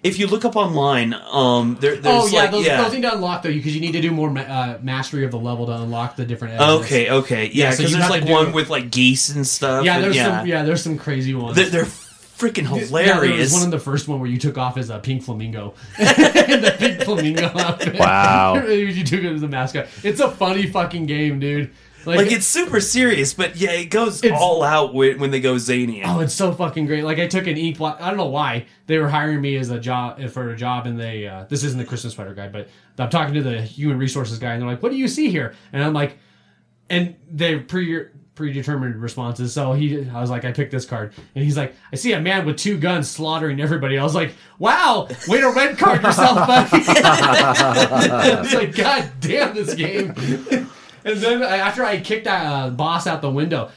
if 0.09 0.19
you 0.19 0.27
look 0.27 0.45
up 0.45 0.57
online, 0.57 1.15
um, 1.15 1.77
there, 1.81 1.97
there's 1.97 2.07
Oh 2.07 2.27
yeah, 2.27 2.41
like, 2.43 2.51
those, 2.51 2.67
yeah. 2.67 2.83
those 2.83 2.93
need 2.93 3.03
to 3.03 3.15
unlock 3.15 3.43
though, 3.43 3.53
because 3.53 3.75
you 3.75 3.81
need 3.81 3.93
to 3.93 4.01
do 4.01 4.11
more 4.11 4.31
ma- 4.31 4.41
uh, 4.41 4.79
mastery 4.83 5.25
of 5.25 5.31
the 5.31 5.39
level 5.39 5.67
to 5.67 5.73
unlock 5.73 6.17
the 6.17 6.25
different. 6.25 6.55
exits. 6.55 6.71
Okay, 6.85 7.11
okay, 7.11 7.47
yeah, 7.47 7.65
Yeah, 7.67 7.71
so 7.73 7.83
you 7.85 7.89
there's 7.91 8.03
have 8.03 8.11
like 8.11 8.27
do- 8.27 8.33
one 8.33 8.53
with 8.53 8.69
like 8.71 8.91
geese 8.91 9.29
and 9.29 9.47
stuff. 9.47 9.85
Yeah, 9.85 9.97
and 9.97 10.05
there's 10.05 10.17
yeah. 10.17 10.39
some. 10.39 10.47
Yeah, 10.47 10.63
there's 10.65 10.83
some 10.83 10.99
crazy 10.99 11.35
ones. 11.35 11.57
They're, 11.57 11.69
they're 11.69 11.85
freaking 11.85 12.63
Yeah, 12.65 12.69
there 12.71 12.81
was 12.81 12.89
hilarious. 12.89 13.53
one 13.53 13.63
in 13.65 13.71
the 13.71 13.81
first 13.81 14.07
one 14.09 14.21
where 14.21 14.31
you 14.31 14.39
took 14.39 14.57
off 14.59 14.77
as 14.79 14.91
a 14.91 14.99
pink 15.01 15.23
flamingo. 15.25 15.75
the 15.99 16.75
pink 16.79 17.03
flamingo 17.03 17.47
outfit. 17.59 17.99
Wow. 17.99 18.55
you 18.67 19.05
took 19.05 19.23
it 19.25 19.33
as 19.33 19.43
a 19.43 19.49
mascot. 19.49 19.87
It's 20.05 20.21
a 20.21 20.31
funny 20.31 20.67
fucking 20.67 21.07
game, 21.07 21.41
dude. 21.41 21.71
Like, 22.09 22.17
like 22.17 22.33
it's 22.33 22.47
super 22.47 22.81
serious, 22.81 23.35
but 23.35 23.57
yeah, 23.57 23.73
it 23.73 23.91
goes 23.91 24.25
all 24.25 24.63
out 24.63 24.95
when, 24.95 25.19
when 25.19 25.31
they 25.31 25.41
go 25.41 25.59
zany. 25.59 26.03
Oh, 26.03 26.21
it's 26.21 26.33
so 26.33 26.53
fucking 26.53 26.87
great! 26.87 27.05
Like 27.05 27.19
I 27.19 27.27
took 27.27 27.47
an 27.47 27.59
ink 27.59 27.77
block. 27.77 27.99
I 28.01 28.09
don't 28.09 28.17
know 28.17 28.25
why 28.31 28.65
they 28.87 28.97
were 28.97 29.11
hiring 29.11 29.43
me 29.43 29.57
as 29.57 29.69
a 29.69 29.79
job 29.79 30.19
for 30.31 30.49
a 30.49 30.57
job, 30.57 30.87
and 30.87 30.99
they 30.99 31.27
uh, 31.27 31.45
this 31.51 31.63
isn't 31.65 31.79
the 31.79 31.85
Christmas 31.85 32.15
sweater 32.15 32.33
guy, 32.33 32.49
but 32.49 32.69
I'm 32.99 33.11
talking 33.11 33.35
to 33.35 33.43
the 33.43 33.61
human 33.61 33.99
resources 33.99 34.39
guy, 34.39 34.55
and 34.55 34.63
they're 34.63 34.71
like, 34.71 34.83
"What 34.83 34.91
do 34.91 34.97
you 34.97 35.07
see 35.07 35.29
here?" 35.29 35.55
And 35.71 35.85
I'm 35.85 35.93
like, 35.93 36.17
and 36.89 37.15
they're 37.31 37.61
pre 37.61 38.07
predetermined 38.35 38.97
responses. 38.97 39.53
So 39.53 39.75
he, 39.75 40.09
I 40.09 40.21
was 40.21 40.31
like, 40.31 40.45
I 40.47 40.53
picked 40.53 40.71
this 40.71 40.87
card, 40.87 41.13
and 41.35 41.45
he's 41.45 41.59
like, 41.59 41.75
I 41.93 41.97
see 41.97 42.13
a 42.13 42.21
man 42.21 42.47
with 42.47 42.57
two 42.57 42.79
guns 42.79 43.11
slaughtering 43.11 43.61
everybody. 43.61 43.99
I 43.99 44.03
was 44.05 44.15
like, 44.15 44.33
Wow, 44.59 45.09
way 45.27 45.41
to 45.41 45.51
red 45.51 45.77
card 45.77 46.03
yourself, 46.03 46.47
buddy. 46.47 46.85
I 46.87 48.39
was 48.41 48.55
like, 48.55 48.75
God 48.75 49.11
damn 49.21 49.55
this 49.55 49.75
game. 49.75 50.15
And 51.09 51.19
then 51.19 51.43
after 51.43 51.85
I 51.85 52.01
kicked 52.01 52.25
that 52.25 52.45
uh, 52.45 52.71
boss 52.71 53.07
out 53.07 53.23
the 53.23 53.31
window, 53.31 53.71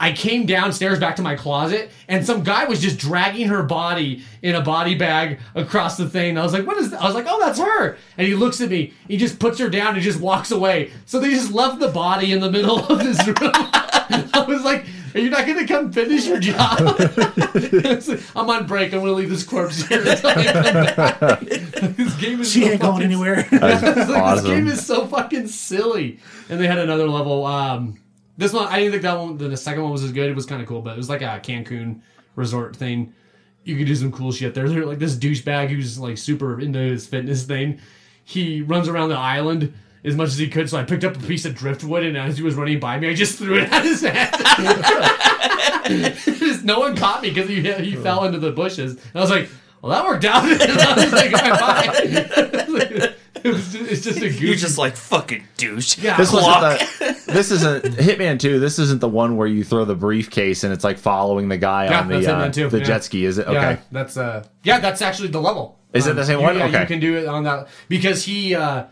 I 0.00 0.12
came 0.12 0.44
downstairs 0.44 0.98
back 0.98 1.16
to 1.16 1.22
my 1.22 1.36
closet, 1.36 1.90
and 2.08 2.26
some 2.26 2.42
guy 2.42 2.64
was 2.64 2.80
just 2.80 2.98
dragging 2.98 3.46
her 3.46 3.62
body 3.62 4.24
in 4.42 4.56
a 4.56 4.60
body 4.60 4.96
bag 4.96 5.38
across 5.54 5.96
the 5.96 6.08
thing. 6.08 6.36
I 6.36 6.42
was 6.42 6.52
like, 6.52 6.66
"What 6.66 6.76
is?" 6.78 6.90
That? 6.90 7.00
I 7.00 7.06
was 7.06 7.14
like, 7.14 7.26
"Oh, 7.28 7.38
that's 7.38 7.60
her." 7.60 7.96
And 8.18 8.26
he 8.26 8.34
looks 8.34 8.60
at 8.60 8.70
me. 8.70 8.92
He 9.06 9.16
just 9.16 9.38
puts 9.38 9.58
her 9.60 9.70
down 9.70 9.94
and 9.94 10.02
just 10.02 10.20
walks 10.20 10.50
away. 10.50 10.90
So 11.06 11.20
they 11.20 11.30
just 11.30 11.52
left 11.52 11.78
the 11.78 11.88
body 11.88 12.32
in 12.32 12.40
the 12.40 12.50
middle 12.50 12.80
of 12.80 12.98
this 12.98 13.24
room. 13.26 13.36
I 13.54 14.44
was 14.48 14.64
like, 14.64 14.84
Are 15.14 15.20
you 15.20 15.30
not 15.30 15.46
going 15.46 15.64
to 15.64 15.72
come 15.72 15.92
finish 15.92 16.26
your 16.26 16.40
job? 16.40 16.78
I'm 18.36 18.50
on 18.50 18.66
break. 18.66 18.92
I'm 18.92 18.98
going 19.00 19.06
to 19.06 19.12
leave 19.12 19.30
this 19.30 19.44
corpse 19.44 19.86
here 19.86 20.00
until 20.04 20.30
I 20.30 20.34
come 20.44 20.84
back. 20.84 21.40
this 21.96 22.14
game 22.16 22.40
is 22.40 22.50
She 22.50 22.64
so 22.64 22.70
ain't 22.72 22.80
going 22.80 23.02
anywhere. 23.02 23.46
Like, 23.52 23.84
awesome. 23.84 24.44
This 24.44 24.54
game 24.54 24.66
is 24.66 24.84
so 24.84 25.06
fucking 25.06 25.46
silly. 25.46 26.18
And 26.48 26.60
they 26.60 26.66
had 26.66 26.78
another 26.78 27.08
level. 27.08 27.46
Um, 27.46 28.00
this 28.36 28.52
one, 28.52 28.66
I 28.66 28.80
didn't 28.80 28.90
think 28.92 29.02
that 29.04 29.18
one. 29.18 29.38
The 29.38 29.56
second 29.56 29.84
one 29.84 29.92
was 29.92 30.02
as 30.02 30.10
good. 30.10 30.28
It 30.28 30.34
was 30.34 30.46
kind 30.46 30.60
of 30.60 30.66
cool, 30.66 30.82
but 30.82 30.94
it 30.94 30.96
was 30.96 31.08
like 31.08 31.22
a 31.22 31.40
Cancun 31.40 32.00
resort 32.34 32.74
thing. 32.74 33.14
You 33.62 33.76
could 33.76 33.86
do 33.86 33.94
some 33.94 34.10
cool 34.10 34.32
shit 34.32 34.52
there. 34.54 34.68
There's 34.68 34.84
like 34.84 34.98
this 34.98 35.14
douchebag 35.14 35.68
who's 35.68 35.98
like 35.98 36.18
super 36.18 36.60
into 36.60 36.80
his 36.80 37.06
fitness 37.06 37.44
thing. 37.44 37.80
He 38.24 38.62
runs 38.62 38.88
around 38.88 39.10
the 39.10 39.18
island 39.18 39.72
as 40.04 40.14
much 40.16 40.28
as 40.28 40.38
he 40.38 40.48
could. 40.48 40.68
So 40.70 40.78
I 40.78 40.84
picked 40.84 41.04
up 41.04 41.16
a 41.16 41.20
piece 41.20 41.44
of 41.44 41.54
driftwood, 41.54 42.02
and 42.04 42.16
as 42.16 42.36
he 42.36 42.42
was 42.44 42.54
running 42.54 42.78
by 42.80 42.98
me, 42.98 43.08
I 43.08 43.14
just 43.14 43.38
threw 43.38 43.56
it 43.58 43.68
at 43.72 43.84
his 43.84 44.00
head. 44.02 44.30
Just- 46.24 46.64
no 46.64 46.78
one 46.80 46.96
caught 46.96 47.22
me 47.22 47.28
because 47.30 47.48
he 47.48 47.60
he 47.84 47.94
fell 47.96 48.24
into 48.24 48.38
the 48.38 48.50
bushes. 48.52 48.92
And 48.92 49.02
I 49.16 49.20
was 49.20 49.30
like, 49.30 49.48
"Well, 49.82 49.92
that 49.92 50.04
worked 50.06 50.24
out." 50.24 50.44
And 50.50 50.62
I 50.80 50.94
was 50.94 51.12
like, 51.12 51.32
"Bye." 51.32 53.14
it 53.44 53.52
was 53.52 53.72
just, 53.72 53.90
it's 53.92 54.02
just 54.02 54.18
a 54.18 54.28
goofy. 54.30 54.46
You're 54.46 54.54
just 54.56 54.78
like 54.78 54.96
fucking 54.96 55.44
douche. 55.58 55.98
Yeah. 55.98 56.16
This 56.16 56.30
Clock. 56.30 56.62
wasn't 56.62 56.98
the. 57.26 57.32
This 57.32 57.50
isn't 57.50 57.84
Hitman 57.84 58.38
Two. 58.38 58.58
This 58.60 58.78
isn't 58.78 59.00
the 59.02 59.08
one 59.08 59.36
where 59.36 59.46
you 59.46 59.62
throw 59.64 59.84
the 59.84 59.94
briefcase 59.94 60.64
and 60.64 60.72
it's 60.72 60.84
like 60.84 60.96
following 60.98 61.48
the 61.48 61.58
guy 61.58 61.84
Yeah, 61.86 62.00
on 62.00 62.08
the 62.08 62.32
uh, 62.34 62.48
the 62.48 62.78
yeah. 62.78 62.84
jet 62.84 63.04
ski. 63.04 63.24
Is 63.26 63.36
it 63.38 63.46
okay? 63.46 63.54
Yeah, 63.72 63.78
that's 63.92 64.16
uh, 64.16 64.44
yeah, 64.62 64.80
that's 64.80 65.02
actually 65.02 65.28
the 65.28 65.40
level. 65.40 65.78
Is 65.92 66.06
it 66.06 66.16
the 66.16 66.24
same 66.24 66.38
you- 66.38 66.44
one? 66.44 66.56
Yeah, 66.56 66.66
Okay. 66.66 66.80
you 66.80 66.86
can 66.86 67.00
do 67.00 67.16
it 67.18 67.26
on 67.26 67.44
that 67.44 67.68
because 67.88 68.24
he 68.24 68.54
uh, 68.54 68.84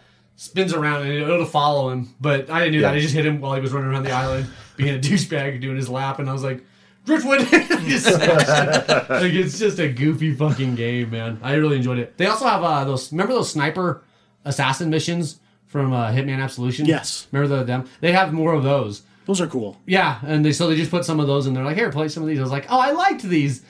spins 0.43 0.75
around 0.75 1.03
and 1.03 1.13
it'll 1.13 1.45
follow 1.45 1.91
him. 1.91 2.13
But 2.21 2.51
I 2.51 2.59
didn't 2.59 2.73
do 2.73 2.81
that. 2.81 2.95
I 2.95 3.01
just 3.01 3.15
hit 3.15 3.25
him 3.25 3.41
while 3.41 3.55
he 3.55 3.61
was 3.61 3.73
running 3.73 3.89
around 3.89 4.03
the 4.03 4.11
island, 4.11 4.49
being 4.77 4.95
a 4.97 4.99
douchebag, 5.01 5.61
doing 5.61 5.77
his 5.77 5.89
lap, 5.89 6.19
and 6.19 6.29
I 6.29 6.33
was 6.33 6.43
like, 6.43 6.65
Driftwood. 7.05 7.41
Just 7.51 8.07
smashed 8.07 8.89
it. 8.89 9.11
like 9.11 9.33
it's 9.33 9.59
just 9.59 9.81
a 9.81 9.89
goofy 9.89 10.33
fucking 10.37 10.77
game, 10.77 11.11
man. 11.11 11.41
I 11.43 11.55
really 11.55 11.77
enjoyed 11.77 11.99
it. 11.99 12.17
They 12.17 12.27
also 12.27 12.47
have 12.47 12.63
uh, 12.63 12.85
those. 12.85 13.11
Remember 13.11 13.33
those 13.33 13.51
sniper 13.51 14.05
assassin 14.45 14.89
missions 14.89 15.41
from 15.67 15.93
uh, 15.93 16.13
Hitman 16.13 16.41
Absolution? 16.41 16.87
Yes. 16.87 17.27
Remember 17.33 17.57
the 17.57 17.65
them? 17.65 17.89
They 18.01 18.13
have 18.13 18.33
more 18.33 18.55
of 18.55 18.63
those. 18.63 19.03
Those 19.27 19.41
are 19.41 19.49
cool. 19.49 19.81
Yeah, 19.85 20.21
and 20.25 20.45
they 20.45 20.53
so 20.53 20.69
they 20.69 20.77
just 20.77 20.93
put 20.93 21.05
some 21.05 21.19
of 21.19 21.27
those 21.27 21.49
in 21.49 21.55
there. 21.55 21.65
Like, 21.65 21.77
here, 21.77 21.91
play 21.91 22.09
some 22.09 22.23
of 22.23 22.29
these. 22.29 22.39
I 22.39 22.43
was 22.43 22.53
like, 22.53 22.67
oh, 22.71 22.79
I 22.79 22.93
liked 22.93 23.23
these. 23.23 23.65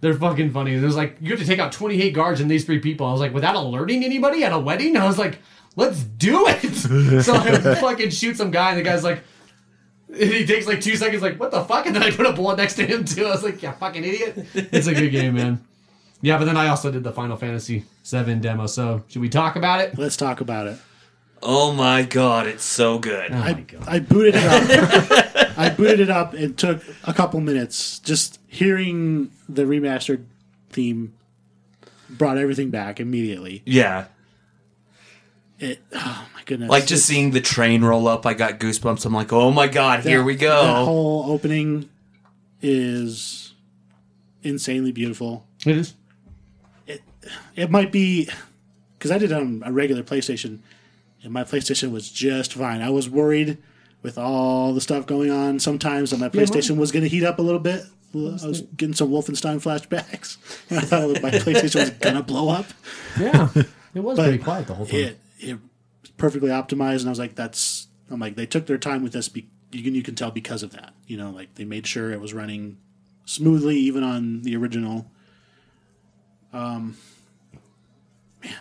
They're 0.00 0.14
fucking 0.14 0.52
funny. 0.52 0.72
And 0.72 0.82
it 0.82 0.86
was 0.86 0.96
like, 0.96 1.18
you 1.20 1.30
have 1.32 1.40
to 1.40 1.46
take 1.46 1.58
out 1.58 1.72
28 1.72 2.12
guards 2.12 2.40
and 2.40 2.50
these 2.50 2.64
three 2.64 2.78
people. 2.78 3.06
I 3.06 3.12
was 3.12 3.20
like, 3.20 3.34
without 3.34 3.54
alerting 3.54 4.02
anybody 4.02 4.44
at 4.44 4.52
a 4.52 4.58
wedding? 4.58 4.96
I 4.96 5.06
was 5.06 5.18
like, 5.18 5.40
let's 5.78 6.02
do 6.02 6.46
it. 6.48 6.74
so 7.24 7.34
I 7.34 7.74
fucking 7.76 8.10
shoot 8.10 8.36
some 8.36 8.50
guy, 8.50 8.70
and 8.70 8.78
the 8.78 8.82
guy's 8.82 9.04
like, 9.04 9.22
and 10.08 10.30
he 10.30 10.44
takes 10.44 10.66
like 10.66 10.80
two 10.80 10.96
seconds, 10.96 11.22
like, 11.22 11.38
what 11.38 11.50
the 11.50 11.64
fuck? 11.64 11.86
And 11.86 11.94
then 11.94 12.02
I 12.02 12.10
put 12.10 12.26
a 12.26 12.32
bullet 12.32 12.56
next 12.56 12.74
to 12.74 12.86
him, 12.86 13.04
too. 13.04 13.26
I 13.26 13.30
was 13.30 13.44
like, 13.44 13.62
yeah, 13.62 13.72
fucking 13.72 14.04
idiot. 14.04 14.46
It's 14.54 14.88
a 14.88 14.94
good 14.94 15.10
game, 15.10 15.34
man. 15.34 15.64
Yeah, 16.20 16.36
but 16.38 16.46
then 16.46 16.56
I 16.56 16.68
also 16.68 16.90
did 16.90 17.04
the 17.04 17.12
Final 17.12 17.36
Fantasy 17.36 17.84
VII 18.04 18.34
demo. 18.36 18.66
So 18.66 19.04
should 19.08 19.22
we 19.22 19.28
talk 19.28 19.54
about 19.54 19.80
it? 19.80 19.96
Let's 19.96 20.16
talk 20.16 20.40
about 20.40 20.66
it. 20.66 20.78
Oh 21.40 21.72
my 21.72 22.02
god, 22.02 22.48
it's 22.48 22.64
so 22.64 22.98
good. 22.98 23.30
Oh 23.30 23.36
my 23.36 23.50
I, 23.50 23.52
god. 23.52 23.84
I 23.86 23.98
booted 24.00 24.34
it 24.36 24.44
up. 24.44 25.58
I 25.58 25.68
booted 25.70 26.00
it 26.00 26.10
up. 26.10 26.34
It 26.34 26.56
took 26.56 26.82
a 27.04 27.14
couple 27.14 27.40
minutes. 27.40 28.00
Just 28.00 28.40
hearing 28.48 29.30
the 29.48 29.62
remastered 29.62 30.24
theme 30.70 31.14
brought 32.10 32.38
everything 32.38 32.70
back 32.70 32.98
immediately. 32.98 33.62
Yeah. 33.64 34.06
It, 35.60 35.80
oh 35.92 36.28
my 36.34 36.42
goodness! 36.44 36.70
Like 36.70 36.86
just 36.86 37.04
seeing 37.06 37.32
the 37.32 37.40
train 37.40 37.82
roll 37.84 38.06
up, 38.06 38.24
I 38.26 38.34
got 38.34 38.60
goosebumps. 38.60 39.04
I'm 39.04 39.12
like, 39.12 39.32
oh 39.32 39.50
my 39.50 39.66
god, 39.66 40.04
here 40.04 40.18
that- 40.18 40.24
we 40.24 40.34
That 40.36 40.40
go. 40.40 40.84
whole 40.84 41.24
opening 41.32 41.88
is 42.62 43.54
insanely 44.42 44.92
beautiful. 44.92 45.46
It 45.66 45.76
is. 45.76 45.94
It 46.86 47.02
it 47.56 47.70
might 47.70 47.92
be 47.92 48.28
because 48.98 49.10
I 49.10 49.18
did 49.18 49.32
it 49.32 49.34
on 49.34 49.62
a 49.64 49.72
regular 49.72 50.02
PlayStation, 50.02 50.60
and 51.22 51.32
my 51.32 51.44
PlayStation 51.44 51.90
was 51.90 52.10
just 52.10 52.54
fine. 52.54 52.80
I 52.80 52.90
was 52.90 53.08
worried 53.10 53.58
with 54.02 54.16
all 54.16 54.72
the 54.74 54.80
stuff 54.80 55.06
going 55.06 55.30
on 55.30 55.58
sometimes 55.58 56.10
that 56.10 56.18
my 56.18 56.28
PlayStation 56.28 56.76
was 56.76 56.92
going 56.92 57.02
to 57.02 57.08
heat 57.08 57.24
up 57.24 57.38
a 57.40 57.42
little 57.42 57.58
bit. 57.60 57.82
I 58.14 58.18
was 58.46 58.62
getting 58.76 58.94
some 58.94 59.10
Wolfenstein 59.10 59.56
flashbacks. 59.60 60.36
I 60.70 60.80
thought 60.82 61.20
my 61.20 61.30
PlayStation 61.30 61.80
was 61.80 61.90
going 61.90 62.14
to 62.16 62.22
blow 62.22 62.48
up. 62.48 62.66
Yeah. 63.20 63.48
It 63.94 64.00
was 64.00 64.16
But 64.16 64.24
pretty 64.28 64.42
quiet 64.42 64.66
the 64.68 64.74
whole 64.74 64.86
time. 64.86 64.96
It 64.96 65.18
it 65.38 65.58
was 66.02 66.10
perfectly 66.16 66.50
optimized, 66.50 67.00
and 67.00 67.06
I 67.06 67.10
was 67.10 67.18
like, 67.18 67.34
"That's." 67.34 67.86
I'm 68.10 68.20
like, 68.20 68.36
they 68.36 68.46
took 68.46 68.66
their 68.66 68.78
time 68.78 69.02
with 69.02 69.12
this. 69.12 69.28
Be, 69.28 69.48
you 69.70 69.82
can 69.82 69.94
you 69.94 70.02
can 70.02 70.14
tell 70.14 70.30
because 70.30 70.62
of 70.62 70.70
that. 70.70 70.94
You 71.06 71.16
know, 71.16 71.30
like 71.30 71.54
they 71.54 71.64
made 71.64 71.86
sure 71.86 72.10
it 72.10 72.20
was 72.20 72.32
running 72.32 72.78
smoothly, 73.24 73.76
even 73.76 74.02
on 74.02 74.42
the 74.42 74.56
original. 74.56 75.10
Um, 76.52 76.96
man, 78.42 78.54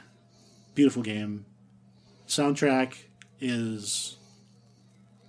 beautiful 0.76 1.02
game. 1.02 1.46
Soundtrack 2.28 2.96
is 3.40 4.18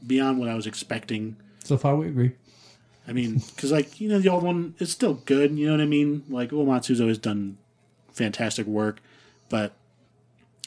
beyond 0.05 0.39
what 0.39 0.49
I 0.49 0.55
was 0.55 0.67
expecting. 0.67 1.37
so 1.63 1.77
far, 1.77 1.95
we 1.97 2.09
agree. 2.09 2.33
I 3.07 3.13
mean, 3.13 3.41
because 3.55 3.73
like 3.73 4.01
you 4.01 4.09
know, 4.09 4.19
the 4.19 4.29
old 4.29 4.43
one 4.43 4.75
is 4.79 4.91
still 4.91 5.15
good. 5.15 5.57
You 5.57 5.67
know 5.67 5.73
what 5.73 5.81
I 5.81 5.87
mean? 5.87 6.25
Like 6.29 6.51
Uematsu's 6.51 7.01
always 7.01 7.19
done 7.19 7.57
fantastic 8.13 8.67
work, 8.67 9.01
but 9.49 9.73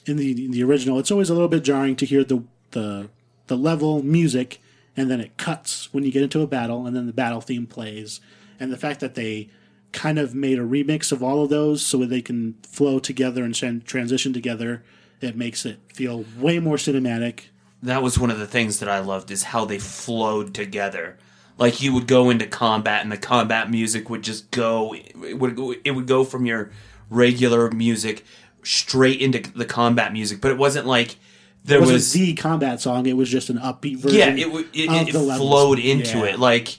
in 0.05 0.17
the 0.17 0.45
in 0.45 0.51
the 0.51 0.63
original, 0.63 0.99
it's 0.99 1.11
always 1.11 1.29
a 1.29 1.33
little 1.33 1.47
bit 1.47 1.63
jarring 1.63 1.95
to 1.97 2.05
hear 2.05 2.23
the 2.23 2.43
the 2.71 3.09
the 3.47 3.57
level 3.57 4.01
music, 4.03 4.61
and 4.95 5.09
then 5.09 5.21
it 5.21 5.37
cuts 5.37 5.93
when 5.93 6.03
you 6.03 6.11
get 6.11 6.23
into 6.23 6.41
a 6.41 6.47
battle, 6.47 6.85
and 6.85 6.95
then 6.95 7.07
the 7.07 7.13
battle 7.13 7.41
theme 7.41 7.67
plays, 7.67 8.21
and 8.59 8.71
the 8.71 8.77
fact 8.77 8.99
that 8.99 9.15
they 9.15 9.49
kind 9.91 10.17
of 10.17 10.33
made 10.33 10.57
a 10.57 10.63
remix 10.63 11.11
of 11.11 11.21
all 11.21 11.43
of 11.43 11.49
those 11.49 11.85
so 11.85 11.97
they 11.97 12.21
can 12.21 12.55
flow 12.63 12.97
together 12.99 13.43
and 13.43 13.53
transition 13.85 14.33
together. 14.33 14.83
It 15.19 15.35
makes 15.35 15.65
it 15.65 15.79
feel 15.93 16.25
way 16.39 16.59
more 16.59 16.77
cinematic. 16.77 17.41
that 17.83 18.01
was 18.01 18.17
one 18.17 18.31
of 18.31 18.39
the 18.39 18.47
things 18.47 18.79
that 18.79 18.89
I 18.89 18.99
loved 18.99 19.29
is 19.31 19.43
how 19.43 19.65
they 19.65 19.79
flowed 19.79 20.53
together. 20.53 21.17
Like 21.57 21.81
you 21.81 21.93
would 21.93 22.07
go 22.07 22.29
into 22.29 22.47
combat 22.47 23.03
and 23.03 23.11
the 23.11 23.17
combat 23.17 23.69
music 23.69 24.09
would 24.09 24.23
just 24.23 24.49
go 24.49 24.95
it 24.95 25.37
would 25.37 25.59
it 25.83 25.91
would 25.91 26.07
go 26.07 26.23
from 26.23 26.45
your 26.45 26.71
regular 27.09 27.69
music 27.69 28.25
straight 28.63 29.21
into 29.21 29.39
the 29.51 29.65
combat 29.65 30.13
music, 30.13 30.41
but 30.41 30.51
it 30.51 30.57
wasn't 30.57 30.85
like 30.87 31.15
there 31.63 31.77
It 31.77 31.81
wasn't 31.81 31.95
was 31.95 32.13
the 32.13 32.33
combat 32.35 32.81
song; 32.81 33.05
it 33.05 33.15
was 33.17 33.29
just 33.29 33.49
an 33.49 33.57
upbeat 33.59 33.97
version. 33.97 34.17
yeah, 34.19 34.27
it 34.29 34.45
w- 34.47 34.67
it, 34.73 34.89
of 34.89 35.07
it 35.09 35.11
the 35.13 35.19
levels. 35.19 35.47
flowed 35.49 35.79
into 35.79 36.19
Yeah. 36.19 36.25
it 36.25 36.39
like 36.39 36.77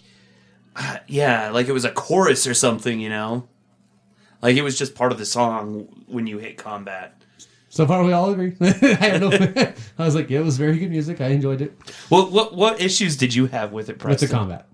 uh, 0.76 0.96
yeah, 1.06 1.50
like 1.50 1.68
it 1.68 1.72
was 1.72 1.84
a 1.84 1.90
chorus 1.92 2.46
or 2.46 2.54
something, 2.54 2.98
you 3.00 3.08
know. 3.10 3.46
Like 4.40 4.56
it 4.56 4.62
was 4.62 4.76
just 4.76 4.94
part 4.96 5.12
of 5.12 5.18
the 5.18 5.26
song 5.26 5.86
when 6.06 6.26
you 6.26 6.38
hit 6.38 6.58
combat. 6.58 7.16
So 7.68 7.86
far, 7.86 8.02
we 8.04 8.12
all 8.12 8.30
agree. 8.32 8.54
I 8.60 8.66
had 8.66 9.20
no. 9.20 9.30
I 9.98 10.04
was 10.04 10.14
like, 10.14 10.28
yeah, 10.30 10.40
it 10.40 10.44
was 10.44 10.58
very 10.58 10.78
good 10.78 10.90
music. 10.90 11.20
I 11.20 11.28
enjoyed 11.28 11.62
it. 11.62 11.78
Well, 12.10 12.28
what 12.30 12.54
what 12.56 12.80
issues 12.80 13.16
did 13.16 13.34
you 13.34 13.46
have 13.46 13.72
with 13.72 13.88
it, 13.88 13.92
With 13.92 14.00
Preston? 14.00 14.28
the 14.28 14.34
combat. 14.34 14.66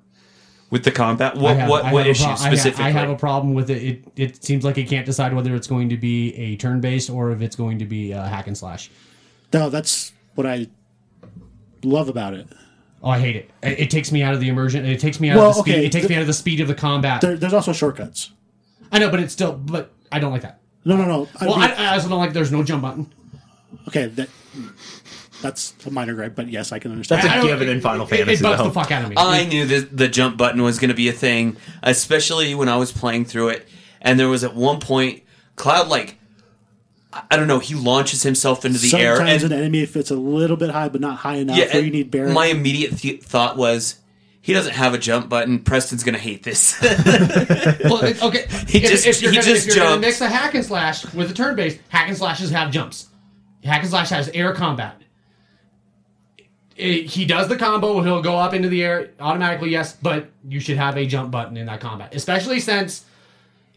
With 0.71 0.85
the 0.85 0.91
combat, 0.91 1.35
what 1.37 1.57
have- 1.57 1.69
what 1.71 1.85
I 1.85 1.93
what 1.93 2.01
have 2.01 2.07
a 2.09 2.11
issues 2.11 2.25
pro- 2.27 2.33
I 2.33 2.37
ha- 2.37 2.47
specifically? 2.47 2.85
I 2.85 2.91
have 2.91 3.09
a 3.11 3.17
problem 3.17 3.55
with 3.55 3.71
it. 3.71 3.83
It 3.83 4.05
it 4.17 4.45
seems 4.45 4.65
like 4.65 4.77
it 4.77 4.85
can't 4.89 5.07
decide 5.07 5.33
whether 5.35 5.55
it's 5.55 5.67
going 5.67 5.89
to 5.89 5.97
be 5.97 6.35
a 6.35 6.57
turn 6.57 6.81
based 6.81 7.09
or 7.09 7.31
if 7.33 7.41
it's 7.41 7.57
going 7.57 7.79
to 7.79 7.87
be 7.87 8.13
a 8.13 8.23
hack 8.23 8.47
and 8.49 8.57
slash. 8.57 8.91
No, 9.53 9.71
that's 9.71 10.13
what 10.35 10.47
I 10.47 10.67
love 11.83 12.09
about 12.11 12.35
it. 12.35 12.47
Oh, 13.03 13.11
I 13.11 13.19
hate 13.19 13.37
it. 13.37 13.51
It, 13.63 13.81
it 13.81 13.91
takes 13.91 14.11
me 14.13 14.23
out 14.23 14.35
of 14.35 14.41
the 14.41 14.49
immersion. 14.49 14.85
It 14.85 15.01
takes 15.01 15.21
me 15.21 15.31
out 15.31 15.37
Well, 15.39 15.51
of 15.51 15.55
the 15.57 15.61
speed. 15.63 15.73
okay, 15.75 15.87
It 15.87 15.93
takes 15.93 16.05
the- 16.07 16.11
me 16.11 16.17
out 16.17 16.21
of 16.23 16.27
the 16.27 16.33
speed 16.35 16.61
of 16.61 16.69
the 16.69 16.75
combat. 16.75 17.21
There, 17.23 17.37
there's 17.37 17.55
also 17.55 17.73
shortcuts. 17.73 18.33
I 18.93 18.99
know, 18.99 19.09
but 19.11 19.21
it's 19.21 19.33
still. 19.33 19.53
But 19.53 19.93
I 20.13 20.19
don't 20.19 20.33
like 20.33 20.43
that. 20.43 20.61
No, 20.85 20.97
no, 20.97 21.05
no. 21.07 21.29
I 21.41 21.47
Well, 21.47 21.59
mean- 21.59 21.71
I, 21.71 21.91
I 21.91 21.95
also 21.95 22.09
don't 22.09 22.19
like. 22.19 22.33
There's 22.35 22.53
no 22.53 22.63
jump 22.63 22.83
button. 22.83 23.11
okay, 23.89 24.07
that 24.07 24.29
that's 25.43 25.75
a 25.87 25.91
minor 25.91 26.15
gripe, 26.15 26.35
but 26.35 26.49
yes, 26.49 26.73
I 26.73 26.79
can 26.79 26.91
understand. 26.91 27.23
That's 27.23 27.33
I 27.33 27.37
a 27.37 27.41
don't- 27.41 27.47
given 27.51 27.69
in 27.69 27.81
Final 27.81 28.07
it- 28.07 28.13
it- 28.13 28.17
Fantasy. 28.19 28.41
It 28.41 28.43
bugs 28.43 28.59
though. 28.59 28.65
the 28.69 28.71
fuck 28.75 28.91
out 28.91 29.05
of 29.05 29.11
me. 29.11 29.17
I 29.19 29.45
knew 29.45 29.65
that 29.67 29.97
the 29.97 30.09
jump 30.09 30.37
button 30.37 30.63
was 30.63 30.79
going 30.79 30.89
to 30.91 30.95
be 30.95 31.09
a 31.09 31.13
thing, 31.13 31.57
especially 31.83 32.55
when 32.55 32.69
I 32.69 32.77
was 32.77 32.93
playing 32.93 33.25
through 33.27 33.49
it. 33.51 33.69
And 34.01 34.19
there 34.19 34.29
was 34.29 34.45
at 34.45 34.55
one 34.55 34.79
point, 34.81 35.23
Cloud 35.57 35.89
like, 35.89 36.17
I 37.13 37.23
I 37.31 37.37
don't 37.37 37.47
know, 37.49 37.59
he 37.59 37.75
launches 37.75 38.23
himself 38.23 38.65
into 38.65 38.79
the 38.79 38.97
air, 38.99 39.17
Sometimes 39.17 39.43
an 39.45 39.53
enemy 39.53 39.81
if 39.83 39.97
it's 39.97 40.11
a 40.11 40.17
little 40.17 40.57
bit 40.57 40.71
high, 40.71 40.89
but 40.89 41.01
not 41.01 41.17
high 41.19 41.37
enough 41.37 41.57
yeah, 41.57 41.73
where 41.73 41.83
you 41.83 41.91
need 41.91 42.11
barrier. 42.11 42.33
my 42.33 42.47
immediate 42.47 42.97
th- 42.99 43.23
thought 43.23 43.57
was, 43.57 43.97
he 44.41 44.53
doesn't 44.53 44.75
have 44.75 44.95
a 44.95 44.99
jump 44.99 45.29
button. 45.29 45.59
Preston's 45.61 46.05
going 46.05 46.15
to 46.15 46.21
hate 46.21 46.43
this. 46.45 46.77
Well, 47.85 48.05
okay. 48.23 48.47
He 48.69 48.79
if, 48.85 48.91
just- 48.91 49.07
if 49.07 49.23
you're 49.23 49.31
he 49.33 49.39
gonna, 49.39 49.49
just 49.49 49.69
if 49.69 49.75
you're 49.77 49.85
gonna 49.85 50.01
mix 50.01 50.21
a 50.21 50.29
hack 50.29 50.55
and 50.55 50.65
slash 50.65 51.13
with 51.15 51.31
a 51.31 51.35
turn 51.35 51.57
based, 51.57 51.79
hack 51.89 52.09
and 52.09 52.17
slashes 52.17 52.51
have 52.51 52.71
jumps. 52.71 53.09
Hack 53.65 53.81
and 53.83 53.91
slash 53.91 54.11
has 54.11 54.29
air 54.31 54.53
combat. 54.55 55.01
It- 56.79 57.07
he 57.07 57.25
does 57.27 57.49
the 57.49 57.57
combo. 57.57 58.01
He'll 58.03 58.23
go 58.23 58.37
up 58.37 58.55
into 58.55 58.69
the 58.69 58.83
air 58.85 59.11
automatically. 59.21 59.71
Yes, 59.71 59.95
but 60.01 60.31
you 60.49 60.61
should 60.61 60.77
have 60.79 60.97
a 60.97 61.05
jump 61.07 61.31
button 61.31 61.57
in 61.57 61.67
that 61.67 61.81
combat, 61.81 62.15
especially 62.15 62.61
since 62.61 63.05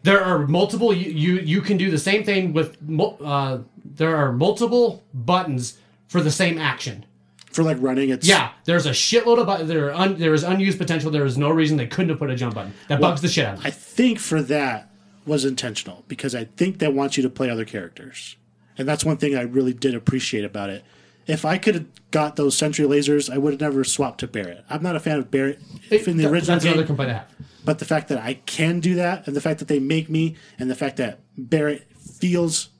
there 0.04 0.22
are 0.22 0.46
multiple. 0.46 0.92
You 0.94 1.10
you, 1.10 1.40
you 1.40 1.60
can 1.60 1.76
do 1.76 1.90
the 1.90 1.98
same 1.98 2.24
thing 2.24 2.52
with. 2.52 2.76
Uh, 3.22 3.58
there 3.84 4.16
are 4.16 4.32
multiple 4.32 5.02
buttons 5.12 5.78
for 6.08 6.20
the 6.22 6.30
same 6.30 6.58
action. 6.58 7.04
for 7.50 7.62
like 7.62 7.76
running. 7.80 8.08
It's 8.10 8.26
Yeah, 8.26 8.52
there's 8.64 8.86
a 8.86 8.90
shitload 8.92 9.38
of 9.38 9.46
bu- 9.46 9.64
there. 9.66 9.92
Un, 9.92 10.16
there 10.18 10.32
is 10.32 10.42
unused 10.42 10.78
potential. 10.78 11.10
There 11.10 11.26
is 11.26 11.36
no 11.36 11.50
reason 11.50 11.76
they 11.76 11.86
couldn't 11.86 12.08
have 12.10 12.18
put 12.18 12.30
a 12.30 12.36
jump 12.36 12.54
button. 12.54 12.72
That 12.88 12.98
bugs 13.00 13.20
the 13.20 13.28
shit 13.28 13.44
out 13.44 13.54
of 13.58 13.60
me. 13.64 13.66
I 13.68 13.70
think 13.70 14.18
for 14.18 14.40
that 14.42 14.88
was 15.26 15.44
intentional 15.44 16.02
because 16.08 16.34
I 16.34 16.44
think 16.44 16.78
they 16.78 16.88
want 16.88 17.16
you 17.18 17.22
to 17.24 17.28
play 17.30 17.50
other 17.50 17.64
characters, 17.66 18.36
and 18.78 18.88
that's 18.88 19.04
one 19.04 19.18
thing 19.18 19.36
I 19.36 19.42
really 19.42 19.74
did 19.74 19.94
appreciate 19.94 20.44
about 20.44 20.70
it. 20.70 20.82
If 21.26 21.44
I 21.44 21.56
could 21.58 21.74
have 21.74 21.86
got 22.10 22.36
those 22.36 22.56
sentry 22.56 22.84
lasers, 22.84 23.30
I 23.32 23.38
would 23.38 23.52
have 23.52 23.60
never 23.60 23.84
swapped 23.84 24.20
to 24.20 24.26
Barrett. 24.26 24.64
I'm 24.68 24.82
not 24.82 24.96
a 24.96 25.00
fan 25.00 25.18
of 25.18 25.30
Barrett 25.30 25.60
if 25.90 26.08
in 26.08 26.16
the 26.16 26.24
That- 26.24 26.30
original 26.30 26.54
that's 26.56 26.64
another 26.64 26.80
game, 26.80 26.86
complaint 26.88 27.10
I 27.10 27.14
have. 27.14 27.26
but 27.64 27.78
the 27.78 27.84
fact 27.84 28.08
that 28.08 28.18
I 28.18 28.34
can 28.34 28.80
do 28.80 28.94
that, 28.96 29.26
and 29.26 29.36
the 29.36 29.40
fact 29.40 29.58
that 29.60 29.68
they 29.68 29.78
make 29.78 30.10
me, 30.10 30.34
and 30.58 30.68
the 30.70 30.74
fact 30.74 30.96
that 30.96 31.20
Barrett 31.38 31.86
feels 31.96 32.70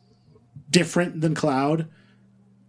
different 0.70 1.20
than 1.20 1.34
Cloud, 1.34 1.86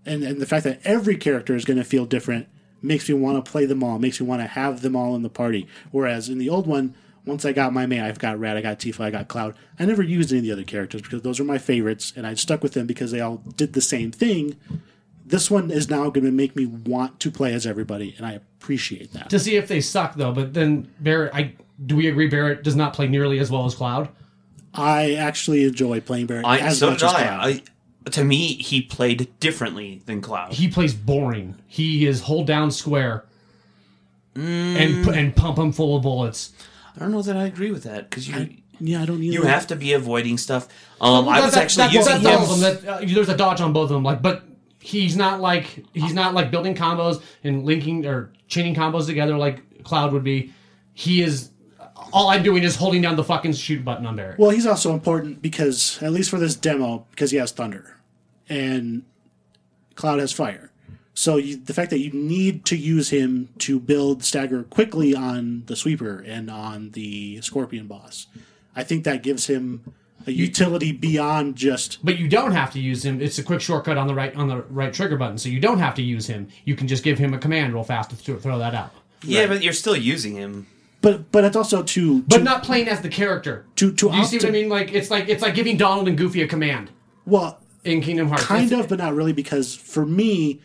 and, 0.06 0.24
and 0.24 0.40
the 0.42 0.46
fact 0.46 0.64
that 0.66 0.80
every 0.84 1.16
character 1.18 1.56
is 1.56 1.66
going 1.66 1.78
to 1.78 1.84
feel 1.84 2.06
different 2.06 2.48
makes 2.82 3.08
me 3.08 3.16
want 3.16 3.44
to 3.44 3.50
play 3.52 3.66
them 3.66 3.84
all, 3.84 3.98
makes 4.00 4.20
me 4.20 4.28
want 4.28 4.42
to 4.42 4.48
have 4.48 4.82
them 4.82 4.96
all 4.96 5.16
in 5.16 5.22
the 5.22 5.30
party. 5.30 5.66
Whereas 5.92 6.28
in 6.30 6.38
the 6.38 6.50
old 6.50 6.68
one, 6.68 6.94
once 7.26 7.46
I 7.46 7.54
got 7.54 7.72
my 7.72 7.86
main, 7.86 8.02
I've 8.02 8.20
got 8.20 8.38
Rat, 8.38 8.58
I 8.58 8.62
got 8.62 8.80
Tifa, 8.80 9.00
I 9.00 9.10
got 9.12 9.30
Cloud. 9.30 9.56
I 9.80 9.86
never 9.86 10.04
used 10.04 10.32
any 10.32 10.40
of 10.40 10.44
the 10.46 10.52
other 10.52 10.64
characters 10.64 11.02
because 11.02 11.22
those 11.22 11.40
are 11.40 11.46
my 11.46 11.58
favorites, 11.58 12.12
and 12.16 12.28
I 12.28 12.34
stuck 12.34 12.62
with 12.62 12.74
them 12.74 12.86
because 12.86 13.12
they 13.12 13.22
all 13.22 13.38
did 13.56 13.72
the 13.74 13.82
same 13.82 14.12
thing. 14.12 14.58
This 15.26 15.50
one 15.50 15.72
is 15.72 15.90
now 15.90 16.10
going 16.10 16.26
to 16.26 16.32
make 16.32 16.56
me 16.56 16.66
want 16.66 17.20
to 17.22 17.32
play 17.32 17.54
as 17.54 17.66
everybody, 17.66 18.14
and 18.18 18.26
I 18.26 18.34
appreciate 18.34 19.14
that. 19.14 19.30
To 19.30 19.40
see 19.40 19.56
if 19.56 19.68
they 19.68 19.80
suck 19.82 20.16
though, 20.16 20.32
but 20.34 20.54
then 20.54 20.92
Barrett, 21.00 21.34
I 21.34 21.54
do 21.86 21.96
we 21.96 22.08
agree 22.08 22.28
Barrett 22.28 22.64
does 22.64 22.76
not 22.76 22.94
play 22.94 23.08
nearly 23.08 23.40
as 23.40 23.50
well 23.50 23.66
as 23.66 23.74
Cloud? 23.76 24.10
I 24.74 25.14
actually 25.14 25.64
enjoy 25.64 26.02
playing 26.02 26.26
Barrett 26.28 26.46
I, 26.46 26.60
as 26.60 26.80
so 26.80 26.92
much 26.92 27.04
as 27.04 27.14
I. 27.14 27.24
Cloud. 27.24 27.46
I. 28.06 28.10
To 28.10 28.24
me, 28.26 28.56
he 28.56 28.82
played 28.82 29.30
differently 29.40 30.02
than 30.08 30.20
Cloud. 30.22 30.52
He 30.54 30.68
plays 30.68 30.94
boring. 30.94 31.56
He 31.68 32.06
is 32.06 32.22
hold 32.22 32.48
down 32.48 32.72
square 32.72 33.24
Mm. 34.36 34.76
and 34.78 35.08
and 35.16 35.36
pump 35.36 35.58
him 35.60 35.72
full 35.72 35.96
of 35.96 36.02
bullets. 36.02 36.54
I 36.96 37.00
don't 37.00 37.12
know 37.12 37.22
that 37.22 37.38
I 37.38 37.44
agree 37.46 37.70
with 37.72 37.84
that 37.84 38.10
because 38.10 38.28
you 38.28 38.50
yeah, 38.80 39.04
I 39.04 39.06
don't 39.06 39.22
either. 39.22 39.34
you 39.34 39.44
have 39.44 39.68
to 39.68 39.76
be 39.76 39.94
avoiding 39.94 40.38
stuff. 40.40 40.68
Um, 41.00 41.30
I 41.30 41.40
was 41.42 41.54
that- 41.54 41.64
actually 41.64 41.84
that- 41.88 41.94
using 41.94 42.24
that's 42.24 42.46
him. 42.48 42.52
of 42.52 42.60
them. 42.60 42.86
That, 42.86 43.04
uh, 43.04 43.14
there's 43.14 43.30
a 43.30 43.38
dodge 43.38 43.62
on 43.62 43.74
both 43.74 43.86
of 43.86 43.90
them. 43.92 44.04
Like, 44.04 44.22
but 44.24 44.44
he's 44.84 45.16
not 45.16 45.40
like 45.40 45.86
he's 45.94 46.14
not 46.14 46.34
like 46.34 46.52
building 46.52 46.76
combos 46.76 47.22
and 47.44 47.66
linking 47.66 48.06
or 48.06 48.34
chaining 48.48 48.76
combos 48.76 49.06
together 49.06 49.38
like 49.38 49.84
Cloud 49.84 50.12
would 50.14 50.24
be. 50.24 50.54
He 50.94 51.22
is. 51.22 51.50
All 52.12 52.30
I'm 52.30 52.44
doing 52.44 52.64
is 52.64 52.76
holding 52.76 53.02
down 53.02 53.16
the 53.16 53.24
fucking 53.24 53.54
shoot 53.54 53.84
button 53.86 54.06
on 54.06 54.18
Barrett. 54.18 54.38
Well, 54.38 54.50
he's 54.50 54.68
also 54.68 54.94
important 54.94 55.42
because, 55.42 56.02
at 56.04 56.12
least 56.12 56.30
for 56.30 56.38
this 56.38 56.56
demo, 56.56 57.08
because 57.12 57.32
he 57.32 57.38
has 57.38 57.52
thunder, 57.52 57.98
and 58.50 59.04
Cloud 59.96 60.20
has 60.20 60.34
fire. 60.34 60.72
So 61.14 61.38
you, 61.38 61.56
the 61.56 61.74
fact 61.74 61.92
that 61.92 62.00
you 62.00 62.12
need 62.12 62.66
to 62.66 62.76
use 62.76 63.10
him 63.10 63.50
to 63.60 63.80
build 63.80 64.24
stagger 64.24 64.64
quickly 64.64 65.16
on 65.16 65.64
the 65.68 65.76
sweeper 65.76 66.20
and 66.28 66.50
on 66.50 66.92
the 66.92 67.40
scorpion 67.42 67.88
boss, 67.88 68.28
I 68.76 68.84
think 68.84 69.06
that 69.06 69.24
gives 69.24 69.48
him 69.48 69.94
a 70.26 70.32
utility 70.32 70.92
beyond 70.92 71.56
just. 71.56 72.00
But 72.04 72.18
you 72.18 72.28
don't 72.28 72.52
have 72.52 72.72
to 72.74 72.80
use 72.80 73.04
him. 73.06 73.22
It's 73.22 73.38
a 73.40 73.44
quick 73.44 73.62
shortcut 73.62 73.98
on 73.98 74.08
the 74.08 74.14
right 74.16 74.36
on 74.36 74.48
the 74.48 74.58
right 74.64 74.94
trigger 74.94 75.18
button, 75.18 75.38
so 75.38 75.50
you 75.50 75.60
don't 75.60 75.80
have 75.80 75.96
to 75.96 76.02
use 76.02 76.28
him. 76.28 76.48
You 76.66 76.76
can 76.76 76.88
just 76.88 77.04
give 77.04 77.18
him 77.18 77.34
a 77.34 77.38
command 77.38 77.74
real 77.74 77.84
fast 77.84 78.10
to 78.12 78.16
throw 78.38 78.58
that 78.60 78.74
out. 78.76 78.92
Yeah, 79.24 79.48
but 79.48 79.64
you're 79.64 79.74
still 79.74 79.96
using 79.96 80.36
him. 80.36 80.68
But 81.02 81.32
but 81.32 81.44
it's 81.44 81.56
also 81.56 81.84
to 81.84 82.22
But 82.24 82.44
not 82.44 82.64
playing 82.64 82.88
as 82.88 83.02
the 83.02 83.10
character. 83.10 83.66
to 83.76 83.92
to 83.92 84.10
Do 84.10 84.16
you 84.18 84.26
see 84.26 84.38
what 84.38 84.46
I 84.48 84.52
mean? 84.52 84.70
Like 84.70 84.94
it's 84.94 85.10
like 85.12 85.28
it's 85.30 85.42
like 85.42 85.56
giving 85.56 85.78
Donald 85.78 86.08
and 86.08 86.18
Goofy 86.18 86.42
a 86.42 86.48
command 86.48 86.90
Well, 87.26 87.60
in 87.84 88.02
Kingdom 88.02 88.30
Hearts. 88.30 88.46
kind 88.46 88.66
It's- 88.66 88.80
of, 88.84 88.88
but 88.90 89.00
not 89.00 89.14
really, 89.14 89.34
because 89.34 89.76
for 89.76 90.06
me, 90.06 90.62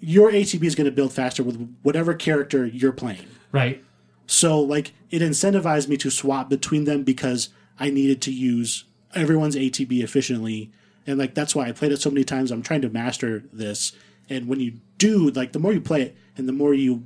your 0.00 0.30
ATB 0.30 0.64
is 0.66 0.74
going 0.74 0.84
to 0.84 0.90
build 0.92 1.12
faster 1.12 1.42
with 1.42 1.76
whatever 1.82 2.14
character 2.14 2.66
you're 2.66 2.92
playing. 2.92 3.26
right. 3.52 3.82
So 4.26 4.58
like 4.60 4.92
it 5.10 5.20
incentivized 5.20 5.86
me 5.88 5.96
to 5.98 6.10
swap 6.10 6.48
between 6.48 6.84
them 6.84 7.02
because 7.04 7.50
I 7.78 7.90
needed 7.90 8.22
to 8.22 8.32
use 8.32 8.84
everyone's 9.14 9.56
ATB 9.56 10.02
efficiently. 10.02 10.70
And 11.06 11.18
like 11.18 11.34
that's 11.34 11.54
why 11.54 11.68
I 11.68 11.72
played 11.72 11.92
it 11.92 12.00
so 12.00 12.10
many 12.10 12.24
times. 12.24 12.50
I'm 12.50 12.62
trying 12.62 12.82
to 12.82 12.88
master 12.88 13.44
this. 13.52 13.92
And 14.28 14.48
when 14.48 14.60
you 14.60 14.74
do, 14.98 15.30
like 15.30 15.52
the 15.52 15.58
more 15.58 15.72
you 15.72 15.80
play 15.80 16.02
it 16.02 16.16
and 16.36 16.48
the 16.48 16.52
more 16.52 16.74
you 16.74 17.04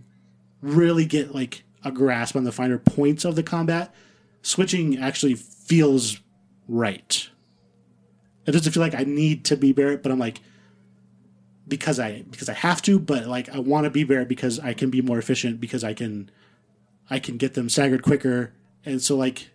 really 0.60 1.04
get 1.04 1.34
like 1.34 1.64
a 1.84 1.90
grasp 1.90 2.36
on 2.36 2.44
the 2.44 2.52
finer 2.52 2.78
points 2.78 3.24
of 3.24 3.36
the 3.36 3.42
combat, 3.42 3.94
switching 4.42 4.98
actually 4.98 5.34
feels 5.34 6.20
right. 6.68 7.28
It 8.46 8.52
doesn't 8.52 8.72
feel 8.72 8.82
like 8.82 8.94
I 8.94 9.04
need 9.04 9.44
to 9.46 9.56
be 9.56 9.72
Barrett, 9.72 10.02
but 10.02 10.10
I'm 10.10 10.18
like 10.18 10.40
because 11.68 12.00
I 12.00 12.22
because 12.22 12.48
I 12.48 12.54
have 12.54 12.80
to, 12.82 12.98
but 12.98 13.26
like 13.26 13.48
I 13.50 13.58
want 13.58 13.84
to 13.84 13.90
be 13.90 14.04
Barrett 14.04 14.28
because 14.28 14.58
I 14.58 14.72
can 14.72 14.90
be 14.90 15.02
more 15.02 15.18
efficient 15.18 15.60
because 15.60 15.84
I 15.84 15.92
can 15.92 16.30
I 17.10 17.18
can 17.18 17.36
get 17.36 17.54
them 17.54 17.68
staggered 17.68 18.02
quicker, 18.02 18.52
and 18.84 19.02
so 19.02 19.16
like, 19.16 19.50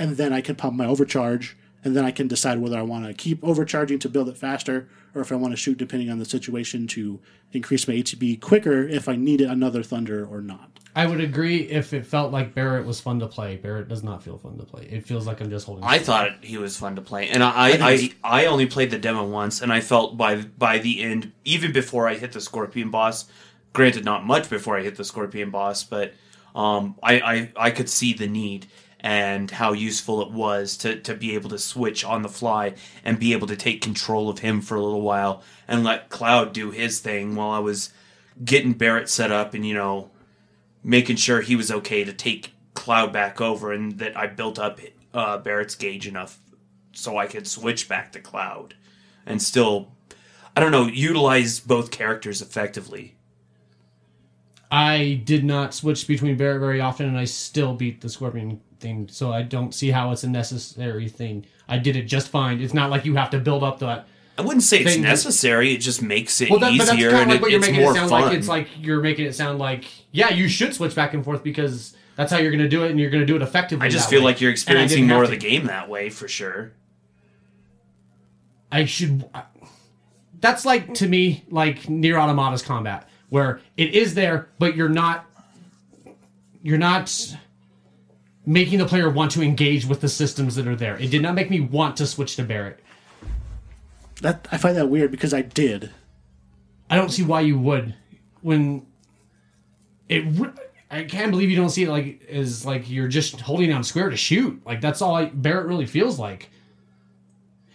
and 0.00 0.16
then 0.16 0.32
I 0.32 0.40
can 0.40 0.56
pump 0.56 0.76
my 0.76 0.86
overcharge, 0.86 1.56
and 1.84 1.94
then 1.94 2.06
I 2.06 2.10
can 2.10 2.26
decide 2.26 2.58
whether 2.58 2.78
I 2.78 2.82
want 2.82 3.04
to 3.04 3.12
keep 3.12 3.44
overcharging 3.44 3.98
to 4.00 4.08
build 4.08 4.30
it 4.30 4.36
faster, 4.38 4.88
or 5.14 5.20
if 5.20 5.30
I 5.30 5.34
want 5.34 5.52
to 5.52 5.58
shoot 5.58 5.76
depending 5.76 6.10
on 6.10 6.18
the 6.18 6.24
situation 6.24 6.86
to 6.88 7.20
increase 7.52 7.86
my 7.86 7.94
ATB 7.94 8.40
quicker 8.40 8.88
if 8.88 9.08
I 9.08 9.16
need 9.16 9.42
another 9.42 9.82
thunder 9.82 10.26
or 10.26 10.40
not. 10.40 10.70
I 10.96 11.06
would 11.06 11.20
agree 11.20 11.58
if 11.68 11.92
it 11.92 12.06
felt 12.06 12.32
like 12.32 12.54
Barrett 12.54 12.86
was 12.86 12.98
fun 12.98 13.20
to 13.20 13.26
play. 13.26 13.56
Barrett 13.56 13.88
does 13.88 14.02
not 14.02 14.22
feel 14.22 14.38
fun 14.38 14.56
to 14.56 14.64
play. 14.64 14.88
It 14.90 15.06
feels 15.06 15.26
like 15.26 15.40
I'm 15.40 15.50
just 15.50 15.66
holding. 15.66 15.84
I 15.84 15.98
thought 15.98 16.42
he 16.42 16.56
was 16.56 16.78
fun 16.78 16.96
to 16.96 17.02
play, 17.02 17.28
and 17.28 17.44
I 17.44 17.50
I, 17.50 17.78
I, 17.80 18.12
I 18.24 18.46
only 18.46 18.66
played 18.66 18.90
the 18.90 18.98
demo 18.98 19.24
once, 19.24 19.60
and 19.60 19.70
I 19.70 19.82
felt 19.82 20.16
by 20.16 20.36
by 20.36 20.78
the 20.78 21.02
end, 21.02 21.32
even 21.44 21.72
before 21.72 22.08
I 22.08 22.14
hit 22.14 22.32
the 22.32 22.40
Scorpion 22.40 22.90
boss, 22.90 23.26
granted 23.74 24.04
not 24.04 24.24
much 24.24 24.48
before 24.48 24.78
I 24.78 24.82
hit 24.82 24.96
the 24.96 25.04
Scorpion 25.04 25.50
boss, 25.50 25.84
but 25.84 26.14
um, 26.54 26.96
I, 27.02 27.20
I 27.20 27.52
I 27.56 27.70
could 27.70 27.90
see 27.90 28.14
the 28.14 28.26
need 28.26 28.66
and 29.00 29.50
how 29.50 29.72
useful 29.72 30.22
it 30.22 30.30
was 30.30 30.76
to 30.78 31.00
to 31.00 31.14
be 31.14 31.34
able 31.34 31.50
to 31.50 31.58
switch 31.58 32.04
on 32.04 32.22
the 32.22 32.28
fly 32.28 32.74
and 33.04 33.18
be 33.18 33.32
able 33.32 33.46
to 33.46 33.56
take 33.56 33.80
control 33.80 34.28
of 34.28 34.40
him 34.40 34.60
for 34.60 34.76
a 34.76 34.82
little 34.82 35.02
while 35.02 35.42
and 35.66 35.84
let 35.84 36.10
Cloud 36.10 36.52
do 36.52 36.70
his 36.70 37.00
thing 37.00 37.34
while 37.34 37.50
I 37.50 37.58
was 37.58 37.90
getting 38.44 38.72
Barrett 38.72 39.08
set 39.08 39.32
up 39.32 39.54
and 39.54 39.66
you 39.66 39.74
know 39.74 40.10
making 40.82 41.16
sure 41.16 41.40
he 41.40 41.56
was 41.56 41.70
okay 41.70 42.04
to 42.04 42.12
take 42.12 42.52
Cloud 42.74 43.12
back 43.12 43.40
over 43.40 43.72
and 43.72 43.98
that 43.98 44.16
I 44.16 44.26
built 44.26 44.58
up 44.58 44.80
uh, 45.12 45.38
Barrett's 45.38 45.74
gauge 45.74 46.06
enough 46.06 46.38
so 46.92 47.16
I 47.16 47.26
could 47.26 47.46
switch 47.46 47.88
back 47.88 48.12
to 48.12 48.20
Cloud 48.20 48.74
and 49.26 49.40
still, 49.40 49.92
I 50.56 50.60
don't 50.60 50.72
know, 50.72 50.86
utilize 50.86 51.60
both 51.60 51.90
characters 51.90 52.42
effectively. 52.42 53.16
I 54.70 55.22
did 55.24 55.44
not 55.44 55.74
switch 55.74 56.06
between 56.06 56.36
Barrett 56.36 56.60
very 56.60 56.80
often, 56.80 57.06
and 57.06 57.18
I 57.18 57.24
still 57.24 57.74
beat 57.74 58.00
the 58.00 58.08
Scorpion 58.08 58.60
thing. 58.80 59.08
So 59.10 59.32
I 59.32 59.42
don't 59.42 59.74
see 59.74 59.90
how 59.90 60.10
it's 60.12 60.24
a 60.24 60.28
necessary 60.28 61.08
thing. 61.08 61.46
I 61.68 61.78
did 61.78 61.96
it 61.96 62.04
just 62.04 62.28
fine. 62.28 62.60
It's 62.60 62.74
not 62.74 62.90
like 62.90 63.04
you 63.04 63.14
have 63.16 63.30
to 63.30 63.38
build 63.38 63.62
up 63.62 63.78
that. 63.80 64.06
I 64.38 64.42
wouldn't 64.42 64.62
say 64.62 64.78
it's 64.80 64.94
Thing 64.94 65.02
necessary. 65.02 65.74
It 65.74 65.78
just 65.78 66.00
makes 66.00 66.40
it 66.40 66.50
Well, 66.50 66.60
that, 66.60 66.72
easier 66.72 67.10
kind 67.10 67.14
of 67.14 67.20
and 67.22 67.30
like 67.30 67.36
it, 67.36 67.42
what 67.42 67.50
you're 67.50 67.60
it's 67.60 67.68
making 67.68 67.82
more 67.82 67.92
it 67.92 67.96
sound 67.96 68.10
fun. 68.10 68.22
like. 68.22 68.38
It's 68.38 68.48
like 68.48 68.68
you're 68.78 69.02
making 69.02 69.26
it 69.26 69.34
sound 69.34 69.58
like, 69.58 69.84
yeah, 70.12 70.30
you 70.30 70.48
should 70.48 70.74
switch 70.74 70.94
back 70.94 71.12
and 71.12 71.22
forth 71.22 71.44
because 71.44 71.94
that's 72.16 72.32
how 72.32 72.38
you're 72.38 72.50
going 72.50 72.62
to 72.62 72.68
do 72.68 72.84
it, 72.84 72.90
and 72.90 72.98
you're 72.98 73.10
going 73.10 73.20
to 73.20 73.26
do 73.26 73.36
it 73.36 73.42
effectively. 73.42 73.84
I 73.86 73.90
just 73.90 74.08
feel 74.08 74.20
way. 74.20 74.24
like 74.26 74.40
you're 74.40 74.50
experiencing 74.50 75.06
more 75.06 75.24
of 75.24 75.30
the 75.30 75.36
game 75.36 75.66
that 75.66 75.88
way 75.88 76.08
for 76.08 76.26
sure. 76.26 76.72
I 78.72 78.84
should. 78.86 79.28
That's 80.40 80.64
like 80.64 80.94
to 80.94 81.08
me 81.08 81.44
like 81.50 81.88
Nier 81.88 82.16
Automata's 82.16 82.62
combat, 82.62 83.08
where 83.28 83.60
it 83.76 83.94
is 83.94 84.14
there, 84.14 84.48
but 84.58 84.74
you're 84.74 84.88
not. 84.88 85.26
You're 86.62 86.78
not 86.78 87.36
making 88.46 88.78
the 88.78 88.86
player 88.86 89.10
want 89.10 89.30
to 89.32 89.42
engage 89.42 89.86
with 89.86 90.00
the 90.00 90.08
systems 90.08 90.56
that 90.56 90.66
are 90.66 90.76
there. 90.76 90.96
It 90.96 91.10
did 91.10 91.22
not 91.22 91.34
make 91.34 91.50
me 91.50 91.60
want 91.60 91.96
to 91.98 92.06
switch 92.06 92.36
to 92.36 92.42
Barrett. 92.42 92.80
That 94.22 94.46
I 94.52 94.58
find 94.58 94.76
that 94.76 94.88
weird 94.88 95.10
because 95.10 95.32
I 95.32 95.42
did. 95.42 95.90
I 96.88 96.96
don't 96.96 97.10
see 97.10 97.22
why 97.22 97.40
you 97.40 97.58
would 97.58 97.94
when 98.42 98.86
it. 100.08 100.52
I 100.90 101.04
can't 101.04 101.30
believe 101.30 101.50
you 101.50 101.56
don't 101.56 101.70
see 101.70 101.84
it 101.84 101.88
like 101.88 102.26
as 102.28 102.66
like 102.66 102.90
you're 102.90 103.08
just 103.08 103.40
holding 103.40 103.70
down 103.70 103.84
square 103.84 104.10
to 104.10 104.16
shoot. 104.16 104.60
Like 104.66 104.80
that's 104.80 105.00
all 105.00 105.14
I, 105.14 105.26
Barrett 105.26 105.66
really 105.66 105.86
feels 105.86 106.18
like. 106.18 106.50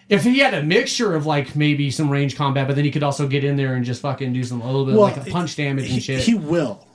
If 0.07 0.23
he 0.23 0.39
had 0.39 0.53
a 0.53 0.61
mixture 0.61 1.15
of 1.15 1.25
like 1.25 1.55
maybe 1.55 1.89
some 1.89 2.09
range 2.09 2.35
combat, 2.35 2.67
but 2.67 2.75
then 2.75 2.85
he 2.85 2.91
could 2.91 3.01
also 3.01 3.27
get 3.27 3.43
in 3.43 3.55
there 3.55 3.73
and 3.73 3.83
just 3.83 4.01
fucking 4.01 4.33
do 4.33 4.43
some 4.43 4.61
a 4.61 4.65
little 4.65 4.85
bit 4.85 4.93
of 4.93 4.99
like 4.99 5.17
a 5.17 5.31
punch 5.31 5.55
damage 5.55 5.87
he, 5.87 5.93
and 5.93 6.03
shit. 6.03 6.19
He 6.19 6.35
will. 6.35 6.85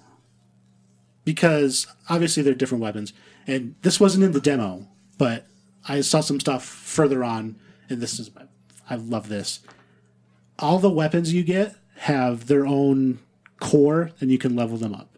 Because 1.31 1.87
obviously 2.09 2.43
they're 2.43 2.55
different 2.55 2.83
weapons. 2.83 3.13
And 3.47 3.77
this 3.83 4.01
wasn't 4.01 4.25
in 4.25 4.33
the 4.33 4.41
demo, 4.41 4.89
but 5.17 5.47
I 5.89 6.01
saw 6.01 6.23
some 6.23 6.41
stuff 6.41 6.65
further 6.65 7.23
on, 7.23 7.55
and 7.89 8.01
this 8.01 8.19
is 8.19 8.33
I 8.89 8.97
love 8.97 9.29
this. 9.29 9.61
All 10.59 10.81
the 10.81 10.91
weapons 10.91 11.33
you 11.33 11.45
get 11.45 11.77
have 11.99 12.49
their 12.49 12.67
own 12.67 13.21
core 13.61 14.11
and 14.19 14.29
you 14.33 14.39
can 14.39 14.57
level 14.57 14.77
them 14.77 14.93
up. 14.93 15.17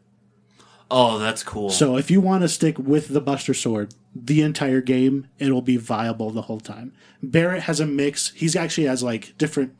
Oh, 0.90 1.18
that's 1.18 1.42
cool. 1.42 1.70
So 1.70 1.96
if 1.96 2.10
you 2.10 2.20
want 2.20 2.42
to 2.42 2.48
stick 2.48 2.78
with 2.78 3.08
the 3.08 3.22
Buster 3.22 3.54
Sword 3.54 3.94
the 4.14 4.42
entire 4.42 4.82
game, 4.82 5.28
it'll 5.38 5.62
be 5.62 5.78
viable 5.78 6.30
the 6.30 6.42
whole 6.42 6.60
time. 6.60 6.92
Barrett 7.22 7.62
has 7.62 7.80
a 7.80 7.86
mix. 7.86 8.32
He's 8.32 8.54
actually 8.54 8.86
has 8.86 9.02
like 9.02 9.38
different 9.38 9.74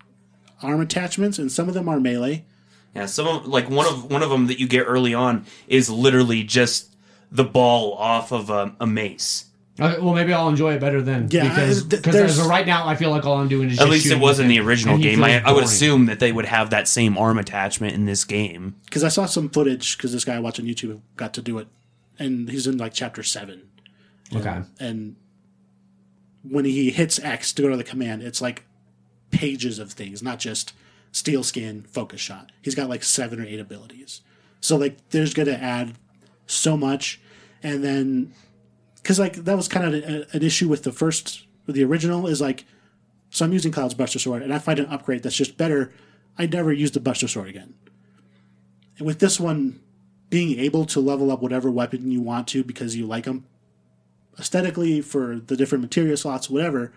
arm 0.63 0.81
attachments, 0.81 1.39
and 1.39 1.53
some 1.53 1.69
of 1.69 1.75
them 1.75 1.91
are 1.91 2.01
melee. 2.01 2.47
Yeah, 2.95 3.07
some 3.07 3.27
of 3.27 3.47
like 3.47 3.71
one 3.71 3.87
of 3.87 4.11
one 4.11 4.23
of 4.23 4.31
them 4.31 4.47
that 4.49 4.61
you 4.61 4.69
get 4.69 4.83
early 4.83 5.15
on 5.15 5.47
is 5.67 5.89
literally 5.89 6.43
just 6.43 6.95
the 7.31 7.45
ball 7.45 7.95
off 7.95 8.33
of 8.33 8.51
a, 8.51 8.75
a 8.81 8.87
mace. 8.87 9.47
Okay, 9.81 9.99
well, 10.01 10.13
maybe 10.13 10.35
I'll 10.35 10.51
enjoy 10.51 10.75
it 10.75 10.81
better 10.81 11.01
then. 11.01 11.29
Yeah, 11.31 11.45
because 11.49 11.87
th- 11.87 12.03
because 12.03 12.15
there's- 12.15 12.39
as 12.39 12.47
right 12.47 12.67
now, 12.67 12.87
I 12.87 12.95
feel 12.95 13.09
like 13.11 13.25
all 13.25 13.39
I'm 13.39 13.49
doing 13.49 13.69
is 13.71 13.77
just. 13.77 13.81
At 13.81 13.91
just 13.91 14.05
least 14.05 14.15
it 14.15 14.21
was 14.21 14.39
in 14.39 14.49
with 14.49 14.57
the 14.57 14.61
original 14.61 14.99
game. 14.99 15.25
I, 15.25 15.43
I 15.43 15.53
would 15.53 15.65
assume 15.65 16.05
that 16.07 16.21
they 16.21 16.31
would 16.31 16.45
have 16.45 16.69
that 16.71 16.87
same 16.87 17.17
arm 17.17 17.39
attachment 17.39 17.95
in 17.95 18.05
this 18.05 18.25
game. 18.25 18.77
Because 18.85 19.03
I 19.03 19.09
saw 19.09 19.25
some 19.25 19.49
footage 19.49 19.97
because 19.97 20.13
this 20.13 20.27
guy 20.27 20.37
I 20.37 20.41
watch 20.41 20.61
on 20.61 20.67
YouTube 20.67 21.01
got 21.17 21.33
to 21.35 21.41
do 21.43 21.57
it, 21.57 21.69
and 22.19 22.51
he's 22.51 22.67
in 22.67 22.77
like 22.77 22.93
chapter 22.93 23.23
seven. 23.23 23.63
Okay. 24.37 24.61
and 24.79 25.17
when 26.43 26.65
he 26.65 26.91
hits 26.91 27.19
X 27.19 27.53
to 27.55 27.63
go 27.63 27.69
to 27.71 27.77
the 27.77 27.85
command, 27.85 28.23
it's 28.23 28.43
like 28.43 28.65
pages 29.31 29.79
of 29.79 29.93
things, 29.93 30.23
not 30.23 30.39
just 30.39 30.73
steel 31.13 31.45
skin, 31.45 31.83
focus 31.83 32.21
shot. 32.21 32.51
He's 32.63 32.75
got 32.75 32.89
like 32.89 33.05
seven 33.05 33.41
or 33.41 33.45
eight 33.45 33.61
abilities. 33.61 34.23
So 34.61 34.77
like 34.77 34.97
there's 35.11 35.35
going 35.35 35.49
to 35.49 35.63
add 35.63 35.95
so 36.47 36.77
much, 36.77 37.21
and 37.63 37.85
then 37.85 38.35
because 38.97 39.19
like 39.19 39.35
that 39.45 39.57
was 39.57 39.69
kind 39.69 39.95
of 39.95 40.03
an 40.35 40.43
issue 40.43 40.69
with 40.69 40.83
the 40.83 40.93
first, 40.93 41.47
with 41.67 41.77
the 41.77 41.85
original 41.85 42.27
is 42.27 42.41
like, 42.41 42.65
so 43.31 43.45
I'm 43.45 43.53
using 43.53 43.73
Cloud's 43.73 43.95
Buster 43.95 44.19
Sword, 44.19 44.43
and 44.43 44.53
I 44.53 44.59
find 44.59 44.79
an 44.79 44.87
upgrade 44.87 45.23
that's 45.23 45.37
just 45.37 45.57
better. 45.57 45.93
I 46.39 46.47
never 46.47 46.73
use 46.73 46.93
the 46.93 47.01
Buster 47.01 47.29
Sword 47.29 47.49
again. 47.49 47.75
And 48.99 49.07
with 49.07 49.19
this 49.19 49.39
one, 49.39 49.81
being 50.31 50.59
able 50.59 50.87
to 50.87 51.01
level 51.01 51.31
up 51.31 51.43
whatever 51.43 51.71
weapon 51.71 52.11
you 52.11 52.23
want 52.23 52.49
to 52.49 52.65
because 52.65 52.97
you 52.97 53.07
like 53.07 53.25
them 53.25 53.45
aesthetically 54.39 55.03
for 55.03 55.37
the 55.37 55.57
different 55.57 55.83
materia 55.83 56.17
slots, 56.17 56.49
whatever. 56.49 56.93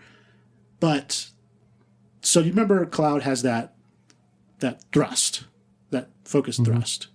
But 0.80 1.28
so 2.22 2.40
you 2.40 2.50
remember 2.50 2.86
Cloud 2.86 3.22
has 3.22 3.42
that 3.42 3.75
that 4.60 4.82
thrust, 4.92 5.44
that 5.90 6.10
focus 6.24 6.58
mm-hmm. 6.58 6.72
thrust. 6.72 7.08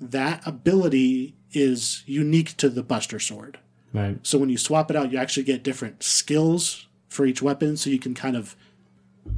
That 0.00 0.46
ability 0.46 1.34
is 1.52 2.02
unique 2.06 2.56
to 2.58 2.68
the 2.68 2.82
Buster 2.82 3.18
Sword. 3.18 3.58
Right. 3.92 4.18
So 4.22 4.38
when 4.38 4.48
you 4.48 4.58
swap 4.58 4.90
it 4.90 4.96
out, 4.96 5.10
you 5.10 5.18
actually 5.18 5.44
get 5.44 5.62
different 5.62 6.02
skills 6.02 6.86
for 7.08 7.24
each 7.24 7.42
weapon, 7.42 7.76
so 7.76 7.90
you 7.90 7.98
can 7.98 8.14
kind 8.14 8.36
of 8.36 8.54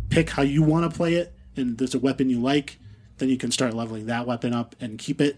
pick 0.08 0.30
how 0.30 0.42
you 0.42 0.62
want 0.62 0.90
to 0.90 0.96
play 0.96 1.14
it. 1.14 1.32
And 1.56 1.78
there's 1.78 1.94
a 1.94 1.98
weapon 1.98 2.30
you 2.30 2.40
like, 2.40 2.78
then 3.18 3.28
you 3.28 3.36
can 3.36 3.50
start 3.50 3.74
leveling 3.74 4.06
that 4.06 4.26
weapon 4.26 4.52
up 4.52 4.74
and 4.80 4.98
keep 4.98 5.20
it. 5.20 5.36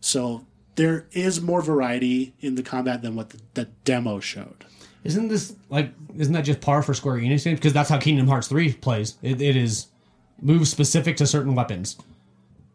So 0.00 0.46
there 0.76 1.06
is 1.12 1.40
more 1.40 1.62
variety 1.62 2.34
in 2.40 2.54
the 2.54 2.62
combat 2.62 3.02
than 3.02 3.14
what 3.14 3.30
the, 3.30 3.40
the 3.54 3.64
demo 3.84 4.20
showed. 4.20 4.64
Isn't 5.04 5.28
this 5.28 5.56
like? 5.70 5.92
Isn't 6.16 6.34
that 6.34 6.44
just 6.44 6.60
par 6.60 6.82
for 6.82 6.92
Square 6.92 7.16
Enix 7.18 7.44
games? 7.44 7.58
Because 7.58 7.72
that's 7.72 7.88
how 7.88 7.98
Kingdom 7.98 8.26
Hearts 8.28 8.48
three 8.48 8.72
plays. 8.74 9.16
It, 9.22 9.40
it 9.40 9.56
is 9.56 9.86
moves 10.40 10.70
specific 10.70 11.16
to 11.18 11.26
certain 11.26 11.54
weapons. 11.54 11.96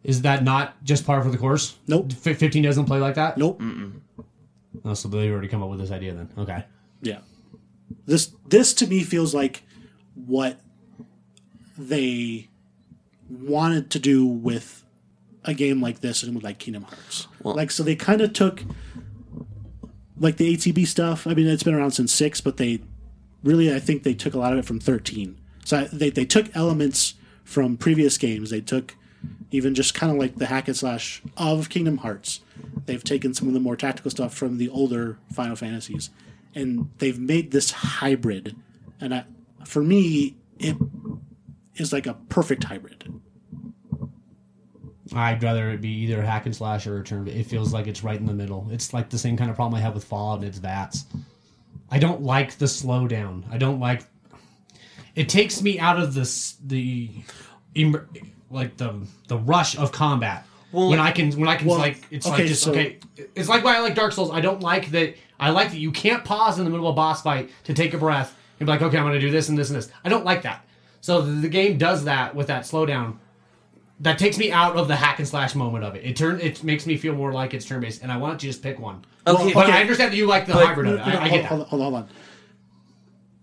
Is 0.03 0.21
that 0.21 0.43
not 0.43 0.83
just 0.83 1.05
par 1.05 1.23
for 1.23 1.29
the 1.29 1.37
course? 1.37 1.77
Nope. 1.87 2.11
F- 2.11 2.37
Fifteen 2.37 2.63
doesn't 2.63 2.85
play 2.85 2.99
like 2.99 3.15
that. 3.15 3.37
Nope. 3.37 3.61
Oh, 4.83 4.93
so 4.93 5.07
they've 5.07 5.31
already 5.31 5.47
come 5.47 5.63
up 5.63 5.69
with 5.69 5.79
this 5.79 5.91
idea 5.91 6.13
then. 6.13 6.29
Okay. 6.37 6.63
Yeah. 7.01 7.19
This 8.05 8.31
this 8.47 8.73
to 8.75 8.87
me 8.87 9.03
feels 9.03 9.33
like 9.33 9.63
what 10.13 10.59
they 11.77 12.49
wanted 13.29 13.89
to 13.91 13.99
do 13.99 14.25
with 14.25 14.83
a 15.43 15.53
game 15.53 15.81
like 15.81 16.01
this 16.01 16.23
and 16.23 16.35
with 16.35 16.43
like 16.43 16.57
Kingdom 16.59 16.83
Hearts. 16.83 17.27
like 17.43 17.71
so 17.71 17.83
they 17.83 17.95
kind 17.95 18.21
of 18.21 18.33
took 18.33 18.63
like 20.19 20.37
the 20.37 20.55
ATB 20.55 20.85
stuff. 20.87 21.25
I 21.27 21.33
mean 21.33 21.47
it's 21.47 21.63
been 21.63 21.73
around 21.73 21.91
since 21.91 22.13
6, 22.13 22.41
but 22.41 22.57
they 22.57 22.81
really 23.43 23.73
I 23.73 23.79
think 23.79 24.03
they 24.03 24.13
took 24.13 24.33
a 24.33 24.39
lot 24.39 24.53
of 24.53 24.59
it 24.59 24.65
from 24.65 24.79
13. 24.79 25.37
So 25.63 25.85
they 25.85 26.09
they 26.11 26.25
took 26.25 26.55
elements 26.55 27.15
from 27.45 27.77
previous 27.77 28.17
games. 28.17 28.49
They 28.49 28.59
took 28.59 28.95
even 29.51 29.73
just 29.73 29.93
kind 29.93 30.11
of 30.11 30.17
like 30.17 30.35
the 30.35 30.47
hack 30.47 30.67
and 30.67 30.75
slash 30.75 31.21
of 31.37 31.69
Kingdom 31.69 31.97
Hearts. 31.97 32.41
They've 32.85 33.03
taken 33.03 33.33
some 33.33 33.47
of 33.47 33.53
the 33.53 33.59
more 33.61 33.77
tactical 33.77 34.11
stuff 34.11 34.33
from 34.33 34.57
the 34.57 34.67
older 34.67 35.17
Final 35.31 35.55
Fantasies, 35.55 36.09
and 36.53 36.89
they've 36.97 37.19
made 37.19 37.51
this 37.51 37.71
hybrid. 37.71 38.55
And 38.99 39.13
I, 39.13 39.25
for 39.65 39.81
me, 39.81 40.35
it 40.59 40.75
is 41.75 41.93
like 41.93 42.07
a 42.07 42.15
perfect 42.29 42.65
hybrid. 42.65 43.21
I'd 45.13 45.41
rather 45.41 45.69
it 45.69 45.81
be 45.81 45.89
either 45.89 46.21
hack 46.21 46.45
and 46.45 46.55
slash 46.55 46.87
or 46.87 46.99
a 46.99 47.03
turn. 47.03 47.27
It 47.27 47.45
feels 47.45 47.71
like 47.71 47.87
it's 47.87 48.03
right 48.03 48.19
in 48.19 48.25
the 48.25 48.33
middle. 48.33 48.67
It's 48.71 48.93
like 48.93 49.09
the 49.09 49.17
same 49.17 49.37
kind 49.37 49.49
of 49.49 49.55
problem 49.55 49.77
I 49.77 49.81
have 49.81 49.93
with 49.93 50.03
Fallout, 50.03 50.39
and 50.39 50.47
it's 50.47 50.57
VATS. 50.57 51.05
I 51.89 51.99
don't 51.99 52.21
like 52.21 52.57
the 52.57 52.65
slowdown. 52.65 53.43
I 53.51 53.57
don't 53.57 53.79
like. 53.79 54.03
It 55.15 55.29
takes 55.29 55.61
me 55.61 55.79
out 55.79 55.97
of 55.99 56.13
this 56.13 56.57
the, 56.65 57.09
like 58.49 58.77
the 58.77 59.05
the 59.27 59.37
rush 59.37 59.77
of 59.77 59.91
combat. 59.91 60.45
when 60.71 60.99
I 60.99 61.11
can 61.11 61.31
when 61.39 61.47
I 61.47 61.55
can 61.55 61.67
well, 61.67 61.77
like 61.77 62.05
it's 62.11 62.27
okay, 62.27 62.37
like 62.37 62.47
just 62.47 62.63
so- 62.63 62.71
okay. 62.71 62.99
It's 63.35 63.47
like 63.49 63.63
why 63.63 63.77
I 63.77 63.79
like 63.79 63.95
Dark 63.95 64.11
Souls. 64.11 64.31
I 64.31 64.41
don't 64.41 64.61
like 64.61 64.91
that. 64.91 65.15
I 65.39 65.49
like 65.49 65.71
that 65.71 65.77
you 65.79 65.91
can't 65.91 66.23
pause 66.23 66.57
in 66.59 66.63
the 66.65 66.69
middle 66.69 66.87
of 66.87 66.93
a 66.93 66.95
boss 66.95 67.21
fight 67.21 67.49
to 67.65 67.73
take 67.73 67.93
a 67.93 67.97
breath 67.97 68.35
and 68.59 68.67
be 68.67 68.71
like, 68.71 68.81
okay, 68.81 68.97
I'm 68.97 69.03
going 69.03 69.13
to 69.15 69.19
do 69.19 69.31
this 69.31 69.49
and 69.49 69.57
this 69.57 69.69
and 69.69 69.77
this. 69.77 69.89
I 70.03 70.09
don't 70.09 70.23
like 70.23 70.43
that. 70.43 70.65
So 71.01 71.21
the, 71.21 71.31
the 71.33 71.49
game 71.49 71.77
does 71.77 72.05
that 72.05 72.33
with 72.35 72.47
that 72.47 72.63
slowdown 72.63 73.17
that 74.01 74.17
takes 74.19 74.37
me 74.37 74.51
out 74.51 74.75
of 74.75 74.87
the 74.87 74.95
hack 74.95 75.19
and 75.19 75.27
slash 75.27 75.55
moment 75.55 75.83
of 75.83 75.95
it. 75.95 76.03
It 76.05 76.15
turn 76.15 76.39
it 76.41 76.63
makes 76.63 76.85
me 76.85 76.97
feel 76.97 77.13
more 77.15 77.31
like 77.31 77.53
it's 77.53 77.65
turn 77.65 77.79
based, 77.81 78.01
and 78.01 78.11
I 78.11 78.17
want 78.17 78.39
to 78.39 78.45
just 78.45 78.61
pick 78.61 78.79
one. 78.79 79.05
Okay, 79.27 79.53
but 79.53 79.65
okay. 79.67 79.77
I 79.77 79.81
understand 79.81 80.11
that 80.11 80.17
you 80.17 80.27
like 80.27 80.45
the 80.45 80.53
But- 80.53 80.67
hybrid 80.67 80.87
of 80.87 80.93
it. 80.95 80.97
No, 80.97 81.05
no, 81.05 81.11
I, 81.11 81.13
I 81.15 81.19
hold, 81.19 81.31
get 81.31 81.41
that. 81.43 81.47
hold, 81.47 81.67
hold, 81.67 81.81
hold 81.81 81.93
on. 81.95 82.09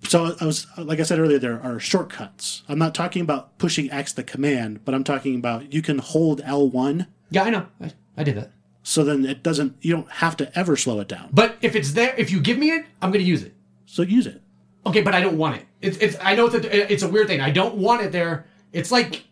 So 0.05 0.37
I 0.41 0.45
was 0.45 0.67
like 0.77 1.01
I 1.01 1.05
said 1.05 1.19
earlier, 1.19 1.39
there 1.39 1.61
are 1.63 1.79
shortcuts. 1.79 2.63
I'm 2.69 2.79
not 2.79 2.95
talking 2.95 3.23
about 3.23 3.57
pushing 3.59 3.91
X 3.91 4.13
the 4.13 4.23
command, 4.25 4.85
but 4.85 4.95
I'm 4.95 5.05
talking 5.05 5.37
about 5.37 5.73
you 5.73 5.81
can 5.83 5.99
hold 5.99 6.41
L1, 6.43 7.07
Yeah, 7.31 7.45
I 7.45 7.51
know. 7.51 7.67
I, 7.81 7.93
I 8.17 8.25
did 8.25 8.37
that. 8.37 8.51
so 8.83 9.05
then 9.05 9.25
it 9.25 9.43
doesn't. 9.43 9.77
You 9.81 9.93
don't 9.95 10.11
have 10.11 10.37
to 10.39 10.59
ever 10.59 10.77
slow 10.77 10.99
it 11.01 11.09
down. 11.09 11.29
But 11.33 11.57
if 11.63 11.77
it's 11.77 11.93
there, 11.93 12.15
if 12.19 12.31
you 12.33 12.41
give 12.41 12.59
me 12.59 12.71
it, 12.71 12.85
I'm 13.01 13.11
going 13.13 13.25
to 13.25 13.29
use 13.31 13.43
it. 13.45 13.55
So 13.87 14.03
use 14.03 14.27
it. 14.27 14.43
Okay, 14.85 15.03
but 15.03 15.15
I 15.15 15.21
don't 15.21 15.39
want 15.39 15.57
it. 15.57 15.67
It's, 15.81 15.97
it's 15.99 16.17
I 16.21 16.35
know 16.35 16.47
it's 16.47 16.55
a, 16.57 16.93
it's 16.93 17.03
a 17.05 17.09
weird 17.09 17.29
thing. 17.29 17.41
I 17.41 17.51
don't 17.51 17.77
want 17.77 18.03
it 18.03 18.11
there. 18.11 18.47
It's 18.73 18.91
like 18.91 19.25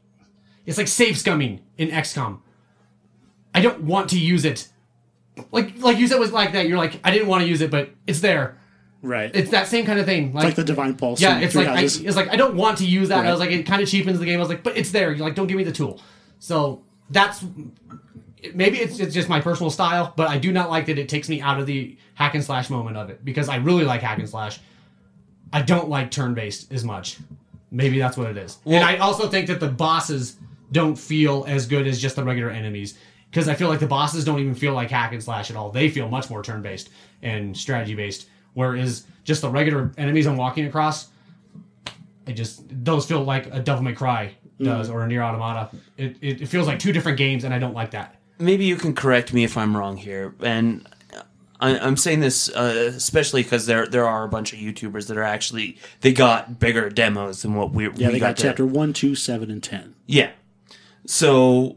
it's 0.66 0.78
like 0.78 0.86
save 0.88 1.16
scumming 1.16 1.60
in 1.78 1.88
XCOM. 1.88 2.38
I 3.52 3.60
don't 3.60 3.82
want 3.82 4.10
to 4.10 4.18
use 4.18 4.44
it. 4.44 4.68
Like 5.50 5.78
like 5.78 5.98
you 5.98 6.06
said 6.06 6.20
was 6.20 6.32
like 6.32 6.52
that. 6.52 6.68
You're 6.68 6.78
like 6.78 7.00
I 7.02 7.10
didn't 7.10 7.26
want 7.26 7.42
to 7.42 7.48
use 7.48 7.60
it, 7.60 7.70
but 7.72 7.90
it's 8.06 8.20
there. 8.20 8.58
Right. 9.02 9.30
It's 9.34 9.50
that 9.50 9.66
same 9.66 9.86
kind 9.86 9.98
of 9.98 10.06
thing. 10.06 10.32
Like, 10.32 10.44
like 10.44 10.54
the 10.56 10.64
divine 10.64 10.94
pulse. 10.96 11.20
yeah, 11.20 11.38
it's 11.38 11.54
like 11.54 11.68
I, 11.68 11.82
it's 11.82 12.16
like 12.16 12.28
I 12.28 12.36
don't 12.36 12.54
want 12.54 12.78
to 12.78 12.86
use 12.86 13.08
that. 13.08 13.24
I 13.24 13.30
was 13.30 13.40
like 13.40 13.50
it 13.50 13.64
kind 13.64 13.82
of 13.82 13.88
cheapens 13.88 14.18
the 14.18 14.24
game. 14.26 14.36
I 14.36 14.40
was 14.40 14.48
like, 14.48 14.62
but 14.62 14.76
it's 14.76 14.90
there. 14.90 15.10
You're 15.12 15.26
like 15.26 15.34
don't 15.34 15.46
give 15.46 15.56
me 15.56 15.64
the 15.64 15.72
tool. 15.72 16.00
So 16.38 16.82
that's 17.08 17.44
maybe 18.54 18.78
it's, 18.78 18.98
it's 18.98 19.14
just 19.14 19.28
my 19.28 19.40
personal 19.40 19.70
style, 19.70 20.12
but 20.16 20.28
I 20.28 20.38
do 20.38 20.52
not 20.52 20.70
like 20.70 20.86
that 20.86 20.98
it 20.98 21.08
takes 21.08 21.28
me 21.28 21.40
out 21.40 21.58
of 21.60 21.66
the 21.66 21.96
hack 22.14 22.34
and 22.34 22.44
slash 22.44 22.70
moment 22.70 22.96
of 22.96 23.10
it 23.10 23.24
because 23.24 23.48
I 23.48 23.56
really 23.56 23.84
like 23.84 24.02
hack 24.02 24.18
and 24.18 24.28
slash. 24.28 24.60
I 25.52 25.62
don't 25.62 25.88
like 25.88 26.10
turn 26.10 26.34
based 26.34 26.72
as 26.72 26.84
much. 26.84 27.18
Maybe 27.72 27.98
that's 27.98 28.16
what 28.16 28.30
it 28.30 28.36
is. 28.36 28.58
and 28.66 28.84
I 28.84 28.98
also 28.98 29.28
think 29.28 29.46
that 29.48 29.60
the 29.60 29.68
bosses 29.68 30.36
don't 30.72 30.96
feel 30.96 31.44
as 31.48 31.66
good 31.66 31.86
as 31.86 32.00
just 32.00 32.16
the 32.16 32.22
regular 32.24 32.50
enemies 32.50 32.96
because 33.30 33.48
I 33.48 33.54
feel 33.54 33.68
like 33.68 33.80
the 33.80 33.86
bosses 33.86 34.24
don't 34.24 34.38
even 34.40 34.54
feel 34.54 34.74
like 34.74 34.90
hack 34.90 35.12
and 35.12 35.22
slash 35.22 35.50
at 35.50 35.56
all. 35.56 35.70
They 35.70 35.88
feel 35.88 36.08
much 36.08 36.30
more 36.30 36.42
turn 36.42 36.62
based 36.62 36.90
and 37.22 37.56
strategy 37.56 37.94
based, 37.94 38.28
whereas 38.54 39.04
just 39.24 39.42
the 39.42 39.48
regular 39.50 39.92
enemies 39.98 40.26
I'm 40.26 40.36
walking 40.36 40.66
across, 40.66 41.08
it 42.26 42.32
just 42.34 42.62
those 42.84 43.06
feel 43.06 43.22
like 43.22 43.46
a 43.52 43.60
Devil 43.60 43.82
May 43.82 43.92
Cry 43.92 44.34
does 44.60 44.90
or 44.90 45.02
a 45.02 45.06
Nier 45.06 45.22
Automata. 45.22 45.70
It, 45.96 46.16
it 46.20 46.42
it 46.42 46.46
feels 46.46 46.66
like 46.66 46.78
two 46.78 46.92
different 46.92 47.18
games, 47.18 47.44
and 47.44 47.52
I 47.54 47.58
don't 47.58 47.74
like 47.74 47.90
that. 47.92 48.16
maybe 48.38 48.64
you 48.64 48.76
can 48.76 48.94
correct 48.94 49.32
me 49.32 49.42
if 49.44 49.56
I'm 49.56 49.76
wrong 49.76 49.96
here, 49.96 50.34
and 50.40 50.86
I, 51.60 51.78
I'm 51.78 51.96
saying 51.96 52.20
this 52.20 52.48
uh, 52.50 52.92
especially 52.94 53.42
because 53.42 53.66
there 53.66 53.86
there 53.86 54.06
are 54.06 54.24
a 54.24 54.28
bunch 54.28 54.52
of 54.52 54.58
YouTubers 54.58 55.06
that 55.08 55.16
are 55.16 55.22
actually 55.22 55.78
they 56.02 56.12
got 56.12 56.58
bigger 56.58 56.88
demos 56.90 57.42
than 57.42 57.54
what 57.54 57.72
we 57.72 57.84
yeah, 57.84 58.08
we 58.08 58.14
they 58.14 58.18
got 58.20 58.36
to- 58.36 58.42
chapter 58.42 58.66
one, 58.66 58.92
two, 58.92 59.14
seven, 59.14 59.50
and 59.50 59.62
ten. 59.62 59.94
Yeah. 60.06 60.30
So 61.06 61.76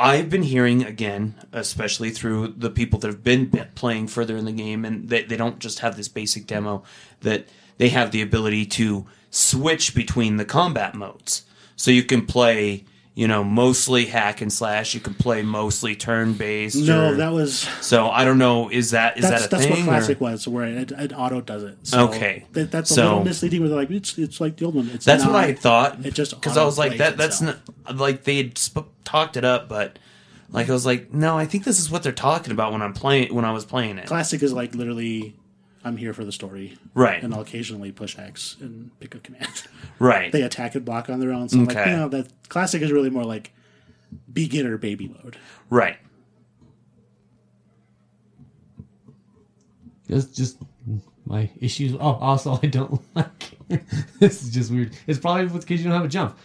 I've 0.00 0.30
been 0.30 0.42
hearing 0.42 0.84
again, 0.84 1.34
especially 1.52 2.10
through 2.10 2.54
the 2.56 2.70
people 2.70 2.98
that 3.00 3.08
have 3.08 3.22
been 3.22 3.50
playing 3.74 4.08
further 4.08 4.36
in 4.36 4.44
the 4.46 4.52
game, 4.52 4.84
and 4.84 5.08
they, 5.08 5.22
they 5.24 5.36
don't 5.36 5.58
just 5.58 5.80
have 5.80 5.96
this 5.96 6.08
basic 6.08 6.46
demo, 6.46 6.82
that 7.20 7.48
they 7.78 7.90
have 7.90 8.10
the 8.10 8.22
ability 8.22 8.66
to 8.66 9.06
switch 9.30 9.94
between 9.94 10.36
the 10.36 10.44
combat 10.44 10.94
modes. 10.94 11.44
So 11.76 11.90
you 11.90 12.02
can 12.02 12.26
play, 12.26 12.84
you 13.14 13.26
know, 13.26 13.42
mostly 13.42 14.04
hack 14.06 14.40
and 14.42 14.52
slash. 14.52 14.92
You 14.94 15.00
can 15.00 15.14
play 15.14 15.40
mostly 15.42 15.96
turn 15.96 16.34
based. 16.34 16.76
No, 16.76 17.14
that 17.14 17.32
was 17.32 17.60
so 17.80 18.08
I 18.10 18.24
don't 18.26 18.36
know. 18.38 18.68
Is 18.68 18.90
that 18.90 19.16
is 19.16 19.22
that 19.28 19.46
a 19.46 19.48
that's 19.48 19.62
thing? 19.64 19.70
what 19.72 19.80
or- 19.80 19.84
classic 19.84 20.20
was, 20.20 20.46
where 20.46 20.66
it, 20.66 20.92
it 20.92 21.12
auto 21.16 21.40
does 21.40 21.62
it. 21.62 21.78
So 21.84 22.08
Okay. 22.08 22.44
that, 22.52 22.70
that's 22.70 22.90
a 22.90 22.94
So- 22.94 23.02
little 23.04 23.24
misleading. 23.24 23.60
Where 23.60 23.70
they're 23.70 23.78
like, 23.78 23.90
it's 23.90 24.18
it's 24.18 24.40
like 24.42 24.56
the 24.58 24.66
old 24.66 24.74
one. 24.74 24.90
It's 24.92 25.04
That's 25.06 25.24
not. 25.24 25.32
what 25.32 25.44
I 25.44 25.54
thought. 25.54 26.04
It 26.04 26.12
just 26.14 26.32
because 26.34 26.58
I 26.58 26.64
was 26.64 26.76
like 26.76 26.98
that. 26.98 27.16
That's 27.16 27.40
itself. 27.40 27.60
not 27.86 27.96
like 27.96 28.24
they 28.24 28.36
had 28.36 28.58
sp- 28.60 28.89
talked 29.10 29.36
it 29.36 29.44
up, 29.44 29.68
but 29.68 29.98
like 30.50 30.68
I 30.68 30.72
was 30.72 30.86
like, 30.86 31.12
no, 31.12 31.36
I 31.38 31.46
think 31.46 31.64
this 31.64 31.78
is 31.78 31.90
what 31.90 32.02
they're 32.02 32.12
talking 32.12 32.52
about 32.52 32.72
when 32.72 32.82
I'm 32.82 32.92
playing 32.94 33.34
when 33.34 33.44
I 33.44 33.52
was 33.52 33.64
playing 33.64 33.98
it. 33.98 34.06
Classic 34.06 34.42
is 34.42 34.52
like 34.52 34.74
literally 34.74 35.36
I'm 35.84 35.96
here 35.96 36.12
for 36.12 36.24
the 36.24 36.32
story, 36.32 36.76
Right. 36.94 37.22
and 37.22 37.32
I'll 37.34 37.40
occasionally 37.40 37.90
push 37.92 38.18
X 38.18 38.56
and 38.60 38.90
pick 39.00 39.14
a 39.14 39.18
command. 39.18 39.48
Right. 39.98 40.32
they 40.32 40.40
attack 40.42 40.74
and 40.74 40.84
block 40.84 41.10
on 41.10 41.20
their 41.20 41.30
own. 41.32 41.48
So 41.50 41.58
I'm 41.58 41.66
like, 41.66 41.76
you 41.86 41.92
know, 41.92 42.08
that 42.08 42.28
classic 42.48 42.80
is 42.80 42.90
really 42.90 43.10
more 43.10 43.24
like 43.24 43.52
beginner 44.32 44.78
baby 44.78 45.08
mode. 45.08 45.36
Right. 45.68 45.98
That's 50.08 50.26
just 50.26 50.56
my 51.26 51.50
issues. 51.60 51.92
Oh, 51.94 51.98
also, 52.20 52.58
I 52.62 52.66
don't 52.66 53.00
like. 53.14 53.58
this 54.18 54.42
is 54.42 54.50
just 54.50 54.70
weird. 54.70 54.96
It's 55.06 55.18
probably 55.18 55.46
because 55.46 55.80
you 55.80 55.84
don't 55.84 55.92
have 55.96 56.04
a 56.04 56.08
jump. 56.08 56.36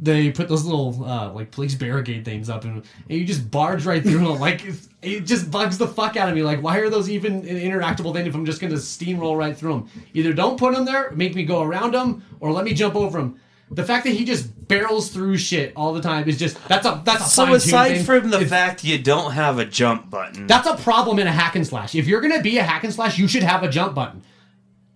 They 0.00 0.30
put 0.30 0.48
those 0.48 0.64
little 0.64 1.04
uh, 1.04 1.32
like 1.32 1.50
police 1.50 1.74
barricade 1.74 2.24
things 2.24 2.48
up, 2.48 2.64
and, 2.64 2.76
and 3.08 3.18
you 3.18 3.24
just 3.24 3.50
barge 3.50 3.84
right 3.84 4.02
through 4.02 4.18
them. 4.20 4.38
Like 4.38 4.64
it 5.02 5.20
just 5.22 5.50
bugs 5.50 5.76
the 5.76 5.88
fuck 5.88 6.16
out 6.16 6.28
of 6.28 6.34
me. 6.36 6.42
Like, 6.42 6.62
why 6.62 6.78
are 6.78 6.88
those 6.88 7.10
even 7.10 7.34
an 7.48 7.56
interactable 7.56 8.12
thing 8.12 8.26
if 8.26 8.34
I'm 8.34 8.46
just 8.46 8.60
going 8.60 8.72
to 8.72 8.78
steamroll 8.78 9.36
right 9.36 9.56
through 9.56 9.72
them? 9.72 9.90
Either 10.14 10.32
don't 10.32 10.56
put 10.58 10.74
them 10.74 10.84
there, 10.84 11.10
make 11.12 11.34
me 11.34 11.44
go 11.44 11.62
around 11.62 11.94
them, 11.94 12.24
or 12.38 12.52
let 12.52 12.64
me 12.64 12.74
jump 12.74 12.94
over 12.94 13.18
them. 13.18 13.40
The 13.70 13.84
fact 13.84 14.04
that 14.04 14.10
he 14.10 14.24
just 14.24 14.66
barrels 14.68 15.10
through 15.10 15.36
shit 15.36 15.72
all 15.76 15.92
the 15.92 16.00
time 16.00 16.28
is 16.28 16.38
just 16.38 16.56
that's 16.68 16.86
a 16.86 17.02
that's 17.04 17.26
a 17.26 17.28
So 17.28 17.52
aside 17.52 18.06
from 18.06 18.30
the 18.30 18.36
It's- 18.36 18.50
fact 18.50 18.84
you 18.84 18.98
don't 18.98 19.32
have 19.32 19.58
a 19.58 19.64
jump 19.64 20.08
button, 20.08 20.46
that's 20.46 20.66
a 20.68 20.76
problem 20.76 21.18
in 21.18 21.26
a 21.26 21.32
hack 21.32 21.54
and 21.56 21.66
slash. 21.66 21.94
If 21.94 22.06
you're 22.06 22.20
gonna 22.20 22.40
be 22.40 22.56
a 22.58 22.62
hack 22.62 22.84
and 22.84 22.92
slash, 22.94 23.18
you 23.18 23.26
should 23.28 23.42
have 23.42 23.62
a 23.64 23.68
jump 23.68 23.94
button. 23.94 24.22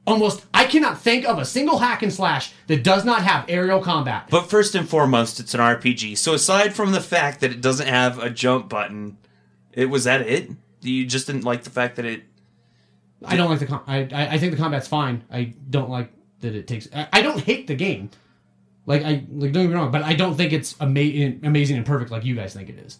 Almost, 0.04 0.44
I 0.52 0.64
cannot 0.64 1.00
think 1.00 1.24
of 1.28 1.38
a 1.38 1.44
single 1.44 1.78
hack 1.78 2.02
and 2.02 2.12
slash 2.12 2.52
that 2.66 2.82
does 2.82 3.04
not 3.04 3.22
have 3.22 3.44
aerial 3.48 3.80
combat. 3.80 4.26
but 4.30 4.50
first 4.50 4.74
and 4.74 4.88
foremost, 4.88 5.38
it's 5.38 5.54
an 5.54 5.60
RPG. 5.60 6.18
So 6.18 6.34
aside 6.34 6.74
from 6.74 6.90
the 6.90 7.00
fact 7.00 7.40
that 7.40 7.52
it 7.52 7.60
doesn't 7.60 7.86
have 7.86 8.18
a 8.18 8.28
jump 8.28 8.68
button, 8.68 9.16
it 9.72 9.86
was 9.86 10.04
that 10.04 10.22
it. 10.22 10.50
You 10.80 11.06
just 11.06 11.28
didn't 11.28 11.44
like 11.44 11.62
the 11.62 11.70
fact 11.70 11.96
that 11.96 12.04
it. 12.04 12.24
I 13.24 13.36
don't 13.36 13.48
like 13.48 13.60
the. 13.60 13.66
Com- 13.66 13.84
I, 13.86 14.08
I 14.12 14.28
I 14.32 14.38
think 14.38 14.50
the 14.50 14.58
combat's 14.58 14.88
fine. 14.88 15.22
I 15.30 15.54
don't 15.70 15.88
like 15.88 16.10
that 16.40 16.56
it 16.56 16.66
takes. 16.66 16.88
I, 16.92 17.06
I 17.12 17.22
don't 17.22 17.38
hate 17.40 17.68
the 17.68 17.76
game. 17.76 18.10
Like 18.86 19.04
I 19.04 19.22
like 19.30 19.52
don't 19.52 19.62
get 19.62 19.68
me 19.68 19.74
wrong, 19.74 19.92
but 19.92 20.02
I 20.02 20.14
don't 20.14 20.34
think 20.34 20.52
it's 20.52 20.74
ama- 20.80 21.36
amazing 21.44 21.76
and 21.76 21.86
perfect 21.86 22.10
like 22.10 22.24
you 22.24 22.34
guys 22.34 22.52
think 22.54 22.68
it 22.68 22.78
is. 22.80 22.98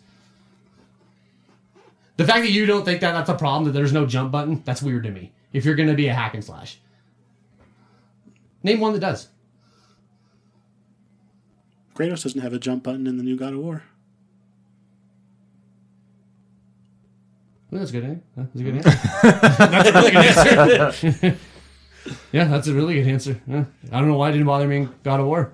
The 2.17 2.25
fact 2.25 2.43
that 2.43 2.53
you 2.53 2.67
don't 2.67 2.85
think 2.85 3.01
that 3.01 3.13
that's 3.13 3.29
a 3.31 3.35
problem 3.35 3.65
that 3.65 3.73
there's 3.73 3.93
no 3.93 4.07
jump 4.07 4.31
button 4.31 4.63
that's 4.65 4.83
weird 4.83 5.03
to 5.03 5.11
me. 5.11 5.33
If 5.53 5.65
you're 5.65 5.75
gonna 5.75 5.95
be 5.95 6.07
a 6.07 6.15
hack 6.15 6.35
and 6.35 6.45
slash, 6.45 6.79
name 8.63 8.81
one 8.81 8.93
that 8.93 9.01
does. 9.01 9.29
Kratos 11.95 12.23
doesn't 12.23 12.41
have 12.41 12.53
a 12.53 12.59
jump 12.59 12.85
button 12.85 13.07
in 13.07 13.17
the 13.19 13.23
new 13.23 13.37
God 13.37 13.53
of 13.53 13.61
War. 13.61 13.83
Well, 17.71 17.79
that's 17.81 17.91
a 17.91 18.01
good. 18.01 18.05
eh? 18.05 18.15
That's 18.37 18.55
a 18.55 18.63
good 18.63 18.75
answer. 18.77 18.91
that's 19.23 19.89
a 19.89 19.93
really 19.93 20.11
good 20.11 20.25
answer. 20.25 21.37
yeah, 22.33 22.45
that's 22.45 22.67
a 22.69 22.75
really 22.75 22.95
good 22.95 23.07
answer. 23.09 23.41
Yeah. 23.47 23.65
I 23.91 23.99
don't 23.99 24.09
know 24.09 24.17
why 24.17 24.29
it 24.29 24.33
didn't 24.33 24.47
bother 24.47 24.69
me 24.69 24.77
in 24.79 24.95
God 25.03 25.21
of 25.21 25.27
War. 25.27 25.53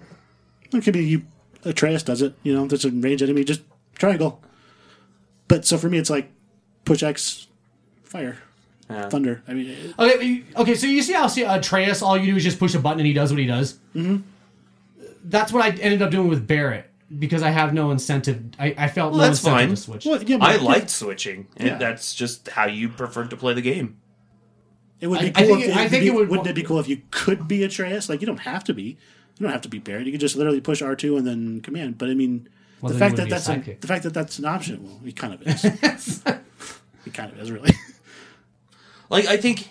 It 0.73 0.83
could 0.83 0.95
be 0.95 1.05
you. 1.05 1.23
Atreus 1.65 2.03
does 2.03 2.23
it. 2.23 2.35
You 2.43 2.55
know, 2.55 2.67
there's 2.67 2.85
a 2.85 2.91
range 2.91 3.23
enemy, 3.23 3.45
just 3.45 3.63
triangle. 3.97 4.43
But 5.49 5.65
so 5.65 5.79
for 5.79 5.89
me, 5.89 5.99
it's 5.99 6.11
like 6.11 6.31
push 6.85 7.03
X, 7.03 7.47
fire, 8.05 8.39
Yeah. 8.91 9.09
thunder. 9.09 9.43
I 9.47 9.53
mean, 9.55 9.71
it- 9.71 9.95
Okay, 9.99 10.45
okay. 10.57 10.75
So 10.75 10.87
you 10.87 11.03
see 11.03 11.13
how 11.13 11.27
see, 11.27 11.43
Atreus, 11.43 12.01
all 12.03 12.17
you 12.17 12.31
do 12.33 12.37
is 12.37 12.43
just 12.45 12.59
push 12.59 12.75
a 12.75 12.79
button 12.79 13.01
and 13.01 13.07
he 13.07 13.13
does 13.13 13.31
what 13.31 13.39
he 13.39 13.47
does. 13.47 13.79
Mm-hmm. 13.95 14.19
That's 15.25 15.53
what 15.53 15.63
I 15.63 15.71
ended 15.81 16.01
up 16.03 16.11
doing 16.11 16.29
with 16.29 16.47
Barrett 16.47 16.91
because 17.19 17.43
I 17.43 17.51
have 17.51 17.75
no 17.75 17.91
incentive. 17.91 18.43
I, 18.59 18.75
I 18.79 18.89
felt 18.89 19.13
Well, 19.13 19.21
no 19.21 19.27
that's 19.27 19.41
incentive 19.41 19.61
fine. 19.61 19.69
to 19.71 19.77
switch. 19.77 20.07
well, 20.07 20.23
yeah, 20.23 20.39
but 20.39 20.49
I 20.51 20.57
liked 20.57 20.91
switching. 20.91 21.49
and 21.57 21.69
Yeah. 21.69 21.79
That's 21.79 22.15
just 22.15 22.49
how 22.49 22.67
you 22.67 22.89
preferred 22.89 23.31
to 23.31 23.37
play 23.37 23.53
the 23.55 23.61
game. 23.63 23.99
It 25.01 25.07
would 25.09 25.21
be 25.21 25.27
I- 25.27 25.29
I 25.29 25.33
cool. 25.33 25.57
think 25.57 25.61
if, 25.65 25.69
it- 25.71 25.77
I 25.77 25.81
it'd 25.81 25.91
think 25.91 26.03
be- 26.03 26.09
it 26.09 26.15
would- 26.15 26.29
Wouldn't 26.31 26.49
it 26.49 26.55
be 26.55 26.63
cool 26.63 26.79
if 26.81 26.89
you 26.89 27.03
could 27.11 27.47
be 27.47 27.63
Atreus? 27.65 28.09
Like 28.09 28.21
you 28.21 28.27
don't 28.27 28.41
have 28.41 28.65
to 28.65 28.75
be. 28.75 28.83
You 29.39 29.45
don't 29.45 29.53
have 29.53 29.61
to 29.63 29.69
be 29.69 29.79
Barrett. 29.79 30.07
You 30.07 30.13
could 30.13 30.21
just 30.21 30.35
literally 30.37 30.61
push 30.61 30.81
R 30.83 30.97
two 30.97 31.17
and 31.17 31.27
then 31.27 31.61
command. 31.61 31.99
But 31.99 32.09
I 32.11 32.15
mean, 32.15 32.49
Well, 32.81 32.93
the 32.93 32.99
then 32.99 33.11
fact 33.11 33.13
you 33.13 33.17
that 33.17 33.23
wouldn't 33.25 33.31
that's 33.31 33.47
be 33.47 33.53
a 33.53 33.57
a, 33.57 33.77
sidekick. 33.77 33.81
the 33.83 33.87
fact 33.87 34.03
that 34.05 34.15
that's 34.15 34.39
an 34.39 34.45
option. 34.47 34.83
Well, 34.85 35.01
he 35.05 35.13
kind 35.13 35.35
of 35.35 35.43
is. 35.47 35.65
it 36.25 37.15
kind 37.15 37.33
of 37.33 37.39
is 37.39 37.51
really. 37.53 37.71
Like 39.11 39.27
I 39.27 39.37
think, 39.37 39.69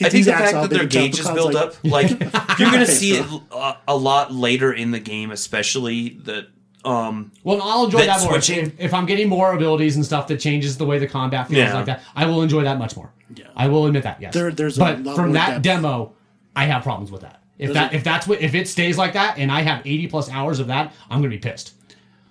I 0.00 0.08
think 0.08 0.24
the 0.26 0.32
fact 0.32 0.52
that 0.52 0.70
their 0.70 0.80
can 0.80 0.88
jump 0.90 1.04
gauge 1.12 1.20
is 1.20 1.28
built 1.30 1.54
like- 1.54 1.64
up, 1.64 1.74
like 1.84 2.10
you're 2.58 2.70
gonna 2.70 2.86
see 2.86 3.12
it 3.16 3.26
a, 3.52 3.76
a 3.88 3.96
lot 3.96 4.32
later 4.34 4.72
in 4.72 4.90
the 4.90 5.00
game, 5.00 5.30
especially 5.30 6.10
the 6.10 6.48
um. 6.84 7.32
Well, 7.44 7.60
I'll 7.62 7.84
enjoy 7.86 7.98
That 7.98 8.06
that, 8.18 8.20
more. 8.22 8.32
switching- 8.40 8.66
If, 8.66 8.80
if 8.80 8.94
I'm 8.94 9.06
getting 9.06 9.28
more 9.28 9.52
abilities 9.54 9.96
and 9.96 10.04
stuff 10.04 10.28
that 10.28 10.38
changes 10.40 10.76
the 10.78 10.86
way 10.86 10.98
the 10.98 11.06
combat 11.08 11.48
feels 11.48 11.58
Yeah. 11.58 11.74
like 11.74 11.86
that, 11.86 12.02
I 12.14 12.26
will 12.26 12.42
enjoy 12.42 12.62
that 12.64 12.78
much 12.78 12.96
more. 12.96 13.10
Yeah. 13.34 13.46
I 13.56 13.68
will 13.68 13.86
admit 13.86 14.02
that. 14.04 14.20
Yes. 14.20 14.34
There- 14.34 14.52
there's 14.52 14.76
a 14.76 14.80
but 14.80 15.02
lot 15.02 15.16
from 15.16 15.32
that 15.32 15.62
depth. 15.62 15.62
demo, 15.62 16.12
I 16.54 16.64
have 16.66 16.82
problems 16.82 17.10
with 17.10 17.22
that. 17.22 17.42
If 17.58 17.68
There's 17.68 17.74
that 17.74 17.92
a- 17.92 17.96
if 17.96 18.04
that's 18.04 18.26
what 18.28 18.40
if 18.42 18.54
it 18.54 18.68
stays 18.68 18.98
like 18.98 19.14
that 19.14 19.38
and 19.38 19.50
I 19.50 19.62
have 19.62 19.80
80 19.86 20.06
plus 20.08 20.30
hours 20.30 20.60
of 20.60 20.66
that, 20.68 20.92
I'm 21.10 21.18
gonna 21.20 21.30
be 21.30 21.38
pissed. 21.38 21.72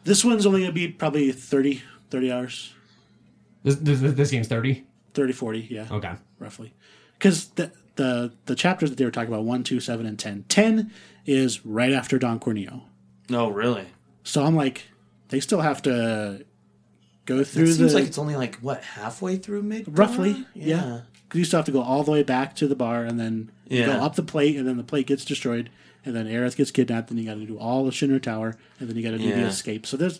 This 0.03 0.23
one's 0.23 0.45
only 0.45 0.59
going 0.59 0.69
to 0.69 0.73
be 0.73 0.87
probably 0.89 1.31
30, 1.31 1.81
30 2.11 2.31
hours. 2.31 2.71
This 3.63 3.75
this, 3.77 3.99
this 4.13 4.29
game's 4.29 4.47
30. 4.47 4.83
30, 5.15 5.33
40, 5.33 5.67
yeah, 5.71 5.87
Okay. 5.89 6.11
Roughly. 6.39 6.73
Because 7.17 7.47
the, 7.49 7.71
the 7.95 8.33
the 8.45 8.55
chapters 8.55 8.89
that 8.89 8.97
they 8.97 9.05
were 9.05 9.11
talking 9.11 9.33
about, 9.33 9.45
1, 9.45 9.63
2, 9.63 9.79
7, 9.79 10.05
and 10.05 10.19
10. 10.19 10.45
10 10.49 10.91
is 11.25 11.65
right 11.65 11.91
after 11.93 12.19
Don 12.19 12.39
Corneo. 12.39 12.81
No, 13.29 13.49
really. 13.49 13.87
So 14.23 14.43
I'm 14.43 14.55
like, 14.55 14.83
they 15.29 15.39
still 15.39 15.61
have 15.61 15.81
to 15.83 16.45
go 17.25 17.43
through. 17.43 17.63
It 17.63 17.67
through 17.67 17.73
seems 17.73 17.91
the... 17.93 17.99
like 17.99 18.07
it's 18.07 18.17
only 18.17 18.35
like 18.35 18.57
what 18.57 18.83
halfway 18.83 19.37
through 19.37 19.63
mid. 19.63 19.97
roughly, 19.97 20.45
yeah. 20.53 21.01
Because 21.27 21.39
you 21.39 21.45
still 21.45 21.57
have 21.59 21.65
to 21.65 21.71
go 21.71 21.81
all 21.81 22.03
the 22.03 22.11
way 22.11 22.21
back 22.23 22.55
to 22.57 22.67
the 22.67 22.75
bar 22.75 23.03
and 23.03 23.19
then 23.19 23.51
Yeah. 23.67 23.85
go 23.87 23.91
up 23.93 24.15
the 24.15 24.23
plate, 24.23 24.57
and 24.57 24.67
then 24.67 24.77
the 24.77 24.83
plate 24.83 25.07
gets 25.07 25.25
destroyed, 25.25 25.69
and 26.05 26.15
then 26.15 26.27
Aerith 26.27 26.55
gets 26.55 26.69
kidnapped, 26.69 27.09
and 27.09 27.19
you 27.19 27.25
got 27.25 27.35
to 27.35 27.45
do 27.45 27.57
all 27.57 27.83
the 27.85 27.91
Shinra 27.91 28.21
Tower, 28.21 28.55
and 28.79 28.87
then 28.87 28.95
you 28.95 29.01
got 29.03 29.11
to 29.11 29.17
do 29.17 29.29
the 29.33 29.41
escape. 29.47 29.87
So 29.87 29.97
there's, 29.97 30.19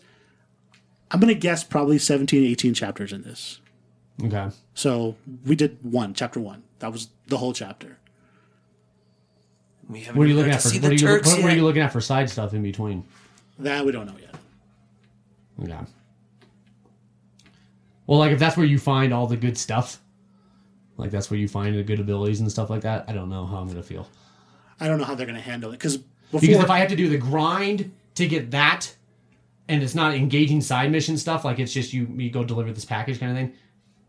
I'm 1.12 1.20
going 1.20 1.32
to 1.34 1.40
guess 1.40 1.64
probably 1.64 2.00
17, 2.00 2.44
18 2.44 2.74
chapters 2.74 3.14
in 3.14 3.22
this. 3.22 3.60
Okay. 4.24 4.50
So 4.74 5.16
we 5.46 5.56
did 5.56 5.78
one, 5.82 6.14
chapter 6.14 6.40
one. 6.40 6.64
That 6.80 6.92
was 6.92 7.10
the 7.28 7.38
whole 7.38 7.54
chapter. 7.54 7.98
We 9.90 10.02
haven't 10.02 10.18
What 10.18 10.26
are 10.26 10.30
you 10.30 10.36
looking 10.36 10.52
at 10.52 10.62
for 10.62 10.70
what 10.70 10.92
are 10.92 10.94
you, 10.94 11.08
what, 11.08 11.26
what 11.26 11.52
are 11.52 11.56
you 11.56 11.64
looking 11.64 11.82
at 11.82 11.92
for 11.92 12.02
side 12.02 12.30
stuff 12.30 12.54
in 12.54 12.64
between? 12.64 13.04
That 13.60 13.86
we 13.86 13.92
don't 13.92 14.08
know 14.08 14.16
yet. 14.20 14.36
Okay. 15.64 15.92
Well, 18.08 18.20
like 18.20 18.32
if 18.32 18.40
that's 18.40 18.58
where 18.58 18.66
you 18.66 18.80
find 18.80 19.14
all 19.14 19.28
the 19.28 19.38
good 19.38 19.58
stuff, 19.58 20.02
like 20.98 21.12
that's 21.12 21.30
where 21.30 21.40
you 21.40 21.48
find 21.48 21.76
the 21.76 21.84
good 21.84 22.00
abilities 22.00 22.40
and 22.40 22.52
stuff 22.52 22.70
like 22.70 22.82
that. 22.82 23.06
I 23.08 23.14
don't 23.14 23.30
know 23.30 23.46
how 23.46 23.58
I'm 23.58 23.68
gonna 23.68 23.84
feel 23.84 24.08
I 24.80 24.88
don't 24.88 24.98
know 25.00 25.06
how 25.06 25.16
they're 25.16 25.26
going 25.26 25.38
to 25.38 25.42
handle 25.42 25.70
it 25.72 25.74
because 25.74 25.98
because 26.32 26.50
if 26.50 26.70
I 26.70 26.80
have 26.80 26.90
to 26.90 26.96
do 26.96 27.08
the 27.08 27.18
grind 27.18 27.92
to 28.16 28.28
get 28.28 28.52
that, 28.52 28.94
and 29.68 29.82
it's 29.82 29.96
not 29.96 30.14
engaging 30.14 30.62
side 30.62 30.92
mission 30.92 31.18
stuff, 31.18 31.46
like 31.46 31.60
it's 31.60 31.72
just 31.72 31.94
you 31.94 32.08
you 32.16 32.30
go 32.30 32.44
deliver 32.44 32.72
this 32.72 32.86
package 32.86 33.20
kind 33.20 33.32
of 33.32 33.38
thing, 33.38 33.54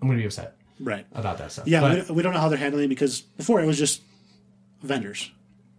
I'm 0.01 0.09
gonna 0.09 0.19
be 0.21 0.27
upset 0.27 0.57
right, 0.81 1.07
about 1.15 1.39
that 1.39 1.53
stuff. 1.53 1.67
yeah, 1.67 1.81
But- 1.81 2.09
we, 2.11 2.17
we 2.17 2.23
don't 2.23 2.35
know 2.35 2.41
how 2.41 2.49
they're 2.49 2.59
handling 2.59 2.85
it 2.85 2.89
because 2.89 3.21
before 3.21 3.61
it 3.61 3.67
was 3.67 3.79
just 3.79 4.03
vendors. 4.83 5.31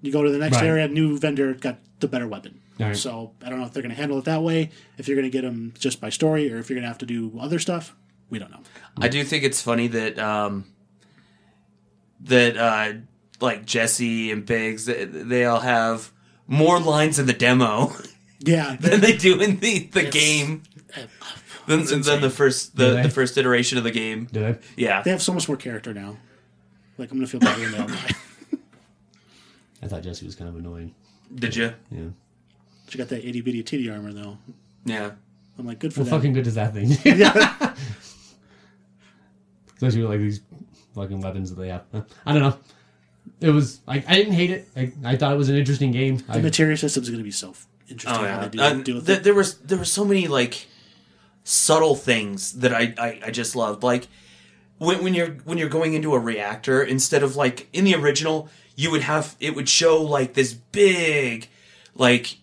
You 0.01 0.11
go 0.11 0.21
to 0.23 0.29
the 0.31 0.37
next 0.37 0.57
Right. 0.57 0.65
area, 0.67 0.87
new 0.87 1.17
vendor 1.17 1.53
got 1.53 1.79
the 1.99 2.07
better 2.07 2.27
weapon. 2.27 2.59
Right. 2.79 2.95
So 2.95 3.33
I 3.43 3.49
don't 3.49 3.59
know 3.59 3.65
if 3.65 3.73
they're 3.73 3.81
going 3.81 3.93
to 3.95 3.99
handle 3.99 4.19
it 4.19 4.25
that 4.25 4.43
way. 4.43 4.69
If 4.99 5.07
you're 5.07 5.15
going 5.15 5.25
to 5.29 5.35
get 5.35 5.41
them 5.41 5.73
just 5.79 5.99
by 5.99 6.09
story, 6.09 6.51
or 6.53 6.57
if 6.59 6.69
you're 6.69 6.75
going 6.75 6.83
to 6.83 6.87
have 6.87 6.99
to 6.99 7.07
do 7.07 7.33
other 7.39 7.57
stuff, 7.57 7.95
we 8.29 8.37
don't 8.37 8.51
know. 8.51 8.59
I 9.01 9.07
do 9.07 9.23
think 9.23 9.43
it's 9.43 9.59
funny 9.61 9.87
that 9.87 10.19
um, 10.19 10.65
that 12.21 12.57
uh, 12.57 12.93
like 13.39 13.65
Jesse 13.65 14.31
and 14.31 14.45
Biggs, 14.45 14.85
they, 14.85 15.05
they 15.05 15.45
all 15.45 15.59
have 15.61 16.11
more 16.45 16.79
lines 16.79 17.17
in 17.19 17.25
the 17.25 17.33
demo 17.33 17.91
Yeah, 18.39 18.75
than 18.79 19.01
they 19.01 19.17
do 19.17 19.39
in 19.41 19.59
the, 19.59 19.87
the 19.87 20.03
game. 20.03 20.61
Than, 21.67 21.85
than 22.01 22.21
the 22.21 22.29
first 22.29 22.75
the, 22.75 23.01
the 23.03 23.09
first 23.09 23.37
iteration 23.37 23.77
of 23.77 23.83
the 23.83 23.91
game. 23.91 24.25
Did 24.31 24.43
I? 24.43 24.57
Yeah. 24.75 25.01
they 25.03 25.11
have 25.11 25.21
so 25.21 25.33
much 25.33 25.47
more 25.47 25.57
character 25.57 25.93
now. 25.93 26.17
Like 26.97 27.11
I'm 27.11 27.17
going 27.17 27.27
to 27.27 27.31
feel 27.31 27.39
better 27.41 27.59
when 27.61 27.71
they 27.73 27.77
all 27.77 27.87
die. 27.87 28.11
I 29.83 29.87
thought 29.87 30.01
Jesse 30.01 30.25
was 30.25 30.33
kind 30.35 30.49
of 30.49 30.55
annoying. 30.55 30.95
Did 31.35 31.55
you? 31.55 31.73
Yeah. 31.91 32.05
She 32.89 32.97
got 32.97 33.09
that 33.09 33.27
itty 33.27 33.41
bitty 33.41 33.61
titty 33.63 33.89
armor 33.89 34.13
though. 34.13 34.37
Yeah. 34.85 35.11
I'm 35.59 35.67
like, 35.67 35.79
good 35.79 35.93
for 35.93 35.99
Well, 36.01 36.09
them. 36.09 36.19
fucking 36.19 36.33
good 36.33 36.47
is 36.47 36.55
that 36.55 36.73
thing. 36.73 36.89
yeah. 37.19 37.73
Especially 39.75 40.01
with 40.01 40.09
like 40.11 40.19
these 40.19 40.41
fucking 40.95 41.21
weapons 41.21 41.49
that 41.53 41.61
they 41.61 41.69
have. 41.69 41.83
I 42.25 42.33
don't 42.33 42.41
know. 42.41 42.57
It 43.41 43.49
was 43.51 43.81
I, 43.87 44.03
I 44.07 44.15
didn't 44.15 44.33
hate 44.33 44.51
it. 44.51 44.67
I, 44.75 44.91
I 45.03 45.15
thought 45.17 45.33
it 45.33 45.37
was 45.37 45.49
an 45.49 45.57
interesting 45.57 45.91
game. 45.91 46.17
The 46.17 46.33
I, 46.33 46.41
materia 46.41 46.77
system 46.77 47.03
is 47.03 47.09
going 47.09 47.19
to 47.19 47.23
be 47.23 47.31
so 47.31 47.53
interesting 47.89 48.23
Oh 48.25 48.27
how 48.27 48.41
yeah. 48.41 48.47
they 48.47 48.57
do, 48.57 48.61
Uh, 48.63 48.73
deal 48.81 48.95
with 48.95 49.05
th- 49.05 49.19
it. 49.19 49.23
there 49.23 49.33
was 49.35 49.57
there 49.59 49.77
were 49.77 49.85
so 49.85 50.03
many 50.05 50.27
like 50.27 50.65
subtle 51.47 51.95
things 51.95 52.53
that 52.59 52.73
I, 52.73 52.93
I, 52.97 53.19
I 53.27 53.31
just 53.31 53.55
loved. 53.55 53.81
Like 53.81 54.07
when, 54.79 55.01
when 55.01 55.13
you're 55.13 55.29
when 55.45 55.57
you're 55.57 55.69
going 55.69 55.93
into 55.93 56.13
a 56.13 56.19
reactor, 56.19 56.83
instead 56.83 57.23
of 57.23 57.35
like 57.37 57.69
in 57.71 57.85
the 57.85 57.95
original, 57.95 58.49
you 58.75 58.91
would 58.91 59.03
have 59.03 59.35
it 59.39 59.55
would 59.55 59.69
show 59.69 60.01
like 60.01 60.33
this 60.33 60.53
big 60.53 61.47
like 61.95 62.37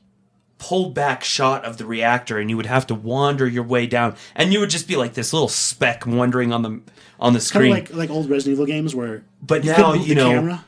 pulled 0.58 0.94
back 0.94 1.22
shot 1.22 1.62
of 1.66 1.76
the 1.76 1.84
reactor 1.84 2.38
and 2.38 2.48
you 2.48 2.56
would 2.56 2.64
have 2.64 2.86
to 2.86 2.94
wander 2.94 3.46
your 3.46 3.62
way 3.62 3.86
down. 3.86 4.16
And 4.34 4.52
you 4.54 4.60
would 4.60 4.70
just 4.70 4.88
be 4.88 4.96
like 4.96 5.12
this 5.12 5.34
little 5.34 5.48
speck 5.48 6.06
wandering 6.06 6.52
on 6.52 6.62
the 6.62 6.80
on 7.20 7.34
the 7.34 7.38
Kind 7.38 7.42
screen. 7.42 7.72
of 7.72 7.78
like 7.78 7.94
like 7.94 8.10
old 8.10 8.30
Resident 8.30 8.54
Evil 8.54 8.66
games 8.66 8.94
where 8.94 9.22
But 9.42 9.64
you 9.64 9.72
now, 9.72 9.92
you 9.92 10.14
the 10.14 10.14
know, 10.14 10.30
camera, 10.30 10.64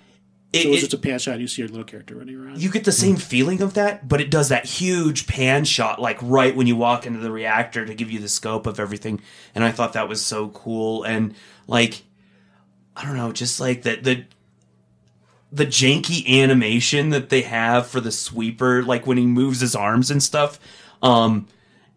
It- 0.56 0.62
so 0.62 0.68
it 0.68 0.72
was 0.72 0.80
just 0.80 0.94
a 0.94 0.98
pan 0.98 1.18
shot. 1.18 1.38
You 1.40 1.48
see 1.48 1.62
your 1.62 1.68
little 1.68 1.84
character 1.84 2.14
running 2.16 2.36
around. 2.36 2.60
you 2.62 2.70
get 2.70 2.84
the 2.84 2.92
same 2.92 3.16
feeling 3.16 3.60
of 3.62 3.74
that, 3.74 4.08
but 4.08 4.20
it 4.20 4.30
does 4.30 4.48
that 4.48 4.64
huge 4.66 5.26
pan 5.26 5.64
shot, 5.64 6.00
like 6.00 6.18
right 6.22 6.54
when 6.56 6.66
you 6.66 6.76
walk 6.76 7.06
into 7.06 7.20
the 7.20 7.30
reactor 7.30 7.84
to 7.86 7.94
give 7.94 8.10
you 8.10 8.18
the 8.20 8.28
scope 8.28 8.66
of 8.66 8.78
everything. 8.80 9.20
And 9.54 9.62
I 9.64 9.70
thought 9.72 9.92
that 9.94 10.08
was 10.08 10.20
so 10.24 10.48
cool. 10.48 11.04
And 11.04 11.34
like, 11.66 12.02
I 12.96 13.04
don't 13.04 13.16
know, 13.16 13.32
just 13.32 13.60
like 13.60 13.82
that 13.82 14.04
the 14.04 14.24
the 15.52 15.66
janky 15.66 16.26
animation 16.42 17.10
that 17.10 17.28
they 17.28 17.42
have 17.42 17.86
for 17.86 18.00
the 18.00 18.10
sweeper, 18.10 18.82
like 18.82 19.06
when 19.06 19.16
he 19.16 19.26
moves 19.26 19.60
his 19.60 19.74
arms 19.76 20.10
and 20.10 20.22
stuff. 20.22 20.58
Um, 21.02 21.46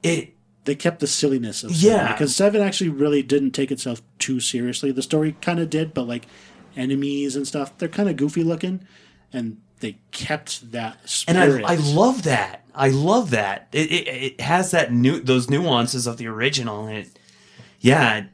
it 0.03 0.34
they 0.66 0.76
kept 0.76 0.99
the 0.99 1.07
silliness 1.07 1.64
of 1.64 1.72
Yeah. 1.72 1.97
seven 1.99 2.12
because 2.14 2.36
seven 2.36 2.62
actually 2.62 2.89
really 2.89 3.24
didn't 3.24 3.51
take 3.51 3.72
itself 3.72 4.01
too 4.20 4.39
seriously. 4.39 4.91
The 4.91 5.01
story 5.01 5.36
kind 5.41 5.60
of 5.60 5.70
did, 5.70 5.93
but 5.93 6.03
like 6.07 6.28
enemies 6.76 7.36
and 7.36 7.47
stuff, 7.47 7.78
they're 7.78 7.89
kind 7.89 8.09
of 8.09 8.17
goofy 8.17 8.43
looking, 8.43 8.86
and 9.32 9.57
they 9.80 9.97
kept 10.11 10.72
that 10.72 11.24
and. 11.28 11.38
I 11.38 11.74
I 11.74 11.76
love 11.76 12.24
that. 12.24 12.65
I 12.76 12.89
love 12.89 13.32
that. 13.32 13.67
It 13.72 13.91
it, 13.91 14.07
it 14.07 14.41
has 14.41 14.72
that 14.72 14.91
new 14.91 15.20
those 15.20 15.49
nuances 15.49 16.07
of 16.07 16.17
the 16.17 16.28
original. 16.28 16.86
And 16.86 16.97
it, 16.99 17.20
yeah, 17.80 18.26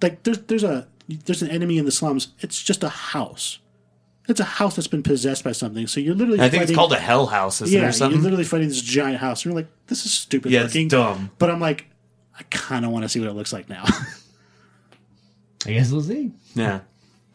like 0.00 0.22
there's 0.22 0.38
there's 0.42 0.64
a 0.64 0.88
there's 1.08 1.42
an 1.42 1.50
enemy 1.50 1.78
in 1.78 1.84
the 1.84 1.92
slums. 1.92 2.28
It's 2.40 2.62
just 2.62 2.82
a 2.82 2.88
house. 2.88 3.58
It's 4.28 4.40
a 4.40 4.44
house 4.44 4.76
that's 4.76 4.88
been 4.88 5.02
possessed 5.02 5.42
by 5.42 5.52
something. 5.52 5.86
So 5.88 5.98
you're 5.98 6.14
literally 6.14 6.40
I 6.40 6.48
think 6.48 6.62
it's 6.62 6.74
called 6.74 6.92
a 6.92 6.98
hell 6.98 7.26
house, 7.26 7.60
isn't 7.60 7.74
yeah. 7.76 7.90
there? 7.90 8.10
You're 8.10 8.20
literally 8.20 8.44
fighting 8.44 8.68
this 8.68 8.80
giant 8.80 9.18
house. 9.18 9.44
And 9.44 9.52
you're 9.52 9.60
like, 9.60 9.70
this 9.88 10.06
is 10.06 10.12
stupid 10.12 10.52
Yeah, 10.52 10.68
it's 10.70 10.84
dumb. 10.86 11.30
But 11.38 11.50
I'm 11.50 11.58
like, 11.58 11.86
I 12.38 12.44
kind 12.44 12.84
of 12.84 12.92
want 12.92 13.04
to 13.04 13.08
see 13.08 13.18
what 13.18 13.28
it 13.28 13.34
looks 13.34 13.52
like 13.52 13.68
now. 13.68 13.84
I 15.66 15.72
guess 15.72 15.90
we'll 15.92 16.00
see. 16.02 16.32
Yeah. 16.54 16.80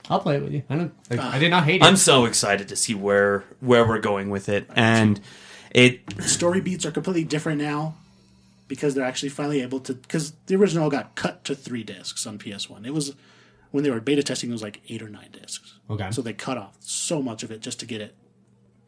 I'll 0.10 0.20
play 0.20 0.38
it 0.38 0.44
with 0.44 0.54
you. 0.54 0.64
I 0.70 0.76
don't. 0.76 0.94
I, 1.12 1.36
I 1.36 1.40
did 1.40 1.50
not 1.50 1.66
hate 1.66 1.82
it. 1.82 1.84
I'm 1.86 1.98
so 1.98 2.26
excited 2.26 2.70
to 2.70 2.76
see 2.76 2.96
where 2.96 3.44
where 3.60 3.86
we're 3.86 4.00
going 4.00 4.30
with 4.30 4.48
it, 4.50 4.70
and 4.74 5.20
it 5.72 6.02
story 6.24 6.62
beats 6.62 6.86
are 6.86 6.92
completely 6.92 7.26
different 7.26 7.62
now 7.62 7.96
because 8.70 8.96
they're 8.96 9.04
actually 9.06 9.30
finally 9.30 9.62
able 9.62 9.80
to 9.82 9.94
because 9.94 10.34
the 10.46 10.56
original 10.56 10.90
got 10.90 11.16
cut 11.16 11.44
to 11.44 11.56
three 11.56 11.84
discs 11.84 12.26
on 12.26 12.38
PS1. 12.38 12.86
It 12.88 12.94
was 12.94 13.16
when 13.72 13.84
they 13.84 13.92
were 13.92 14.00
beta 14.00 14.24
testing, 14.24 14.50
it 14.50 14.54
was 14.54 14.62
like 14.64 14.80
eight 14.88 15.02
or 15.02 15.10
nine 15.10 15.30
discs. 15.32 15.78
Okay. 15.90 16.10
so 16.12 16.22
they 16.22 16.32
cut 16.34 16.58
off 16.58 16.78
so 16.80 17.22
much 17.22 17.44
of 17.44 17.52
it 17.52 17.60
just 17.62 17.80
to 17.82 17.86
get 17.86 18.00
it 18.00 18.16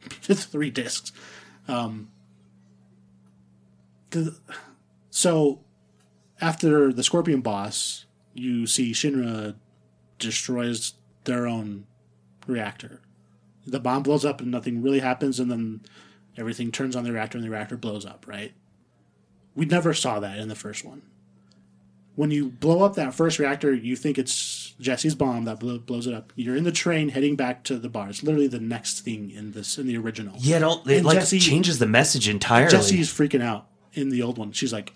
to 0.24 0.34
three 0.36 0.70
discs. 0.70 1.12
Um, 1.68 2.10
'cause- 4.10 4.40
so 5.10 5.60
after 6.40 6.94
the 6.94 7.04
Scorpion 7.04 7.42
boss, 7.42 8.06
you 8.34 8.68
see 8.68 8.92
Shinra 8.92 9.56
destroys 10.18 10.94
their 11.24 11.48
own 11.48 11.86
reactor. 12.48 13.02
The 13.66 13.80
bomb 13.80 14.04
blows 14.04 14.26
up 14.26 14.42
and 14.42 14.50
nothing 14.52 14.82
really 14.82 15.00
happens, 15.00 15.40
and 15.40 15.52
then 15.52 15.82
everything 16.38 16.72
turns 16.72 16.96
on 16.96 17.04
the 17.04 17.12
reactor 17.12 17.38
and 17.38 17.46
the 17.46 17.52
reactor 17.52 17.78
blows 17.78 18.06
up, 18.06 18.26
right? 18.28 18.54
We 19.56 19.66
never 19.66 19.94
saw 19.94 20.20
that 20.20 20.38
in 20.38 20.48
the 20.48 20.56
first 20.56 20.84
one. 20.86 21.02
When 22.16 22.32
you 22.32 22.50
blow 22.50 22.84
up 22.84 22.96
that 22.96 23.14
first 23.14 23.40
reactor, 23.40 23.74
you 23.74 23.96
think 23.96 24.18
it's 24.18 24.74
Jesse's 24.80 25.16
bomb 25.16 25.46
that 25.46 25.60
blow, 25.60 25.78
blows 25.80 26.06
it 26.06 26.14
up. 26.14 26.34
You're 26.36 26.56
in 26.56 26.66
the 26.66 26.72
train 26.72 27.10
heading 27.10 27.36
back 27.36 27.64
to 27.66 27.78
the 27.78 27.88
bar. 27.88 28.10
It's 28.10 28.24
literally 28.24 28.48
the 28.48 28.60
next 28.60 29.02
thing 29.02 29.32
in 29.32 29.52
this 29.52 29.78
in 29.78 29.88
the 29.88 29.98
original. 29.98 30.36
yeah, 30.40 30.60
don't 30.60 30.86
it 30.90 31.06
like 31.06 31.20
Jesse- 31.20 31.40
changes 31.40 31.80
the 31.80 31.86
message 31.86 32.28
entirely. 32.28 32.72
Jesse's 32.72 33.10
freaking 33.10 33.42
out 33.42 33.68
in 33.94 34.10
the 34.10 34.22
old 34.22 34.38
one. 34.38 34.52
She's 34.52 34.74
like, 34.74 34.94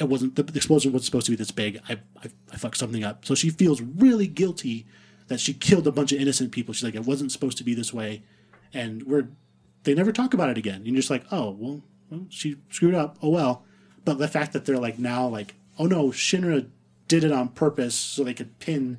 "It 0.00 0.08
wasn't 0.08 0.36
the, 0.36 0.42
the 0.42 0.56
explosion 0.56 0.92
wasn't 0.92 1.06
supposed 1.06 1.26
to 1.26 1.32
be 1.32 1.36
this 1.36 1.50
big. 1.50 1.80
I, 1.88 1.94
I 2.22 2.28
I 2.52 2.56
fucked 2.56 2.76
something 2.76 3.04
up." 3.04 3.24
So 3.24 3.34
she 3.34 3.50
feels 3.50 3.80
really 3.80 4.26
guilty 4.26 4.86
that 5.28 5.40
she 5.40 5.54
killed 5.54 5.86
a 5.86 5.92
bunch 5.92 6.12
of 6.12 6.20
innocent 6.20 6.52
people. 6.52 6.74
She's 6.74 6.84
like, 6.84 6.94
"It 6.94 7.06
wasn't 7.06 7.32
supposed 7.32 7.58
to 7.58 7.64
be 7.64 7.74
this 7.74 7.92
way," 7.92 8.22
and 8.72 9.02
we're 9.04 9.28
they 9.84 9.94
never 9.94 10.12
talk 10.12 10.34
about 10.34 10.50
it 10.50 10.58
again. 10.58 10.76
And 10.76 10.86
You're 10.86 10.96
just 10.96 11.10
like, 11.10 11.24
"Oh 11.30 11.50
well, 11.50 11.82
well 12.10 12.26
she 12.28 12.56
screwed 12.70 12.94
up. 12.94 13.18
Oh 13.22 13.30
well." 13.30 13.64
But 14.04 14.18
the 14.18 14.28
fact 14.28 14.52
that 14.52 14.66
they're 14.66 14.78
like 14.78 14.98
now 14.98 15.26
like, 15.26 15.54
"Oh 15.78 15.86
no, 15.86 16.08
Shinra 16.08 16.68
did 17.08 17.24
it 17.24 17.32
on 17.32 17.48
purpose 17.48 17.94
so 17.94 18.24
they 18.24 18.34
could 18.34 18.58
pin 18.58 18.98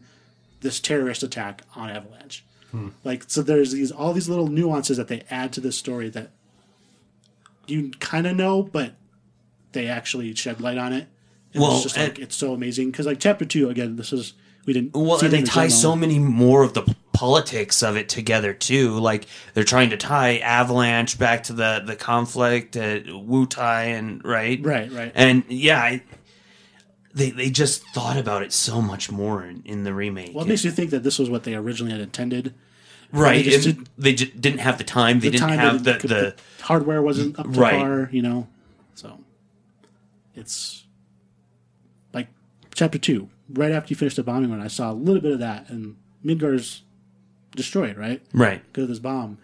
this 0.61 0.79
terrorist 0.79 1.23
attack 1.23 1.63
on 1.75 1.89
Avalanche." 1.89 2.43
Hmm. 2.71 2.89
Like 3.03 3.25
so, 3.27 3.41
there's 3.41 3.71
these 3.71 3.91
all 3.91 4.13
these 4.13 4.29
little 4.29 4.47
nuances 4.47 4.97
that 4.97 5.07
they 5.07 5.23
add 5.29 5.53
to 5.53 5.61
this 5.61 5.77
story 5.77 6.09
that 6.09 6.31
you 7.67 7.91
kind 7.99 8.27
of 8.27 8.35
know, 8.35 8.63
but 8.63 8.95
they 9.75 9.87
actually 9.87 10.33
shed 10.33 10.59
light 10.59 10.79
on 10.79 10.91
it. 10.91 11.07
And 11.53 11.61
Well, 11.61 11.73
it's 11.75 11.83
just 11.83 11.97
like 11.97 12.17
it's 12.17 12.35
so 12.35 12.53
amazing 12.53 12.89
because 12.89 13.05
like 13.05 13.19
chapter 13.19 13.45
two 13.45 13.69
again, 13.69 13.95
this 13.97 14.11
is 14.11 14.33
we 14.65 14.73
didn't. 14.73 14.95
well, 14.95 15.19
and 15.23 15.31
they 15.31 15.41
the 15.41 15.47
tie 15.47 15.67
so 15.67 15.95
many 15.95 16.17
more 16.17 16.63
of 16.63 16.73
the 16.73 16.95
politics 17.13 17.81
of 17.83 17.95
it 17.95 18.09
together 18.09 18.51
too. 18.53 18.97
Like 18.99 19.27
they're 19.53 19.63
trying 19.63 19.91
to 19.91 19.97
tie 19.97 20.39
Avalanche 20.39 21.17
back 21.19 21.43
to 21.43 21.53
the 21.53 21.81
the 21.85 21.95
conflict 21.95 22.75
at 22.75 23.05
Wutai 23.05 23.97
and 23.97 24.25
right, 24.25 24.59
Right, 24.65 24.91
right. 24.91 25.11
and 25.13 25.43
yeah. 25.47 25.79
I, 25.81 26.01
they, 27.13 27.29
they 27.29 27.49
just 27.49 27.81
thought 27.93 28.17
about 28.17 28.43
it 28.43 28.51
so 28.51 28.81
much 28.81 29.09
more 29.09 29.45
in, 29.45 29.61
in 29.63 29.83
the 29.85 29.93
remake. 29.93 30.31
Well, 30.35 30.43
it 30.43 30.49
makes 30.49 30.65
you 30.65 30.71
think 30.71 30.89
that 30.89 31.03
this 31.03 31.17
was 31.17 31.29
what 31.29 31.43
they 31.45 31.55
originally 31.55 31.93
had 31.93 32.01
intended. 32.01 32.53
right. 33.13 33.45
they 33.45 33.51
just 33.51 33.63
did- 33.67 33.89
they 33.97 34.13
just 34.13 34.41
didn't 34.41 34.59
have 34.59 34.77
the 34.77 34.83
time. 34.83 35.21
They 35.21 35.29
The 35.29 35.37
didn't 35.37 35.47
time 35.47 35.59
have 35.59 35.83
that 35.85 36.01
the, 36.01 36.07
the 36.09 36.35
hardware 36.63 37.01
wasn't 37.01 37.39
up 37.39 37.45
to 37.53 37.57
Right. 37.57 37.75
par, 37.79 38.09
you 38.11 38.21
know. 38.21 38.47
So 38.95 39.17
it's 40.35 40.85
like 42.13 42.27
chapter 42.73 42.97
two. 42.97 43.29
Right 43.49 43.71
after 43.71 43.89
you 43.89 43.95
finish 43.95 44.15
the 44.15 44.23
bombing 44.23 44.51
run, 44.51 44.61
I 44.61 44.67
saw 44.67 44.91
a 44.91 44.93
little 44.93 45.21
bit 45.21 45.33
of 45.33 45.39
that, 45.39 45.69
and 45.69 45.97
Midgar's 46.23 46.83
destroyed, 47.55 47.95
right? 47.97 48.21
right. 48.33 48.61
because 48.65 48.83
of 48.83 48.89
this 48.89 48.99
bomb, 48.99 49.37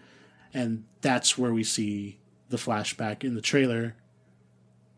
and 0.52 0.84
that's 1.00 1.38
where 1.38 1.52
we 1.52 1.64
see 1.64 2.18
the 2.48 2.56
flashback 2.56 3.24
in 3.24 3.34
the 3.34 3.40
trailer 3.40 3.94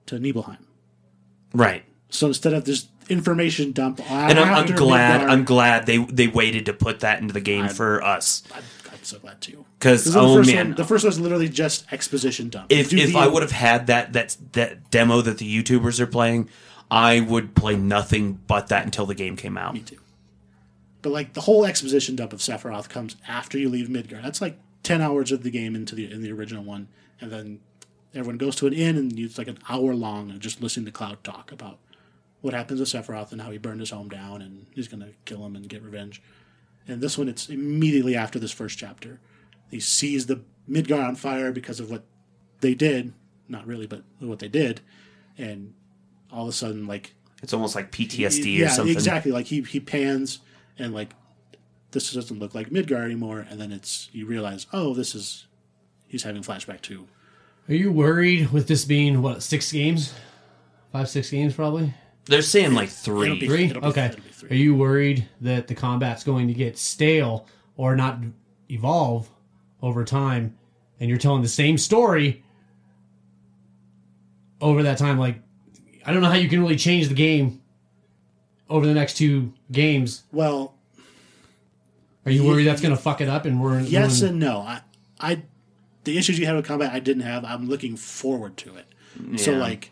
to 0.07 0.19
Nibelheim. 0.19 0.67
Right. 1.53 1.85
So 2.09 2.29
instead 2.29 2.53
of 2.53 2.65
this 2.65 2.89
information 3.09 3.73
dump, 3.73 4.01
oh, 4.01 4.15
and 4.15 4.39
I'm, 4.39 4.55
I'm 4.55 4.75
glad 4.75 5.21
Midgar- 5.21 5.31
I'm 5.31 5.45
glad 5.45 5.87
they 5.87 5.99
they 5.99 6.27
waited 6.27 6.67
to 6.67 6.73
put 6.73 7.01
that 7.01 7.21
into 7.21 7.35
the 7.35 7.41
game 7.41 7.67
I- 7.67 7.69
for 7.69 8.03
us 8.03 8.43
so 9.09 9.19
glad 9.19 9.41
too. 9.41 9.65
'Cause, 9.81 10.05
Because 10.05 10.17
oh, 10.17 10.35
first 10.37 10.51
man. 10.53 10.69
one, 10.69 10.77
the 10.77 10.85
first 10.85 11.05
one 11.05 11.09
was 11.11 11.21
literally 11.21 11.49
just 11.49 11.85
exposition 11.93 12.49
dump. 12.49 12.71
if 12.73 12.93
if 12.93 13.13
the- 13.13 13.19
I 13.19 13.27
would 13.27 13.43
have 13.43 13.53
had 13.53 13.87
that 13.89 14.13
that 14.13 14.37
that 14.53 14.91
demo 14.91 15.21
that 15.23 15.39
the 15.39 15.63
YouTubers 15.63 16.01
are 16.01 16.07
playing 16.07 16.49
I 16.91 17.21
would 17.21 17.55
play 17.55 17.77
nothing 17.77 18.41
but 18.47 18.69
that 18.69 18.85
until 18.85 19.07
the 19.07 19.15
game 19.15 19.37
came 19.37 19.57
out 19.57 19.75
me 19.75 19.81
too. 19.81 19.99
But 21.03 21.11
like 21.13 21.33
the 21.35 21.43
whole 21.43 21.65
exposition 21.67 22.17
dump 22.17 22.33
of 22.33 22.41
Sephiroth 22.41 22.89
comes 22.89 23.17
after 23.29 23.59
you 23.59 23.69
leave 23.69 23.89
Midgar. 23.89 24.23
That's 24.23 24.41
like 24.41 24.59
ten 24.83 25.01
hours 25.03 25.33
of 25.33 25.43
the 25.43 25.51
game 25.51 25.75
into 25.75 25.95
the 25.95 26.11
in 26.11 26.23
the 26.23 26.31
original 26.33 26.63
one, 26.65 26.89
and 27.21 27.31
then 27.31 27.61
everyone 28.15 28.39
goes 28.39 28.55
to 28.57 28.67
an 28.67 28.73
inn 28.73 28.97
and 28.97 29.19
it's 29.19 29.39
like 29.39 29.49
an 29.49 29.59
hour 29.69 29.95
long 29.95 30.31
of 30.31 30.39
just 30.39 30.63
listening 30.63 30.87
to 30.87 30.93
Cloud 30.93 31.23
talk 31.25 31.51
about 31.51 31.79
what 32.43 32.55
happens 32.55 32.79
to 32.91 32.97
Sephiroth 32.99 33.33
and 33.33 33.41
how 33.41 33.51
he 33.51 33.59
burned 33.59 33.81
his 33.81 33.91
home 33.91 34.09
down 34.09 34.41
and 34.41 34.67
he's 34.75 34.87
gonna 34.89 35.09
kill 35.25 35.45
him 35.45 35.57
and 35.57 35.69
get 35.69 35.83
revenge. 35.83 36.23
And 36.87 37.01
this 37.01 37.17
one, 37.17 37.29
it's 37.29 37.49
immediately 37.49 38.15
after 38.15 38.39
this 38.39 38.53
first 38.53 38.79
chapter. 38.79 39.21
He 39.71 39.81
sees 39.81 40.27
the 40.27 40.43
Midgar 40.69 41.07
on 41.07 41.17
fire 41.17 41.53
because 41.53 41.81
of 41.81 41.91
what 41.91 42.05
they 42.61 42.75
did. 42.75 43.13
Not 43.49 43.67
really, 43.67 43.87
but 43.87 44.03
what 44.19 44.39
they 44.39 44.49
did. 44.49 44.81
And 45.37 45.75
all 46.33 46.45
of 46.45 46.49
a 46.49 46.53
sudden, 46.53 46.87
like 46.87 47.15
it's 47.43 47.53
almost 47.53 47.75
like 47.75 47.91
PTSD 47.93 48.57
yeah, 48.57 48.67
or 48.67 48.69
something 48.71 48.95
exactly. 48.95 49.33
Like 49.33 49.47
he 49.47 49.63
he 49.63 49.81
pans 49.81 50.41
and 50.79 50.95
like 50.95 51.11
this 51.91 52.13
doesn't 52.13 52.39
look 52.39 52.55
like 52.55 52.71
Midgar 52.71 53.05
anymore, 53.05 53.47
and 53.49 53.61
then 53.61 53.73
it's 53.73 54.09
you 54.13 54.27
realize, 54.27 54.67
oh, 54.73 54.95
this 54.95 55.15
is 55.15 55.47
he's 56.09 56.23
having 56.23 56.43
flashback 56.43 56.81
too. 56.81 57.07
Are 57.69 57.75
you 57.75 57.91
worried 57.91 58.51
with 58.51 58.69
this 58.69 58.85
being 58.85 59.23
what 59.23 59.43
six 59.43 59.73
games, 59.73 60.13
five 60.93 61.09
six 61.09 61.31
games 61.31 61.55
probably? 61.55 61.95
They're 62.27 62.43
saying 62.43 62.75
like 62.75 62.89
It'll 62.89 63.05
3 63.17 63.39
be- 63.39 63.47
3 63.47 63.65
it'll 63.67 63.81
be- 63.83 63.87
okay. 63.89 64.05
it'll 64.07 64.17
be 64.23 64.29
three. 64.31 64.51
Are 64.51 64.55
you 64.55 64.75
worried 64.75 65.29
that 65.41 65.67
the 65.69 65.75
combat's 65.75 66.25
going 66.25 66.49
to 66.49 66.55
get 66.55 66.79
stale 66.79 67.47
or 67.77 67.95
not 67.97 68.19
evolve 68.71 69.29
over 69.83 70.05
time, 70.05 70.57
and 71.01 71.09
you're 71.09 71.19
telling 71.19 71.43
the 71.43 71.49
same 71.49 71.77
story 71.79 72.43
over 74.61 74.83
that 74.83 74.99
time? 74.99 75.19
Like, 75.19 75.41
I 76.05 76.13
don't 76.13 76.23
know 76.23 76.29
how 76.29 76.35
you 76.37 76.49
can 76.49 76.61
really 76.61 76.77
change 76.77 77.09
the 77.09 77.15
game 77.15 77.61
over 78.69 78.87
the 78.87 78.95
next 78.95 79.17
two 79.17 79.53
games. 79.73 80.25
Well, 80.33 80.75
Are 82.27 82.33
you 82.33 82.45
worried 82.45 82.65
that's 82.65 82.81
going 82.81 82.95
to 82.97 83.01
fuck 83.01 83.21
it 83.21 83.29
up 83.29 83.45
and 83.45 83.61
we're 83.63 83.81
yes 83.81 84.21
ruin- 84.23 84.33
and 84.33 84.41
no. 84.41 84.61
I 84.61 84.81
I 85.21 85.43
the 86.05 86.17
issues 86.19 86.39
you 86.39 86.47
had 86.47 86.57
with 86.57 86.65
combat, 86.67 86.93
I 86.93 86.99
didn't 87.01 87.23
have. 87.23 87.45
I'm 87.45 87.69
looking 87.69 87.97
forward 87.97 88.57
to 88.59 88.77
it. 88.77 88.87
So 89.41 89.53
Yeah. 89.53 89.59
like 89.59 89.91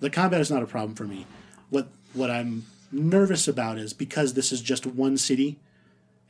the 0.00 0.10
combat 0.10 0.40
is 0.40 0.50
not 0.50 0.62
a 0.62 0.66
problem 0.66 0.94
for 0.96 1.04
me. 1.04 1.26
What 1.72 1.88
what 2.12 2.30
I'm 2.30 2.66
nervous 2.92 3.48
about 3.48 3.78
is 3.78 3.94
because 3.94 4.34
this 4.34 4.52
is 4.52 4.60
just 4.60 4.84
one 4.84 5.16
city, 5.16 5.58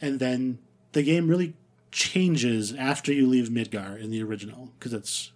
and 0.01 0.21
then 0.21 0.59
the 0.93 1.03
game 1.03 1.27
really 1.27 1.55
changes 1.91 2.73
after 2.75 3.13
you 3.13 3.27
leave 3.27 3.49
Midgar 3.49 4.01
in 4.01 4.11
the 4.11 4.23
original 4.23 4.71
because 4.79 4.93
it's 4.93 5.33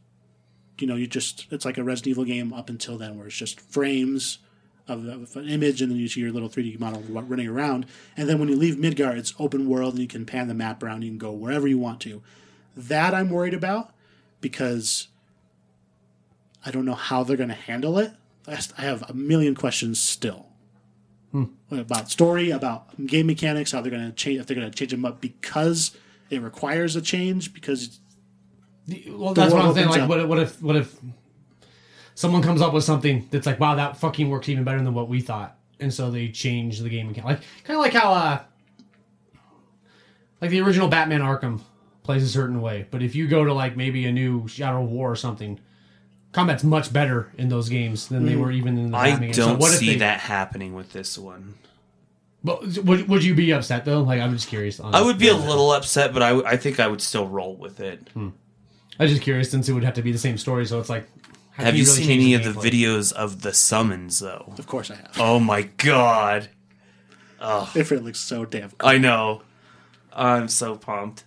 you 0.79 0.87
know 0.87 0.95
you 0.95 1.09
just 1.09 1.47
it's 1.51 1.65
like 1.65 1.77
a 1.77 1.83
Resident 1.83 2.13
Evil 2.13 2.25
game 2.25 2.53
up 2.53 2.71
until 2.71 2.97
then 2.97 3.19
where 3.19 3.27
it's 3.27 3.37
just 3.37 3.61
frames 3.61 4.39
of, 4.87 5.05
of 5.07 5.35
an 5.35 5.49
image 5.49 5.83
and 5.83 5.91
then 5.91 5.99
you 5.99 6.07
see 6.07 6.21
your 6.21 6.31
little 6.31 6.49
3D 6.49 6.79
model 6.79 7.03
running 7.03 7.49
around 7.49 7.85
and 8.17 8.29
then 8.29 8.39
when 8.39 8.49
you 8.49 8.55
leave 8.55 8.77
Midgar 8.77 9.19
it's 9.19 9.35
open 9.41 9.69
world 9.69 9.95
and 9.95 10.03
you 10.03 10.09
can 10.09 10.25
pan 10.25 10.47
the 10.47 10.55
map 10.55 10.83
around 10.83 11.03
you 11.03 11.11
can 11.11 11.19
go 11.19 11.33
wherever 11.33 11.67
you 11.67 11.79
want 11.79 12.01
to. 12.03 12.23
That 12.77 13.13
I'm 13.13 13.31
worried 13.31 13.55
about 13.55 13.91
because 14.41 15.09
I 16.65 16.71
don't 16.71 16.85
know 16.85 16.95
how 16.95 17.23
they're 17.25 17.37
going 17.37 17.49
to 17.49 17.55
handle 17.55 17.99
it. 17.99 18.13
I 18.49 18.83
have 18.83 19.09
a 19.09 19.15
million 19.15 19.55
questions 19.55 20.01
still 20.01 20.47
about 21.71 22.11
story, 22.11 22.51
about 22.51 23.07
game 23.07 23.27
mechanics, 23.27 23.73
how 23.73 23.81
they're 23.83 23.91
going 23.91 24.07
to 24.07 24.13
change, 24.13 24.41
if 24.41 24.47
they're 24.47 24.57
going 24.57 24.71
to 24.71 24.75
change 24.77 24.91
them 24.93 25.05
up 25.05 25.21
because 25.21 25.95
it 26.31 26.41
requires 26.41 26.97
a 26.97 27.03
change. 27.03 27.53
Because 27.53 28.01
Well, 29.09 29.35
that's 29.35 29.53
what 29.53 29.63
I'm 29.63 29.75
saying. 29.75 29.89
Like, 29.89 30.09
what, 30.09 30.21
if- 30.21 30.29
what 30.29 30.39
if 30.39 30.63
what 30.63 30.77
if 30.77 30.97
someone 32.15 32.41
comes 32.43 32.63
up 32.63 32.73
with 32.73 32.85
something 32.85 33.29
that's 33.31 33.45
like, 33.47 33.61
wow, 33.61 33.75
that 33.75 33.99
fucking 33.99 34.31
works 34.31 34.49
even 34.49 34.65
better 34.65 34.79
than 34.81 34.95
what 34.95 35.09
we 35.09 35.21
thought, 35.21 35.59
and 35.81 35.93
so 35.93 36.11
they 36.11 36.29
change 36.29 36.79
the 36.79 36.89
game 36.89 37.09
mechanic. 37.09 37.27
Like, 37.27 37.41
kind 37.65 37.77
of 37.77 37.83
like 37.83 37.93
how, 37.93 38.13
uh, 38.15 38.41
like 40.41 40.51
the 40.51 40.61
original 40.61 40.89
Batman 40.89 41.21
Arkham 41.21 41.61
plays 42.03 42.23
a 42.23 42.29
certain 42.29 42.61
way, 42.63 42.87
but 42.91 43.03
if 43.03 43.15
you 43.15 43.27
go 43.29 43.45
to 43.45 43.53
like 43.53 43.77
maybe 43.77 44.07
a 44.07 44.13
new 44.13 44.47
Shadow 44.49 44.85
of 44.85 44.91
War 44.91 45.11
or 45.11 45.17
something, 45.17 45.59
combat's 46.37 46.63
much 46.63 46.93
better 46.93 47.33
in 47.39 47.49
those 47.49 47.71
games 47.71 48.09
than 48.09 48.27
they 48.27 48.35
hmm. 48.35 48.43
were 48.43 48.53
even 48.53 48.77
in 48.77 48.91
the 48.91 48.97
I 48.97 49.11
Batman 49.11 49.29
games. 49.29 49.37
So 49.37 49.47
don't 49.47 49.59
what 49.59 49.73
if 49.73 49.79
see 49.79 49.93
they- 49.93 49.97
that 50.01 50.21
happening 50.21 50.75
with 50.75 50.93
this 50.93 51.17
one. 51.17 51.55
But 52.45 52.79
would, 52.85 53.09
would 53.09 53.25
you 53.25 53.35
be 53.35 53.53
upset 53.53 53.87
though? 53.87 54.03
Like, 54.03 54.21
I'm 54.21 54.33
just 54.33 54.47
curious. 54.47 54.79
On 54.79 54.95
I 54.95 55.01
would 55.01 55.19
be 55.19 55.29
a 55.29 55.35
little 55.35 55.73
upset, 55.73 56.13
but 56.13 56.23
I, 56.23 56.39
I 56.43 56.57
think 56.57 56.79
I 56.79 56.87
would 56.87 57.01
still 57.01 57.27
roll 57.27 57.57
with 57.57 57.81
it. 57.81 58.09
Hmm. 58.13 58.29
I'm 59.01 59.09
just 59.09 59.23
curious 59.23 59.51
since 59.51 59.69
it 59.69 59.73
would 59.73 59.83
have 59.83 59.95
to 59.95 60.03
be 60.03 60.13
the 60.13 60.19
same 60.19 60.39
story. 60.39 60.65
So 60.67 60.79
it's 60.79 60.91
like, 60.91 61.09
how 61.53 61.65
Have 61.65 61.73
can 61.73 61.77
you 61.79 61.85
really 61.85 61.97
seen 61.97 62.07
change 62.07 62.23
any 62.23 62.35
of 62.35 62.45
the 62.45 62.51
gameplay? 62.51 62.85
videos 62.85 63.13
of 63.15 63.41
the 63.41 63.53
summons 63.53 64.19
though? 64.19 64.53
of 64.59 64.67
course 64.67 64.91
I 64.91 64.97
have. 64.97 65.17
Oh 65.19 65.41
my 65.41 65.63
god! 65.63 66.51
Oh. 67.41 67.73
If 67.75 67.91
it 67.91 68.05
looks 68.05 68.21
so 68.21 68.45
damn 68.45 68.71
cool. 68.71 68.89
I 68.89 68.99
know. 68.99 69.43
I'm 70.13 70.49
so 70.49 70.77
pumped. 70.77 71.25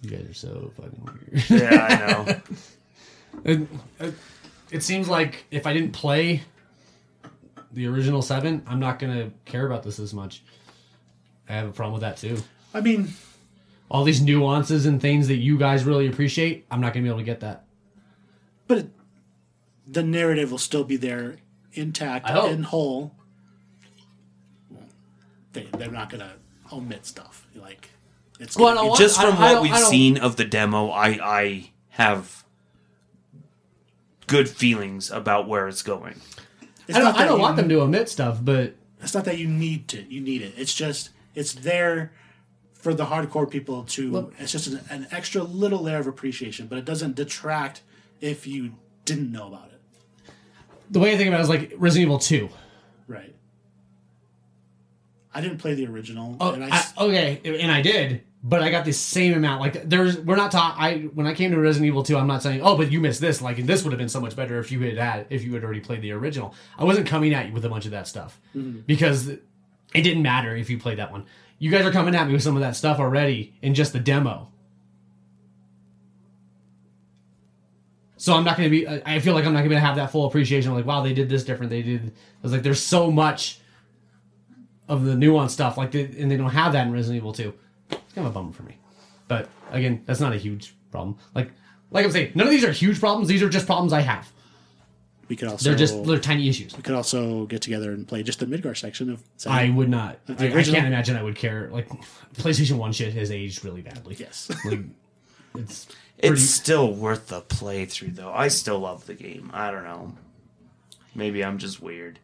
You 0.00 0.10
guys 0.10 0.28
are 0.30 0.34
so 0.34 0.72
fucking 0.76 1.04
weird. 1.04 1.50
Yeah, 1.50 1.86
I 1.86 2.32
know. 2.32 2.40
It, 3.44 3.68
it, 4.00 4.14
it 4.70 4.82
seems 4.82 5.08
like 5.08 5.44
if 5.50 5.66
I 5.66 5.72
didn't 5.72 5.92
play 5.92 6.42
the 7.72 7.86
original 7.86 8.22
seven, 8.22 8.62
I'm 8.66 8.80
not 8.80 8.98
gonna 8.98 9.30
care 9.44 9.66
about 9.66 9.82
this 9.82 9.98
as 9.98 10.12
much. 10.14 10.42
I 11.48 11.52
have 11.54 11.68
a 11.68 11.72
problem 11.72 11.94
with 11.94 12.02
that 12.02 12.16
too. 12.16 12.38
I 12.74 12.80
mean, 12.80 13.08
All 13.90 14.04
these 14.04 14.20
nuances 14.20 14.84
and 14.86 15.00
things 15.00 15.28
that 15.28 15.36
you 15.36 15.56
guys 15.58 15.84
really 15.84 16.06
appreciate, 16.08 16.66
I'm 16.70 16.80
not 16.80 16.92
gonna 16.92 17.04
be 17.04 17.08
able 17.08 17.18
to 17.20 17.24
get 17.24 17.40
that. 17.40 17.64
but 18.66 18.78
it, 18.78 18.90
the 19.86 20.02
narrative 20.02 20.50
will 20.50 20.58
still 20.58 20.84
be 20.84 20.96
there 20.96 21.36
intact 21.72 22.28
and 22.28 22.66
whole. 22.66 23.14
They, 25.52 25.64
they're 25.78 25.90
not 25.90 26.10
to 26.10 26.32
omit 26.72 27.06
stuff. 27.06 27.46
Like, 27.54 27.90
it's 28.38 28.56
Well, 28.56 28.74
gonna 28.74 28.92
I 28.92 28.96
Just 28.96 29.20
from 29.20 29.36
I 29.36 29.40
what 29.40 29.52
don't- 29.54 29.62
we've 29.62 29.72
I 29.72 29.80
seen 29.80 30.18
of 30.18 30.36
the 30.36 30.44
demo, 30.44 30.90
I 30.90 31.18
I 31.22 31.70
have 31.90 32.44
good 34.28 34.48
feelings 34.48 35.10
about 35.10 35.48
where 35.48 35.66
it's 35.68 35.82
going. 35.82 36.20
it's 36.86 36.96
I 36.96 37.00
don't, 37.00 37.16
I 37.16 37.24
don't 37.26 37.40
want 37.40 37.56
them 37.56 37.68
to 37.68 37.80
omit 37.80 38.08
stuff, 38.08 38.38
but 38.42 38.74
it's 39.02 39.14
not 39.14 39.24
that 39.24 39.38
you 39.38 39.48
need 39.48 39.88
to 39.88 40.02
you 40.12 40.20
need 40.20 40.42
it 40.42 40.54
it's 40.56 40.74
just 40.74 41.10
it's 41.34 41.52
there 41.54 42.12
for 42.74 42.92
the 42.94 43.04
hardcore 43.06 43.48
people 43.50 43.84
to 43.84 44.10
Look- 44.10 44.34
it's 44.38 44.52
just 44.52 44.66
an, 44.68 44.80
an 44.90 45.06
extra 45.12 45.42
little 45.42 45.80
layer 45.82 45.98
of 45.98 46.06
appreciation 46.08 46.66
but 46.66 46.78
it 46.78 46.84
doesn't 46.84 47.14
detract 47.16 47.82
if 48.20 48.46
you 48.46 48.72
didn't 49.04 49.30
know 49.32 49.46
about 49.48 49.68
it 49.72 50.32
the 50.90 50.98
way 50.98 51.12
I 51.12 51.16
think 51.16 51.28
about 51.28 51.40
it 51.40 51.42
is 51.44 51.48
like 51.48 51.72
Resident 51.76 52.06
Evil 52.08 52.18
Two. 52.18 52.48
right 53.06 53.34
i 55.34 55.40
didn't 55.40 55.58
play 55.58 55.74
the 55.74 55.86
original 55.86 56.36
Oh, 56.40 56.52
and 56.52 56.64
I, 56.64 56.68
I, 56.68 56.76
s- 56.78 56.94
okay, 56.98 57.40
and 57.44 57.70
I 57.70 57.82
did, 57.82 58.22
but 58.42 58.62
I 58.62 58.70
got 58.70 58.84
the 58.84 58.92
same 58.92 59.34
amount. 59.34 59.60
Like 59.60 59.88
there's, 59.88 60.18
we're 60.18 60.36
not 60.36 60.52
ta 60.52 60.74
I 60.78 60.98
when 61.14 61.26
I 61.26 61.34
came 61.34 61.50
to 61.50 61.58
Resident 61.58 61.88
Evil 61.88 62.02
Two, 62.02 62.16
I'm 62.16 62.26
not 62.26 62.42
saying, 62.42 62.62
oh, 62.62 62.76
but 62.76 62.92
you 62.92 63.00
missed 63.00 63.20
this. 63.20 63.42
Like, 63.42 63.64
this 63.66 63.82
would 63.82 63.92
have 63.92 63.98
been 63.98 64.08
so 64.08 64.20
much 64.20 64.36
better 64.36 64.58
if 64.58 64.70
you 64.70 64.80
had 64.80 64.96
had 64.96 65.26
if 65.30 65.42
you 65.42 65.52
had 65.54 65.64
already 65.64 65.80
played 65.80 66.02
the 66.02 66.12
original. 66.12 66.54
I 66.78 66.84
wasn't 66.84 67.06
coming 67.06 67.34
at 67.34 67.46
you 67.46 67.52
with 67.52 67.64
a 67.64 67.68
bunch 67.68 67.84
of 67.84 67.90
that 67.92 68.06
stuff 68.06 68.40
mm-hmm. 68.56 68.80
because 68.80 69.28
it 69.28 69.42
didn't 69.92 70.22
matter 70.22 70.54
if 70.54 70.70
you 70.70 70.78
played 70.78 70.98
that 70.98 71.10
one. 71.10 71.26
You 71.58 71.70
guys 71.70 71.84
are 71.84 71.90
coming 71.90 72.14
at 72.14 72.26
me 72.26 72.32
with 72.32 72.42
some 72.42 72.56
of 72.56 72.62
that 72.62 72.76
stuff 72.76 73.00
already 73.00 73.54
in 73.60 73.74
just 73.74 73.92
the 73.92 73.98
demo. 73.98 74.48
So 78.18 78.34
I'm 78.34 78.44
not 78.44 78.56
going 78.56 78.68
to 78.68 78.70
be. 78.70 78.86
I 78.86 79.20
feel 79.20 79.34
like 79.34 79.46
I'm 79.46 79.52
not 79.52 79.60
going 79.60 79.70
to 79.70 79.80
have 79.80 79.96
that 79.96 80.10
full 80.10 80.26
appreciation. 80.26 80.74
Like, 80.74 80.86
wow, 80.86 81.02
they 81.02 81.12
did 81.12 81.28
this 81.28 81.44
different. 81.44 81.70
They 81.70 81.82
did. 81.82 82.08
I 82.08 82.12
was 82.42 82.52
like, 82.52 82.62
there's 82.62 82.82
so 82.82 83.10
much 83.10 83.60
of 84.88 85.04
the 85.04 85.14
nuanced 85.14 85.50
stuff, 85.50 85.76
like, 85.76 85.92
they, 85.92 86.04
and 86.04 86.30
they 86.30 86.36
don't 86.36 86.50
have 86.50 86.72
that 86.72 86.86
in 86.86 86.92
Resident 86.92 87.18
Evil 87.18 87.32
2. 87.32 87.52
It's 87.90 88.12
kind 88.14 88.26
of 88.26 88.32
a 88.32 88.34
bummer 88.34 88.52
for 88.52 88.62
me. 88.62 88.76
But 89.28 89.48
again, 89.70 90.02
that's 90.06 90.20
not 90.20 90.32
a 90.32 90.36
huge 90.36 90.74
problem. 90.90 91.16
Like, 91.34 91.50
like 91.90 92.04
I'm 92.04 92.12
saying, 92.12 92.32
none 92.34 92.46
of 92.46 92.50
these 92.52 92.64
are 92.64 92.72
huge 92.72 93.00
problems. 93.00 93.28
These 93.28 93.42
are 93.42 93.48
just 93.48 93.66
problems 93.66 93.92
I 93.92 94.00
have. 94.00 94.30
we 95.28 95.36
could 95.36 95.48
also 95.48 95.68
They're 95.68 95.78
just 95.78 96.04
they're 96.04 96.18
tiny 96.18 96.48
issues. 96.48 96.76
we 96.76 96.82
could 96.82 96.94
also 96.94 97.44
get 97.46 97.60
together 97.62 97.92
and 97.92 98.06
play 98.08 98.22
just 98.22 98.40
the 98.40 98.46
midgar 98.46 98.76
section 98.76 99.10
of 99.10 99.22
I 99.46 99.68
would 99.70 99.88
not. 99.88 100.24
The 100.26 100.32
I, 100.54 100.58
I 100.58 100.62
can't 100.62 100.86
imagine 100.86 101.16
I 101.16 101.22
would 101.22 101.36
care. 101.36 101.68
Like, 101.70 101.88
PlayStation 102.34 102.76
One 102.78 102.92
shit 102.92 103.12
has 103.14 103.30
aged 103.30 103.64
really 103.64 103.82
badly. 103.82 104.16
yes 104.18 104.50
Like, 104.64 104.80
it's 105.54 105.86
It's 106.18 106.42
still 106.42 106.92
worth 106.92 107.28
the 107.28 107.42
playthrough, 107.42 108.14
though. 108.16 108.32
I 108.32 108.48
still 108.48 108.78
love 108.80 109.06
the 109.06 109.14
game. 109.14 109.50
I 109.54 109.70
don't 109.70 109.84
know. 109.84 110.14
Maybe 111.14 111.44
I'm 111.44 111.58
just 111.58 111.80
weird. 111.82 112.18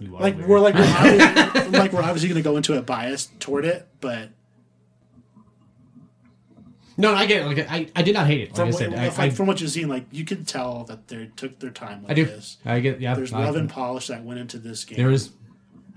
you 0.00 0.14
are 0.16 0.20
like 0.20 0.36
weird. 0.36 0.48
we're 0.48 0.60
like 0.60 0.74
we're 0.74 0.82
obviously, 0.86 1.70
like 1.78 1.92
we're 1.92 2.02
obviously 2.02 2.28
going 2.28 2.42
to 2.42 2.48
go 2.48 2.56
into 2.56 2.74
it 2.76 2.84
biased 2.86 3.38
toward 3.40 3.64
it 3.64 3.86
but 4.00 4.30
no, 6.98 7.12
no, 7.12 7.16
I 7.16 7.24
get 7.26 7.42
it. 7.42 7.46
Like, 7.46 7.70
I, 7.70 7.88
I 7.96 8.02
did 8.02 8.12
not 8.14 8.26
hate 8.26 8.40
it. 8.42 8.48
Like 8.50 8.56
from, 8.56 8.68
I 8.68 8.70
said, 8.72 8.92
I, 8.94 9.06
like, 9.08 9.18
I, 9.18 9.30
from 9.30 9.46
what 9.46 9.60
you've 9.60 9.70
seen 9.70 9.88
like 9.88 10.04
you 10.10 10.24
can 10.24 10.44
tell 10.44 10.84
that 10.84 11.08
they 11.08 11.30
took 11.36 11.58
their 11.60 11.70
time 11.70 12.02
with 12.02 12.10
I 12.10 12.14
do. 12.14 12.24
this 12.26 12.58
I 12.64 12.80
get. 12.80 13.00
Yeah, 13.00 13.14
there's 13.14 13.32
I- 13.32 13.44
love 13.44 13.56
and 13.56 13.70
polish 13.70 14.08
that 14.08 14.22
went 14.24 14.40
into 14.40 14.58
this 14.58 14.84
game 14.84 14.98
there 14.98 15.10
is, 15.10 15.30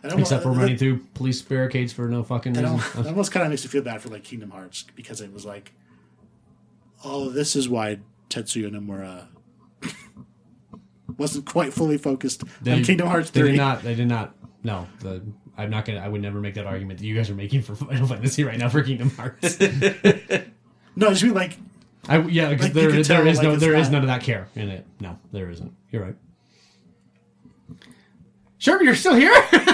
I 0.03 0.07
except 0.17 0.43
for 0.43 0.53
that- 0.53 0.59
running 0.59 0.77
through 0.77 0.99
police 1.15 1.41
barricades 1.41 1.91
for 1.91 2.07
no 2.07 2.23
fucking 2.23 2.53
reason. 2.53 2.65
almost, 2.65 2.93
that 2.93 3.07
almost 3.07 3.31
kind 3.31 3.43
of 3.45 3.49
makes 3.49 3.63
me 3.65 3.69
feel 3.69 3.81
bad 3.81 4.01
for 4.01 4.09
like 4.09 4.23
Kingdom 4.23 4.51
Hearts 4.51 4.85
because 4.95 5.19
it 5.21 5.33
was 5.33 5.43
like, 5.45 5.73
oh, 7.03 7.29
this 7.29 7.55
is 7.55 7.67
why 7.67 7.97
Tetsuya 8.29 8.69
Nomura 8.71 9.27
wasn't 11.17 11.45
quite 11.45 11.73
fully 11.73 11.97
focused 11.97 12.43
They- 12.63 12.73
on 12.73 12.83
Kingdom 12.83 13.07
Hearts 13.07 13.31
They 13.31 13.41
three. 13.41 13.51
did 13.51 13.57
not. 13.57 13.81
They 13.83 13.95
did 13.95 14.07
not. 14.07 14.35
No, 14.63 14.87
the, 14.99 15.21
I'm 15.57 15.69
not 15.69 15.85
gonna. 15.85 15.99
I 15.99 16.07
would 16.07 16.21
never 16.21 16.39
make 16.39 16.53
that 16.55 16.65
argument 16.67 16.99
that 16.99 17.05
you 17.05 17.15
guys 17.15 17.29
are 17.29 17.35
making 17.35 17.63
for 17.63 17.75
Final 17.75 18.07
Fantasy 18.07 18.43
right 18.43 18.57
now 18.57 18.69
for 18.69 18.81
Kingdom 18.83 19.09
Hearts. 19.11 19.57
No, 20.95 21.07
I 21.07 21.11
just 21.11 21.23
mean 21.23 21.33
like 21.33 21.57
I 22.09 22.19
yeah, 22.19 22.49
because 22.49 22.65
Like, 22.67 22.73
there 22.73 22.91
there 22.91 23.03
tell, 23.03 23.27
is 23.27 23.37
like, 23.37 23.43
no 23.47 23.53
it's 23.53 23.61
there 23.61 23.75
is 23.75 23.87
not- 23.89 23.93
none 23.93 24.01
of 24.03 24.07
that 24.07 24.21
care 24.21 24.47
in 24.55 24.69
it. 24.69 24.85
No, 24.99 25.17
there 25.31 25.49
isn't. 25.49 25.71
You're 25.91 26.03
right. 26.03 26.15
Sure, 28.57 28.81
you're 28.83 28.95
still 28.95 29.15
here. 29.15 29.33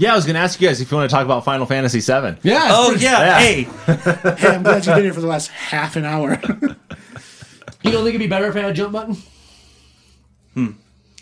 Yeah, 0.00 0.12
I 0.12 0.14
was 0.14 0.26
going 0.26 0.34
to 0.34 0.40
ask 0.40 0.60
you 0.60 0.68
guys 0.68 0.80
if 0.80 0.92
you 0.92 0.96
want 0.96 1.10
to 1.10 1.12
talk 1.16 1.24
about 1.24 1.44
Final 1.44 1.66
Fantasy 1.66 1.98
VII. 1.98 2.36
yeah. 2.48 2.68
Oh 2.70 2.92
it's- 2.94 3.02
yeah, 3.02 3.18
Yeah. 3.18 3.38
hey, 3.40 3.62
hey, 4.36 4.54
I'm 4.54 4.62
glad 4.62 4.86
you've 4.86 4.94
been 4.94 5.02
here 5.02 5.12
for 5.12 5.20
the 5.20 5.26
last 5.26 5.48
half 5.48 5.96
an 5.96 6.04
hour. 6.04 6.40
You 7.82 7.90
don't 7.92 8.02
think 8.04 8.14
it'd 8.14 8.20
be 8.20 8.26
better 8.28 8.46
if 8.46 8.54
I 8.56 8.60
had 8.60 8.70
a 8.70 8.74
jump 8.74 8.92
button? 8.92 9.16
Hmm. 10.54 10.70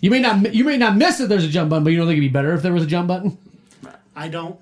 You 0.01 0.11
may 0.11 0.21
not. 0.21 0.55
You 0.55 0.65
may 0.65 0.77
not 0.79 0.97
miss 0.97 1.19
that 1.19 1.29
there's 1.29 1.45
a 1.45 1.49
jump 1.49 1.69
button, 1.71 1.85
but 1.85 1.91
you 1.91 1.99
don't 1.99 2.07
think 2.07 2.17
it'd 2.19 2.31
be 2.31 2.33
better 2.33 2.53
if 2.55 2.63
there 2.63 2.73
was 2.73 2.83
a 2.83 2.87
jump 2.87 3.09
button? 3.09 3.37
I 4.15 4.29
don't. 4.29 4.59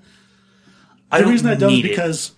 I 1.11 1.17
The 1.17 1.23
don't 1.23 1.31
reason 1.31 1.47
I 1.49 1.55
don't 1.55 1.71
is 1.71 1.75
need 1.77 1.85
it. 1.85 1.89
because 1.89 2.31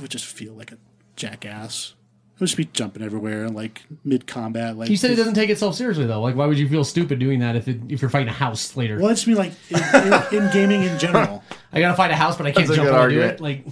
I 0.00 0.02
would 0.02 0.10
just 0.10 0.24
feel 0.24 0.54
like 0.54 0.72
a 0.72 0.78
jackass. 1.14 1.92
I 1.92 2.40
would 2.40 2.46
just 2.46 2.56
be 2.56 2.64
jumping 2.64 3.02
everywhere, 3.02 3.50
like 3.50 3.82
mid 4.02 4.26
combat. 4.26 4.78
Like 4.78 4.88
You 4.88 4.96
said 4.96 5.10
it 5.10 5.16
doesn't 5.16 5.34
take 5.34 5.50
itself 5.50 5.74
seriously 5.74 6.06
though. 6.06 6.22
Like, 6.22 6.36
why 6.36 6.46
would 6.46 6.58
you 6.58 6.68
feel 6.70 6.84
stupid 6.84 7.18
doing 7.18 7.40
that 7.40 7.54
if 7.54 7.68
it, 7.68 7.80
if 7.90 8.00
you're 8.00 8.08
fighting 8.08 8.28
a 8.28 8.32
house 8.32 8.76
later? 8.76 8.98
Well, 8.98 9.10
it's 9.10 9.24
just 9.24 9.28
mean 9.28 9.36
like 9.36 9.52
in, 9.70 10.12
in, 10.12 10.44
in 10.44 10.52
gaming 10.52 10.82
in 10.84 10.98
general. 10.98 11.44
I 11.72 11.80
gotta 11.80 11.96
fight 11.96 12.10
a 12.10 12.16
house, 12.16 12.38
but 12.38 12.46
I 12.46 12.52
can't 12.52 12.66
That's 12.66 12.76
jump 12.78 12.88
good 12.90 13.10
do 13.10 13.20
it. 13.20 13.40
Like, 13.40 13.66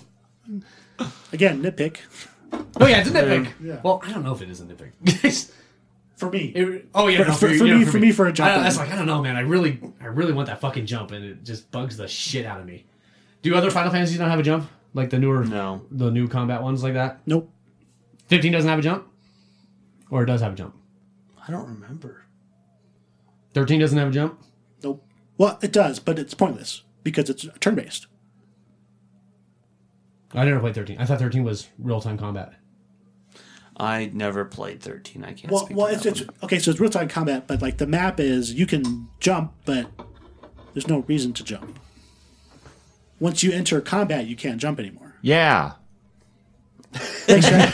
Again, 1.33 1.63
nitpick 1.63 1.99
oh 2.53 2.87
yeah, 2.87 3.01
it's 3.01 3.11
a 3.11 3.13
nitpick. 3.13 3.49
Yeah. 3.63 3.81
Well, 3.83 4.03
I 4.05 4.13
don't 4.13 4.23
know 4.23 4.35
if 4.35 4.43
it 4.43 4.51
is 4.51 4.61
a 4.61 4.65
nitpick. 4.65 5.51
for 6.17 6.31
me. 6.31 6.53
It- 6.55 6.89
oh 6.95 7.09
yeah, 7.09 7.25
For- 7.25 7.29
no, 7.29 7.35
for- 7.35 7.49
you, 7.49 7.59
for 7.59 7.67
yeah, 7.67 7.75
me- 7.79 7.85
for 7.85 7.99
me, 7.99 8.13
for 8.13 8.27
a 8.27 8.33
jump 8.33 8.51
I, 8.51 8.63
that's 8.63 8.77
like 8.77 8.91
I 8.91 8.97
don't 8.97 9.07
know, 9.07 9.23
man. 9.23 9.37
I 9.37 9.41
really, 9.41 9.81
I 10.01 10.07
really 10.07 10.33
want 10.33 10.49
that 10.49 10.61
fucking 10.61 10.87
jump, 10.87 11.11
and 11.13 11.25
it 11.25 11.45
just 11.45 11.71
bugs 11.71 11.97
the 11.97 12.09
shit 12.09 12.47
out 12.47 12.61
of 12.61 12.67
me. 12.67 12.85
Do 13.43 13.55
other 13.55 13.71
Final 13.71 13.91
Fantasies 13.91 14.19
not 14.19 14.31
have 14.31 14.41
a 14.41 14.43
jump? 14.43 14.69
Like 14.95 15.11
the 15.11 15.19
newer, 15.19 15.45
No. 15.45 15.83
the 15.91 16.11
new 16.11 16.29
combat 16.29 16.63
ones 16.63 16.83
like 16.83 16.95
that. 16.95 17.21
Nope. 17.27 17.51
Fifteen 18.27 18.53
doesn't 18.53 18.69
have 18.69 18.79
a 18.79 18.83
jump, 18.83 19.07
or 20.11 20.23
it 20.23 20.27
does 20.27 20.41
have 20.41 20.53
a 20.53 20.57
jump. 20.57 20.75
I 21.47 21.51
don't 21.51 21.67
remember. 21.69 22.25
Thirteen 23.55 23.81
doesn't 23.81 23.97
have 23.99 24.09
a 24.09 24.13
jump. 24.13 24.41
Nope. 24.83 25.05
Well, 25.37 25.59
it 25.63 25.73
does, 25.73 25.99
but 26.01 26.19
it's 26.19 26.35
pointless 26.35 26.83
because 27.05 27.31
it's 27.31 27.47
turn 27.61 27.75
based. 27.75 28.07
I 30.35 30.45
never 30.45 30.61
played 30.61 30.75
13. 30.75 30.99
I 30.99 31.07
thought 31.07 31.21
13 31.21 31.43
was 31.43 31.69
real 31.79 32.01
time 32.03 32.19
combat. 32.19 32.53
I 33.79 34.11
never 34.13 34.45
played 34.45 34.83
13. 34.83 35.25
I 35.25 35.33
can't 35.33 35.51
Well, 35.53 35.65
speak 35.65 35.77
well, 35.77 35.87
to 35.87 35.95
it's, 35.95 36.03
that 36.03 36.11
it's 36.11 36.21
one. 36.27 36.37
okay. 36.43 36.59
So 36.59 36.71
it's 36.73 36.81
real 36.81 36.91
time 36.91 37.09
combat, 37.09 37.47
but 37.47 37.63
like 37.63 37.79
the 37.79 37.87
map 37.87 38.21
is 38.21 38.53
you 38.53 38.67
can 38.67 39.09
jump, 39.21 39.53
but 39.65 39.87
there's 40.75 40.89
no 40.89 40.99
reason 41.01 41.33
to 41.35 41.45
jump. 41.45 41.79
Once 43.21 43.43
you 43.43 43.53
enter 43.53 43.81
combat, 43.81 44.27
you 44.27 44.37
can't 44.37 44.61
jump 44.61 44.79
anymore. 44.79 45.15
Yeah. 45.23 45.73
Thanks, 46.93 47.51
Ryan. 47.51 47.73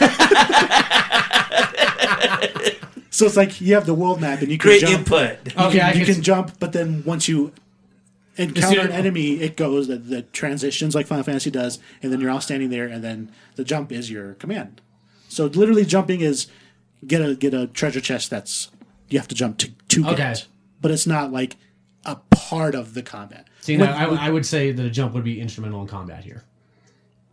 so 3.10 3.26
it's 3.26 3.36
like 3.36 3.60
you 3.60 3.74
have 3.74 3.86
the 3.86 3.94
world 3.94 4.20
map 4.20 4.40
and 4.40 4.50
you 4.50 4.58
can 4.58 4.68
Great 4.68 4.80
jump. 4.80 4.98
input. 5.00 5.38
You, 5.46 5.64
Okay, 5.66 5.78
can, 5.78 5.98
you 5.98 6.04
can 6.04 6.14
can 6.16 6.22
jump, 6.22 6.58
but 6.58 6.72
then 6.72 7.02
once 7.04 7.28
you 7.28 7.52
encounter 8.36 8.80
an 8.80 8.90
enemy, 8.92 9.34
it 9.40 9.56
goes 9.56 9.86
the, 9.88 9.96
the 9.96 10.22
transitions 10.22 10.94
like 10.94 11.06
Final 11.06 11.22
Fantasy 11.24 11.50
does, 11.50 11.78
and 12.02 12.12
then 12.12 12.20
you're 12.20 12.30
all 12.30 12.40
standing 12.40 12.70
there, 12.70 12.86
and 12.86 13.04
then 13.04 13.30
the 13.56 13.64
jump 13.64 13.92
is 13.92 14.10
your 14.10 14.34
command. 14.34 14.80
So 15.28 15.46
literally, 15.46 15.84
jumping 15.84 16.20
is 16.20 16.48
get 17.06 17.20
a 17.22 17.34
get 17.36 17.54
a 17.54 17.66
treasure 17.68 18.00
chest 18.00 18.30
that's 18.30 18.70
you 19.10 19.18
have 19.18 19.28
to 19.28 19.34
jump 19.34 19.58
to 19.58 19.70
to 19.90 20.02
get, 20.02 20.12
Okay. 20.12 20.34
but 20.80 20.90
it's 20.90 21.06
not 21.06 21.30
like 21.32 21.56
a 22.04 22.16
part 22.30 22.74
of 22.74 22.94
the 22.94 23.02
combat. 23.02 23.46
See, 23.64 23.78
When- 23.78 23.88
now, 23.88 24.10
I, 24.10 24.26
I 24.26 24.30
would 24.30 24.44
say 24.44 24.72
that 24.72 24.84
a 24.84 24.90
jump 24.90 25.14
would 25.14 25.24
be 25.24 25.40
instrumental 25.40 25.80
in 25.80 25.86
combat 25.88 26.22
here. 26.22 26.44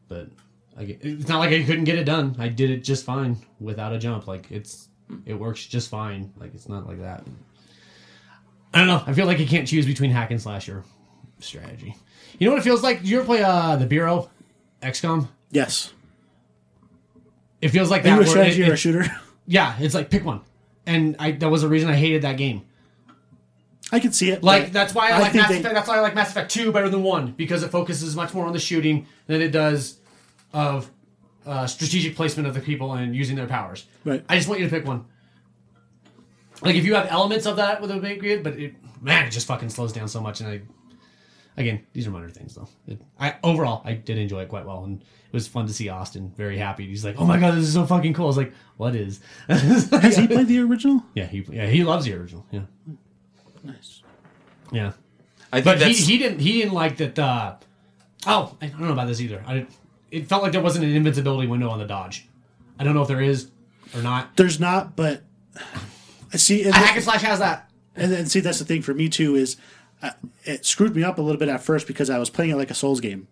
But 0.07 0.29
I 0.77 0.97
it's 1.01 1.27
not 1.27 1.39
like 1.39 1.51
I 1.51 1.61
couldn't 1.63 1.83
get 1.83 1.97
it 1.97 2.05
done. 2.05 2.35
I 2.39 2.47
did 2.47 2.69
it 2.69 2.85
just 2.85 3.03
fine 3.03 3.35
without 3.59 3.91
a 3.91 3.99
jump. 3.99 4.27
Like 4.27 4.49
it's 4.49 4.87
it 5.25 5.33
works 5.33 5.65
just 5.65 5.89
fine. 5.89 6.31
Like 6.37 6.53
it's 6.55 6.69
not 6.69 6.87
like 6.87 7.01
that. 7.01 7.25
I 8.73 8.77
don't 8.79 8.87
know. 8.87 9.03
I 9.05 9.11
feel 9.11 9.25
like 9.25 9.39
you 9.39 9.45
can't 9.45 9.67
choose 9.67 9.85
between 9.85 10.09
hack 10.11 10.31
and 10.31 10.41
slash 10.41 10.69
or 10.69 10.85
strategy. 11.39 11.97
You 12.39 12.47
know 12.47 12.53
what 12.53 12.61
it 12.61 12.63
feels 12.63 12.81
like? 12.81 12.99
Did 12.99 13.09
you 13.09 13.17
ever 13.17 13.25
play 13.25 13.43
uh, 13.43 13.75
the 13.75 13.85
Bureau 13.85 14.29
XCOM? 14.81 15.27
yes, 15.51 15.91
It 17.61 17.69
feels 17.69 17.91
like 17.91 18.05
are 18.05 18.07
you 18.09 18.15
that. 18.15 18.21
a 18.23 18.27
strategy 18.27 18.63
it- 18.63 18.69
or 18.69 18.73
a 18.73 18.77
shooter? 18.77 19.05
yeah, 19.47 19.75
it's 19.79 19.93
like 19.93 20.09
pick 20.09 20.23
one. 20.23 20.39
And 20.85 21.17
I 21.19 21.31
that 21.31 21.49
was 21.49 21.61
the 21.61 21.67
reason 21.67 21.89
I 21.89 21.95
hated 21.95 22.21
that 22.21 22.37
game. 22.37 22.61
I 23.91 23.99
can 23.99 24.13
see 24.13 24.31
it. 24.31 24.43
Like 24.43 24.71
that's 24.71 24.93
why 24.93 25.11
I, 25.11 25.19
like 25.19 25.33
Mass 25.33 25.49
they- 25.49 25.59
Effect. 25.59 25.75
That's 25.75 25.87
why 25.87 25.97
I 25.97 25.99
like 26.01 26.15
Mass 26.15 26.31
Effect 26.31 26.49
Two 26.51 26.71
better 26.71 26.89
than 26.89 27.03
One 27.03 27.31
because 27.31 27.63
it 27.63 27.69
focuses 27.71 28.15
much 28.15 28.33
more 28.33 28.45
on 28.45 28.53
the 28.53 28.59
shooting 28.59 29.07
than 29.27 29.41
it 29.41 29.49
does 29.51 29.99
of 30.53 30.89
uh, 31.45 31.67
strategic 31.67 32.15
placement 32.15 32.47
of 32.47 32.53
the 32.53 32.61
people 32.61 32.93
and 32.93 33.15
using 33.15 33.35
their 33.35 33.47
powers. 33.47 33.85
Right. 34.05 34.23
I 34.29 34.35
just 34.37 34.47
want 34.47 34.59
you 34.61 34.67
to 34.67 34.75
pick 34.75 34.85
one. 34.85 35.05
Like 36.61 36.75
if 36.75 36.85
you 36.85 36.95
have 36.95 37.07
elements 37.09 37.45
of 37.45 37.55
that 37.57 37.81
with 37.81 37.91
a 37.91 37.97
big 37.97 38.19
grid, 38.19 38.43
but 38.43 38.53
it 38.53 38.75
man, 39.01 39.25
it 39.25 39.31
just 39.31 39.47
fucking 39.47 39.69
slows 39.69 39.91
down 39.91 40.07
so 40.07 40.21
much. 40.21 40.41
And 40.41 40.49
I, 40.49 40.61
again, 41.57 41.85
these 41.93 42.05
are 42.07 42.11
minor 42.11 42.29
things 42.29 42.53
though. 42.55 42.67
It, 42.87 43.01
I 43.19 43.35
overall 43.43 43.81
I 43.83 43.93
did 43.93 44.17
enjoy 44.17 44.41
it 44.43 44.49
quite 44.49 44.65
well, 44.65 44.83
and 44.83 45.01
it 45.01 45.33
was 45.33 45.47
fun 45.47 45.65
to 45.67 45.73
see 45.73 45.89
Austin 45.89 46.31
very 46.37 46.57
happy. 46.57 46.85
He's 46.85 47.03
like, 47.03 47.15
"Oh 47.19 47.25
my 47.25 47.39
god, 47.39 47.55
this 47.55 47.63
is 47.65 47.73
so 47.73 47.85
fucking 47.85 48.13
cool." 48.13 48.25
I 48.25 48.27
was 48.27 48.37
like, 48.37 48.53
"What 48.77 48.95
is?" 48.95 49.21
Has 49.47 50.17
he 50.17 50.27
played 50.27 50.47
the 50.47 50.59
original? 50.59 51.03
yeah, 51.15 51.25
he 51.25 51.43
yeah 51.49 51.65
he 51.65 51.83
loves 51.83 52.05
the 52.05 52.13
original. 52.13 52.45
Yeah, 52.51 52.61
Nice. 53.63 54.01
yeah. 54.71 54.93
I 55.53 55.57
think 55.61 55.65
But 55.65 55.77
he, 55.79 55.83
that's 55.93 55.99
he 56.07 56.17
didn't 56.17 56.39
he 56.39 56.53
didn't 56.61 56.73
like 56.73 56.97
that. 56.97 57.19
Uh, 57.19 57.55
oh, 58.25 58.55
I 58.61 58.67
don't 58.67 58.81
know 58.81 58.93
about 58.93 59.07
this 59.07 59.19
either. 59.19 59.43
I, 59.45 59.65
it 60.09 60.27
felt 60.27 60.43
like 60.43 60.51
there 60.53 60.61
wasn't 60.61 60.85
an 60.85 60.95
invincibility 60.95 61.47
window 61.47 61.69
on 61.69 61.79
the 61.79 61.85
dodge. 61.85 62.27
I 62.79 62.83
don't 62.83 62.93
know 62.95 63.01
if 63.01 63.07
there 63.07 63.21
is 63.21 63.49
or 63.95 64.01
not. 64.01 64.35
There's 64.37 64.59
not, 64.59 64.95
but 64.95 65.23
I 66.33 66.37
see. 66.37 66.63
And, 66.63 66.73
A 66.73 66.77
hack 66.77 66.95
and 66.95 67.03
slash 67.03 67.21
has 67.21 67.39
that. 67.39 67.69
and 67.95 68.11
then 68.11 68.25
see 68.27 68.39
that's 68.39 68.59
the 68.59 68.65
thing 68.65 68.81
for 68.81 68.93
me 68.93 69.09
too 69.09 69.35
is 69.35 69.57
uh, 70.01 70.11
it 70.45 70.65
screwed 70.65 70.95
me 70.95 71.03
up 71.03 71.17
a 71.17 71.21
little 71.21 71.37
bit 71.39 71.49
at 71.49 71.61
first 71.61 71.85
because 71.85 72.09
I 72.09 72.17
was 72.17 72.29
playing 72.29 72.51
it 72.51 72.55
like 72.55 72.71
a 72.71 72.73
Souls 72.75 73.01
game, 73.01 73.27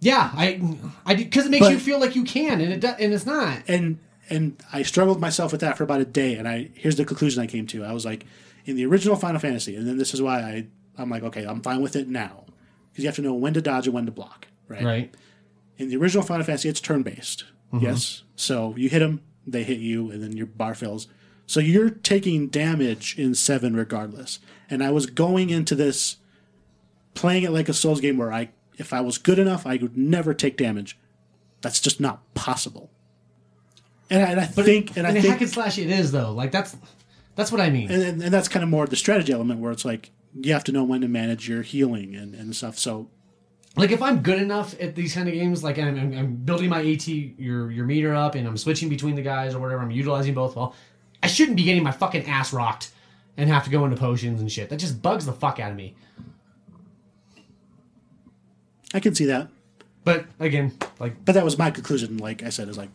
Yeah, 0.00 0.30
I 0.34 0.60
I 1.06 1.14
because 1.14 1.46
it 1.46 1.50
makes 1.50 1.66
But- 1.66 1.72
you 1.72 1.78
feel 1.78 2.00
like 2.00 2.16
you 2.16 2.24
can, 2.24 2.60
and 2.60 2.72
it 2.72 2.80
do, 2.80 2.88
and 2.88 3.12
it's 3.14 3.24
not. 3.26 3.62
and 3.68 3.98
and 4.28 4.56
I 4.72 4.82
struggled 4.82 5.20
myself 5.20 5.52
with 5.52 5.60
that 5.62 5.76
for 5.78 5.84
about 5.84 6.00
a 6.00 6.04
day. 6.04 6.34
And 6.34 6.46
I 6.48 6.70
here's 6.74 6.96
the 6.96 7.04
conclusion 7.04 7.40
I 7.42 7.46
came 7.46 7.66
to. 7.68 7.84
I 7.84 7.92
was 7.92 8.04
like, 8.04 8.26
in 8.70 8.76
the 8.76 8.86
original 8.86 9.16
Final 9.16 9.40
Fantasy, 9.40 9.76
and 9.76 9.86
then 9.86 9.98
this 9.98 10.14
is 10.14 10.22
why 10.22 10.40
I 10.40 10.66
I'm 10.96 11.10
like, 11.10 11.22
okay, 11.22 11.44
I'm 11.44 11.60
fine 11.60 11.82
with 11.82 11.96
it 11.96 12.08
now 12.08 12.44
because 12.90 13.04
you 13.04 13.08
have 13.08 13.16
to 13.16 13.22
know 13.22 13.34
when 13.34 13.54
to 13.54 13.60
dodge 13.60 13.86
and 13.86 13.94
when 13.94 14.06
to 14.06 14.12
block, 14.12 14.46
right? 14.68 14.82
Right. 14.82 15.14
In 15.76 15.88
the 15.88 15.96
original 15.96 16.24
Final 16.24 16.44
Fantasy, 16.44 16.68
it's 16.68 16.80
turn 16.80 17.02
based. 17.02 17.44
Mm-hmm. 17.72 17.84
Yes, 17.84 18.22
so 18.36 18.74
you 18.76 18.88
hit 18.88 19.00
them, 19.00 19.22
they 19.46 19.62
hit 19.62 19.78
you, 19.78 20.10
and 20.10 20.22
then 20.22 20.36
your 20.36 20.46
bar 20.46 20.74
fills. 20.74 21.08
So 21.46 21.58
you're 21.58 21.90
taking 21.90 22.46
damage 22.46 23.18
in 23.18 23.34
seven 23.34 23.74
regardless. 23.74 24.38
And 24.68 24.84
I 24.84 24.92
was 24.92 25.06
going 25.06 25.50
into 25.50 25.74
this 25.74 26.18
playing 27.14 27.42
it 27.42 27.50
like 27.50 27.68
a 27.68 27.74
Souls 27.74 28.00
game 28.00 28.18
where 28.18 28.32
I, 28.32 28.50
if 28.78 28.92
I 28.92 29.00
was 29.00 29.18
good 29.18 29.38
enough, 29.40 29.66
I 29.66 29.76
would 29.78 29.96
never 29.96 30.32
take 30.32 30.56
damage. 30.56 30.96
That's 31.60 31.80
just 31.80 31.98
not 31.98 32.22
possible. 32.34 32.88
And 34.08 34.22
I, 34.22 34.26
and 34.30 34.40
I 34.40 34.44
think, 34.44 34.96
and 34.96 35.06
I 35.06 35.10
in 35.10 35.22
think, 35.22 35.26
hack 35.26 35.40
and 35.40 35.50
slash, 35.50 35.76
it 35.78 35.90
is 35.90 36.12
though. 36.12 36.30
Like 36.30 36.52
that's 36.52 36.76
that's 37.40 37.50
what 37.50 37.60
I 37.60 37.70
mean. 37.70 37.90
and, 37.90 38.02
and, 38.02 38.22
and 38.22 38.32
that's 38.32 38.48
kind 38.48 38.62
of 38.62 38.68
more 38.68 38.86
the 38.86 38.96
strategy 38.96 39.32
element 39.32 39.60
where 39.60 39.72
it's 39.72 39.84
like 39.84 40.10
you 40.38 40.52
have 40.52 40.64
to 40.64 40.72
know 40.72 40.84
when 40.84 41.00
to 41.00 41.08
manage 41.08 41.48
your 41.48 41.62
healing 41.62 42.14
and, 42.14 42.34
and 42.34 42.54
stuff. 42.54 42.78
So 42.78 43.08
like 43.76 43.90
if 43.90 44.02
I'm 44.02 44.20
good 44.22 44.40
enough 44.40 44.78
at 44.80 44.94
these 44.94 45.14
kind 45.14 45.28
of 45.28 45.34
games, 45.34 45.64
like 45.64 45.78
I'm, 45.78 45.98
I'm, 45.98 46.18
I'm 46.18 46.36
building 46.36 46.68
my 46.68 46.80
AT 46.80 47.08
your 47.08 47.70
your 47.70 47.86
meter 47.86 48.14
up, 48.14 48.34
and 48.34 48.46
I'm 48.46 48.56
switching 48.56 48.88
between 48.88 49.14
the 49.14 49.22
guys 49.22 49.54
or 49.54 49.60
whatever. 49.60 49.82
I'm 49.82 49.90
utilizing 49.90 50.34
both 50.34 50.54
well. 50.54 50.74
I 51.22 51.28
shouldn't 51.28 51.56
be 51.56 51.64
getting 51.64 51.82
my 51.82 51.92
fucking 51.92 52.26
ass 52.26 52.52
rocked 52.52 52.90
and 53.36 53.48
have 53.48 53.64
to 53.64 53.70
go 53.70 53.84
into 53.84 53.96
potions 53.96 54.40
and 54.40 54.50
shit. 54.50 54.68
That 54.68 54.76
just 54.76 55.00
bugs 55.00 55.26
the 55.26 55.32
fuck 55.32 55.58
out 55.60 55.70
of 55.70 55.76
me. 55.76 55.94
I 58.92 59.00
can 59.00 59.14
see 59.14 59.24
that. 59.26 59.48
But 60.04 60.26
again, 60.38 60.76
like 60.98 61.24
But 61.24 61.32
that 61.32 61.44
was 61.44 61.56
my 61.56 61.70
conclusion. 61.70 62.18
Like 62.18 62.42
I 62.42 62.48
said, 62.48 62.68
is 62.68 62.76
like 62.76 62.90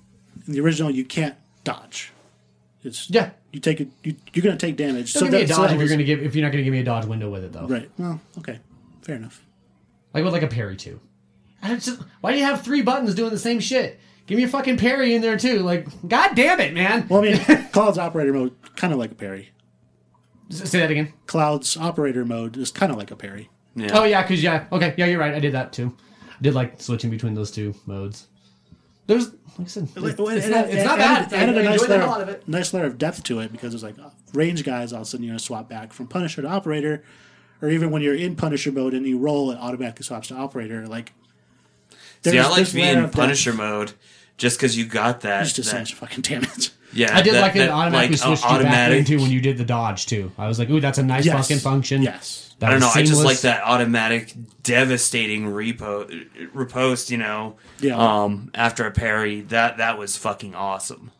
in 0.45 0.53
the 0.53 0.59
original, 0.59 0.91
you 0.91 1.05
can't 1.05 1.35
dodge. 1.63 2.11
It's 2.85 3.09
yeah, 3.09 3.31
you 3.51 3.59
take 3.59 3.81
it. 3.81 3.89
You, 4.03 4.15
you're 4.33 4.43
going 4.43 4.57
to 4.57 4.65
take 4.65 4.77
damage. 4.77 5.13
don't 5.13 5.23
give 5.23 5.31
me 5.33 5.41
a 5.41 5.45
that- 5.47 5.55
dodge 5.55 5.57
that 5.57 5.65
if 5.65 5.71
you're 5.73 5.81
was- 5.83 5.91
gonna 5.91 6.03
give 6.03 6.21
if 6.23 6.35
you're 6.35 6.43
not 6.45 6.51
gonna 6.51 6.63
give 6.63 6.71
me 6.71 6.79
a 6.79 6.83
dodge 6.83 7.05
window 7.05 7.29
with 7.29 7.43
it 7.43 7.51
though. 7.51 7.67
right. 7.67 7.89
Well, 7.97 8.21
okay, 8.37 8.59
fair 9.01 9.15
enough. 9.15 9.43
Like 10.13 10.23
with 10.23 10.33
like 10.33 10.43
a 10.43 10.47
parry 10.47 10.77
too. 10.77 10.99
And 11.61 11.73
it's 11.73 11.87
just, 11.87 11.99
why 12.21 12.31
do 12.31 12.37
you 12.37 12.43
have 12.45 12.61
three 12.61 12.81
buttons 12.83 13.15
doing 13.15 13.31
the 13.31 13.39
same 13.39 13.59
shit? 13.59 13.99
Give 14.27 14.37
me 14.37 14.43
a 14.43 14.47
fucking 14.47 14.77
parry 14.77 15.13
in 15.15 15.21
there 15.21 15.37
too. 15.37 15.59
Like, 15.59 15.87
god 16.07 16.35
damn 16.35 16.59
it, 16.59 16.73
man. 16.73 17.07
Well, 17.09 17.21
I 17.21 17.31
mean, 17.31 17.67
Cloud's 17.71 17.97
operator 17.97 18.33
mode 18.33 18.53
kind 18.75 18.93
of 18.93 18.99
like 18.99 19.11
a 19.11 19.15
parry. 19.15 19.49
S- 20.51 20.69
Say 20.69 20.79
that 20.79 20.91
again. 20.91 21.11
Cloud's 21.25 21.75
operator 21.77 22.23
mode 22.23 22.55
is 22.57 22.71
kind 22.71 22.91
of 22.91 22.97
like 22.97 23.09
a 23.11 23.15
parry. 23.15 23.49
yeah. 23.75 23.89
Oh 23.93 24.03
yeah, 24.03 24.21
because 24.21 24.43
yeah, 24.43 24.65
okay, 24.71 24.93
yeah, 24.97 25.05
you're 25.07 25.19
right. 25.19 25.33
I 25.33 25.39
did 25.39 25.53
that 25.53 25.73
too. 25.73 25.95
I 26.29 26.41
did 26.41 26.53
like 26.53 26.81
switching 26.81 27.09
between 27.09 27.33
those 27.33 27.49
two 27.51 27.73
modes. 27.87 28.27
There's, 29.07 29.27
like 29.27 29.35
I 29.61 29.65
said, 29.65 29.83
it's, 29.95 30.17
Well, 30.17 30.29
it's 30.29 30.47
not, 30.47 30.65
it's 30.69 30.83
not 30.83 30.99
and- 30.99 31.29
bad. 31.29 31.33
Added 31.33 31.57
a 31.57 31.63
nice 31.63 31.87
layer, 31.87 31.99
hell 31.99 32.13
out 32.15 32.21
of 32.21 32.29
of, 32.29 32.35
it. 32.35 32.47
nice 32.47 32.73
layer 32.73 32.85
of 32.85 32.97
depth 32.97 33.23
to 33.25 33.39
it 33.39 33.51
because 33.51 33.73
it's 33.73 33.83
like 33.83 33.99
uh, 33.99 34.09
range 34.33 34.63
guys. 34.63 34.91
All 34.93 35.01
of 35.01 35.03
a 35.03 35.05
sudden, 35.09 35.23
you're 35.25 35.31
gonna 35.33 35.39
swap 35.39 35.69
back 35.69 35.93
from 35.93 36.07
Punisher 36.07 36.41
to 36.41 36.47
Operator, 36.47 37.03
or 37.61 37.69
even 37.69 37.91
when 37.91 38.01
you're 38.01 38.15
in 38.15 38.35
Punisher 38.35 38.71
mode 38.71 38.93
and 38.93 39.05
you 39.05 39.17
roll, 39.19 39.51
it 39.51 39.57
automatically 39.59 40.03
swaps 40.03 40.29
to 40.29 40.35
Operator. 40.35 40.87
Like, 40.87 41.13
See, 42.23 42.39
I 42.39 42.47
like 42.49 42.71
being 42.73 42.87
in 42.93 42.97
of 42.97 43.03
depth. 43.05 43.15
Punisher 43.15 43.53
mode 43.53 43.93
just 44.37 44.57
because 44.57 44.75
you 44.77 44.85
got 44.85 45.21
that. 45.21 45.43
Just 45.43 45.57
to 45.57 45.63
so 45.63 45.71
that- 45.73 45.79
much 45.81 45.93
fucking 45.93 46.21
damage. 46.21 46.71
yeah, 46.93 47.15
I 47.15 47.21
did 47.21 47.35
that- 47.35 47.41
like 47.41 47.55
it 47.55 47.69
automatically 47.69 48.17
like, 48.17 48.23
uh, 48.25 48.27
switched 48.35 48.43
you 48.43 48.49
back 48.49 48.55
automatic. 48.61 48.99
into 48.99 49.21
when 49.21 49.29
you 49.31 49.39
did 49.41 49.57
the 49.59 49.65
dodge 49.65 50.07
too. 50.07 50.31
I 50.37 50.47
was 50.47 50.57
like, 50.57 50.69
ooh, 50.71 50.79
that's 50.79 50.97
a 50.97 51.03
nice 51.03 51.25
Yes. 51.25 51.39
fucking 51.47 51.59
function. 51.61 52.01
Yes. 52.01 52.44
That 52.59 52.67
I 52.67 52.71
don't 52.71 52.79
know. 52.79 52.87
was 52.87 52.95
I 52.95 53.03
just 53.03 53.23
like 53.25 53.39
that 53.41 53.63
automatic, 53.63 54.33
devastating 54.63 55.43
repo 55.45 56.27
riposte. 56.53 57.11
You 57.11 57.17
know, 57.17 57.57
Yeah. 57.81 57.97
um, 57.97 58.49
after 58.53 58.85
a 58.87 58.91
parry, 58.91 59.41
that 59.41 59.77
that 59.77 59.97
was 59.97 60.15
fucking 60.17 60.55
awesome. 60.55 61.11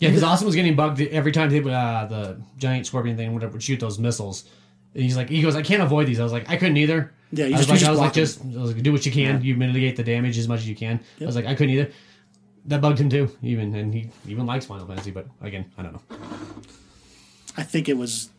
Yeah, 0.00 0.10
because 0.10 0.22
Austin 0.22 0.46
was 0.46 0.54
getting 0.56 0.76
bugged 0.76 1.00
every 1.00 1.32
time 1.32 1.48
they, 1.50 1.60
uh, 1.60 2.04
the 2.06 2.40
giant 2.58 2.86
scorpion 2.86 3.16
thing 3.16 3.32
whatever 3.32 3.52
would 3.52 3.62
shoot 3.62 3.80
those 3.80 3.98
missiles. 3.98 4.44
And 4.92 5.02
he's 5.02 5.16
like, 5.16 5.30
he 5.30 5.40
goes, 5.40 5.56
I 5.56 5.62
can't 5.62 5.82
avoid 5.82 6.06
these. 6.06 6.20
I 6.20 6.22
was 6.24 6.32
like, 6.32 6.50
I 6.50 6.56
couldn't 6.56 6.76
either. 6.76 7.12
Yeah, 7.32 7.46
you 7.46 7.54
I 7.54 7.58
was 7.58 7.66
just- 7.66 7.70
like, 7.70 7.80
you 7.80 7.86
I 7.86 7.90
was 7.90 7.98
just 8.12 8.40
like, 8.40 8.48
just 8.48 8.58
I 8.58 8.60
was 8.60 8.74
like, 8.74 8.82
do 8.82 8.92
what 8.92 9.06
you 9.06 9.12
can. 9.12 9.42
You 9.42 9.54
mitigate 9.56 9.96
the 9.96 10.02
damage 10.04 10.36
as 10.36 10.46
much 10.48 10.60
as 10.60 10.68
you 10.68 10.76
can. 10.76 11.00
I 11.20 11.24
was 11.24 11.34
like, 11.36 11.46
I 11.46 11.54
couldn't 11.54 11.74
either. 11.74 11.90
That 12.66 12.80
bugged 12.80 12.98
him 12.98 13.08
too, 13.08 13.30
even, 13.42 13.74
and 13.74 13.92
he 13.94 14.10
even 14.26 14.46
likes 14.46 14.66
Final 14.66 14.86
Fantasy, 14.86 15.10
but 15.10 15.26
again, 15.42 15.66
I 15.78 15.82
don't 15.82 15.92
know. 15.94 16.02
I 17.56 17.62
think 17.62 17.88
it 17.88 17.96
was. 17.96 18.30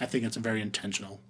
I 0.00 0.06
think 0.06 0.24
it's 0.24 0.36
a 0.36 0.40
very 0.40 0.60
intentional. 0.60 1.20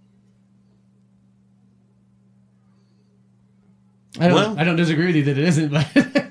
I 4.19 4.29
don't, 4.29 4.35
Well- 4.35 4.59
I 4.59 4.65
don't 4.65 4.77
disagree 4.77 5.07
with 5.07 5.17
you 5.17 5.25
that 5.25 5.39
it 5.39 5.45
isn't, 5.45 5.71
but 5.73 6.27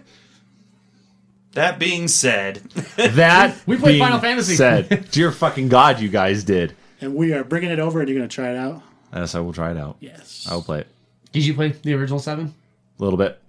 That 1.54 1.78
being 1.80 2.08
said, 2.08 2.56
That 2.96 3.56
We 3.68 3.78
played 3.78 3.94
being 3.94 4.04
Final 4.04 4.20
Fantasy. 4.20 4.56
Said, 4.56 5.08
dear 5.12 5.32
fucking 5.32 5.70
god, 5.70 6.00
you 6.00 6.10
guys 6.10 6.44
did. 6.44 6.76
And 7.02 7.14
we 7.16 7.34
are 7.34 7.44
bringing 7.44 7.70
it 7.70 7.80
over, 7.80 8.00
and 8.00 8.10
you're 8.10 8.18
gonna 8.18 8.28
try 8.28 8.50
it 8.52 8.58
out. 8.58 8.82
Yes, 9.14 9.36
I 9.36 9.40
will 9.42 9.54
try 9.54 9.72
it 9.72 9.78
out. 9.78 9.98
Yes. 10.00 10.48
I 10.50 10.56
will 10.56 10.64
play 10.64 10.80
it 10.80 10.88
did 11.34 11.46
you 11.46 11.54
play 11.56 11.70
the 11.70 11.94
original 11.96 12.20
seven? 12.20 12.54
a 13.00 13.04
little 13.04 13.18
bit. 13.18 13.42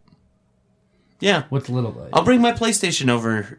yeah, 1.20 1.44
What's 1.50 1.68
a 1.68 1.72
little 1.72 1.92
bit? 1.92 2.08
I'll 2.14 2.24
bring 2.24 2.40
my 2.40 2.52
PlayStation 2.52 3.10
over. 3.10 3.58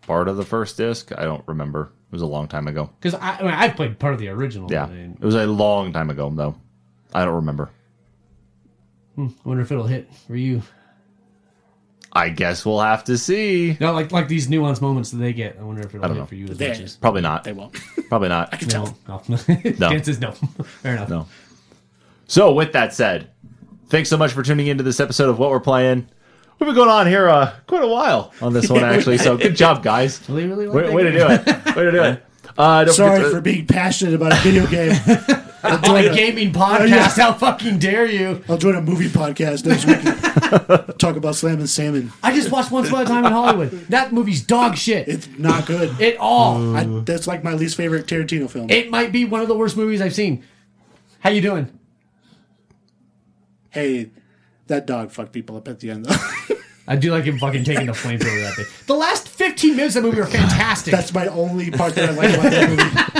Part 0.00 0.28
of 0.28 0.38
the 0.38 0.44
first 0.44 0.78
disc, 0.78 1.12
I 1.16 1.24
don't 1.24 1.46
remember. 1.46 1.92
It 2.10 2.12
was 2.12 2.22
a 2.22 2.26
long 2.26 2.48
time 2.48 2.66
ago. 2.66 2.88
Because 2.98 3.12
I, 3.14 3.36
I 3.36 3.42
mean, 3.42 3.52
I've 3.52 3.76
played 3.76 3.98
part 3.98 4.14
of 4.14 4.18
the 4.18 4.28
original. 4.30 4.72
Yeah, 4.72 4.86
and 4.88 5.14
it 5.14 5.24
was 5.24 5.34
a 5.34 5.46
long 5.46 5.92
time 5.92 6.08
ago 6.08 6.32
though. 6.34 6.56
I 7.12 7.26
don't 7.26 7.34
remember. 7.34 7.70
I 9.18 9.48
wonder 9.48 9.62
if 9.62 9.72
it'll 9.72 9.86
hit 9.86 10.08
for 10.26 10.36
you. 10.36 10.62
I 12.12 12.30
guess 12.30 12.64
we'll 12.64 12.80
have 12.80 13.04
to 13.04 13.18
see. 13.18 13.76
No, 13.80 13.92
like 13.92 14.12
like 14.12 14.28
these 14.28 14.48
nuanced 14.48 14.80
moments 14.80 15.10
that 15.10 15.18
they 15.18 15.32
get. 15.32 15.58
I 15.60 15.62
wonder 15.62 15.82
if 15.82 15.94
it'll 15.94 16.08
hit 16.08 16.16
know. 16.16 16.24
for 16.26 16.34
you 16.36 16.46
as 16.48 16.56
They- 16.58 16.68
much 16.68 16.80
as. 16.80 16.96
Probably 16.96 17.20
not. 17.20 17.44
They 17.44 17.52
won't. 17.52 17.74
Probably 18.08 18.28
not. 18.30 18.48
I 18.52 18.56
can 18.56 18.68
No, 18.68 18.84
tell. 19.06 19.22
no. 19.28 19.36
No. 19.36 19.36
The 19.36 19.86
answer 19.86 20.10
is 20.12 20.20
no. 20.20 20.32
Fair 20.82 20.94
enough. 20.94 21.08
No. 21.10 21.26
So, 22.26 22.52
with 22.52 22.72
that 22.72 22.94
said, 22.94 23.30
thanks 23.88 24.08
so 24.08 24.16
much 24.16 24.32
for 24.32 24.42
tuning 24.42 24.66
into 24.68 24.82
this 24.84 25.00
episode 25.00 25.28
of 25.28 25.38
What 25.38 25.50
We're 25.50 25.60
Playing. 25.60 26.08
We've 26.58 26.66
been 26.66 26.74
going 26.74 26.88
on 26.90 27.06
here 27.06 27.28
uh, 27.28 27.54
quite 27.66 27.84
a 27.84 27.88
while 27.88 28.32
on 28.42 28.52
this 28.52 28.68
one, 28.68 28.82
actually. 28.84 29.18
So, 29.18 29.36
good 29.36 29.54
job, 29.56 29.82
guys. 29.82 30.20
Really, 30.28 30.46
really 30.48 30.68
Way, 30.68 30.92
way 30.94 31.02
to 31.04 31.12
do 31.12 31.26
it. 31.28 31.76
Way 31.76 31.84
to 31.84 31.90
do 31.90 32.02
it. 32.02 32.24
Uh, 32.56 32.84
don't 32.84 32.94
Sorry 32.94 33.20
to- 33.22 33.30
for 33.30 33.40
being 33.40 33.66
passionate 33.66 34.14
about 34.14 34.32
a 34.32 34.36
video 34.36 34.66
game. 34.66 34.92
I'll 35.68 35.80
join 35.80 36.06
a 36.06 36.14
gaming 36.14 36.48
oh, 36.56 36.58
podcast, 36.58 36.88
yeah. 36.88 37.08
how 37.08 37.32
fucking 37.34 37.78
dare 37.78 38.06
you? 38.06 38.42
I'll 38.48 38.58
join 38.58 38.74
a 38.74 38.80
movie 38.80 39.08
podcast 39.08 39.64
next 39.66 39.84
week. 39.86 40.96
Talk 40.98 41.16
about 41.16 41.34
slamming 41.34 41.66
salmon. 41.66 42.12
I 42.22 42.34
just 42.34 42.50
watched 42.50 42.70
Once 42.70 42.88
Upon 42.88 43.02
a 43.02 43.06
Time 43.06 43.24
in 43.24 43.32
Hollywood. 43.32 43.70
That 43.88 44.12
movie's 44.12 44.42
dog 44.42 44.76
shit. 44.76 45.08
It's 45.08 45.28
not 45.38 45.66
good. 45.66 46.00
at 46.00 46.16
all. 46.18 46.76
I, 46.76 46.84
that's 47.04 47.26
like 47.26 47.44
my 47.44 47.54
least 47.54 47.76
favorite 47.76 48.06
Tarantino 48.06 48.50
film. 48.50 48.70
It 48.70 48.90
might 48.90 49.12
be 49.12 49.24
one 49.24 49.40
of 49.40 49.48
the 49.48 49.56
worst 49.56 49.76
movies 49.76 50.00
I've 50.00 50.14
seen. 50.14 50.44
How 51.20 51.30
you 51.30 51.40
doing? 51.40 51.78
hey, 53.70 54.10
that 54.66 54.86
dog 54.86 55.10
fucked 55.10 55.32
people 55.32 55.56
up 55.56 55.68
at 55.68 55.80
the 55.80 55.90
end. 55.90 56.04
though. 56.04 56.56
I 56.86 56.96
do 56.96 57.12
like 57.12 57.24
him 57.24 57.38
fucking 57.38 57.64
taking 57.64 57.86
the 57.86 57.92
flamethrower 57.92 58.42
that 58.42 58.54
thing. 58.56 58.66
The 58.86 58.94
last 58.94 59.28
15 59.28 59.76
minutes 59.76 59.96
of 59.96 60.02
the 60.02 60.08
movie 60.08 60.22
are 60.22 60.26
fantastic. 60.26 60.90
that's 60.94 61.12
my 61.12 61.26
only 61.26 61.70
part 61.70 61.94
that 61.94 62.08
I 62.08 62.12
like 62.12 62.34
about 62.34 62.50
that 62.50 62.70
movie. 62.70 63.17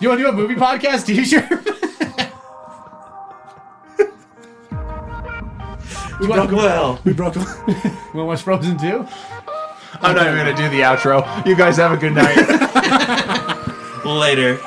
You 0.00 0.08
want 0.08 0.18
to 0.18 0.24
do 0.24 0.28
a 0.28 0.32
movie 0.32 0.54
podcast? 0.54 1.08
You 1.14 1.24
sure? 1.24 1.46
we 6.20 6.26
want, 6.26 6.52
Well, 6.52 7.00
We 7.04 7.12
broke 7.12 7.34
to 7.34 7.40
watch 8.14 8.42
Frozen 8.42 8.78
2? 8.78 9.06
I'm 10.02 10.14
not 10.16 10.26
even 10.26 10.36
going 10.44 10.54
to 10.56 10.62
do 10.62 10.68
the 10.68 10.80
outro. 10.80 11.46
You 11.46 11.54
guys 11.56 11.76
have 11.76 11.92
a 11.92 11.96
good 11.96 12.12
night. 12.14 12.36
later. 14.04 14.58